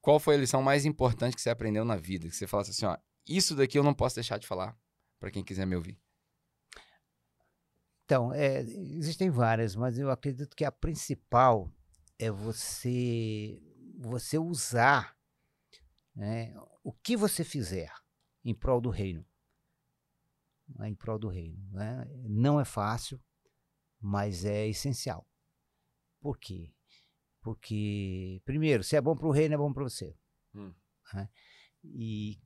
Qual 0.01 0.19
foi 0.19 0.35
a 0.35 0.37
lição 0.39 0.61
mais 0.63 0.83
importante 0.85 1.35
que 1.35 1.41
você 1.41 1.49
aprendeu 1.49 1.85
na 1.85 1.95
vida? 1.95 2.27
Que 2.27 2.35
você 2.35 2.47
falasse 2.47 2.71
assim, 2.71 2.85
ó, 2.85 2.97
isso 3.27 3.55
daqui 3.55 3.77
eu 3.77 3.83
não 3.83 3.93
posso 3.93 4.15
deixar 4.15 4.37
de 4.39 4.47
falar, 4.47 4.75
para 5.19 5.29
quem 5.29 5.43
quiser 5.43 5.67
me 5.67 5.75
ouvir? 5.75 5.97
Então, 8.09 8.33
é, 8.33 8.61
existem 8.61 9.29
várias, 9.29 9.75
mas 9.75 9.99
eu 9.99 10.09
acredito 10.09 10.55
que 10.55 10.65
a 10.65 10.71
principal 10.71 11.71
é 12.17 12.31
você 12.31 13.61
você 13.99 14.35
usar 14.35 15.15
né, 16.15 16.55
o 16.83 16.91
que 16.91 17.15
você 17.15 17.43
fizer 17.43 17.93
em 18.43 18.55
prol 18.55 18.81
do 18.81 18.89
reino. 18.89 19.23
Né, 20.69 20.89
em 20.89 20.95
prol 20.95 21.19
do 21.19 21.27
reino. 21.27 21.63
Né? 21.71 22.07
Não 22.27 22.59
é 22.59 22.65
fácil, 22.65 23.21
mas 24.01 24.43
é 24.43 24.67
essencial. 24.67 25.29
Por 26.19 26.39
quê? 26.39 26.73
Porque, 27.41 28.41
primeiro, 28.43 28.83
se 28.83 28.95
é 28.95 29.01
bom 29.01 29.15
para 29.15 29.27
o 29.27 29.31
reino, 29.31 29.53
é 29.53 29.57
bom 29.57 29.71
para 29.71 29.83
você. 29.83 30.17
Hum. 30.55 30.73
Né? 31.13 31.29
E 31.83 32.41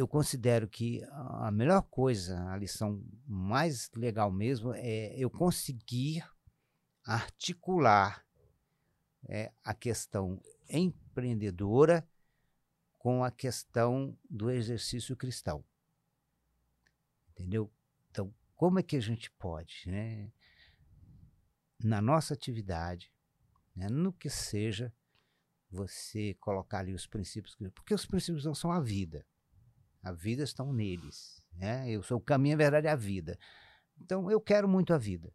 eu 0.00 0.08
considero 0.08 0.66
que 0.66 1.04
a 1.10 1.50
melhor 1.50 1.82
coisa, 1.82 2.42
a 2.50 2.56
lição 2.56 3.04
mais 3.26 3.90
legal 3.94 4.32
mesmo, 4.32 4.72
é 4.72 5.14
eu 5.14 5.28
conseguir 5.28 6.26
articular 7.04 8.24
é, 9.28 9.52
a 9.62 9.74
questão 9.74 10.42
empreendedora 10.70 12.08
com 12.96 13.22
a 13.22 13.30
questão 13.30 14.18
do 14.28 14.50
exercício 14.50 15.14
cristão. 15.14 15.62
Entendeu? 17.32 17.70
Então, 18.10 18.34
como 18.54 18.78
é 18.78 18.82
que 18.82 18.96
a 18.96 19.00
gente 19.00 19.30
pode, 19.32 19.82
né, 19.86 20.32
na 21.78 22.00
nossa 22.00 22.32
atividade, 22.32 23.12
né, 23.76 23.86
no 23.90 24.14
que 24.14 24.30
seja, 24.30 24.90
você 25.70 26.32
colocar 26.40 26.78
ali 26.78 26.94
os 26.94 27.06
princípios, 27.06 27.54
porque 27.74 27.92
os 27.92 28.06
princípios 28.06 28.46
não 28.46 28.54
são 28.54 28.72
a 28.72 28.80
vida. 28.80 29.26
A 30.02 30.12
vida 30.12 30.42
estão 30.42 30.72
neles. 30.72 31.42
Né? 31.52 31.90
Eu 31.90 32.02
sou 32.02 32.18
o 32.18 32.20
caminho, 32.22 32.54
a 32.54 32.58
verdade 32.58 32.86
é 32.86 32.90
a 32.90 32.96
vida. 32.96 33.38
Então, 34.00 34.30
eu 34.30 34.40
quero 34.40 34.68
muito 34.68 34.94
a 34.94 34.98
vida. 34.98 35.32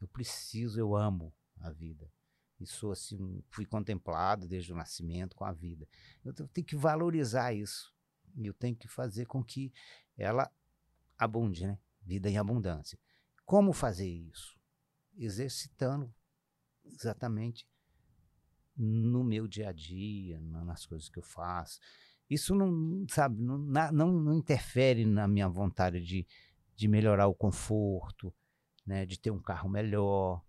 Eu 0.00 0.08
preciso, 0.08 0.78
eu 0.78 0.96
amo 0.96 1.34
a 1.60 1.70
vida. 1.70 2.10
E 2.58 2.66
sou 2.66 2.92
assim, 2.92 3.42
fui 3.48 3.66
contemplado 3.66 4.48
desde 4.48 4.72
o 4.72 4.76
nascimento 4.76 5.36
com 5.36 5.44
a 5.44 5.52
vida. 5.52 5.86
Eu 6.24 6.32
tenho 6.32 6.66
que 6.66 6.76
valorizar 6.76 7.52
isso. 7.52 7.94
E 8.34 8.46
eu 8.46 8.54
tenho 8.54 8.74
que 8.74 8.88
fazer 8.88 9.26
com 9.26 9.42
que 9.44 9.72
ela 10.16 10.50
abunde, 11.18 11.66
né? 11.66 11.78
Vida 12.02 12.30
em 12.30 12.38
abundância. 12.38 12.98
Como 13.44 13.72
fazer 13.72 14.08
isso? 14.08 14.58
Exercitando 15.16 16.12
exatamente 16.84 17.68
no 18.76 19.24
meu 19.24 19.46
dia 19.46 19.70
a 19.70 19.72
dia, 19.72 20.38
nas 20.40 20.84
coisas 20.86 21.08
que 21.08 21.18
eu 21.18 21.22
faço. 21.22 21.80
Isso 22.28 22.54
não, 22.54 23.06
sabe, 23.08 23.40
não, 23.40 23.58
não, 23.58 24.12
não 24.12 24.34
interfere 24.34 25.04
na 25.04 25.28
minha 25.28 25.48
vontade 25.48 26.00
de, 26.02 26.26
de 26.74 26.88
melhorar 26.88 27.28
o 27.28 27.34
conforto, 27.34 28.34
né, 28.84 29.06
de 29.06 29.18
ter 29.18 29.30
um 29.30 29.40
carro 29.40 29.68
melhor, 29.68 30.42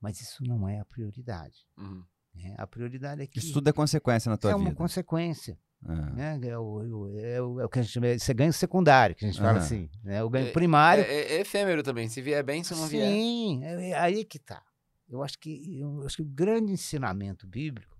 mas 0.00 0.20
isso 0.20 0.44
não 0.44 0.68
é 0.68 0.78
a 0.78 0.84
prioridade. 0.84 1.66
Uhum. 1.76 2.04
Né? 2.34 2.54
A 2.58 2.66
prioridade 2.66 3.22
é 3.22 3.26
que. 3.26 3.38
Isso 3.38 3.52
tudo 3.52 3.68
é 3.68 3.72
consequência 3.72 4.30
na 4.30 4.36
tua 4.36 4.50
é 4.50 4.54
vida. 4.54 4.68
É 4.68 4.70
uma 4.70 4.74
consequência. 4.74 5.58
Né? 5.82 6.40
É, 6.42 6.58
o, 6.58 6.82
é, 6.82 7.40
o, 7.40 7.58
é, 7.60 7.64
o, 7.64 7.68
que 7.68 7.78
a 7.78 7.82
gente 7.82 7.92
chama, 7.92 8.18
você 8.18 8.34
ganha 8.34 8.52
secundário, 8.52 9.14
que 9.14 9.24
a 9.24 9.28
gente 9.28 9.40
fala 9.40 9.58
assim. 9.58 9.88
Né? 10.02 10.22
O 10.22 10.30
ganho 10.30 10.48
é, 10.48 10.52
primário. 10.52 11.04
É, 11.04 11.34
é, 11.36 11.40
efêmero 11.40 11.82
também. 11.82 12.08
Se 12.08 12.20
vier 12.20 12.42
bem, 12.42 12.64
se 12.64 12.74
não 12.74 12.86
vier. 12.86 13.08
Sim, 13.08 13.64
é, 13.64 13.94
aí 13.94 14.24
que 14.24 14.38
tá. 14.38 14.62
Eu 15.08 15.22
acho 15.22 15.38
que, 15.38 15.78
eu 15.78 16.02
acho 16.04 16.16
que 16.16 16.22
o 16.22 16.26
grande 16.26 16.72
ensinamento 16.72 17.46
bíblico 17.46 17.95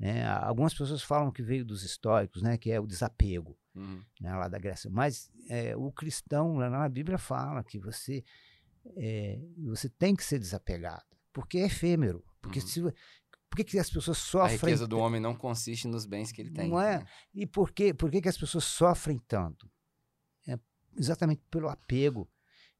né? 0.00 0.26
Algumas 0.26 0.72
pessoas 0.72 1.02
falam 1.02 1.30
que 1.30 1.42
veio 1.42 1.62
dos 1.62 1.84
históricos, 1.84 2.40
né? 2.40 2.56
que 2.56 2.70
é 2.70 2.80
o 2.80 2.86
desapego 2.86 3.54
uhum. 3.74 4.02
né? 4.18 4.34
lá 4.34 4.48
da 4.48 4.58
Grécia. 4.58 4.88
Mas 4.90 5.30
é, 5.46 5.76
o 5.76 5.92
cristão, 5.92 6.56
lá 6.56 6.70
na 6.70 6.88
Bíblia, 6.88 7.18
fala 7.18 7.62
que 7.62 7.78
você, 7.78 8.24
é, 8.96 9.38
você 9.58 9.90
tem 9.90 10.16
que 10.16 10.24
ser 10.24 10.38
desapegado, 10.38 11.04
porque 11.34 11.58
é 11.58 11.66
efêmero. 11.66 12.24
Porque 12.40 12.60
uhum. 12.60 12.66
se, 12.66 12.80
por 12.80 13.56
que, 13.56 13.64
que 13.64 13.78
as 13.78 13.90
pessoas 13.90 14.16
sofrem? 14.16 14.54
A 14.54 14.58
riqueza 14.58 14.88
do 14.88 14.98
homem 14.98 15.20
não 15.20 15.34
consiste 15.34 15.86
nos 15.86 16.06
bens 16.06 16.32
que 16.32 16.40
ele 16.40 16.50
tem. 16.50 16.70
Não 16.70 16.80
é? 16.80 17.00
Né? 17.00 17.06
E 17.34 17.46
por, 17.46 17.70
que, 17.70 17.92
por 17.92 18.10
que, 18.10 18.22
que 18.22 18.28
as 18.28 18.38
pessoas 18.38 18.64
sofrem 18.64 19.18
tanto? 19.28 19.70
É 20.48 20.58
exatamente 20.96 21.42
pelo 21.50 21.68
apego, 21.68 22.26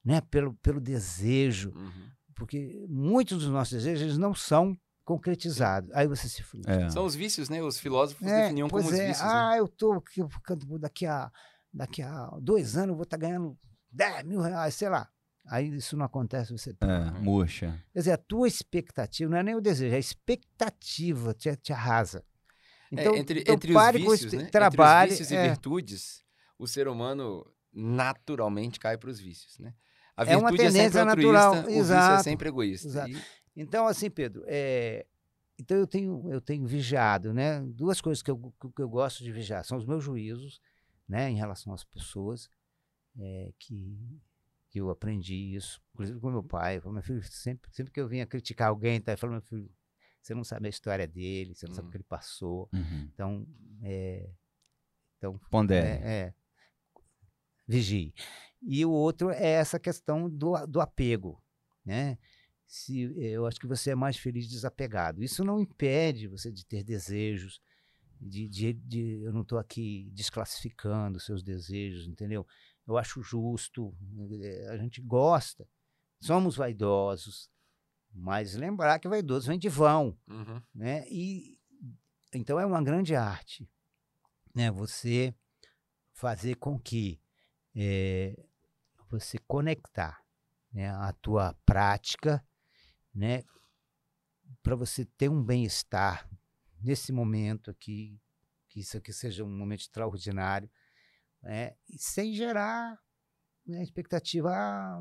né? 0.03 0.23
pelo, 0.23 0.55
pelo 0.55 0.81
desejo. 0.81 1.71
Uhum. 1.77 2.11
Porque 2.35 2.87
muitos 2.89 3.43
dos 3.43 3.53
nossos 3.53 3.75
desejos 3.75 4.16
não 4.16 4.35
são 4.35 4.75
concretizado. 5.05 5.90
Aí 5.94 6.07
você 6.07 6.28
se 6.28 6.42
frustra. 6.42 6.82
É. 6.82 6.90
São 6.90 7.05
os 7.05 7.14
vícios, 7.14 7.48
né? 7.48 7.62
Os 7.62 7.78
filósofos 7.78 8.26
é, 8.26 8.42
definiam 8.42 8.68
como 8.68 8.82
é. 8.82 8.86
os 8.86 8.90
vícios. 8.90 9.20
Né? 9.20 9.24
Ah, 9.24 9.51
né? 9.51 9.61
eu 9.61 9.68
tô 9.68 10.03
daqui 10.78 11.07
a, 11.07 11.30
daqui 11.72 12.03
a 12.03 12.26
dois 12.40 12.76
anos 12.76 12.90
eu 12.90 12.96
vou 12.96 13.05
estar 13.05 13.18
tá 13.18 13.26
ganhando 13.26 13.59
10 13.92 14.24
mil 14.24 14.40
reais, 14.40 14.74
sei 14.74 14.88
lá. 14.88 15.09
Aí 15.46 15.68
isso 15.74 15.96
não 15.96 16.05
acontece, 16.05 16.53
você. 16.53 16.74
É, 16.80 17.11
murcha. 17.20 17.82
Quer 17.92 17.98
dizer, 17.98 18.12
a 18.12 18.18
tua 18.18 18.46
expectativa, 18.46 19.30
não 19.30 19.38
é 19.38 19.42
nem 19.42 19.55
o 19.55 19.61
desejo, 19.61 19.92
é 19.92 19.96
a 19.96 20.01
expectativa 20.01 21.34
te, 21.34 21.55
te 21.57 21.72
arrasa. 21.72 22.24
É, 22.92 23.01
então, 23.01 23.16
entre, 23.16 23.40
então 23.40 23.55
entre 23.55 23.72
pare 23.72 23.98
os 23.98 24.12
vícios, 24.12 24.32
com 24.32 24.38
né? 24.38 24.44
trabalho. 24.46 25.12
Entre 25.12 25.22
os 25.22 25.28
vícios 25.28 25.44
e 25.44 25.48
virtudes, 25.48 26.24
o 26.59 26.66
ser 26.66 26.88
humano 26.88 27.44
naturalmente 27.72 28.78
cai 28.78 28.96
para 28.98 29.11
os 29.11 29.18
vícios, 29.18 29.59
né? 29.59 29.74
A 30.16 30.24
virtude 30.24 30.44
é 30.44 30.48
uma 30.48 30.57
tendência 30.57 30.80
é 30.80 30.90
sempre 30.90 31.05
natural. 31.05 31.53
o 31.53 31.66
vício 31.66 31.94
é 31.94 32.22
sempre 32.22 32.48
egoísta. 32.48 32.88
Exato. 32.88 33.11
E... 33.11 33.22
Então, 33.61 33.87
assim, 33.87 34.09
Pedro, 34.09 34.43
é, 34.47 35.07
então 35.59 35.77
eu 35.77 35.87
tenho, 35.87 36.33
eu 36.33 36.41
tenho 36.41 36.67
vigiado, 36.67 37.35
né? 37.35 37.61
Duas 37.61 38.01
coisas 38.01 38.23
que 38.23 38.31
eu, 38.31 38.55
que 38.75 38.81
eu 38.81 38.89
gosto 38.89 39.23
de 39.23 39.31
vigiar 39.31 39.63
são 39.67 39.77
os 39.77 39.85
meus 39.85 40.03
juízos, 40.03 40.63
né? 41.07 41.29
Em 41.29 41.37
relação 41.37 41.75
às 41.75 41.85
pessoas, 41.85 42.49
é, 43.19 43.53
que, 43.59 44.19
que 44.71 44.81
eu 44.81 44.89
aprendi 44.89 45.35
isso, 45.35 45.79
inclusive 45.93 46.19
com 46.19 46.31
meu 46.31 46.43
pai. 46.43 46.81
Meu 46.83 47.03
filho, 47.03 47.23
sempre, 47.23 47.71
sempre 47.75 47.93
que 47.93 48.01
eu 48.01 48.09
vinha 48.09 48.25
criticar 48.25 48.69
alguém, 48.69 48.99
tá, 48.99 49.13
eu 49.13 49.19
falo, 49.19 49.33
meu 49.35 49.43
filho, 49.43 49.71
você 50.23 50.35
não 50.35 50.43
sabe 50.43 50.67
a 50.67 50.71
história 50.71 51.07
dele, 51.07 51.55
você 51.55 51.67
não 51.67 51.75
sabe 51.75 51.85
o 51.85 51.89
hum. 51.89 51.91
que 51.91 51.97
ele 51.99 52.05
passou. 52.05 52.67
Uhum. 52.73 53.11
Então, 53.13 53.47
é, 53.83 54.31
então 55.19 55.39
Pondere. 55.51 55.87
É, 55.87 56.09
é, 56.09 56.35
vigie. 57.69 58.15
E 58.63 58.87
o 58.87 58.91
outro 58.91 59.31
é 59.31 59.51
essa 59.51 59.79
questão 59.79 60.31
do, 60.31 60.67
do 60.67 60.81
apego, 60.81 61.43
né? 61.85 62.17
Se 62.71 63.12
eh, 63.18 63.31
eu 63.31 63.47
acho 63.47 63.59
que 63.59 63.66
você 63.66 63.91
é 63.91 63.95
mais 63.97 64.16
feliz 64.16 64.49
desapegado. 64.49 65.25
Isso 65.25 65.43
não 65.43 65.59
impede 65.59 66.29
você 66.29 66.53
de 66.53 66.64
ter 66.64 66.85
desejos, 66.85 67.61
de, 68.21 68.49
de, 68.49 68.73
de 68.75 69.23
eu 69.25 69.33
não 69.33 69.43
estou 69.43 69.59
aqui 69.59 70.09
desclassificando 70.12 71.18
seus 71.18 71.43
desejos, 71.43 72.07
entendeu? 72.07 72.47
Eu 72.87 72.97
acho 72.97 73.21
justo, 73.23 73.93
eh, 74.41 74.68
a 74.71 74.77
gente 74.77 75.01
gosta, 75.01 75.66
somos 76.21 76.55
vaidosos, 76.55 77.51
mas 78.12 78.55
lembrar 78.55 79.01
que 79.01 79.09
vaidoso 79.09 79.49
vem 79.49 79.59
de 79.59 79.68
vão, 79.68 80.16
uhum. 80.29 80.62
né? 80.73 81.05
E 81.09 81.59
então 82.33 82.61
é 82.61 82.64
uma 82.64 82.81
grande 82.81 83.16
arte, 83.16 83.68
né? 84.55 84.71
Você 84.71 85.35
fazer 86.12 86.55
com 86.55 86.79
que 86.79 87.21
é, 87.75 88.41
você 89.09 89.39
conectar 89.39 90.23
né, 90.73 90.89
a 90.89 91.12
tua 91.14 91.53
prática 91.66 92.45
né? 93.15 93.45
Para 94.63 94.75
você 94.75 95.05
ter 95.05 95.29
um 95.29 95.43
bem-estar 95.43 96.29
nesse 96.81 97.13
momento 97.13 97.71
aqui, 97.71 98.21
que 98.69 98.81
isso 98.81 98.97
aqui 98.97 99.13
seja 99.13 99.45
um 99.45 99.51
momento 99.51 99.81
extraordinário, 99.81 100.71
né? 101.43 101.75
E 101.89 101.99
sem 101.99 102.35
gerar 102.35 102.99
né, 103.67 103.82
expectativa. 103.82 104.51
Ah, 104.53 105.01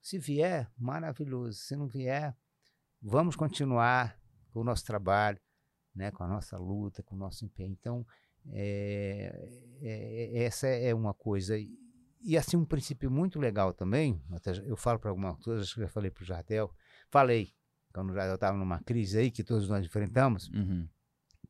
se 0.00 0.18
vier, 0.18 0.70
maravilhoso. 0.76 1.58
Se 1.58 1.76
não 1.76 1.86
vier, 1.86 2.36
vamos 3.00 3.36
continuar 3.36 4.18
com 4.52 4.60
o 4.60 4.64
nosso 4.64 4.84
trabalho, 4.84 5.40
né, 5.94 6.10
com 6.10 6.22
a 6.24 6.28
nossa 6.28 6.58
luta, 6.58 7.02
com 7.02 7.14
o 7.14 7.18
nosso 7.18 7.44
empenho. 7.44 7.72
Então, 7.72 8.06
é, 8.52 9.32
é, 9.80 10.44
essa 10.44 10.66
é 10.66 10.94
uma 10.94 11.14
coisa. 11.14 11.54
E 12.24 12.38
assim, 12.38 12.56
um 12.56 12.64
princípio 12.64 13.10
muito 13.10 13.38
legal 13.38 13.74
também, 13.74 14.20
eu 14.64 14.76
falo 14.76 14.98
para 14.98 15.10
algumas 15.10 15.38
coisas, 15.40 15.66
acho 15.66 15.74
que 15.74 15.80
já 15.82 15.88
falei 15.88 16.10
para 16.10 16.22
o 16.22 16.26
Jardel, 16.26 16.74
falei, 17.10 17.54
quando 17.92 18.10
o 18.10 18.14
Jardel 18.14 18.36
estava 18.36 18.56
numa 18.56 18.80
crise 18.82 19.18
aí 19.18 19.30
que 19.30 19.44
todos 19.44 19.68
nós 19.68 19.84
enfrentamos, 19.84 20.48
uhum. 20.48 20.88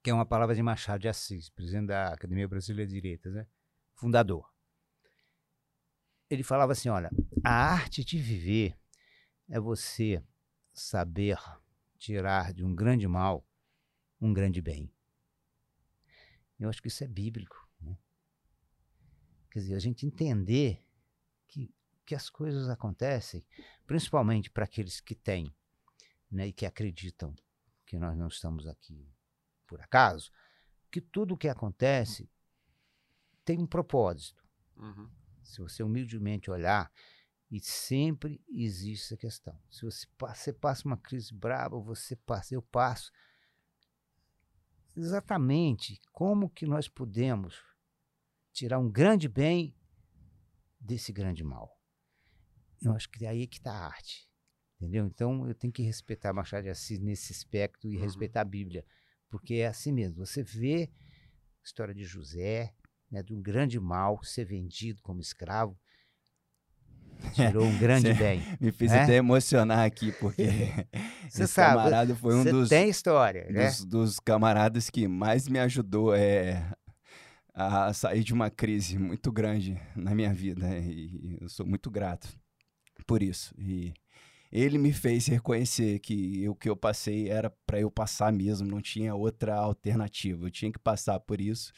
que 0.03 0.11
é 0.11 0.15
uma 0.15 0.27
palavra 0.27 0.53
de 0.53 0.63
Machado 0.63 1.01
de 1.01 1.09
Assis, 1.09 1.49
presidente 1.49 1.87
da 1.87 2.09
Academia 2.09 2.49
Brasileira 2.49 2.89
de 2.89 2.95
Direitas, 3.01 3.33
né? 3.33 3.47
fundador. 3.95 4.53
Ele 6.29 6.43
falava 6.43 6.73
assim: 6.73 6.89
olha, 6.89 7.11
a 7.45 7.73
arte 7.73 8.05
de 8.05 8.19
viver 8.19 8.77
é 9.49 9.61
você 9.61 10.23
saber 10.73 11.39
tirar 11.99 12.53
de 12.53 12.65
um 12.65 12.75
grande 12.75 13.07
mal 13.07 13.47
um 14.21 14.33
grande 14.33 14.63
bem. 14.63 14.91
Eu 16.59 16.69
acho 16.69 16.81
que 16.81 16.89
isso 16.89 17.05
é 17.05 17.09
bíblico. 17.09 17.64
Quer 19.55 19.61
dizer, 19.61 19.77
a 19.77 19.79
gente 19.79 20.05
entender 20.05 20.85
que, 21.47 21.73
que 22.05 22.13
as 22.13 22.29
coisas 22.29 22.69
acontecem, 22.69 23.47
principalmente 23.87 24.51
para 24.51 24.65
aqueles 24.65 25.01
que 25.01 25.15
têm 25.15 25.55
né, 26.29 26.49
e 26.49 26.53
que 26.53 26.67
acreditam 26.67 27.33
que 27.87 27.97
nós 27.97 28.19
não 28.19 28.27
estamos 28.27 28.67
aqui 28.67 29.09
por 29.65 29.81
acaso, 29.81 30.33
que 30.91 31.01
tudo 31.01 31.35
o 31.35 31.37
que 31.37 31.47
acontece 31.49 32.29
tem 33.45 33.61
um 33.61 33.67
propósito. 33.67 34.45
Uhum. 34.77 35.09
Se 35.45 35.61
você 35.61 35.85
humildemente 35.85 36.51
olhar, 36.51 36.91
e 37.49 37.61
sempre 37.61 38.43
existe 38.49 39.05
essa 39.05 39.17
questão. 39.17 39.57
Se 39.71 39.85
você, 39.85 40.09
pa- 40.19 40.35
você 40.35 40.53
passa 40.53 40.85
uma 40.85 40.97
crise 40.97 41.33
brava, 41.33 41.79
você 41.79 42.17
passa, 42.17 42.57
eu 42.57 42.63
passo. 42.63 43.13
Exatamente 44.97 46.01
como 46.11 46.51
que 46.51 46.67
nós 46.67 46.89
podemos 46.89 47.63
tirar 48.55 48.79
um 48.79 48.89
grande 48.91 49.29
bem 49.29 49.75
desse 50.81 51.13
grande 51.13 51.43
mal? 51.45 51.77
Eu 52.81 52.93
acho 52.95 53.11
que 53.11 53.25
é 53.27 53.29
aí 53.29 53.47
que 53.47 53.59
está 53.59 53.73
a 53.73 53.87
arte. 53.87 54.29
Entendeu? 54.81 55.07
Então 55.07 55.47
eu 55.49 55.55
tenho 55.55 55.73
que 55.73 55.83
respeitar 55.83 56.33
Machado 56.33 56.65
de 56.65 56.71
Assis 56.71 56.99
nesse 57.01 57.33
aspecto 57.33 57.89
e 57.89 57.97
Uhum. 57.97 58.03
respeitar 58.03 58.41
a 58.43 58.45
Bíblia. 58.45 58.85
Porque 59.31 59.55
é 59.55 59.67
assim 59.67 59.93
mesmo. 59.93 60.25
Você 60.25 60.43
vê 60.43 60.91
a 61.61 61.65
história 61.65 61.95
de 61.95 62.05
José, 62.05 62.75
né, 63.11 63.23
de 63.23 63.33
um 63.35 63.43
grande 63.43 63.81
mal 63.81 64.23
ser 64.23 64.45
vendido 64.45 65.01
como 65.03 65.21
escravo, 65.21 65.79
tirou 67.35 67.67
um 67.67 67.79
grande 67.79 68.09
Cê- 68.09 68.15
bem. 68.15 68.41
Me 68.61 68.71
fez 68.71 68.93
É? 68.93 69.03
até 69.03 69.15
emocionar 69.17 69.85
aqui, 69.87 70.13
porque 70.13 70.45
esse 71.27 71.47
sabe, 71.47 71.77
camarada 71.79 72.15
foi 72.15 72.35
um 72.35 72.45
dos, 72.45 72.69
tem 72.69 72.89
história, 72.91 73.47
né? 73.51 73.67
dos, 73.67 73.85
dos 73.85 74.21
camaradas 74.21 74.91
que 74.91 75.09
mais 75.09 75.49
me 75.49 75.59
ajudou 75.59 76.15
é, 76.15 76.71
a 77.55 77.93
sair 77.93 78.25
de 78.25 78.35
uma 78.35 78.51
crise 78.51 78.99
muito 78.99 79.31
grande 79.31 79.81
na 79.95 80.15
minha 80.15 80.35
vida. 80.35 80.77
E 80.79 81.39
eu 81.41 81.49
sou 81.49 81.65
muito 81.65 81.91
grato 81.91 82.29
por 83.07 83.23
isso. 83.23 83.55
E 83.57 83.95
ele 84.51 84.77
me 84.77 84.93
fez 84.93 85.27
reconhecer 85.27 86.01
que 86.01 86.49
o 86.49 86.55
que 86.55 86.69
eu 86.69 86.77
passei 86.77 87.29
era 87.29 87.51
para 87.65 87.81
eu 87.81 87.91
passar 87.91 88.33
mesmo, 88.33 88.67
não 88.67 88.81
tinha 88.81 89.15
outra 89.15 89.55
alternativa. 89.55 90.47
Eu 90.47 90.51
tinha 90.51 90.73
que 90.73 90.79
passar 90.79 91.21
por 91.21 91.41
isso. 91.41 91.73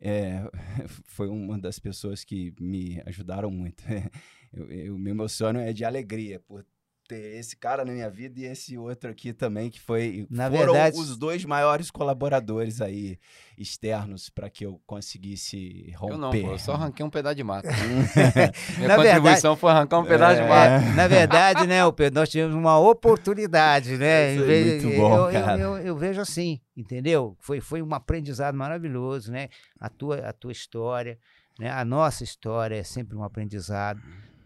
É, 0.00 0.42
foi 1.06 1.28
uma 1.28 1.56
das 1.58 1.78
pessoas 1.78 2.24
que 2.24 2.52
me 2.60 3.00
ajudaram 3.06 3.50
muito. 3.50 3.84
Eu, 4.54 4.70
eu 4.70 4.98
me 4.98 5.08
emociono 5.08 5.58
é 5.58 5.72
de 5.72 5.82
alegria 5.82 6.38
por 6.38 6.62
ter 7.08 7.36
esse 7.38 7.56
cara 7.56 7.84
na 7.84 7.92
minha 7.92 8.08
vida 8.08 8.40
e 8.40 8.44
esse 8.44 8.78
outro 8.78 9.10
aqui 9.10 9.32
também 9.32 9.68
que 9.70 9.80
foi 9.80 10.26
Na 10.30 10.50
foram 10.50 10.72
verdade- 10.72 10.98
os 10.98 11.16
dois 11.16 11.44
maiores 11.44 11.90
colaboradores 11.90 12.80
aí 12.80 13.18
externos 13.58 14.28
para 14.30 14.48
que 14.48 14.64
eu 14.64 14.80
conseguisse 14.86 15.92
romper. 15.96 16.14
Eu 16.14 16.18
não, 16.18 16.30
pô, 16.30 16.36
eu 16.52 16.58
só 16.58 16.72
arranquei 16.72 17.04
um 17.04 17.10
pedaço 17.10 17.34
de 17.36 17.44
mato. 17.44 17.68
Minha 18.78 18.88
Na 18.88 18.96
contribuição 18.96 19.56
foi 19.56 19.70
arrancar 19.70 19.98
um 19.98 20.04
pedaço 20.04 20.36
de 20.36 20.42
É. 20.42 20.48
mato. 20.48 20.96
Na 20.96 21.06
verdade, 21.08 21.66
né, 21.66 21.84
o 21.84 21.92
Pedro, 21.92 22.20
nós 22.20 22.28
tivemos 22.28 22.54
uma 22.54 22.78
oportunidade, 22.78 23.96
né? 23.96 24.34
Isso 24.34 24.44
vez- 24.44 24.82
muito 24.82 24.96
bom, 24.96 25.16
eu, 25.16 25.24
eu- 25.30 25.32
cara. 25.32 25.60
Eu, 25.60 25.78
eu 25.78 25.96
vejo 25.96 26.20
assim, 26.20 26.60
entendeu? 26.76 27.36
Foi, 27.40 27.60
foi 27.60 27.82
um 27.82 27.94
aprendizado 27.94 28.54
maravilhoso, 28.56 29.30
né? 29.30 29.48
A 29.78 29.88
tua, 29.88 30.18
a 30.28 30.32
tua 30.32 30.52
história, 30.52 31.18
né? 31.58 31.70
a 31.70 31.84
nossa 31.84 32.24
história 32.24 32.76
é 32.76 32.82
sempre 32.82 33.16
um 33.16 33.22
aprendizado. 33.22 34.00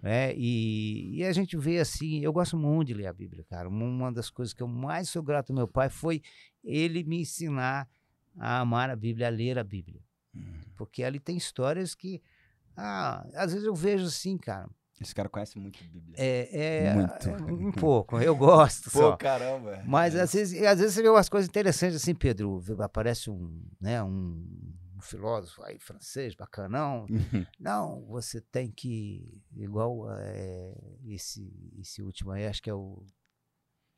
Né? 0.07 0.33
E, 0.37 1.17
e 1.17 1.25
a 1.25 1.33
gente 1.33 1.57
vê 1.57 1.81
assim, 1.81 2.21
eu 2.21 2.33
gosto 2.33 2.57
muito 2.57 2.87
de 2.87 2.95
ler 2.95 3.09
a 3.09 3.13
Bíblia, 3.13 3.43
cara. 3.51 3.69
Uma- 3.69 4.13
das 4.13 4.31
coisas 4.31 4.55
que 4.55 4.63
eu 4.63 4.69
mais 4.69 5.09
sou 5.09 5.21
grato 5.21 5.51
ao 5.51 5.57
meu 5.57 5.67
pai 5.67 5.89
foi 5.91 6.23
ele 6.63 7.03
me 7.03 7.23
ensinar 7.23 7.89
a 8.39 8.61
amar 8.61 8.89
a 8.89 8.95
Bíblia, 8.95 9.27
a 9.27 9.31
ler 9.31 9.59
a 9.59 9.65
Bíblia. 9.65 10.01
Hum, 10.33 10.43
Porque 10.77 11.03
ali 11.03 11.19
tem 11.19 11.37
histórias 11.37 11.93
que, 11.93 12.23
ah, 12.77 13.27
às 13.35 13.51
vezes 13.53 13.67
eu 13.67 13.75
vejo 13.75 14.05
assim, 14.05 14.39
cara. 14.39 14.71
Esse 15.01 15.13
cara 15.13 15.29
conhece 15.29 15.59
muito 15.59 15.83
Bíblia. 15.83 16.15
É, 16.17 16.85
é, 16.87 16.95
Muito. 16.95 17.29
é, 17.29 17.53
um 17.53 17.73
pouco, 17.73 18.17
eu 18.21 18.37
gosto 18.37 18.85
Pô, 18.95 18.99
só. 19.01 19.17
caramba. 19.17 19.83
Mas 19.85 20.15
É. 20.15 20.21
às 20.21 20.33
vezes, 20.33 20.63
às 20.63 20.79
vezes 20.79 20.95
você 20.95 21.03
vê 21.03 21.09
umas 21.09 21.29
coisas 21.29 21.49
interessantes 21.49 21.97
assim, 21.97 22.15
Pedro. 22.15 22.63
Aparece 22.79 23.29
um, 23.29 23.61
né, 23.81 24.01
um 24.05 24.47
filósofo 25.07 25.63
aí 25.63 25.79
francês, 25.79 26.35
bacanão. 26.35 27.07
Não, 27.59 28.05
você 28.07 28.41
tem 28.41 28.71
que, 28.71 29.43
igual 29.55 30.11
é, 30.11 30.75
esse, 31.07 31.73
esse 31.79 32.03
último 32.03 32.33
aí, 32.33 32.47
acho 32.47 32.63
que 32.63 32.71
é 32.71 32.75
o 32.75 33.05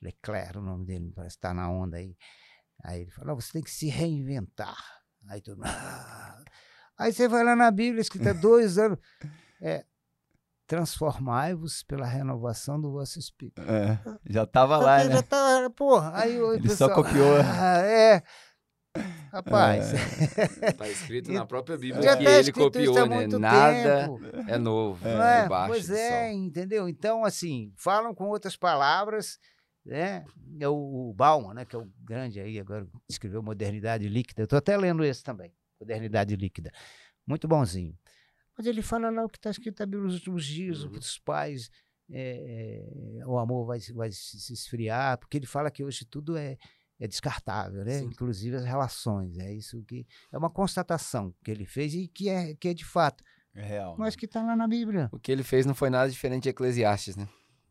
Leclerc, 0.02 0.58
o 0.58 0.62
nome 0.62 0.84
dele, 0.84 1.12
parece 1.14 1.36
que 1.36 1.42
tá 1.42 1.52
na 1.52 1.70
onda 1.70 1.96
aí. 1.96 2.16
Aí 2.84 3.02
ele 3.02 3.10
fala, 3.10 3.28
"Não, 3.28 3.40
você 3.40 3.52
tem 3.52 3.62
que 3.62 3.70
se 3.70 3.88
reinventar. 3.88 4.78
Aí 5.28 5.40
todo 5.40 5.56
mundo, 5.56 5.66
"Ah." 5.66 6.44
Aí 6.96 7.12
você 7.12 7.28
vai 7.28 7.44
lá 7.44 7.56
na 7.56 7.70
Bíblia, 7.70 8.00
escrita 8.00 8.32
dois 8.34 8.78
anos, 8.78 8.98
é, 9.60 9.84
transformai-vos 10.66 11.82
pela 11.82 12.06
renovação 12.06 12.80
do 12.80 12.92
vosso 12.92 13.18
espírito. 13.18 13.60
É, 13.62 13.98
já 14.28 14.46
tava 14.46 14.76
lá, 14.76 15.02
né? 15.02 15.14
já 15.14 15.22
tá, 15.22 15.70
porra, 15.74 16.12
aí 16.14 16.40
o 16.40 16.52
Ele 16.52 16.68
só 16.68 16.88
pessoal, 16.88 17.04
copiou. 17.04 17.36
Ah, 17.40 17.78
é. 17.82 18.22
Rapaz, 19.32 19.92
Tá 20.76 20.88
escrito 20.88 21.32
na 21.32 21.44
própria 21.46 21.76
Bíblia 21.76 22.02
já 22.02 22.16
que 22.16 22.24
tá 22.24 22.30
ele 22.38 22.52
copiou, 22.52 22.94
isso 22.94 22.98
há 22.98 23.06
né? 23.06 23.26
Nada 23.26 24.00
tempo. 24.08 24.20
é 24.48 24.58
novo 24.58 25.06
é? 25.06 25.42
debaixo 25.42 25.68
Pois 25.72 25.86
do 25.88 25.94
é, 25.94 26.30
sol. 26.30 26.38
entendeu? 26.38 26.88
Então, 26.88 27.24
assim, 27.24 27.72
falam 27.76 28.14
com 28.14 28.24
outras 28.28 28.56
palavras, 28.56 29.38
né? 29.84 30.24
É 30.60 30.68
o, 30.68 31.10
o 31.10 31.14
Bauman, 31.14 31.54
né, 31.54 31.64
que 31.64 31.76
é 31.76 31.78
o 31.78 31.88
grande 32.02 32.40
aí, 32.40 32.58
agora 32.58 32.86
escreveu 33.08 33.42
Modernidade 33.42 34.08
Líquida. 34.08 34.42
Eu 34.42 34.46
tô 34.46 34.56
até 34.56 34.76
lendo 34.76 35.04
esse 35.04 35.22
também, 35.22 35.52
Modernidade 35.80 36.34
Líquida. 36.36 36.70
Muito 37.26 37.46
bonzinho. 37.46 37.96
Mas 38.56 38.66
ele 38.66 38.82
fala 38.82 39.08
lá 39.10 39.24
o 39.24 39.28
que 39.28 39.38
está 39.38 39.50
escrito 39.50 39.78
na 39.80 39.86
Bíblia 39.86 40.04
nos 40.04 40.14
últimos 40.14 40.44
dias, 40.44 40.82
Uhum. 40.82 40.90
que 40.90 40.98
os 40.98 41.18
pais, 41.18 41.70
é, 42.10 43.20
é, 43.20 43.26
o 43.26 43.38
amor 43.38 43.66
vai, 43.66 43.78
vai 43.94 44.10
se 44.10 44.40
se 44.40 44.52
esfriar, 44.52 45.16
porque 45.18 45.36
ele 45.36 45.46
fala 45.46 45.70
que 45.70 45.84
hoje 45.84 46.04
tudo 46.04 46.36
é, 46.36 46.56
é 46.98 47.06
descartável, 47.06 47.84
né? 47.84 48.00
Sim. 48.00 48.06
Inclusive 48.06 48.56
as 48.56 48.64
relações. 48.64 49.38
É 49.38 49.52
isso 49.52 49.82
que 49.84 50.06
é 50.32 50.38
uma 50.38 50.50
constatação 50.50 51.34
que 51.44 51.50
ele 51.50 51.64
fez 51.64 51.94
e 51.94 52.08
que 52.08 52.28
é, 52.28 52.54
que 52.54 52.68
é 52.68 52.74
de 52.74 52.84
fato. 52.84 53.22
É 53.54 53.62
real. 53.62 53.96
Mas 53.98 54.14
que 54.14 54.26
está 54.26 54.42
lá 54.42 54.54
na 54.54 54.68
Bíblia. 54.68 55.08
O 55.12 55.18
que 55.18 55.32
ele 55.32 55.42
fez 55.42 55.66
não 55.66 55.74
foi 55.74 55.90
nada 55.90 56.10
diferente 56.10 56.44
de 56.44 56.48
Eclesiastes, 56.50 57.16
né? 57.16 57.28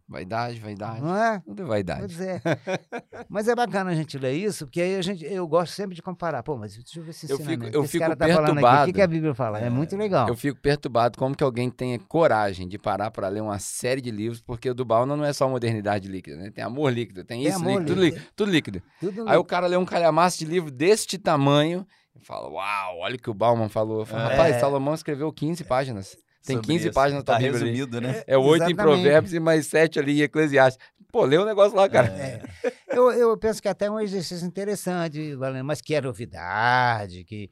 Vaidade, 0.09 0.57
vaidade. 0.61 1.01
Não 1.01 1.13
é? 1.15 1.39
Tudo 1.41 1.63
é 1.63 1.65
vaidade. 1.65 1.99
Pois 2.01 2.21
é. 2.21 2.41
mas 3.27 3.47
é 3.49 3.53
bacana 3.55 3.91
a 3.91 3.93
gente 3.93 4.17
ler 4.17 4.31
isso, 4.33 4.65
porque 4.65 4.79
aí 4.81 4.95
a 4.95 5.01
gente, 5.01 5.25
eu 5.25 5.45
gosto 5.45 5.73
sempre 5.73 5.95
de 5.95 6.01
comparar. 6.01 6.41
Pô, 6.43 6.55
mas 6.55 6.75
deixa 6.75 6.99
eu 6.99 7.03
ver 7.03 7.11
se 7.11 7.29
Eu 7.29 7.37
fico- 7.37 7.65
eu 7.65 7.83
esse 7.83 7.91
fico 7.91 8.03
cara 8.03 8.15
tá 8.15 8.25
falando 8.27 8.43
aqui. 8.43 8.51
O 8.51 8.85
que, 8.85 8.93
perturbado. 8.93 9.01
a 9.03 9.07
Bíblia 9.07 9.35
fala? 9.35 9.59
É, 9.59 9.69
muito 9.69 9.97
legal. 9.97 10.29
Eu 10.29 10.35
fico 10.35 10.57
perturbado 10.61 11.17
como 11.17 11.35
que 11.35 11.43
alguém 11.43 11.69
tenha 11.69 11.99
coragem 11.99 12.67
de 12.69 12.77
parar 12.77 13.11
para 13.11 13.27
ler 13.27 13.41
uma 13.41 13.59
série 13.59 13.99
de 13.99 14.09
livros, 14.09 14.39
porque 14.41 14.69
o 14.69 14.73
do 14.73 14.85
Bauman 14.85 15.17
não 15.17 15.25
é 15.25 15.33
só 15.33 15.47
modernidade 15.49 16.07
líquida, 16.07 16.37
né? 16.37 16.51
Tem 16.51 16.63
amor 16.63 16.91
líquido, 16.93 17.25
tem, 17.25 17.39
Tem 17.41 17.49
isso 17.49 17.57
amor 17.57 17.81
líquido, 17.81 17.87
tudo 17.87 18.01
líquido. 18.01 18.15
líquido, 18.21 18.33
tudo 18.35 18.51
líquido. 18.51 18.81
Tudo 19.01 19.29
Aí 19.29 19.37
o 19.37 19.43
cara 19.43 19.67
lê 19.67 19.75
um 19.75 19.85
calhamaço 19.85 20.37
de 20.39 20.45
livro 20.45 20.71
deste 20.71 21.17
tamanho 21.17 21.85
e 22.15 22.25
fala, 22.25 22.47
uau, 22.49 22.99
olha 22.99 23.15
o 23.17 23.19
que 23.19 23.29
o 23.29 23.33
Bauman 23.33 23.67
falou. 23.67 24.05
Falo, 24.05 24.21
É. 24.23 24.27
Rapaz, 24.31 24.55
Salomão 24.55 24.93
escreveu 24.93 25.31
15 25.33 25.65
páginas. 25.65 26.15
Tem 26.45 26.55
Sobre 26.57 26.73
15 26.73 26.85
isso. 26.87 26.93
páginas 26.93 27.19
na 27.21 27.25
tua 27.25 27.35
Tá 27.35 27.39
Bíblia 27.39 27.59
ali. 27.61 27.69
resumido, 27.71 28.01
né? 28.01 28.23
É 28.25 28.37
oito 28.37 28.63
em 28.63 28.67
Exatamente. 28.71 28.75
provérbios 28.77 29.33
e 29.33 29.39
mais 29.39 29.67
sete 29.67 29.99
ali 29.99 30.19
em 30.19 30.23
Eclesiastes. 30.23 30.83
Pô, 31.11 31.25
lê 31.25 31.37
o 31.37 31.45
negócio 31.45 31.75
lá, 31.75 31.87
cara. 31.89 32.07
É. 32.09 32.41
Eu, 32.89 33.11
eu 33.11 33.37
penso 33.37 33.61
que 33.61 33.67
até 33.67 33.85
é 33.85 33.91
um 33.91 33.99
exercício 33.99 34.45
interessante, 34.47 35.35
Valendo, 35.35 35.65
mas 35.65 35.81
que 35.81 35.93
é 35.95 36.01
novidade, 36.01 37.23
que. 37.23 37.49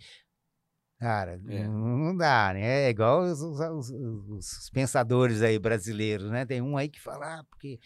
Cara, 1.00 1.40
É. 1.50 1.68
não 1.68 1.98
não 1.98 2.18
dá, 2.18 2.52
né? 2.54 2.86
É 2.86 2.90
igual 2.90 3.22
os, 3.24 3.42
os- 3.42 3.60
os- 3.60 4.30
os 4.30 4.70
pensadores 4.72 5.42
aí 5.42 5.60
brasileiros, 5.60 6.30
né? 6.32 6.46
Tem 6.46 6.62
um 6.62 6.78
aí 6.78 6.88
que 6.88 7.02
fala, 7.02 7.40
ah, 7.40 7.44
porque 7.50 7.80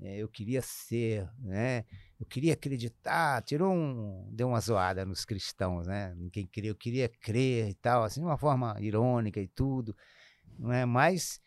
é, 0.00 0.18
eu 0.18 0.28
queria 0.28 0.62
ser, 0.62 1.28
né? 1.40 1.84
Eu 2.20 2.26
queria 2.26 2.52
acreditar, 2.52 3.42
tirou 3.42 3.72
um. 3.72 4.28
deu 4.32 4.46
uma 4.48 4.60
zoada 4.60 5.04
nos 5.04 5.24
cristãos, 5.24 5.88
né? 5.88 6.14
Quem 6.32 6.46
queria, 6.46 6.70
eu 6.70 6.76
queria 6.76 7.08
crer 7.20 7.68
e 7.68 7.74
tal, 7.74 8.04
assim, 8.04 8.20
de 8.20 8.26
uma 8.26 8.38
forma 8.38 8.76
irônica 8.80 9.40
e 9.40 9.48
tudo, 9.48 9.94
não 10.58 10.72
é? 10.72 10.84
Mas. 10.84 11.40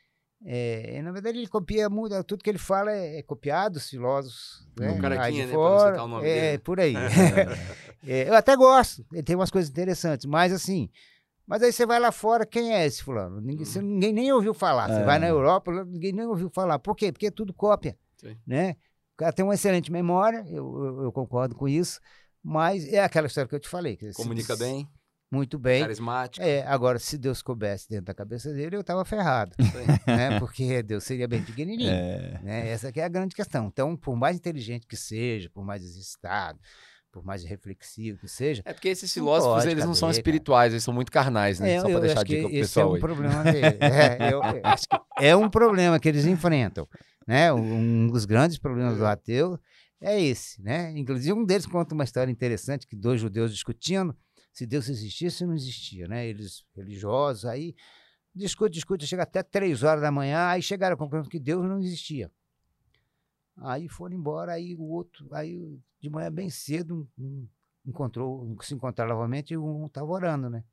É, 0.47 1.01
na 1.01 1.11
verdade, 1.11 1.39
ele 1.39 1.47
copia 1.47 1.89
muito, 1.89 2.23
tudo 2.23 2.43
que 2.43 2.49
ele 2.49 2.59
fala 2.59 2.91
é, 2.91 3.17
é 3.19 3.23
copiado 3.23 3.75
dos 3.75 3.89
filósofos. 3.89 4.67
O 4.77 4.81
Né? 4.81 4.99
Caraquinha, 5.01 5.43
de 5.45 5.47
né, 5.51 5.53
fora, 5.53 6.03
o 6.03 6.07
nome 6.07 6.27
é, 6.27 6.41
dele. 6.51 6.57
por 6.59 6.79
aí. 6.79 6.93
É, 8.07 8.29
eu 8.29 8.35
até 8.35 8.55
gosto, 8.55 9.03
ele 9.11 9.23
tem 9.23 9.35
umas 9.35 9.49
coisas 9.49 9.71
interessantes, 9.71 10.27
mas 10.27 10.53
assim. 10.53 10.87
Mas 11.47 11.63
aí 11.63 11.71
você 11.73 11.85
vai 11.87 11.99
lá 11.99 12.11
fora, 12.11 12.45
quem 12.45 12.73
é 12.75 12.85
esse 12.85 13.01
fulano? 13.03 13.41
Ninguém, 13.41 13.65
você- 13.65 13.81
ninguém 13.81 14.13
nem 14.13 14.31
ouviu 14.31 14.53
falar. 14.53 14.87
Você 14.89 15.01
É. 15.01 15.03
vai 15.03 15.17
na 15.17 15.27
Europa, 15.27 15.71
lá, 15.71 15.83
ninguém 15.83 16.11
nem 16.13 16.25
ouviu 16.27 16.49
falar. 16.49 16.77
Por 16.77 16.95
quê? 16.95 17.11
Porque 17.11 17.27
é 17.27 17.31
tudo 17.31 17.51
cópia. 17.53 17.97
Sim. 18.17 18.37
Né? 18.45 18.75
O 19.13 19.17
cara 19.17 19.33
tem 19.33 19.43
uma 19.43 19.55
excelente 19.55 19.91
memória, 19.91 20.45
eu, 20.47 20.85
eu- 20.85 21.03
eu 21.05 21.11
concordo 21.11 21.55
com 21.55 21.67
isso, 21.67 21.99
mas 22.43 22.87
é 22.93 22.99
aquela 23.03 23.25
história 23.25 23.47
que 23.47 23.55
eu 23.55 23.59
te 23.59 23.69
falei. 23.69 23.95
que 23.97 24.11
se- 24.11 24.17
Comunica 24.21 24.55
bem, 24.55 24.87
Muito 25.31 25.57
bem. 25.59 25.81
carismático. 25.81 26.45
É, 26.45 26.65
agora, 26.67 26.99
se 26.99 27.17
Deus 27.17 27.41
coubesse 27.41 27.89
dentro 27.89 28.05
da 28.05 28.13
cabeça 28.13 28.53
dele, 28.53 28.75
eu 28.75 28.81
estava 28.81 29.03
ferrado, 29.03 29.53
aí. 30.07 30.15
né? 30.15 30.39
Porque 30.39 30.81
Deus 30.83 31.03
seria 31.03 31.27
bem 31.27 31.43
pequenininho. 31.43 31.89
É. 31.91 32.39
Né? 32.43 32.69
Essa 32.69 32.91
é 32.95 33.03
a 33.03 33.07
grande 33.09 33.35
questão. 33.35 33.67
Então, 33.67 33.97
por 33.97 34.15
mais 34.15 34.37
inteligente 34.37 34.85
que 34.87 34.95
seja, 34.95 35.49
por 35.49 35.65
mais 35.65 35.83
existado, 35.83 36.59
por 37.11 37.23
mais 37.25 37.43
reflexivo 37.43 38.19
que 38.19 38.27
seja, 38.27 38.61
É 38.65 38.73
porque 38.73 38.89
esses 38.89 39.11
filósofos, 39.11 39.65
eles 39.65 39.83
não 39.85 39.93
são 39.95 40.09
cara. 40.09 40.17
espirituais, 40.17 40.73
eles 40.73 40.83
são 40.83 40.93
muito 40.93 41.11
carnais, 41.11 41.59
né? 41.59 41.73
é, 41.75 41.81
Só 41.81 41.89
pra 41.89 41.99
deixar 41.99 42.19
a 42.19 42.23
dica 42.23 42.41
pro 42.41 42.49
esse 42.49 42.57
é 42.57 42.61
pessoal 42.61 42.91
um 42.91 42.95
aí. 42.95 42.99
problema 43.01 43.43
dele. 43.43 43.77
É, 43.81 44.33
eu- 44.33 44.41
eu 44.43 44.61
acho 44.63 44.83
que 44.87 44.97
é 45.25 45.35
um 45.35 45.49
problema 45.49 45.99
que 45.99 46.07
eles 46.09 46.25
enfrentam. 46.25 46.87
Né? 47.27 47.51
Um 47.51 48.07
dos 48.07 48.25
grandes 48.25 48.57
problemas 48.59 48.97
do 48.97 49.05
ateu 49.05 49.57
é 49.99 50.21
esse. 50.21 50.61
Né? 50.61 50.91
Inclusive, 50.95 51.33
um 51.33 51.43
deles 51.45 51.65
conta 51.65 51.95
uma 51.95 52.03
história 52.03 52.29
interessante 52.31 52.85
que 52.85 52.95
dois 52.95 53.19
judeus 53.19 53.51
discutindo 53.51 54.15
se 54.55 54.65
Deus 54.65 54.87
existisse 54.87 55.45
não 55.45 55.53
existia, 55.53 56.07
né? 56.07 56.25
Eles 56.25 56.65
religiosos, 56.73 57.43
aí 57.43 57.75
discute, 58.33 58.75
discute, 58.75 59.05
chega 59.05 59.23
até 59.23 59.43
três 59.43 59.83
horas 59.83 60.01
da 60.01 60.09
manhã, 60.09 60.47
aí 60.47 60.61
chegaram 60.61 60.93
à 60.93 60.97
conclusão 60.97 61.29
que 61.29 61.41
Deus 61.41 61.65
não 61.65 61.77
existia. 61.77 62.31
Aí 63.57 63.89
foram 63.89 64.15
embora, 64.15 64.53
aí 64.53 64.73
o 64.73 64.83
outro, 64.83 65.27
aí 65.33 65.77
de 65.99 66.09
manhã 66.09 66.31
bem 66.31 66.49
cedo, 66.49 67.05
um, 67.17 67.45
encontrou, 67.85 68.55
se 68.61 68.73
encontraram 68.73 69.13
novamente 69.13 69.53
e 69.53 69.57
um 69.57 69.87
estava 69.87 70.09
orando, 70.09 70.49
né? 70.49 70.63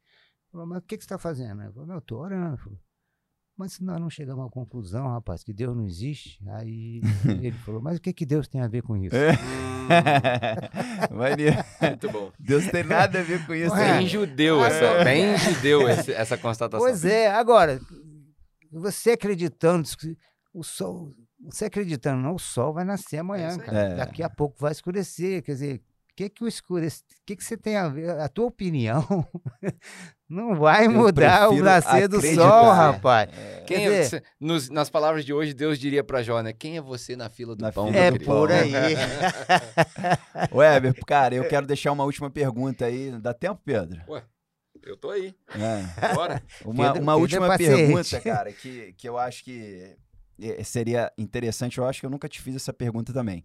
Falou, 0.53 0.65
mas 0.65 0.79
o 0.79 0.83
que, 0.83 0.97
que 0.97 1.03
você 1.03 1.07
está 1.07 1.19
fazendo? 1.19 1.63
Eu 1.63 1.73
falei, 1.73 1.89
não, 1.89 1.97
eu 1.97 1.99
estou 1.99 2.21
orando. 2.21 2.59
Falou, 2.59 2.79
mas 3.57 3.73
se 3.73 3.83
nós 3.83 4.01
não 4.01 4.09
chegamos 4.09 4.47
à 4.47 4.49
conclusão, 4.49 5.09
rapaz, 5.09 5.43
que 5.43 5.53
Deus 5.53 5.77
não 5.77 5.87
existe, 5.87 6.41
aí 6.51 7.01
ele 7.43 7.59
falou, 7.59 7.83
mas 7.83 7.99
o 7.99 8.01
que, 8.01 8.13
que 8.13 8.25
Deus 8.25 8.47
tem 8.47 8.61
a 8.61 8.69
ver 8.69 8.83
com 8.83 8.97
isso? 8.97 9.17
É. 9.17 9.72
Maneiro. 11.11 11.57
Muito 11.81 12.11
bom. 12.11 12.33
Deus 12.39 12.67
tem 12.69 12.85
nada 12.85 13.21
a 13.21 13.23
ver 13.23 13.45
com 13.47 13.55
isso. 13.55 13.75
Ué. 13.75 13.99
Bem 13.99 14.07
judeu, 14.07 14.65
essa, 14.65 15.05
bem 15.05 15.37
judeu 15.39 15.89
esse- 15.89 16.13
essa 16.13 16.37
constatação. 16.37 16.87
Pois 16.87 17.05
é, 17.05 17.31
agora, 17.31 17.81
você 18.71 19.13
acreditando, 19.13 19.89
que 19.97 20.17
o 20.53 20.63
sol, 20.63 21.13
você 21.45 21.67
acreditando, 21.67 22.23
não, 22.23 22.35
o 22.35 22.39
sol 22.39 22.73
vai 22.73 22.85
nascer 22.85 23.19
amanhã, 23.19 23.51
aí. 23.51 23.59
cara. 23.59 23.79
É. 23.79 23.95
Daqui 23.97 24.23
a 24.23 24.31
pouco 24.31 24.57
vai 24.61 24.73
escurecer, 24.73 25.43
quer 25.43 25.53
dizer, 25.53 25.83
que 26.17 26.29
que 26.29 26.45
o 26.45 26.49
escurece, 26.49 27.01
o 27.01 27.05
que 27.27 27.37
que 27.37 27.45
você 27.45 27.57
tem 27.57 27.77
a 27.77 27.89
ver, 27.89 28.11
a 28.21 28.29
tua 28.29 28.47
opinião 28.47 29.05
não 30.29 30.55
vai 30.57 30.87
mudar 30.89 31.49
o 31.51 31.63
nascer 31.63 32.07
do 32.09 32.21
sol, 32.21 32.71
rapaz. 32.73 33.31
Quem 33.67 33.79
Quer 33.79 33.93
é 33.93 34.03
dizer- 34.03 34.25
nos- 34.41 34.69
nas 34.69 34.91
palavras 34.91 35.25
de 35.25 35.33
hoje, 35.33 35.55
Deus 35.55 35.79
diria 35.79 36.03
pra 36.05 36.23
Jó, 36.23 36.41
né? 36.43 36.53
Quem 36.53 36.77
é 36.77 36.81
você 36.81 37.17
na 37.17 37.29
fila 37.31 37.55
do 37.57 37.63
Na 37.63 37.73
pão? 37.73 37.87
fila 37.87 37.97
meu 37.99 38.05
É 38.07 38.11
do 38.11 38.19
por 38.25 38.49
pão. 38.49 38.57
aí. 38.57 38.73
Weber, 40.53 40.95
cara, 41.07 41.35
eu 41.35 41.49
quero 41.49 41.67
deixar 41.67 41.93
uma 41.93 42.05
última 42.05 42.31
pergunta 42.31 42.85
aí. 42.87 43.11
Dá 43.21 43.33
tempo, 43.35 43.61
Pedro? 43.65 44.01
Eu 44.83 44.97
tô 44.97 45.11
aí. 45.11 45.35
É. 45.55 46.15
Bora. 46.15 46.43
Uma, 46.65 46.93
Pedro- 46.93 47.03
uma 47.03 47.13
Pedro 47.13 47.13
é 47.13 47.15
última 47.17 47.47
paciente. 47.47 47.77
pergunta, 47.77 48.21
cara, 48.21 48.53
que, 48.53 48.93
que 48.95 49.09
eu 49.09 49.17
acho 49.17 49.45
que 49.45 49.97
eh, 50.41 50.65
seria 50.65 51.13
interessante. 51.17 51.79
Eu 51.79 51.87
acho 51.87 52.01
que 52.01 52.07
eu 52.07 52.11
nunca 52.11 52.29
te 52.29 52.41
fiz 52.43 52.57
essa 52.57 52.73
pergunta 52.73 53.13
também. 53.13 53.45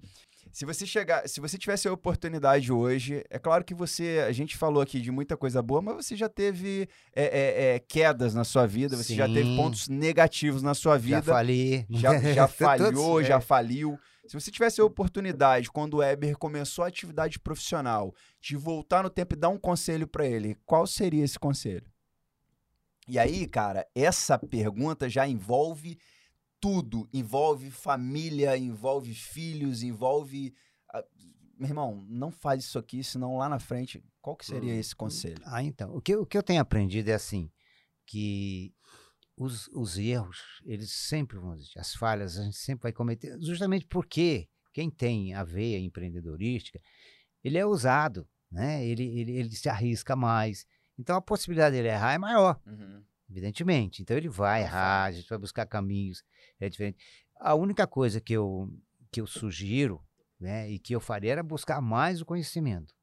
Se 0.52 0.65
você 0.65 0.86
chegar, 0.86 1.28
se 1.28 1.40
você 1.40 1.57
tivesse 1.57 1.88
a 1.88 1.94
oportunidade 1.94 2.72
hoje, 2.72 3.24
é 3.30 3.40
claro 3.40 3.64
que 3.64 3.74
você, 3.74 4.24
a 4.28 4.32
gente 4.32 4.57
falou 4.57 4.82
aqui 4.82 4.99
de 4.99 5.11
muita 5.11 5.38
coisa 5.38 5.61
boa, 5.61 5.82
mas 5.82 5.95
você 6.06 6.15
já 6.15 6.30
teve 6.30 6.88
é, 7.15 7.24
é, 7.24 7.76
é, 7.76 7.80
quedas 7.80 8.34
na 8.34 8.44
sua 8.44 8.65
vida, 8.65 8.95
você 8.95 9.15
já 9.15 9.28
teve 9.28 9.44
Sim. 9.44 9.56
pontos 9.56 9.88
negativos 9.88 10.61
na 10.61 10.74
sua 10.74 10.94
Já 10.94 11.19
vida, 11.19 11.34
falei. 11.34 11.86
já, 11.90 12.19
já 12.34 12.48
falhou, 12.49 13.22
já 13.22 13.30
certo. 13.30 13.44
faliu. 13.45 13.99
Se 14.28 14.34
você 14.34 14.52
tivesse 14.52 14.82
a 14.82 14.86
oportunidade, 14.86 15.72
quando 15.72 15.95
o 15.95 15.98
Weber 15.98 16.38
começou 16.38 16.84
a 16.84 16.88
atividade 16.88 17.40
profissional, 17.40 18.14
de 18.41 18.57
voltar 18.57 19.03
no 19.03 19.10
tempo 19.10 19.36
e 19.36 19.38
dar 19.38 19.49
um 19.49 19.57
conselho 19.57 20.07
pra 20.07 20.26
ele, 20.26 20.57
qual 20.65 20.86
seria 20.86 21.24
esse 21.24 21.40
conselho? 21.40 21.86
E 23.07 23.18
aí, 23.18 23.48
cara, 23.48 23.88
essa 23.95 24.38
pergunta 24.38 25.07
já 25.07 25.26
envolve 25.26 25.98
tudo. 26.59 27.07
Envolve 27.13 27.69
família, 27.71 28.57
envolve 28.57 29.13
filhos, 29.13 29.84
envolve. 29.84 30.53
ah, 30.93 31.03
Meu 31.59 31.69
irmão, 31.69 32.05
não 32.07 32.31
faz 32.31 32.63
isso 32.65 32.77
aqui, 32.77 33.03
senão 33.03 33.38
lá 33.38 33.49
na 33.49 33.59
frente, 33.59 34.03
qual 34.21 34.35
que 34.35 34.45
seria 34.45 34.73
Hum, 34.75 34.79
esse 34.79 34.95
conselho? 34.95 35.41
Ah, 35.45 35.63
então, 35.63 35.95
o 35.95 36.01
que, 36.01 36.13
eu- 36.13 36.21
o 36.21 36.25
que 36.25 36.38
eu 36.38 36.43
tenho 36.43 36.61
aprendido 36.61 37.09
é 37.09 37.13
assim, 37.15 37.51
que 38.05 38.73
os, 39.35 39.67
os 39.69 39.97
erros, 39.97 40.38
eles 40.65 40.91
sempre 40.91 41.38
vão 41.39 41.53
existir, 41.55 41.79
as 41.79 41.93
falhas 41.95 42.38
a 42.38 42.43
gente 42.43 42.57
sempre 42.57 42.84
vai 42.84 42.93
cometer, 42.93 43.38
justamente 43.41 43.85
porque 43.88 44.47
quem 44.73 44.89
tem 44.89 45.34
a 45.34 45.43
veia 45.43 45.79
empreendedorística, 45.79 46.79
ele 47.43 47.57
é 47.57 47.65
ousado, 47.65 48.27
né? 48.51 48.85
ele, 48.85 49.03
ele, 49.19 49.31
ele 49.31 49.49
se 49.55 49.67
arrisca 49.69 50.15
mais, 50.15 50.65
então 50.97 51.15
a 51.15 51.21
possibilidade 51.21 51.75
dele 51.75 51.88
errar 51.89 52.13
é 52.13 52.17
maior, 52.19 52.59
evidentemente, 53.30 54.02
então 54.02 54.16
ele 54.18 54.30
vai 54.30 54.62
Não 54.62 54.68
errar, 54.68 55.04
a 55.06 55.12
gente 55.12 55.30
vai 55.30 55.38
buscar 55.38 55.66
caminhos, 55.66 56.24
é 56.60 56.70
diferente. 56.70 56.98
A 57.40 57.54
única 57.56 57.86
coisa 57.86 58.20
que 58.22 58.34
eu, 58.34 58.70
que 59.12 59.22
eu 59.22 59.28
sugiro, 59.28 60.02
né, 60.40 60.70
e 60.70 60.80
que 60.80 60.94
eu 60.94 60.99
faria 60.99 61.32
era 61.34 61.44
buscar 61.44 61.82
mais 61.82 62.22
o 62.22 62.26
conhecimento, 62.26 62.94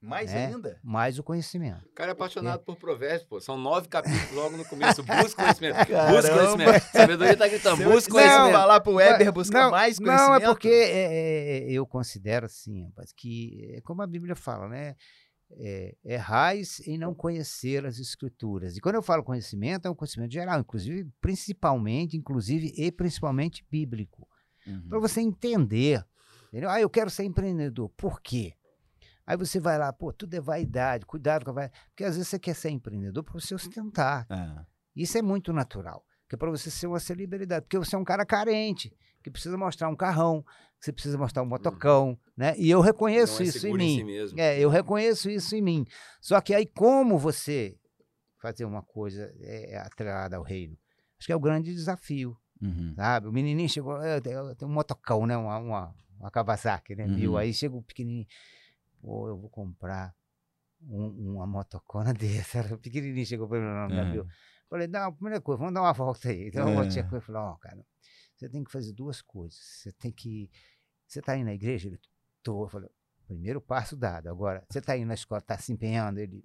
Mais 0.00 0.32
É. 0.32 0.46
ainda? 0.46 0.78
mais 0.84 1.18
o 1.18 1.22
conhecimento. 1.22 1.84
O 1.86 1.94
cara 1.94 2.10
é 2.10 2.12
apaixonado 2.12 2.62
por 2.62 2.76
provérbios, 2.76 3.24
pô. 3.24 3.40
São 3.40 3.56
nove 3.56 3.88
capítulos 3.88 4.30
logo 4.32 4.56
no 4.56 4.64
começo. 4.66 5.02
Busca 5.02 5.42
conhecimento. 5.42 5.76
Busca 5.78 6.34
conhecimento. 6.36 6.80
Sabedoria 6.92 7.36
tá 7.36 7.48
gritando. 7.48 7.82
Busca 7.82 8.12
conhecimento. 8.12 8.52
falar 8.52 8.80
pro 8.80 8.92
Weber 8.92 9.26
Não, 9.26 9.32
buscar 9.32 9.64
não, 9.64 9.70
mais 9.70 9.98
conhecimento. 9.98 10.28
Não, 10.28 10.34
é 10.36 10.40
porque 10.40 10.68
é, 10.68 11.58
é, 11.66 11.72
eu 11.72 11.86
considero 11.86 12.44
assim, 12.46 12.84
rapaz, 12.84 13.10
que 13.16 13.72
é 13.74 13.80
como 13.80 14.02
a 14.02 14.06
Bíblia 14.06 14.36
fala, 14.36 14.68
né? 14.68 14.94
É, 15.58 15.94
errais 16.04 16.80
em 16.86 16.98
não 16.98 17.14
conhecer 17.14 17.86
as 17.86 17.98
escrituras. 17.98 18.76
E 18.76 18.80
quando 18.80 18.96
eu 18.96 19.02
falo 19.02 19.22
conhecimento, 19.22 19.86
é 19.86 19.90
um 19.90 19.94
conhecimento 19.94 20.32
geral, 20.32 20.58
inclusive, 20.58 21.08
principalmente, 21.20 22.16
inclusive 22.16 22.72
e 22.76 22.90
principalmente 22.90 23.64
bíblico. 23.70 24.26
Uhum. 24.66 24.88
Para 24.88 24.98
você 24.98 25.20
entender. 25.20 26.04
Entendeu? 26.48 26.68
Ah, 26.68 26.80
eu 26.80 26.90
quero 26.90 27.10
ser 27.10 27.24
empreendedor. 27.24 27.88
Por 27.90 28.20
quê? 28.20 28.54
Aí 29.26 29.36
você 29.36 29.58
vai 29.58 29.76
lá, 29.78 29.92
pô, 29.92 30.12
tudo 30.12 30.34
é 30.34 30.40
vaidade, 30.40 31.04
cuidado 31.04 31.44
com 31.44 31.50
a 31.50 31.54
vaidade. 31.54 31.80
Porque 31.88 32.04
às 32.04 32.16
vezes 32.16 32.28
você 32.28 32.38
quer 32.38 32.54
ser 32.54 32.70
empreendedor 32.70 33.24
para 33.24 33.34
você 33.34 33.58
sustentar. 33.58 34.26
É. 34.30 34.64
Isso 34.94 35.18
é 35.18 35.22
muito 35.22 35.52
natural. 35.52 36.04
Que 36.28 36.34
é 36.34 36.38
para 36.38 36.50
você 36.50 36.70
ser 36.70 36.86
uma 36.86 37.00
celebridade. 37.00 37.64
Porque 37.64 37.78
você 37.78 37.94
é 37.94 37.98
um 37.98 38.04
cara 38.04 38.24
carente, 38.24 38.92
que 39.22 39.30
precisa 39.30 39.56
mostrar 39.56 39.88
um 39.88 39.96
carrão, 39.96 40.44
você 40.80 40.92
precisa 40.92 41.16
mostrar 41.18 41.42
um 41.42 41.46
motocão, 41.46 42.18
né? 42.36 42.54
E 42.58 42.70
eu 42.70 42.80
reconheço 42.80 43.34
Não 43.40 43.46
é 43.46 43.48
isso 43.48 43.66
em 43.66 43.72
mim. 43.74 43.96
si 43.98 44.04
mesmo. 44.04 44.40
É, 44.40 44.58
eu 44.58 44.68
reconheço 44.68 45.28
isso 45.30 45.54
em 45.56 45.62
mim. 45.62 45.84
Só 46.20 46.40
que 46.40 46.54
aí, 46.54 46.66
como 46.66 47.18
você 47.18 47.76
fazer 48.40 48.64
uma 48.64 48.82
coisa 48.82 49.32
é, 49.40 49.78
atrelada 49.78 50.36
ao 50.36 50.42
reino? 50.42 50.76
Acho 51.18 51.26
que 51.26 51.32
é 51.32 51.36
o 51.36 51.40
grande 51.40 51.72
desafio, 51.74 52.36
Uhum. 52.62 52.92
sabe? 52.94 53.26
O 53.28 53.32
menininho 53.32 53.68
chegou, 53.68 53.96
eu 54.02 54.20
tenho, 54.20 54.38
eu 54.50 54.54
tenho 54.54 54.70
um 54.70 54.74
motocão, 54.74 55.26
né? 55.26 55.36
Uma, 55.36 55.58
uma, 55.58 55.94
uma 56.20 56.30
Kawasaki, 56.30 56.94
né? 56.94 57.06
Mil. 57.06 57.32
Uhum. 57.32 57.36
Aí 57.38 57.52
chega 57.54 57.74
o 57.74 57.82
pequenininho, 57.82 58.26
pô, 59.00 59.28
eu 59.28 59.36
vou 59.38 59.48
comprar 59.50 60.14
um- 60.82 61.34
uma 61.36 61.46
motocona 61.46 62.12
dessa. 62.60 62.74
O 62.74 62.78
pequenininho 62.78 63.24
chegou 63.26 63.48
para 63.48 63.58
mim 63.58 63.64
nome 63.66 63.96
da 63.96 64.02
Uhum. 64.04 64.12
Bill. 64.12 64.26
Falei, 64.68 64.86
não, 64.88 65.12
primeira 65.12 65.40
coisa, 65.40 65.58
vamos 65.58 65.74
dar 65.74 65.80
uma 65.82 65.92
volta 65.92 66.28
aí. 66.28 66.48
Então, 66.48 66.68
É. 66.68 66.70
eu 66.72 66.74
voltei 66.82 67.02
com 67.02 67.08
ele 67.10 67.18
e 67.18 67.20
falei, 67.26 67.40
ó, 67.40 67.54
cara, 67.56 67.78
você 68.36 68.48
tem 68.48 68.62
que 68.64 68.70
fazer 68.70 68.92
duas 68.92 69.20
coisas. 69.22 69.58
Você 69.58 69.92
tem 69.92 70.12
que. 70.12 70.50
Você 71.06 71.20
tá 71.22 71.36
indo 71.36 71.46
na 71.46 71.54
igreja? 71.54 71.88
Ele, 71.88 71.98
tô. 72.42 72.64
Eu 72.64 72.68
falei, 72.68 72.88
primeiro 73.26 73.60
passo 73.60 73.96
dado. 73.96 74.28
Agora, 74.28 74.64
você 74.68 74.80
tá 74.80 74.96
indo 74.96 75.06
na 75.08 75.14
escola, 75.14 75.40
tá 75.40 75.56
se 75.58 75.72
empenhando? 75.72 76.18
Ele. 76.18 76.44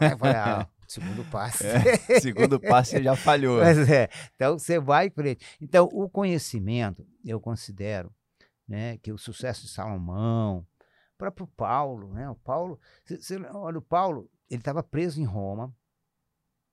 Aí 0.00 0.12
eu 0.12 0.18
falei, 0.18 0.36
ah, 0.36 0.68
segundo 0.86 1.24
passo. 1.30 1.64
É, 1.64 2.20
segundo 2.20 2.60
passo 2.60 2.90
você 2.92 3.02
já 3.02 3.16
falhou. 3.16 3.58
Mas 3.64 3.88
é, 3.88 4.08
então 4.34 4.58
você 4.58 4.78
vai 4.78 5.06
em 5.06 5.10
frente. 5.10 5.44
Então, 5.60 5.88
o 5.92 6.08
conhecimento, 6.08 7.06
eu 7.24 7.40
considero 7.40 8.12
né, 8.68 8.98
que 8.98 9.12
o 9.12 9.18
sucesso 9.18 9.62
de 9.62 9.68
Salomão, 9.68 10.58
o 11.14 11.16
próprio 11.18 11.46
Paulo, 11.46 12.12
né? 12.12 12.28
O 12.28 12.34
Paulo, 12.34 12.78
cê- 13.04 13.20
cê- 13.22 13.38
olha, 13.54 13.78
o 13.78 13.82
Paulo, 13.82 14.28
ele 14.50 14.60
estava 14.60 14.82
preso 14.82 15.20
em 15.20 15.24
Roma. 15.24 15.74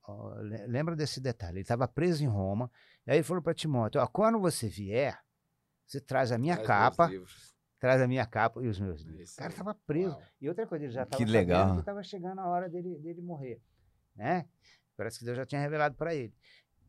ó, 0.08 0.34
le- 0.42 0.66
lembra 0.68 0.96
desse 0.96 1.22
detalhe? 1.22 1.54
Ele 1.58 1.62
estava 1.62 1.88
preso 1.88 2.24
em 2.24 2.28
Roma. 2.28 2.70
E 3.06 3.12
aí 3.12 3.18
ele 3.18 3.24
falou 3.24 3.42
para 3.44 3.54
Timóteo: 3.54 4.02
ó, 4.02 4.08
quando 4.08 4.40
você 4.40 4.68
vier, 4.68 5.20
você 5.86 6.00
traz 6.00 6.32
a 6.32 6.38
minha 6.38 6.56
Traz 6.56 6.68
capa, 6.68 7.08
meus 7.08 7.12
livros. 7.12 7.56
traz 7.80 8.02
a 8.02 8.08
minha 8.08 8.26
capa 8.26 8.62
e 8.64 8.68
os 8.68 8.80
meus 8.80 9.02
livros. 9.02 9.22
Isso 9.30 9.34
O 9.36 9.38
cara 9.38 9.52
estava 9.52 9.76
preso. 9.86 10.12
Uau. 10.16 10.24
E 10.42 10.50
outra 10.50 10.66
coisa, 10.68 10.86
ele 10.86 10.94
já 10.94 11.04
estava 11.04 11.24
legal. 11.26 11.74
que 11.74 11.80
estava 11.80 12.04
chegando 12.04 12.40
a 12.40 12.48
hora 12.48 12.70
dele, 12.70 12.98
dele 13.00 13.22
morrer, 13.22 13.62
né? 14.16 14.48
Parece 14.96 15.20
que 15.20 15.26
Deus 15.26 15.38
já 15.38 15.46
tinha 15.46 15.60
revelado 15.60 15.96
para 15.96 16.14
ele. 16.16 16.34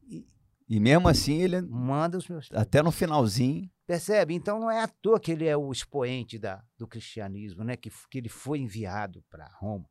E 0.08 0.26
E 0.68 0.78
mesmo 0.80 1.08
assim, 1.08 1.40
ele 1.42 1.60
manda 1.62 2.16
os 2.16 2.28
meus 2.28 2.48
até 2.52 2.82
no 2.82 2.92
finalzinho. 2.92 3.70
Percebe? 3.86 4.34
Então 4.34 4.58
não 4.58 4.70
é 4.70 4.80
à 4.80 4.88
toa 4.88 5.20
que 5.20 5.32
ele 5.32 5.46
é 5.46 5.56
o 5.56 5.70
expoente 5.70 6.38
da, 6.38 6.64
do 6.78 6.86
cristianismo, 6.86 7.64
né? 7.64 7.76
Que, 7.76 7.90
que 8.10 8.18
ele 8.18 8.28
foi 8.30 8.58
enviado 8.60 9.22
para 9.28 9.46
Roma 9.58 9.88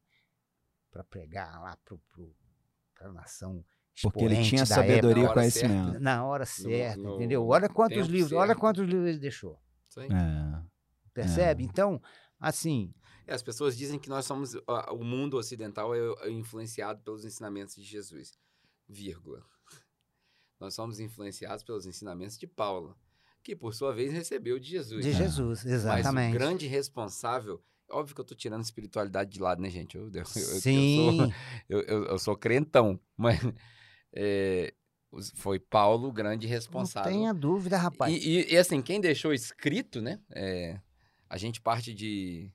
para 0.91 1.03
pregar 1.03 1.61
lá 1.61 1.77
para 2.95 3.09
a 3.09 3.11
nação 3.13 3.63
Porque 4.01 4.23
ele 4.23 4.41
tinha 4.43 4.65
sabedoria 4.65 5.25
e 5.25 5.33
conhecimento. 5.33 5.99
na 5.99 6.25
hora 6.25 6.45
certa, 6.45 6.97
no 7.01 7.15
entendeu? 7.15 7.45
Olha 7.47 7.69
quantos 7.69 8.07
livros, 8.07 8.31
olha 8.33 8.47
certo. 8.47 8.59
quantos 8.59 8.83
livros 8.87 9.07
ele 9.07 9.19
deixou. 9.19 9.59
Isso 9.89 9.99
aí. 9.99 10.07
É. 10.11 10.63
Percebe? 11.13 11.63
Então, 11.63 12.01
assim, 12.39 12.91
É, 13.27 13.33
as 13.35 13.43
pessoas 13.43 13.77
dizem 13.77 13.99
que 13.99 14.09
nós 14.09 14.25
somos. 14.25 14.55
o 14.91 15.03
mundo 15.03 15.37
ocidental 15.37 15.93
é, 15.93 15.99
é 16.27 16.31
influenciado 16.31 17.01
pelos 17.03 17.23
ensinamentos 17.23 17.75
de 17.75 17.83
Jesus. 17.83 18.33
Vírgula. 18.89 19.43
Nós 20.59 20.73
somos 20.73 20.99
influenciados 20.99 21.63
pelos 21.63 21.85
ensinamentos 21.85 22.37
de 22.37 22.47
Paulo, 22.47 22.97
que 23.43 23.55
por 23.55 23.73
sua 23.73 23.93
vez 23.93 24.11
recebeu 24.13 24.57
de 24.59 24.69
Jesus. 24.69 25.03
de 25.05 25.11
É. 25.11 25.13
Jesus, 25.13 25.63
Mas 25.63 25.73
exatamente. 25.73 26.35
o 26.35 26.39
grande 26.39 26.67
responsável. 26.67 27.61
Óbvio 27.91 28.15
que 28.15 28.21
eu 28.21 28.25
tô 28.25 28.33
tirando 28.33 28.59
a 28.61 28.63
espiritualidade 28.63 29.29
de 29.29 29.39
lado, 29.39 29.61
né, 29.61 29.69
gente? 29.69 29.95
Eu, 29.97 30.05
eu, 30.05 30.13
eu- 30.13 30.21
eu 30.21 30.25
Sim, 30.25 30.95
sou, 31.17 31.33
eu, 31.69 31.81
eu- 31.81 32.05
eu 32.05 32.17
sou 32.19 32.35
crentão, 32.35 32.99
mas 33.15 33.39
é, 34.13 34.73
foi 35.35 35.59
Paulo 35.59 36.07
o 36.09 36.11
grande 36.11 36.47
não 36.47 36.53
responsável. 36.53 37.11
tenha 37.11 37.33
dúvida, 37.33 37.77
rapaz. 37.77 38.13
E, 38.13 38.17
e- 38.41 38.53
e, 38.53 38.57
assim, 38.57 38.81
quem 38.81 38.99
deixou 39.01 39.33
escrito, 39.33 40.01
né? 40.01 40.19
é, 40.31 40.79
a 41.29 41.37
gente 41.37 41.59
parte 41.61 41.93
de. 41.93 42.51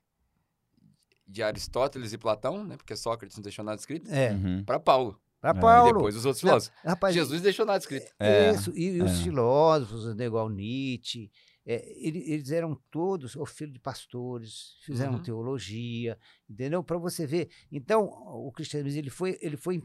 de 1.27 1.43
Aristóteles 1.43 2.13
e 2.13 2.19
Platão, 2.19 2.65
né? 2.65 2.77
Porque 2.77 2.97
Sócrates 2.97 3.37
não 3.37 3.43
deixou 3.43 3.65
nada 3.65 3.79
escrito, 3.79 4.09
É, 4.11 4.33
Uhum. 4.33 4.65
para 4.65 4.79
Paulo. 4.81 5.21
para 5.41 5.51
É, 5.51 5.59
E 5.59 5.61
Paulo. 5.61 5.93
depois 5.93 6.17
os 6.17 6.25
outros 6.25 6.43
Não, 6.43 6.51
filósofos. 6.51 6.77
Rapaz, 6.85 7.15
Jesus 7.15 7.43
deixou 7.43 7.65
nada 7.67 7.79
escrito. 7.79 8.11
É, 8.19 8.51
Isso, 8.55 8.73
e, 8.75 8.97
e 8.97 9.03
os 9.03 9.21
é. 9.21 9.23
filósofos, 9.25 10.07
igual 10.19 10.49
Nietzsche, 10.49 11.31
é, 11.67 11.85
ele- 11.97 12.25
eles 12.33 12.51
eram 12.51 12.75
todos 12.91 13.37
o 13.37 13.45
filho 13.47 13.73
de 13.73 13.79
pastores, 13.79 14.77
fizeram 14.85 15.13
Uhum. 15.15 15.23
teologia, 15.23 16.19
entendeu? 16.49 16.83
Para 16.83 16.99
você 16.99 17.27
ver. 17.27 17.51
Então, 17.71 18.05
o 18.07 18.51
cristianismo 18.51 18.99
ele 18.99 19.11
foi, 19.11 19.39
ele 19.43 19.57
foi 19.57 19.81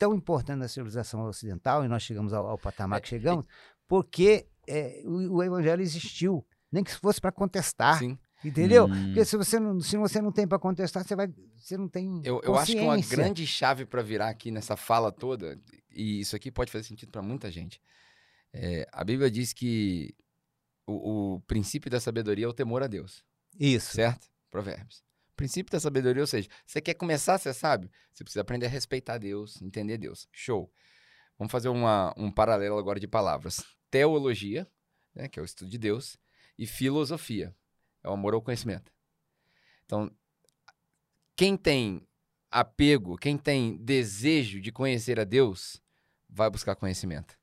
tão 0.00 0.14
importante 0.14 0.58
na 0.58 0.66
civilização 0.66 1.22
ocidental, 1.26 1.84
e 1.84 1.88
nós 1.88 2.02
chegamos 2.02 2.32
ao, 2.32 2.46
ao 2.46 2.58
patamar 2.58 3.02
que 3.02 3.08
chegamos, 3.08 3.44
porque 3.86 4.48
é, 4.66 5.02
o, 5.04 5.36
o 5.36 5.42
evangelho 5.42 5.82
existiu, 5.82 6.42
nem 6.72 6.82
que 6.82 6.90
fosse 6.90 7.20
para 7.20 7.30
contestar, 7.30 7.98
Sim. 7.98 8.18
entendeu? 8.42 8.86
Hum. 8.86 9.04
Porque 9.04 9.26
se 9.26 9.36
você 9.36 9.60
não, 9.60 9.78
se 9.78 9.98
você 9.98 10.22
não 10.22 10.32
tem 10.32 10.48
para 10.48 10.58
contestar, 10.58 11.04
você 11.04 11.14
vai, 11.14 11.28
você 11.54 11.76
não 11.76 11.86
tem 11.86 12.22
Eu, 12.24 12.40
eu 12.42 12.56
acho 12.56 12.72
que 12.72 12.80
uma 12.80 12.98
grande 12.98 13.46
chave 13.46 13.84
para 13.84 14.00
virar 14.00 14.30
aqui 14.30 14.50
nessa 14.50 14.74
fala 14.74 15.12
toda, 15.12 15.60
e 15.90 16.20
isso 16.20 16.34
aqui 16.34 16.50
pode 16.50 16.72
fazer 16.72 16.84
sentido 16.84 17.12
para 17.12 17.20
muita 17.20 17.50
gente. 17.50 17.78
é, 18.54 18.88
a 18.90 19.04
Bíblia 19.04 19.30
diz 19.30 19.52
que 19.52 20.14
o, 20.86 21.34
o 21.34 21.40
princípio 21.42 21.90
da 21.90 22.00
sabedoria 22.00 22.46
é 22.46 22.48
o 22.48 22.54
temor 22.54 22.82
a 22.82 22.86
Deus, 22.86 23.22
Isso. 23.58 23.92
certo? 23.94 24.26
Provérbios. 24.50 25.04
Princípio 25.40 25.72
da 25.72 25.80
sabedoria, 25.80 26.22
ou 26.22 26.26
seja, 26.26 26.50
você 26.66 26.82
quer 26.82 26.92
começar 26.92 27.32
a 27.32 27.38
ser 27.38 27.54
sábio? 27.54 27.90
Você 28.12 28.22
precisa 28.22 28.42
aprender 28.42 28.66
a 28.66 28.68
respeitar 28.68 29.16
Deus, 29.16 29.62
entender 29.62 29.96
Deus. 29.96 30.28
Show. 30.30 30.70
Vamos 31.38 31.50
fazer 31.50 31.70
uma, 31.70 32.12
um 32.14 32.30
paralelo 32.30 32.76
agora 32.76 33.00
de 33.00 33.08
palavras. 33.08 33.64
Teologia, 33.90 34.70
né, 35.14 35.28
que 35.28 35.38
é 35.38 35.42
o 35.42 35.44
estudo 35.46 35.70
de 35.70 35.78
Deus, 35.78 36.18
e 36.58 36.66
filosofia, 36.66 37.56
é 38.04 38.08
o 38.10 38.12
amor 38.12 38.34
ao 38.34 38.42
conhecimento. 38.42 38.92
Então, 39.86 40.14
quem 41.34 41.56
tem 41.56 42.06
apego, 42.50 43.16
quem 43.16 43.38
tem 43.38 43.78
desejo 43.78 44.60
de 44.60 44.70
conhecer 44.70 45.18
a 45.18 45.24
Deus, 45.24 45.82
vai 46.28 46.50
buscar 46.50 46.76
conhecimento. 46.76 47.34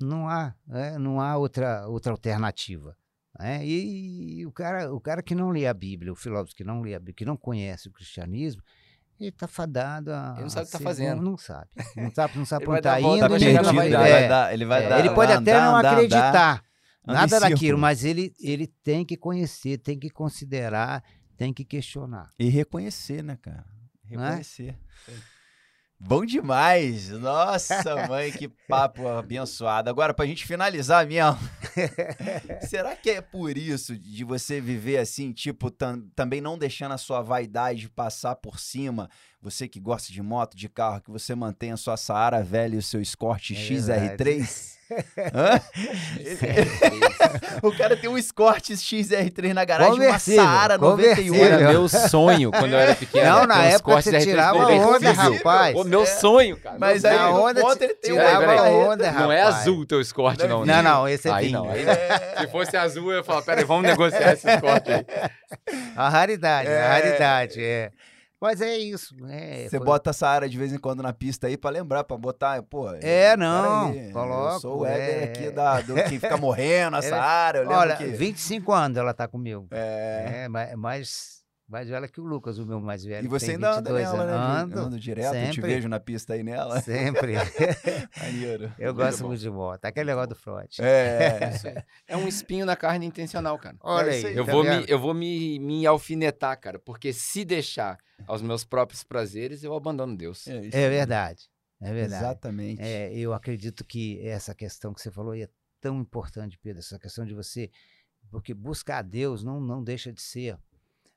Não 0.00 0.28
há, 0.28 0.54
é, 0.70 0.96
não 1.00 1.20
há 1.20 1.36
outra, 1.36 1.84
outra 1.88 2.12
alternativa. 2.12 2.96
Né? 3.38 3.66
E, 3.66 4.46
o, 4.46 4.52
cara, 4.52 4.92
o 4.92 5.00
cara 5.00 5.22
que 5.22 5.34
não 5.34 5.50
lê 5.50 5.66
a 5.66 5.74
Bíblia, 5.74 6.12
o 6.12 6.16
filósofo 6.16 6.54
que 6.56 6.64
não 6.64 6.80
lê 6.80 6.94
a 6.94 6.98
Bíblia, 6.98 7.14
que 7.14 7.24
não 7.24 7.36
conhece 7.36 7.88
o 7.88 7.90
cristianismo, 7.92 8.62
ele 9.18 9.30
está 9.30 9.46
fadado 9.46 10.12
a. 10.12 10.32
Ele 10.34 10.42
não 10.42 10.50
sabe 10.50 10.64
o 10.64 10.66
que 10.66 10.72
tá 10.72 10.78
ser- 10.78 10.84
fazendo. 10.84 11.16
Não, 11.22 11.30
não 11.32 11.38
sabe. 11.38 11.68
Não 11.96 12.10
sabe, 12.10 12.38
não 12.38 12.44
sabe 12.44 12.66
onde 12.68 12.78
está 12.78 13.00
indo. 13.00 13.34
onde 13.34 13.52
na 13.52 13.62
vai- 13.72 13.86
ele 13.86 13.96
vai 13.96 14.12
é, 14.12 14.28
dar, 14.28 14.54
ele 14.54 14.64
vai 14.64 14.84
é, 14.84 14.88
dar, 14.88 14.98
ele 14.98 15.10
pode 15.10 15.32
vai 15.32 15.36
até 15.42 15.52
andar, 15.52 15.66
não 15.70 15.76
andar, 15.76 15.92
acreditar 15.92 16.52
anda 16.54 16.62
em 17.06 17.14
nada 17.14 17.40
daquilo, 17.40 17.78
mas 17.78 18.04
ele, 18.04 18.34
ele 18.40 18.66
tem 18.66 19.04
que 19.04 19.16
conhecer, 19.16 19.78
tem 19.78 19.98
que 19.98 20.10
considerar, 20.10 21.04
tem 21.36 21.52
que 21.52 21.64
questionar. 21.64 22.30
E 22.38 22.48
reconhecer, 22.48 23.22
né, 23.22 23.38
cara? 23.40 23.64
Não 24.10 24.24
é? 24.24 24.42
Bom 26.06 26.24
demais! 26.26 27.08
Nossa, 27.08 27.94
mãe, 28.08 28.30
que 28.30 28.46
papo 28.68 29.08
abençoado. 29.08 29.88
Agora, 29.88 30.12
pra 30.12 30.26
gente 30.26 30.46
finalizar 30.46 31.06
mesmo, 31.06 31.38
será 32.68 32.94
que 32.94 33.08
é 33.10 33.20
por 33.22 33.56
isso 33.56 33.96
de 33.96 34.22
você 34.22 34.60
viver 34.60 34.98
assim, 34.98 35.32
tipo, 35.32 35.70
tam- 35.70 36.02
também 36.14 36.42
não 36.42 36.58
deixando 36.58 36.92
a 36.92 36.98
sua 36.98 37.22
vaidade 37.22 37.88
passar 37.88 38.36
por 38.36 38.60
cima? 38.60 39.08
Você 39.44 39.68
que 39.68 39.78
gosta 39.78 40.10
de 40.10 40.22
moto, 40.22 40.56
de 40.56 40.70
carro, 40.70 41.02
que 41.02 41.10
você 41.10 41.34
mantém 41.34 41.70
a 41.70 41.76
sua 41.76 41.98
Saara 41.98 42.42
velha 42.42 42.76
e 42.76 42.78
o 42.78 42.82
seu 42.82 43.02
Escort 43.02 43.50
É 43.50 43.54
XR3? 43.54 44.72
Hã? 45.34 45.60
o 47.62 47.72
cara 47.76 47.94
tem 47.96 48.08
um 48.08 48.16
Escort 48.16 48.70
XR3 48.70 49.52
na 49.52 49.64
garagem, 49.64 50.00
uma 50.00 50.18
Saara 50.18 50.78
conversível. 50.78 51.34
91. 51.34 51.44
Era 51.44 51.68
meu 51.72 51.88
sonho 51.88 52.50
quando 52.50 52.72
eu 52.72 52.78
era 52.78 52.94
pequeno. 52.94 53.24
Não, 53.28 53.40
ter 53.42 53.46
na 53.48 53.64
época 53.64 54.00
você 54.02 54.10
R3 54.12 54.22
tirava 54.22 54.58
conversível. 54.58 54.94
onda, 54.94 55.12
rapaz. 55.12 55.76
O 55.76 55.84
meu 55.84 56.06
sonho, 56.06 56.56
cara. 56.56 56.76
Mas 56.78 57.02
meu 57.02 57.10
aí, 57.12 57.18
Na 57.18 57.30
onda, 57.30 57.60
ti- 57.76 57.84
ele 57.84 57.94
tem 57.94 58.12
tirava 58.12 58.62
onda, 58.70 59.12
Não 59.12 59.32
é 59.32 59.42
rapaz. 59.42 59.56
azul 59.60 59.78
o 59.80 59.86
teu 59.86 60.00
escorte, 60.00 60.46
não. 60.46 60.60
Não, 60.60 60.64
né? 60.66 60.80
não, 60.82 61.06
esse 61.08 61.28
é 61.28 61.32
Aí 61.32 61.46
vinho. 61.48 61.58
não, 61.64 61.70
aí 61.70 61.82
É. 61.84 62.40
Se 62.40 62.46
fosse 62.48 62.76
azul, 62.76 63.10
eu 63.12 63.18
ia 63.18 63.24
falar, 63.24 63.42
peraí, 63.42 63.64
vamos 63.64 63.82
negociar 63.84 64.32
esse 64.32 64.48
escorte 64.50 64.90
aí. 64.90 65.04
A 65.96 66.08
raridade, 66.08 66.68
É. 66.68 66.82
a 66.82 66.88
raridade, 66.88 67.62
é. 67.62 67.90
Mas 68.44 68.60
é 68.60 68.76
isso. 68.76 69.14
É, 69.26 69.64
Você 69.68 69.78
foi- 69.78 69.86
bota 69.86 70.10
essa 70.10 70.28
área 70.28 70.46
de 70.46 70.58
vez 70.58 70.70
em 70.70 70.76
quando 70.78 71.02
na 71.02 71.14
pista 71.14 71.46
aí 71.46 71.56
pra 71.56 71.70
lembrar, 71.70 72.04
pra 72.04 72.14
botar, 72.18 72.62
pô. 72.62 72.90
É, 73.00 73.34
não, 73.38 73.90
peraí, 73.90 74.12
coloco, 74.12 74.54
Eu 74.56 74.60
sou 74.60 74.80
o 74.80 74.86
Éder 74.86 75.22
é. 75.22 75.24
aqui 75.24 75.50
da, 75.50 75.80
do 75.80 75.94
que 75.94 76.20
fica 76.20 76.36
morrendo, 76.36 76.98
essa 76.98 77.16
É. 77.16 77.18
área. 77.18 77.58
Eu 77.60 77.62
lembro 77.62 77.76
Olha, 77.78 77.96
que... 77.96 78.04
25 78.04 78.70
anos 78.70 78.98
ela 78.98 79.14
tá 79.14 79.26
comigo. 79.26 79.66
É. 79.70 80.44
É, 80.44 80.76
mais, 80.76 81.42
mais, 81.66 81.88
velha 81.88 82.06
que 82.06 82.20
o 82.20 82.24
Lucas, 82.24 82.58
o 82.58 82.66
meu 82.66 82.78
mais 82.78 83.04
velho. 83.04 83.24
E 83.24 83.28
você 83.28 83.46
tem 83.46 83.54
ainda 83.54 83.78
anda 83.78 83.90
22 83.92 84.12
nela, 84.12 84.26
né? 84.26 84.60
Ando, 84.62 84.78
Ando, 84.80 85.00
direto, 85.00 85.34
eu 85.34 85.50
te 85.50 85.54
sempre. 85.56 85.70
vejo 85.72 85.88
na 85.88 85.98
pista 85.98 86.34
aí 86.34 86.42
nela. 86.42 86.80
sempre. 86.82 87.34
Maneiro. 88.20 88.72
Eu 88.78 88.94
gosto 88.94 89.26
muito 89.26 89.40
de 89.40 89.50
moto. 89.50 89.84
Aquele 89.84 90.06
negócio 90.06 90.28
do 90.30 90.34
Freud. 90.36 90.76
É. 90.80 91.50
Isso 91.56 91.68
aí. 91.68 91.82
É 92.06 92.16
um 92.16 92.28
espinho 92.28 92.66
na 92.66 92.76
carne 92.76 93.06
intencional, 93.06 93.58
cara. 93.58 93.76
Olha 93.80 94.10
É 94.10 94.18
isso 94.18 94.26
aí. 94.26 94.32
aí. 94.32 94.38
Eu 94.38 94.44
tá 94.44 94.52
vou, 94.52 94.62
vendo? 94.62 94.80
me, 94.82 94.84
eu 94.88 94.98
vou 94.98 95.14
me, 95.14 95.58
me 95.58 95.86
alfinetar, 95.86 96.60
cara, 96.60 96.78
porque 96.78 97.12
se 97.12 97.44
deixar 97.44 97.98
aos 98.26 98.42
meus 98.42 98.64
próprios 98.64 99.02
prazeres, 99.02 99.64
eu 99.64 99.74
abandono 99.74 100.16
Deus. 100.16 100.46
É, 100.46 100.66
isso 100.66 100.76
É 100.76 100.88
verdade. 100.90 101.48
É 101.80 101.92
verdade. 101.92 102.24
Exatamente. 102.24 102.82
É, 102.82 103.12
eu 103.14 103.32
acredito 103.32 103.84
que 103.84 104.20
essa 104.26 104.54
questão 104.54 104.92
que 104.92 105.00
você 105.00 105.10
falou 105.10 105.32
aí 105.32 105.42
é 105.42 105.48
tão 105.80 105.98
importante, 106.00 106.58
Pedro, 106.58 106.80
essa 106.80 106.98
questão 106.98 107.24
de 107.24 107.34
você. 107.34 107.70
Porque 108.30 108.54
buscar 108.54 108.98
a 108.98 109.02
Deus 109.02 109.42
não, 109.44 109.60
não 109.60 109.82
deixa 109.82 110.12
de 110.12 110.20
ser 110.22 110.56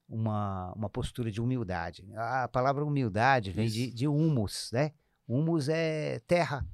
uma, 0.07 0.71
uma 0.73 0.89
postura 0.89 1.29
de 1.31 1.41
humildade. 1.41 2.05
A 2.15 2.47
palavra 2.47 2.83
humildade 2.85 3.51
vem 3.51 3.67
de, 3.67 3.87
Isso. 3.87 3.95
de 3.95 4.07
humus, 4.07 4.69
né? 4.73 4.91
Humus 5.27 5.67
é 5.69 6.19
terra, 6.27 6.65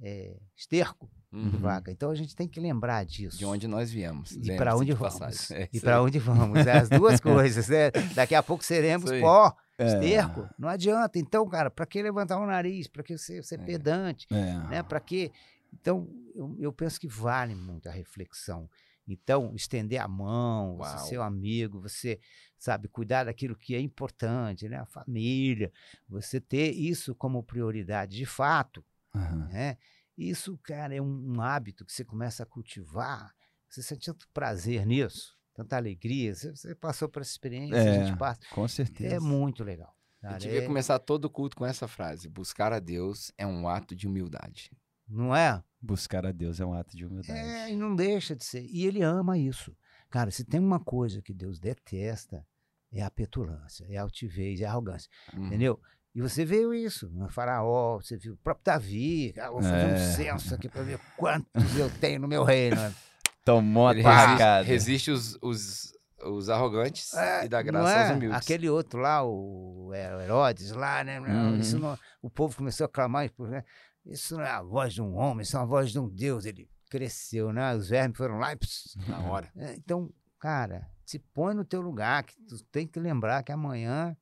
é 0.00 0.36
esterco 0.56 1.08
de 1.32 1.38
Uhum. 1.38 1.50
vaca. 1.60 1.90
Então 1.90 2.10
a 2.10 2.14
gente 2.14 2.36
tem 2.36 2.46
que 2.46 2.60
lembrar 2.60 3.04
disso. 3.06 3.38
De 3.38 3.44
onde 3.46 3.66
nós 3.66 3.90
viemos. 3.90 4.32
E 4.32 4.34
lembre-se 4.34 4.56
para 4.58 4.76
onde 4.76 4.86
de 4.86 4.92
vamos? 4.92 5.18
passagem. 5.18 5.56
É 5.64 5.68
e 5.72 5.80
para 5.80 6.02
onde 6.02 6.18
vamos? 6.18 6.66
É 6.66 6.72
As 6.78 6.88
duas 6.90 7.18
coisas, 7.22 7.68
né? 7.68 7.90
Daqui 8.14 8.34
a 8.34 8.42
pouco 8.42 8.62
seremos 8.64 9.10
pó, 9.20 9.56
É. 9.78 9.86
esterco. 9.86 10.46
Não 10.58 10.68
adianta. 10.68 11.18
Então, 11.18 11.48
cara, 11.48 11.70
para 11.70 11.86
que 11.86 12.02
levantar 12.02 12.38
o 12.38 12.46
nariz? 12.46 12.86
Para 12.86 13.02
que 13.02 13.16
ser, 13.16 13.42
ser 13.44 13.60
É. 13.60 13.64
pedante? 13.64 14.26
É. 14.30 14.58
né? 14.68 14.82
Para 14.82 15.00
quê? 15.00 15.30
Então, 15.72 16.06
eu, 16.34 16.54
eu 16.58 16.70
penso 16.72 17.00
que 17.00 17.08
vale 17.08 17.54
muito 17.54 17.88
a 17.88 17.92
reflexão. 17.92 18.68
Então, 19.06 19.52
estender 19.54 20.00
a 20.00 20.06
mão, 20.08 20.76
Uau. 20.78 20.98
ser 20.98 21.18
um 21.18 21.22
amigo, 21.22 21.80
você, 21.80 22.20
sabe, 22.58 22.88
cuidar 22.88 23.24
daquilo 23.24 23.56
que 23.56 23.74
é 23.74 23.80
importante, 23.80 24.68
né? 24.68 24.76
A 24.78 24.86
família, 24.86 25.72
você 26.08 26.40
ter 26.40 26.70
isso 26.72 27.14
como 27.14 27.42
prioridade 27.42 28.16
de 28.16 28.26
fato, 28.26 28.84
Aham. 29.14 29.48
né? 29.48 29.76
Isso, 30.16 30.56
cara, 30.62 30.94
é 30.94 31.00
um, 31.00 31.36
um 31.36 31.40
hábito 31.40 31.84
que 31.84 31.92
você 31.92 32.04
começa 32.04 32.42
a 32.42 32.46
cultivar. 32.46 33.34
Você 33.68 33.82
sente 33.82 34.06
tanto 34.06 34.28
prazer 34.28 34.86
nisso, 34.86 35.36
tanta 35.54 35.76
alegria. 35.76 36.34
Você, 36.34 36.50
você 36.50 36.74
passou 36.74 37.08
por 37.08 37.22
essa 37.22 37.30
experiência, 37.30 37.76
a 37.76 37.78
É, 37.78 38.04
gente 38.04 38.16
passa. 38.18 38.40
Com 38.50 38.68
certeza. 38.68 39.16
É 39.16 39.20
muito 39.20 39.64
legal. 39.64 39.96
Eu 40.22 40.28
cara, 40.28 40.38
devia 40.38 40.62
é- 40.62 40.66
começar 40.66 40.98
todo 41.00 41.24
o 41.24 41.30
culto 41.30 41.56
com 41.56 41.66
essa 41.66 41.88
frase: 41.88 42.28
buscar 42.28 42.72
a 42.72 42.78
Deus 42.78 43.32
é 43.36 43.46
um 43.46 43.66
ato 43.68 43.96
de 43.96 44.06
humildade. 44.06 44.70
Não 45.08 45.34
é? 45.34 45.62
Buscar 45.82 46.24
a 46.24 46.30
Deus 46.32 46.60
é 46.60 46.64
um 46.64 46.72
ato 46.74 46.96
de 46.96 47.04
humildade. 47.04 47.38
É, 47.40 47.70
e 47.72 47.76
não 47.76 47.94
deixa 47.96 48.36
de 48.36 48.44
ser. 48.44 48.64
E 48.64 48.86
ele 48.86 49.02
ama 49.02 49.36
isso. 49.36 49.76
Cara, 50.08 50.30
se 50.30 50.44
tem 50.44 50.60
uma 50.60 50.78
coisa 50.78 51.20
que 51.20 51.34
Deus 51.34 51.58
detesta, 51.58 52.46
é 52.92 53.02
a 53.02 53.10
petulância, 53.10 53.84
é 53.88 53.96
a 53.96 54.02
altivez, 54.02 54.60
é 54.60 54.64
a 54.66 54.70
arrogância. 54.70 55.10
Uhum. 55.34 55.46
Entendeu? 55.46 55.80
E 56.14 56.20
você 56.20 56.44
viu 56.44 56.72
isso 56.74 57.08
no 57.10 57.28
Faraó, 57.30 57.96
você 57.98 58.16
viu 58.16 58.34
o 58.34 58.36
próprio 58.36 58.64
Davi. 58.64 59.34
Ah, 59.38 59.50
vou 59.50 59.62
fazer 59.62 59.74
É. 59.90 59.94
um 59.94 59.98
censo 60.14 60.54
aqui 60.54 60.68
para 60.68 60.82
ver 60.82 61.00
quantos 61.16 61.76
eu 61.76 61.90
tenho 61.98 62.20
no 62.20 62.28
meu 62.28 62.44
reino. 62.44 62.76
Tomou 63.44 63.88
a 63.88 63.92
resiste, 63.92 64.68
resiste 64.68 65.10
os, 65.10 65.36
os, 65.42 65.92
os 66.24 66.48
arrogantes 66.48 67.12
É, 67.14 67.44
e 67.46 67.48
dá 67.48 67.58
não 67.58 67.64
graça 67.72 67.90
é? 67.94 68.02
aos 68.08 68.16
humildes. 68.16 68.38
Aquele 68.38 68.68
outro 68.68 69.00
lá, 69.00 69.24
o 69.24 69.90
Her- 69.92 70.20
Herodes, 70.24 70.70
lá, 70.70 71.02
né? 71.02 71.18
Uhum. 71.18 71.56
isso 71.58 71.76
não- 71.78 71.98
o 72.20 72.30
povo 72.30 72.56
começou 72.56 72.84
a 72.84 72.88
clamar, 72.88 73.28
né? 73.40 73.64
Isso 74.04 74.36
não 74.36 74.44
é 74.44 74.50
a 74.50 74.62
voz 74.62 74.92
de 74.94 75.02
um 75.02 75.14
homem, 75.16 75.42
isso 75.42 75.56
é 75.56 75.60
a 75.60 75.64
voz 75.64 75.90
de 75.92 75.98
um 75.98 76.08
Deus. 76.08 76.44
Ele 76.44 76.68
cresceu, 76.90 77.52
né? 77.52 77.74
Os 77.74 77.88
vermes 77.88 78.16
foram 78.16 78.38
lá 78.38 78.52
e 78.52 78.56
pss, 78.56 78.98
Na 79.08 79.20
hora. 79.30 79.50
É, 79.56 79.74
Então, 79.74 80.12
cara, 80.38 80.88
se 81.04 81.18
põe 81.18 81.54
no 81.54 81.64
teu 81.64 81.80
lugar, 81.80 82.22
que 82.24 82.34
tu 82.42 82.62
tem 82.64 82.86
que 82.86 82.98
lembrar 83.00 83.42
que 83.42 83.52
amanhã, 83.52 84.16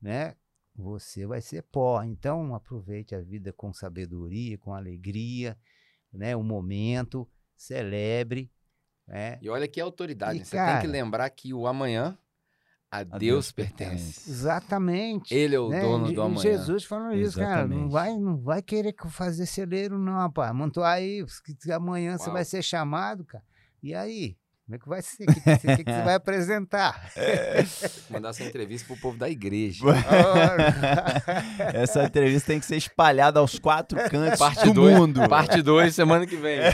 né, 0.00 0.34
você 0.74 1.26
vai 1.26 1.40
ser 1.40 1.62
pó. 1.62 2.02
Então, 2.02 2.54
aproveite 2.54 3.14
a 3.14 3.20
vida 3.20 3.52
com 3.52 3.72
sabedoria, 3.72 4.58
com 4.58 4.72
alegria, 4.74 5.56
né, 6.12 6.36
o 6.36 6.42
momento, 6.42 7.28
celebre, 7.56 8.50
né? 9.06 9.38
E 9.40 9.48
olha 9.48 9.66
que 9.66 9.80
autoridade. 9.80 10.40
E, 10.40 10.44
Você 10.44 10.56
tem 10.56 10.64
cara- 10.66 10.80
que 10.80 10.86
lembrar 10.86 11.30
que 11.30 11.54
o 11.54 11.66
amanhã 11.66 12.16
a, 13.02 13.16
A 13.16 13.18
Deus, 13.18 13.52
pertence. 13.52 14.28
Exatamente. 14.30 15.34
Ele 15.34 15.54
é 15.54 15.60
o 15.60 15.68
né? 15.68 15.80
dono 15.80 16.12
do 16.12 16.22
amanhã. 16.22 16.40
Jesus 16.40 16.84
falando 16.84 17.14
isso, 17.14 17.38
cara. 17.38 17.66
Não 17.66 17.86
Exatamente. 17.86 17.92
vai, 17.92 18.18
não 18.18 18.36
vai 18.38 18.62
querer 18.62 18.94
fazer 19.08 19.46
celeiro, 19.46 19.98
não, 19.98 20.14
rapaz. 20.14 20.54
Montou 20.54 20.84
aí, 20.84 21.24
amanhã 21.74 22.16
você 22.16 22.24
Uau. 22.24 22.32
vai 22.32 22.44
ser 22.44 22.62
chamado, 22.62 23.24
cara. 23.24 23.44
E 23.82 23.94
aí? 23.94 24.36
Como 24.66 24.74
é 24.74 24.78
que 24.80 24.88
vai 24.88 25.00
ser? 25.00 25.22
O 25.22 25.26
que, 25.32 25.40
que, 25.40 25.58
que, 25.76 25.84
que 25.84 25.92
você 25.92 26.02
vai 26.02 26.14
apresentar? 26.26 27.08
Mandar 28.10 28.30
essa 28.30 28.42
entrevista 28.42 28.84
pro 28.88 28.96
povo 28.96 29.16
da 29.16 29.30
igreja. 29.30 29.84
Essa 31.72 32.02
entrevista 32.02 32.48
tem 32.48 32.58
que 32.58 32.66
ser 32.66 32.74
espalhada 32.74 33.38
aos 33.38 33.60
quatro 33.60 33.96
cantos 34.10 34.40
Parte 34.40 34.64
do 34.64 34.74
dois, 34.74 34.98
mundo. 34.98 35.28
Parte 35.28 35.62
2, 35.62 35.94
semana 35.94 36.26
que 36.26 36.34
vem. 36.34 36.58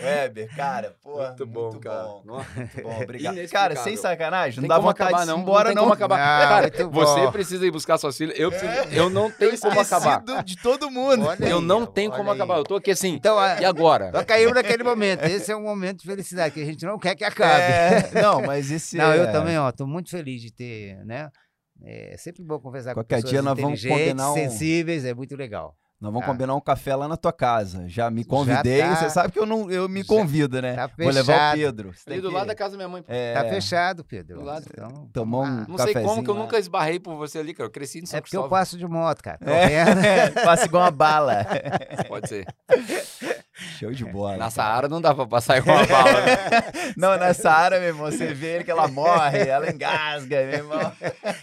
Weber, 0.00 0.48
cara, 0.54 0.94
pô, 1.02 1.16
Muito 1.22 1.46
bom, 1.46 1.72
cara. 1.80 2.02
bom. 2.04 2.22
Muito 2.56 2.82
bom, 2.82 3.02
obrigado. 3.02 3.48
Cara, 3.50 3.74
sem 3.74 3.96
sacanagem, 3.96 4.58
não 4.58 4.62
Tem 4.62 4.68
dá 4.68 4.76
como 4.76 4.86
vontade 4.88 5.08
acabar, 5.12 5.24
de 5.24 5.30
ir 5.30 5.34
não. 5.34 5.40
embora, 5.40 5.74
não 5.74 5.82
como 5.82 5.94
acabar. 5.94 6.20
Ah, 6.20 6.48
Cara, 6.48 6.62
muito 6.70 6.90
você 6.90 7.32
precisa 7.32 7.66
ir 7.66 7.72
buscar 7.72 7.98
suas 7.98 8.16
filhas. 8.16 8.38
Eu, 8.38 8.50
preciso- 8.50 8.70
eu 8.92 9.10
não 9.10 9.28
tenho 9.28 9.58
como 9.58 9.80
acabar. 9.80 10.22
De 10.44 10.56
todo 10.56 10.88
mundo. 10.88 11.26
Olha 11.26 11.48
Eu 11.48 11.58
aí, 11.58 11.64
não 11.64 11.84
tenho 11.84 12.12
como 12.12 12.30
aí. 12.30 12.36
acabar. 12.36 12.58
Eu 12.58 12.64
tô 12.64 12.76
aqui 12.76 12.92
assim. 12.92 13.14
Então, 13.14 13.36
E 13.60 13.64
agora? 13.64 14.12
Nós 14.12 14.24
caímos 14.24 14.54
naquele 14.54 14.84
momento. 14.84 15.24
Esse 15.24 15.50
é 15.50 15.56
um 15.56 15.62
momento 15.62 15.79
de 15.80 16.04
felicidade 16.06 16.54
que 16.54 16.60
a 16.60 16.64
gente 16.64 16.84
não 16.84 16.98
quer 16.98 17.14
que 17.14 17.24
acabe. 17.24 17.62
É, 17.62 18.10
não, 18.22 18.42
mas 18.42 18.70
esse 18.70 18.96
Não, 18.96 19.14
eu 19.14 19.24
é- 19.24 19.32
também, 19.32 19.58
ó, 19.58 19.70
tô 19.72 19.86
muito 19.86 20.10
feliz 20.10 20.40
de 20.40 20.52
ter, 20.52 20.96
né? 21.04 21.28
É 21.82 22.14
sempre 22.18 22.42
bom 22.44 22.58
conversar 22.60 22.92
Qualquer 22.94 23.16
com 23.16 23.22
pessoas 23.22 23.30
dia 23.32 23.42
nós 23.42 23.58
vamos 23.58 23.82
combinar 23.82 24.30
um- 24.32 24.34
sensíveis, 24.34 25.04
é 25.04 25.14
muito 25.14 25.34
legal. 25.34 25.74
Nós 26.00 26.10
vamos 26.10 26.20
Tá. 26.26 26.32
combinar 26.32 26.54
um 26.54 26.60
café 26.62 26.96
lá 26.96 27.06
na 27.06 27.16
tua 27.16 27.32
casa. 27.32 27.84
Já 27.86 28.10
me 28.10 28.24
convidei, 28.24 28.80
tá. 28.80 28.96
você 28.96 29.10
sabe 29.10 29.32
que 29.32 29.38
eu 29.38 29.44
não 29.44 29.70
eu 29.70 29.86
me 29.86 30.00
Já 30.00 30.06
convido, 30.08 30.62
né? 30.62 30.74
tá 30.74 30.90
Vou 30.96 31.08
levar 31.10 31.20
o 31.20 31.24
fechado. 31.36 31.58
Pedro. 31.58 31.88
Ali 31.88 31.96
tem 32.06 32.20
do 32.20 32.28
que- 32.28 32.34
lado 32.34 32.46
da 32.46 32.54
casa 32.54 32.70
da 32.72 32.76
minha 32.78 32.88
mãe. 32.88 33.04
é, 33.06 33.34
Tá 33.34 33.44
fechado, 33.44 34.02
Pedro. 34.02 34.38
Do 34.38 34.44
lado. 34.44 34.64
Então, 34.72 35.08
Tomou 35.12 35.44
um. 35.44 35.66
Não 35.68 35.76
sei 35.78 35.92
como 35.94 36.24
que 36.24 36.30
eu 36.30 36.34
lá. 36.34 36.40
nunca 36.40 36.58
esbarrei 36.58 36.98
por 36.98 37.16
você 37.16 37.38
ali, 37.38 37.52
cara. 37.52 37.66
Eu 37.66 37.70
cresci 37.70 37.98
em 37.98 38.06
São 38.06 38.16
É 38.16 38.20
porque 38.22 38.34
eu 38.36 38.48
passo 38.48 38.78
de 38.78 38.86
moto, 38.86 39.22
cara. 39.22 39.38
É, 39.42 39.84
correndo. 39.84 40.34
passa 40.42 40.64
igual 40.64 40.84
uma 40.84 40.90
bala. 40.90 41.46
Pode 42.08 42.28
ser. 42.30 42.46
Show 43.78 43.92
de 43.92 44.06
bola. 44.06 44.38
Na. 44.38 44.48
Saara 44.48 44.88
não 44.88 45.02
dá 45.02 45.14
pra 45.14 45.26
passar 45.26 45.58
igual 45.58 45.76
uma 45.76 45.86
bala. 45.86 46.12
né? 46.22 46.36
Não, 46.96 47.16
nessa 47.18 47.50
área, 47.50 47.78
meu 47.78 47.88
irmão, 47.88 48.10
você 48.10 48.32
vê 48.32 48.54
ele 48.56 48.64
que 48.64 48.70
ela 48.70 48.88
morre, 48.88 49.38
ela 49.46 49.70
engasga, 49.70 50.36
meu 50.44 50.50
irmão. 50.54 50.92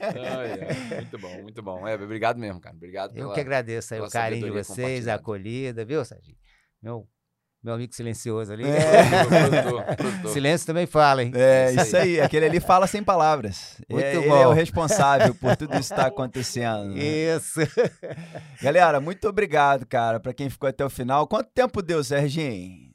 Ai, 0.01 0.95
Muito 0.95 1.17
bom, 1.19 1.41
muito 1.43 1.61
bom. 1.61 1.87
É, 1.87 1.93
obrigado 1.95 2.37
mesmo, 2.39 2.59
cara. 2.59 2.75
Obrigado 2.75 3.11
Eu 3.11 3.15
pela... 3.23 3.33
que 3.35 3.39
agradeço 3.39 3.93
aí 3.93 4.01
o 4.01 4.09
carinho 4.09 4.46
de 4.51 4.63
vocês, 4.63 5.07
a 5.07 5.15
acolhida, 5.15 5.83
viu, 5.85 6.03
Serginho? 6.05 6.37
Meu, 6.81 7.07
meu 7.63 7.73
amigo 7.73 7.93
silencioso 7.93 8.53
ali. 8.53 8.63
Produtor, 8.63 9.95
produtor. 9.95 10.31
Silêncio 10.31 10.67
também 10.67 10.85
fala, 10.85 11.23
hein? 11.23 11.31
É, 11.35 11.71
isso 11.73 11.97
aí. 11.97 12.21
Aquele 12.21 12.45
ali 12.45 12.59
fala 12.59 12.87
sem 12.87 13.03
palavras. 13.03 13.77
Muito 13.89 14.05
é, 14.05 14.15
Ele 14.15 14.27
bom. 14.27 14.35
é 14.37 14.47
o 14.47 14.53
responsável 14.53 15.33
por 15.35 15.55
tudo 15.55 15.77
isso 15.77 15.89
que 15.89 15.99
tá 15.99 16.07
acontecendo. 16.07 16.93
né? 16.93 16.99
Isso. 17.03 17.59
Galera, 18.61 18.99
muito 19.01 19.27
obrigado, 19.27 19.85
cara, 19.85 20.19
pra 20.19 20.33
quem 20.33 20.49
ficou 20.49 20.69
até 20.69 20.85
o 20.85 20.89
final. 20.89 21.27
Quanto 21.27 21.49
tempo 21.53 21.81
deu, 21.81 22.03
Serginho? 22.03 22.87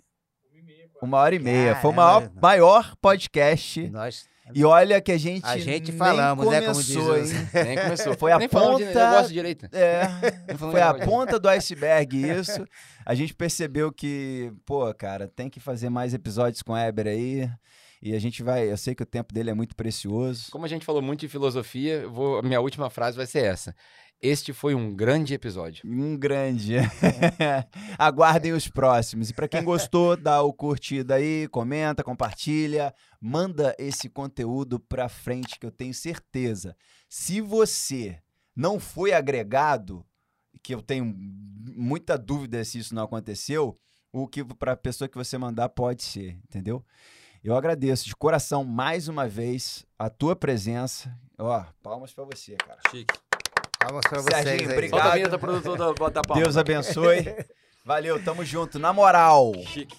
Uma 1.02 1.18
hora 1.18 1.34
e 1.34 1.38
meia. 1.40 1.74
Foi 1.76 1.90
o 1.90 1.94
maior, 1.94 2.30
maior 2.40 2.96
podcast. 3.02 3.88
Nós, 3.90 4.24
E 4.54 4.64
olha 4.64 5.00
que 5.00 5.12
a 5.12 5.18
gente. 5.18 5.44
a 5.44 5.58
gente 5.58 5.90
nem 5.90 5.98
falamos, 5.98 6.46
né? 6.48 6.60
Como 6.60 6.72
começou, 6.72 7.20
diz 7.20 7.32
hein? 7.32 7.48
Nem 7.64 7.76
começou. 7.78 8.16
Foi 8.16 8.32
a 8.32 8.38
Nem 8.38 8.48
falamos 8.48 8.78
de 8.78 8.86
ponta- 8.86 9.10
negócio 9.10 9.32
direito. 9.32 9.68
É, 9.72 10.02
Nem 10.48 10.56
falamos 10.56 10.72
foi 10.72 10.80
a 10.80 10.92
de 10.92 11.04
ponta 11.04 11.38
do 11.38 11.48
iceberg 11.48 12.30
isso. 12.30 12.64
A 13.04 13.14
gente 13.14 13.34
percebeu 13.34 13.92
que, 13.92 14.52
pô, 14.64 14.92
cara, 14.94 15.28
tem 15.28 15.48
que 15.50 15.60
fazer 15.60 15.90
mais 15.90 16.14
episódios 16.14 16.62
com 16.62 16.72
o 16.72 16.78
Eber 16.78 17.06
aí. 17.06 17.50
E 18.04 18.16
a 18.16 18.18
gente 18.18 18.42
vai. 18.42 18.68
Eu 18.68 18.76
sei 18.76 18.94
que 18.96 19.02
o 19.04 19.06
tempo 19.06 19.32
dele 19.32 19.50
é 19.50 19.54
muito 19.54 19.76
precioso. 19.76 20.50
Como 20.50 20.64
a 20.64 20.68
gente 20.68 20.84
falou 20.84 21.00
muito 21.00 21.20
de 21.20 21.28
filosofia, 21.28 22.00
eu 22.02 22.10
vou, 22.10 22.42
minha 22.42 22.60
última 22.60 22.90
frase 22.90 23.16
vai 23.16 23.26
ser 23.26 23.44
essa. 23.44 23.74
Este 24.22 24.52
foi 24.52 24.72
um 24.72 24.94
grande 24.94 25.34
episódio. 25.34 25.82
Um 25.84 26.16
grande. 26.16 26.76
Aguardem 27.98 28.52
os 28.52 28.68
próximos. 28.68 29.30
E 29.30 29.34
para 29.34 29.48
quem 29.48 29.64
gostou, 29.64 30.14
dá 30.16 30.40
o 30.42 30.52
curtida 30.52 31.16
aí, 31.16 31.48
comenta, 31.48 32.04
compartilha, 32.04 32.94
manda 33.20 33.74
esse 33.80 34.08
conteúdo 34.08 34.78
pra 34.78 35.08
frente 35.08 35.58
que 35.58 35.66
eu 35.66 35.72
tenho 35.72 35.92
certeza. 35.92 36.76
Se 37.08 37.40
você 37.40 38.22
não 38.54 38.78
foi 38.78 39.12
agregado, 39.12 40.06
que 40.62 40.72
eu 40.72 40.80
tenho 40.80 41.12
muita 41.74 42.16
dúvida 42.16 42.64
se 42.64 42.78
isso 42.78 42.94
não 42.94 43.02
aconteceu, 43.02 43.76
o 44.12 44.28
que 44.28 44.44
para 44.44 44.72
a 44.72 44.76
pessoa 44.76 45.08
que 45.08 45.18
você 45.18 45.36
mandar 45.36 45.68
pode 45.70 46.04
ser, 46.04 46.38
entendeu? 46.44 46.84
Eu 47.42 47.56
agradeço 47.56 48.04
de 48.04 48.14
coração 48.14 48.62
mais 48.62 49.08
uma 49.08 49.26
vez 49.26 49.84
a 49.98 50.08
tua 50.08 50.36
presença. 50.36 51.12
Ó, 51.36 51.64
palmas 51.82 52.12
pra 52.12 52.22
você, 52.22 52.54
cara. 52.54 52.78
Chique. 52.88 53.31
Palmas 53.84 54.04
pra 54.08 54.20
vocês 54.20 54.42
Serginho, 54.42 54.68
aí. 54.70 54.74
obrigado. 54.74 55.00
Solta 55.00 55.08
a 55.08 55.16
vinheta, 55.16 55.38
produtor 55.38 55.78
da 55.78 55.92
Bota 55.92 56.22
Palma. 56.22 56.42
Deus 56.42 56.56
abençoe. 56.56 57.34
Valeu, 57.84 58.22
tamo 58.22 58.44
junto. 58.44 58.78
Na 58.78 58.92
moral. 58.92 59.52
Chique. 59.66 59.96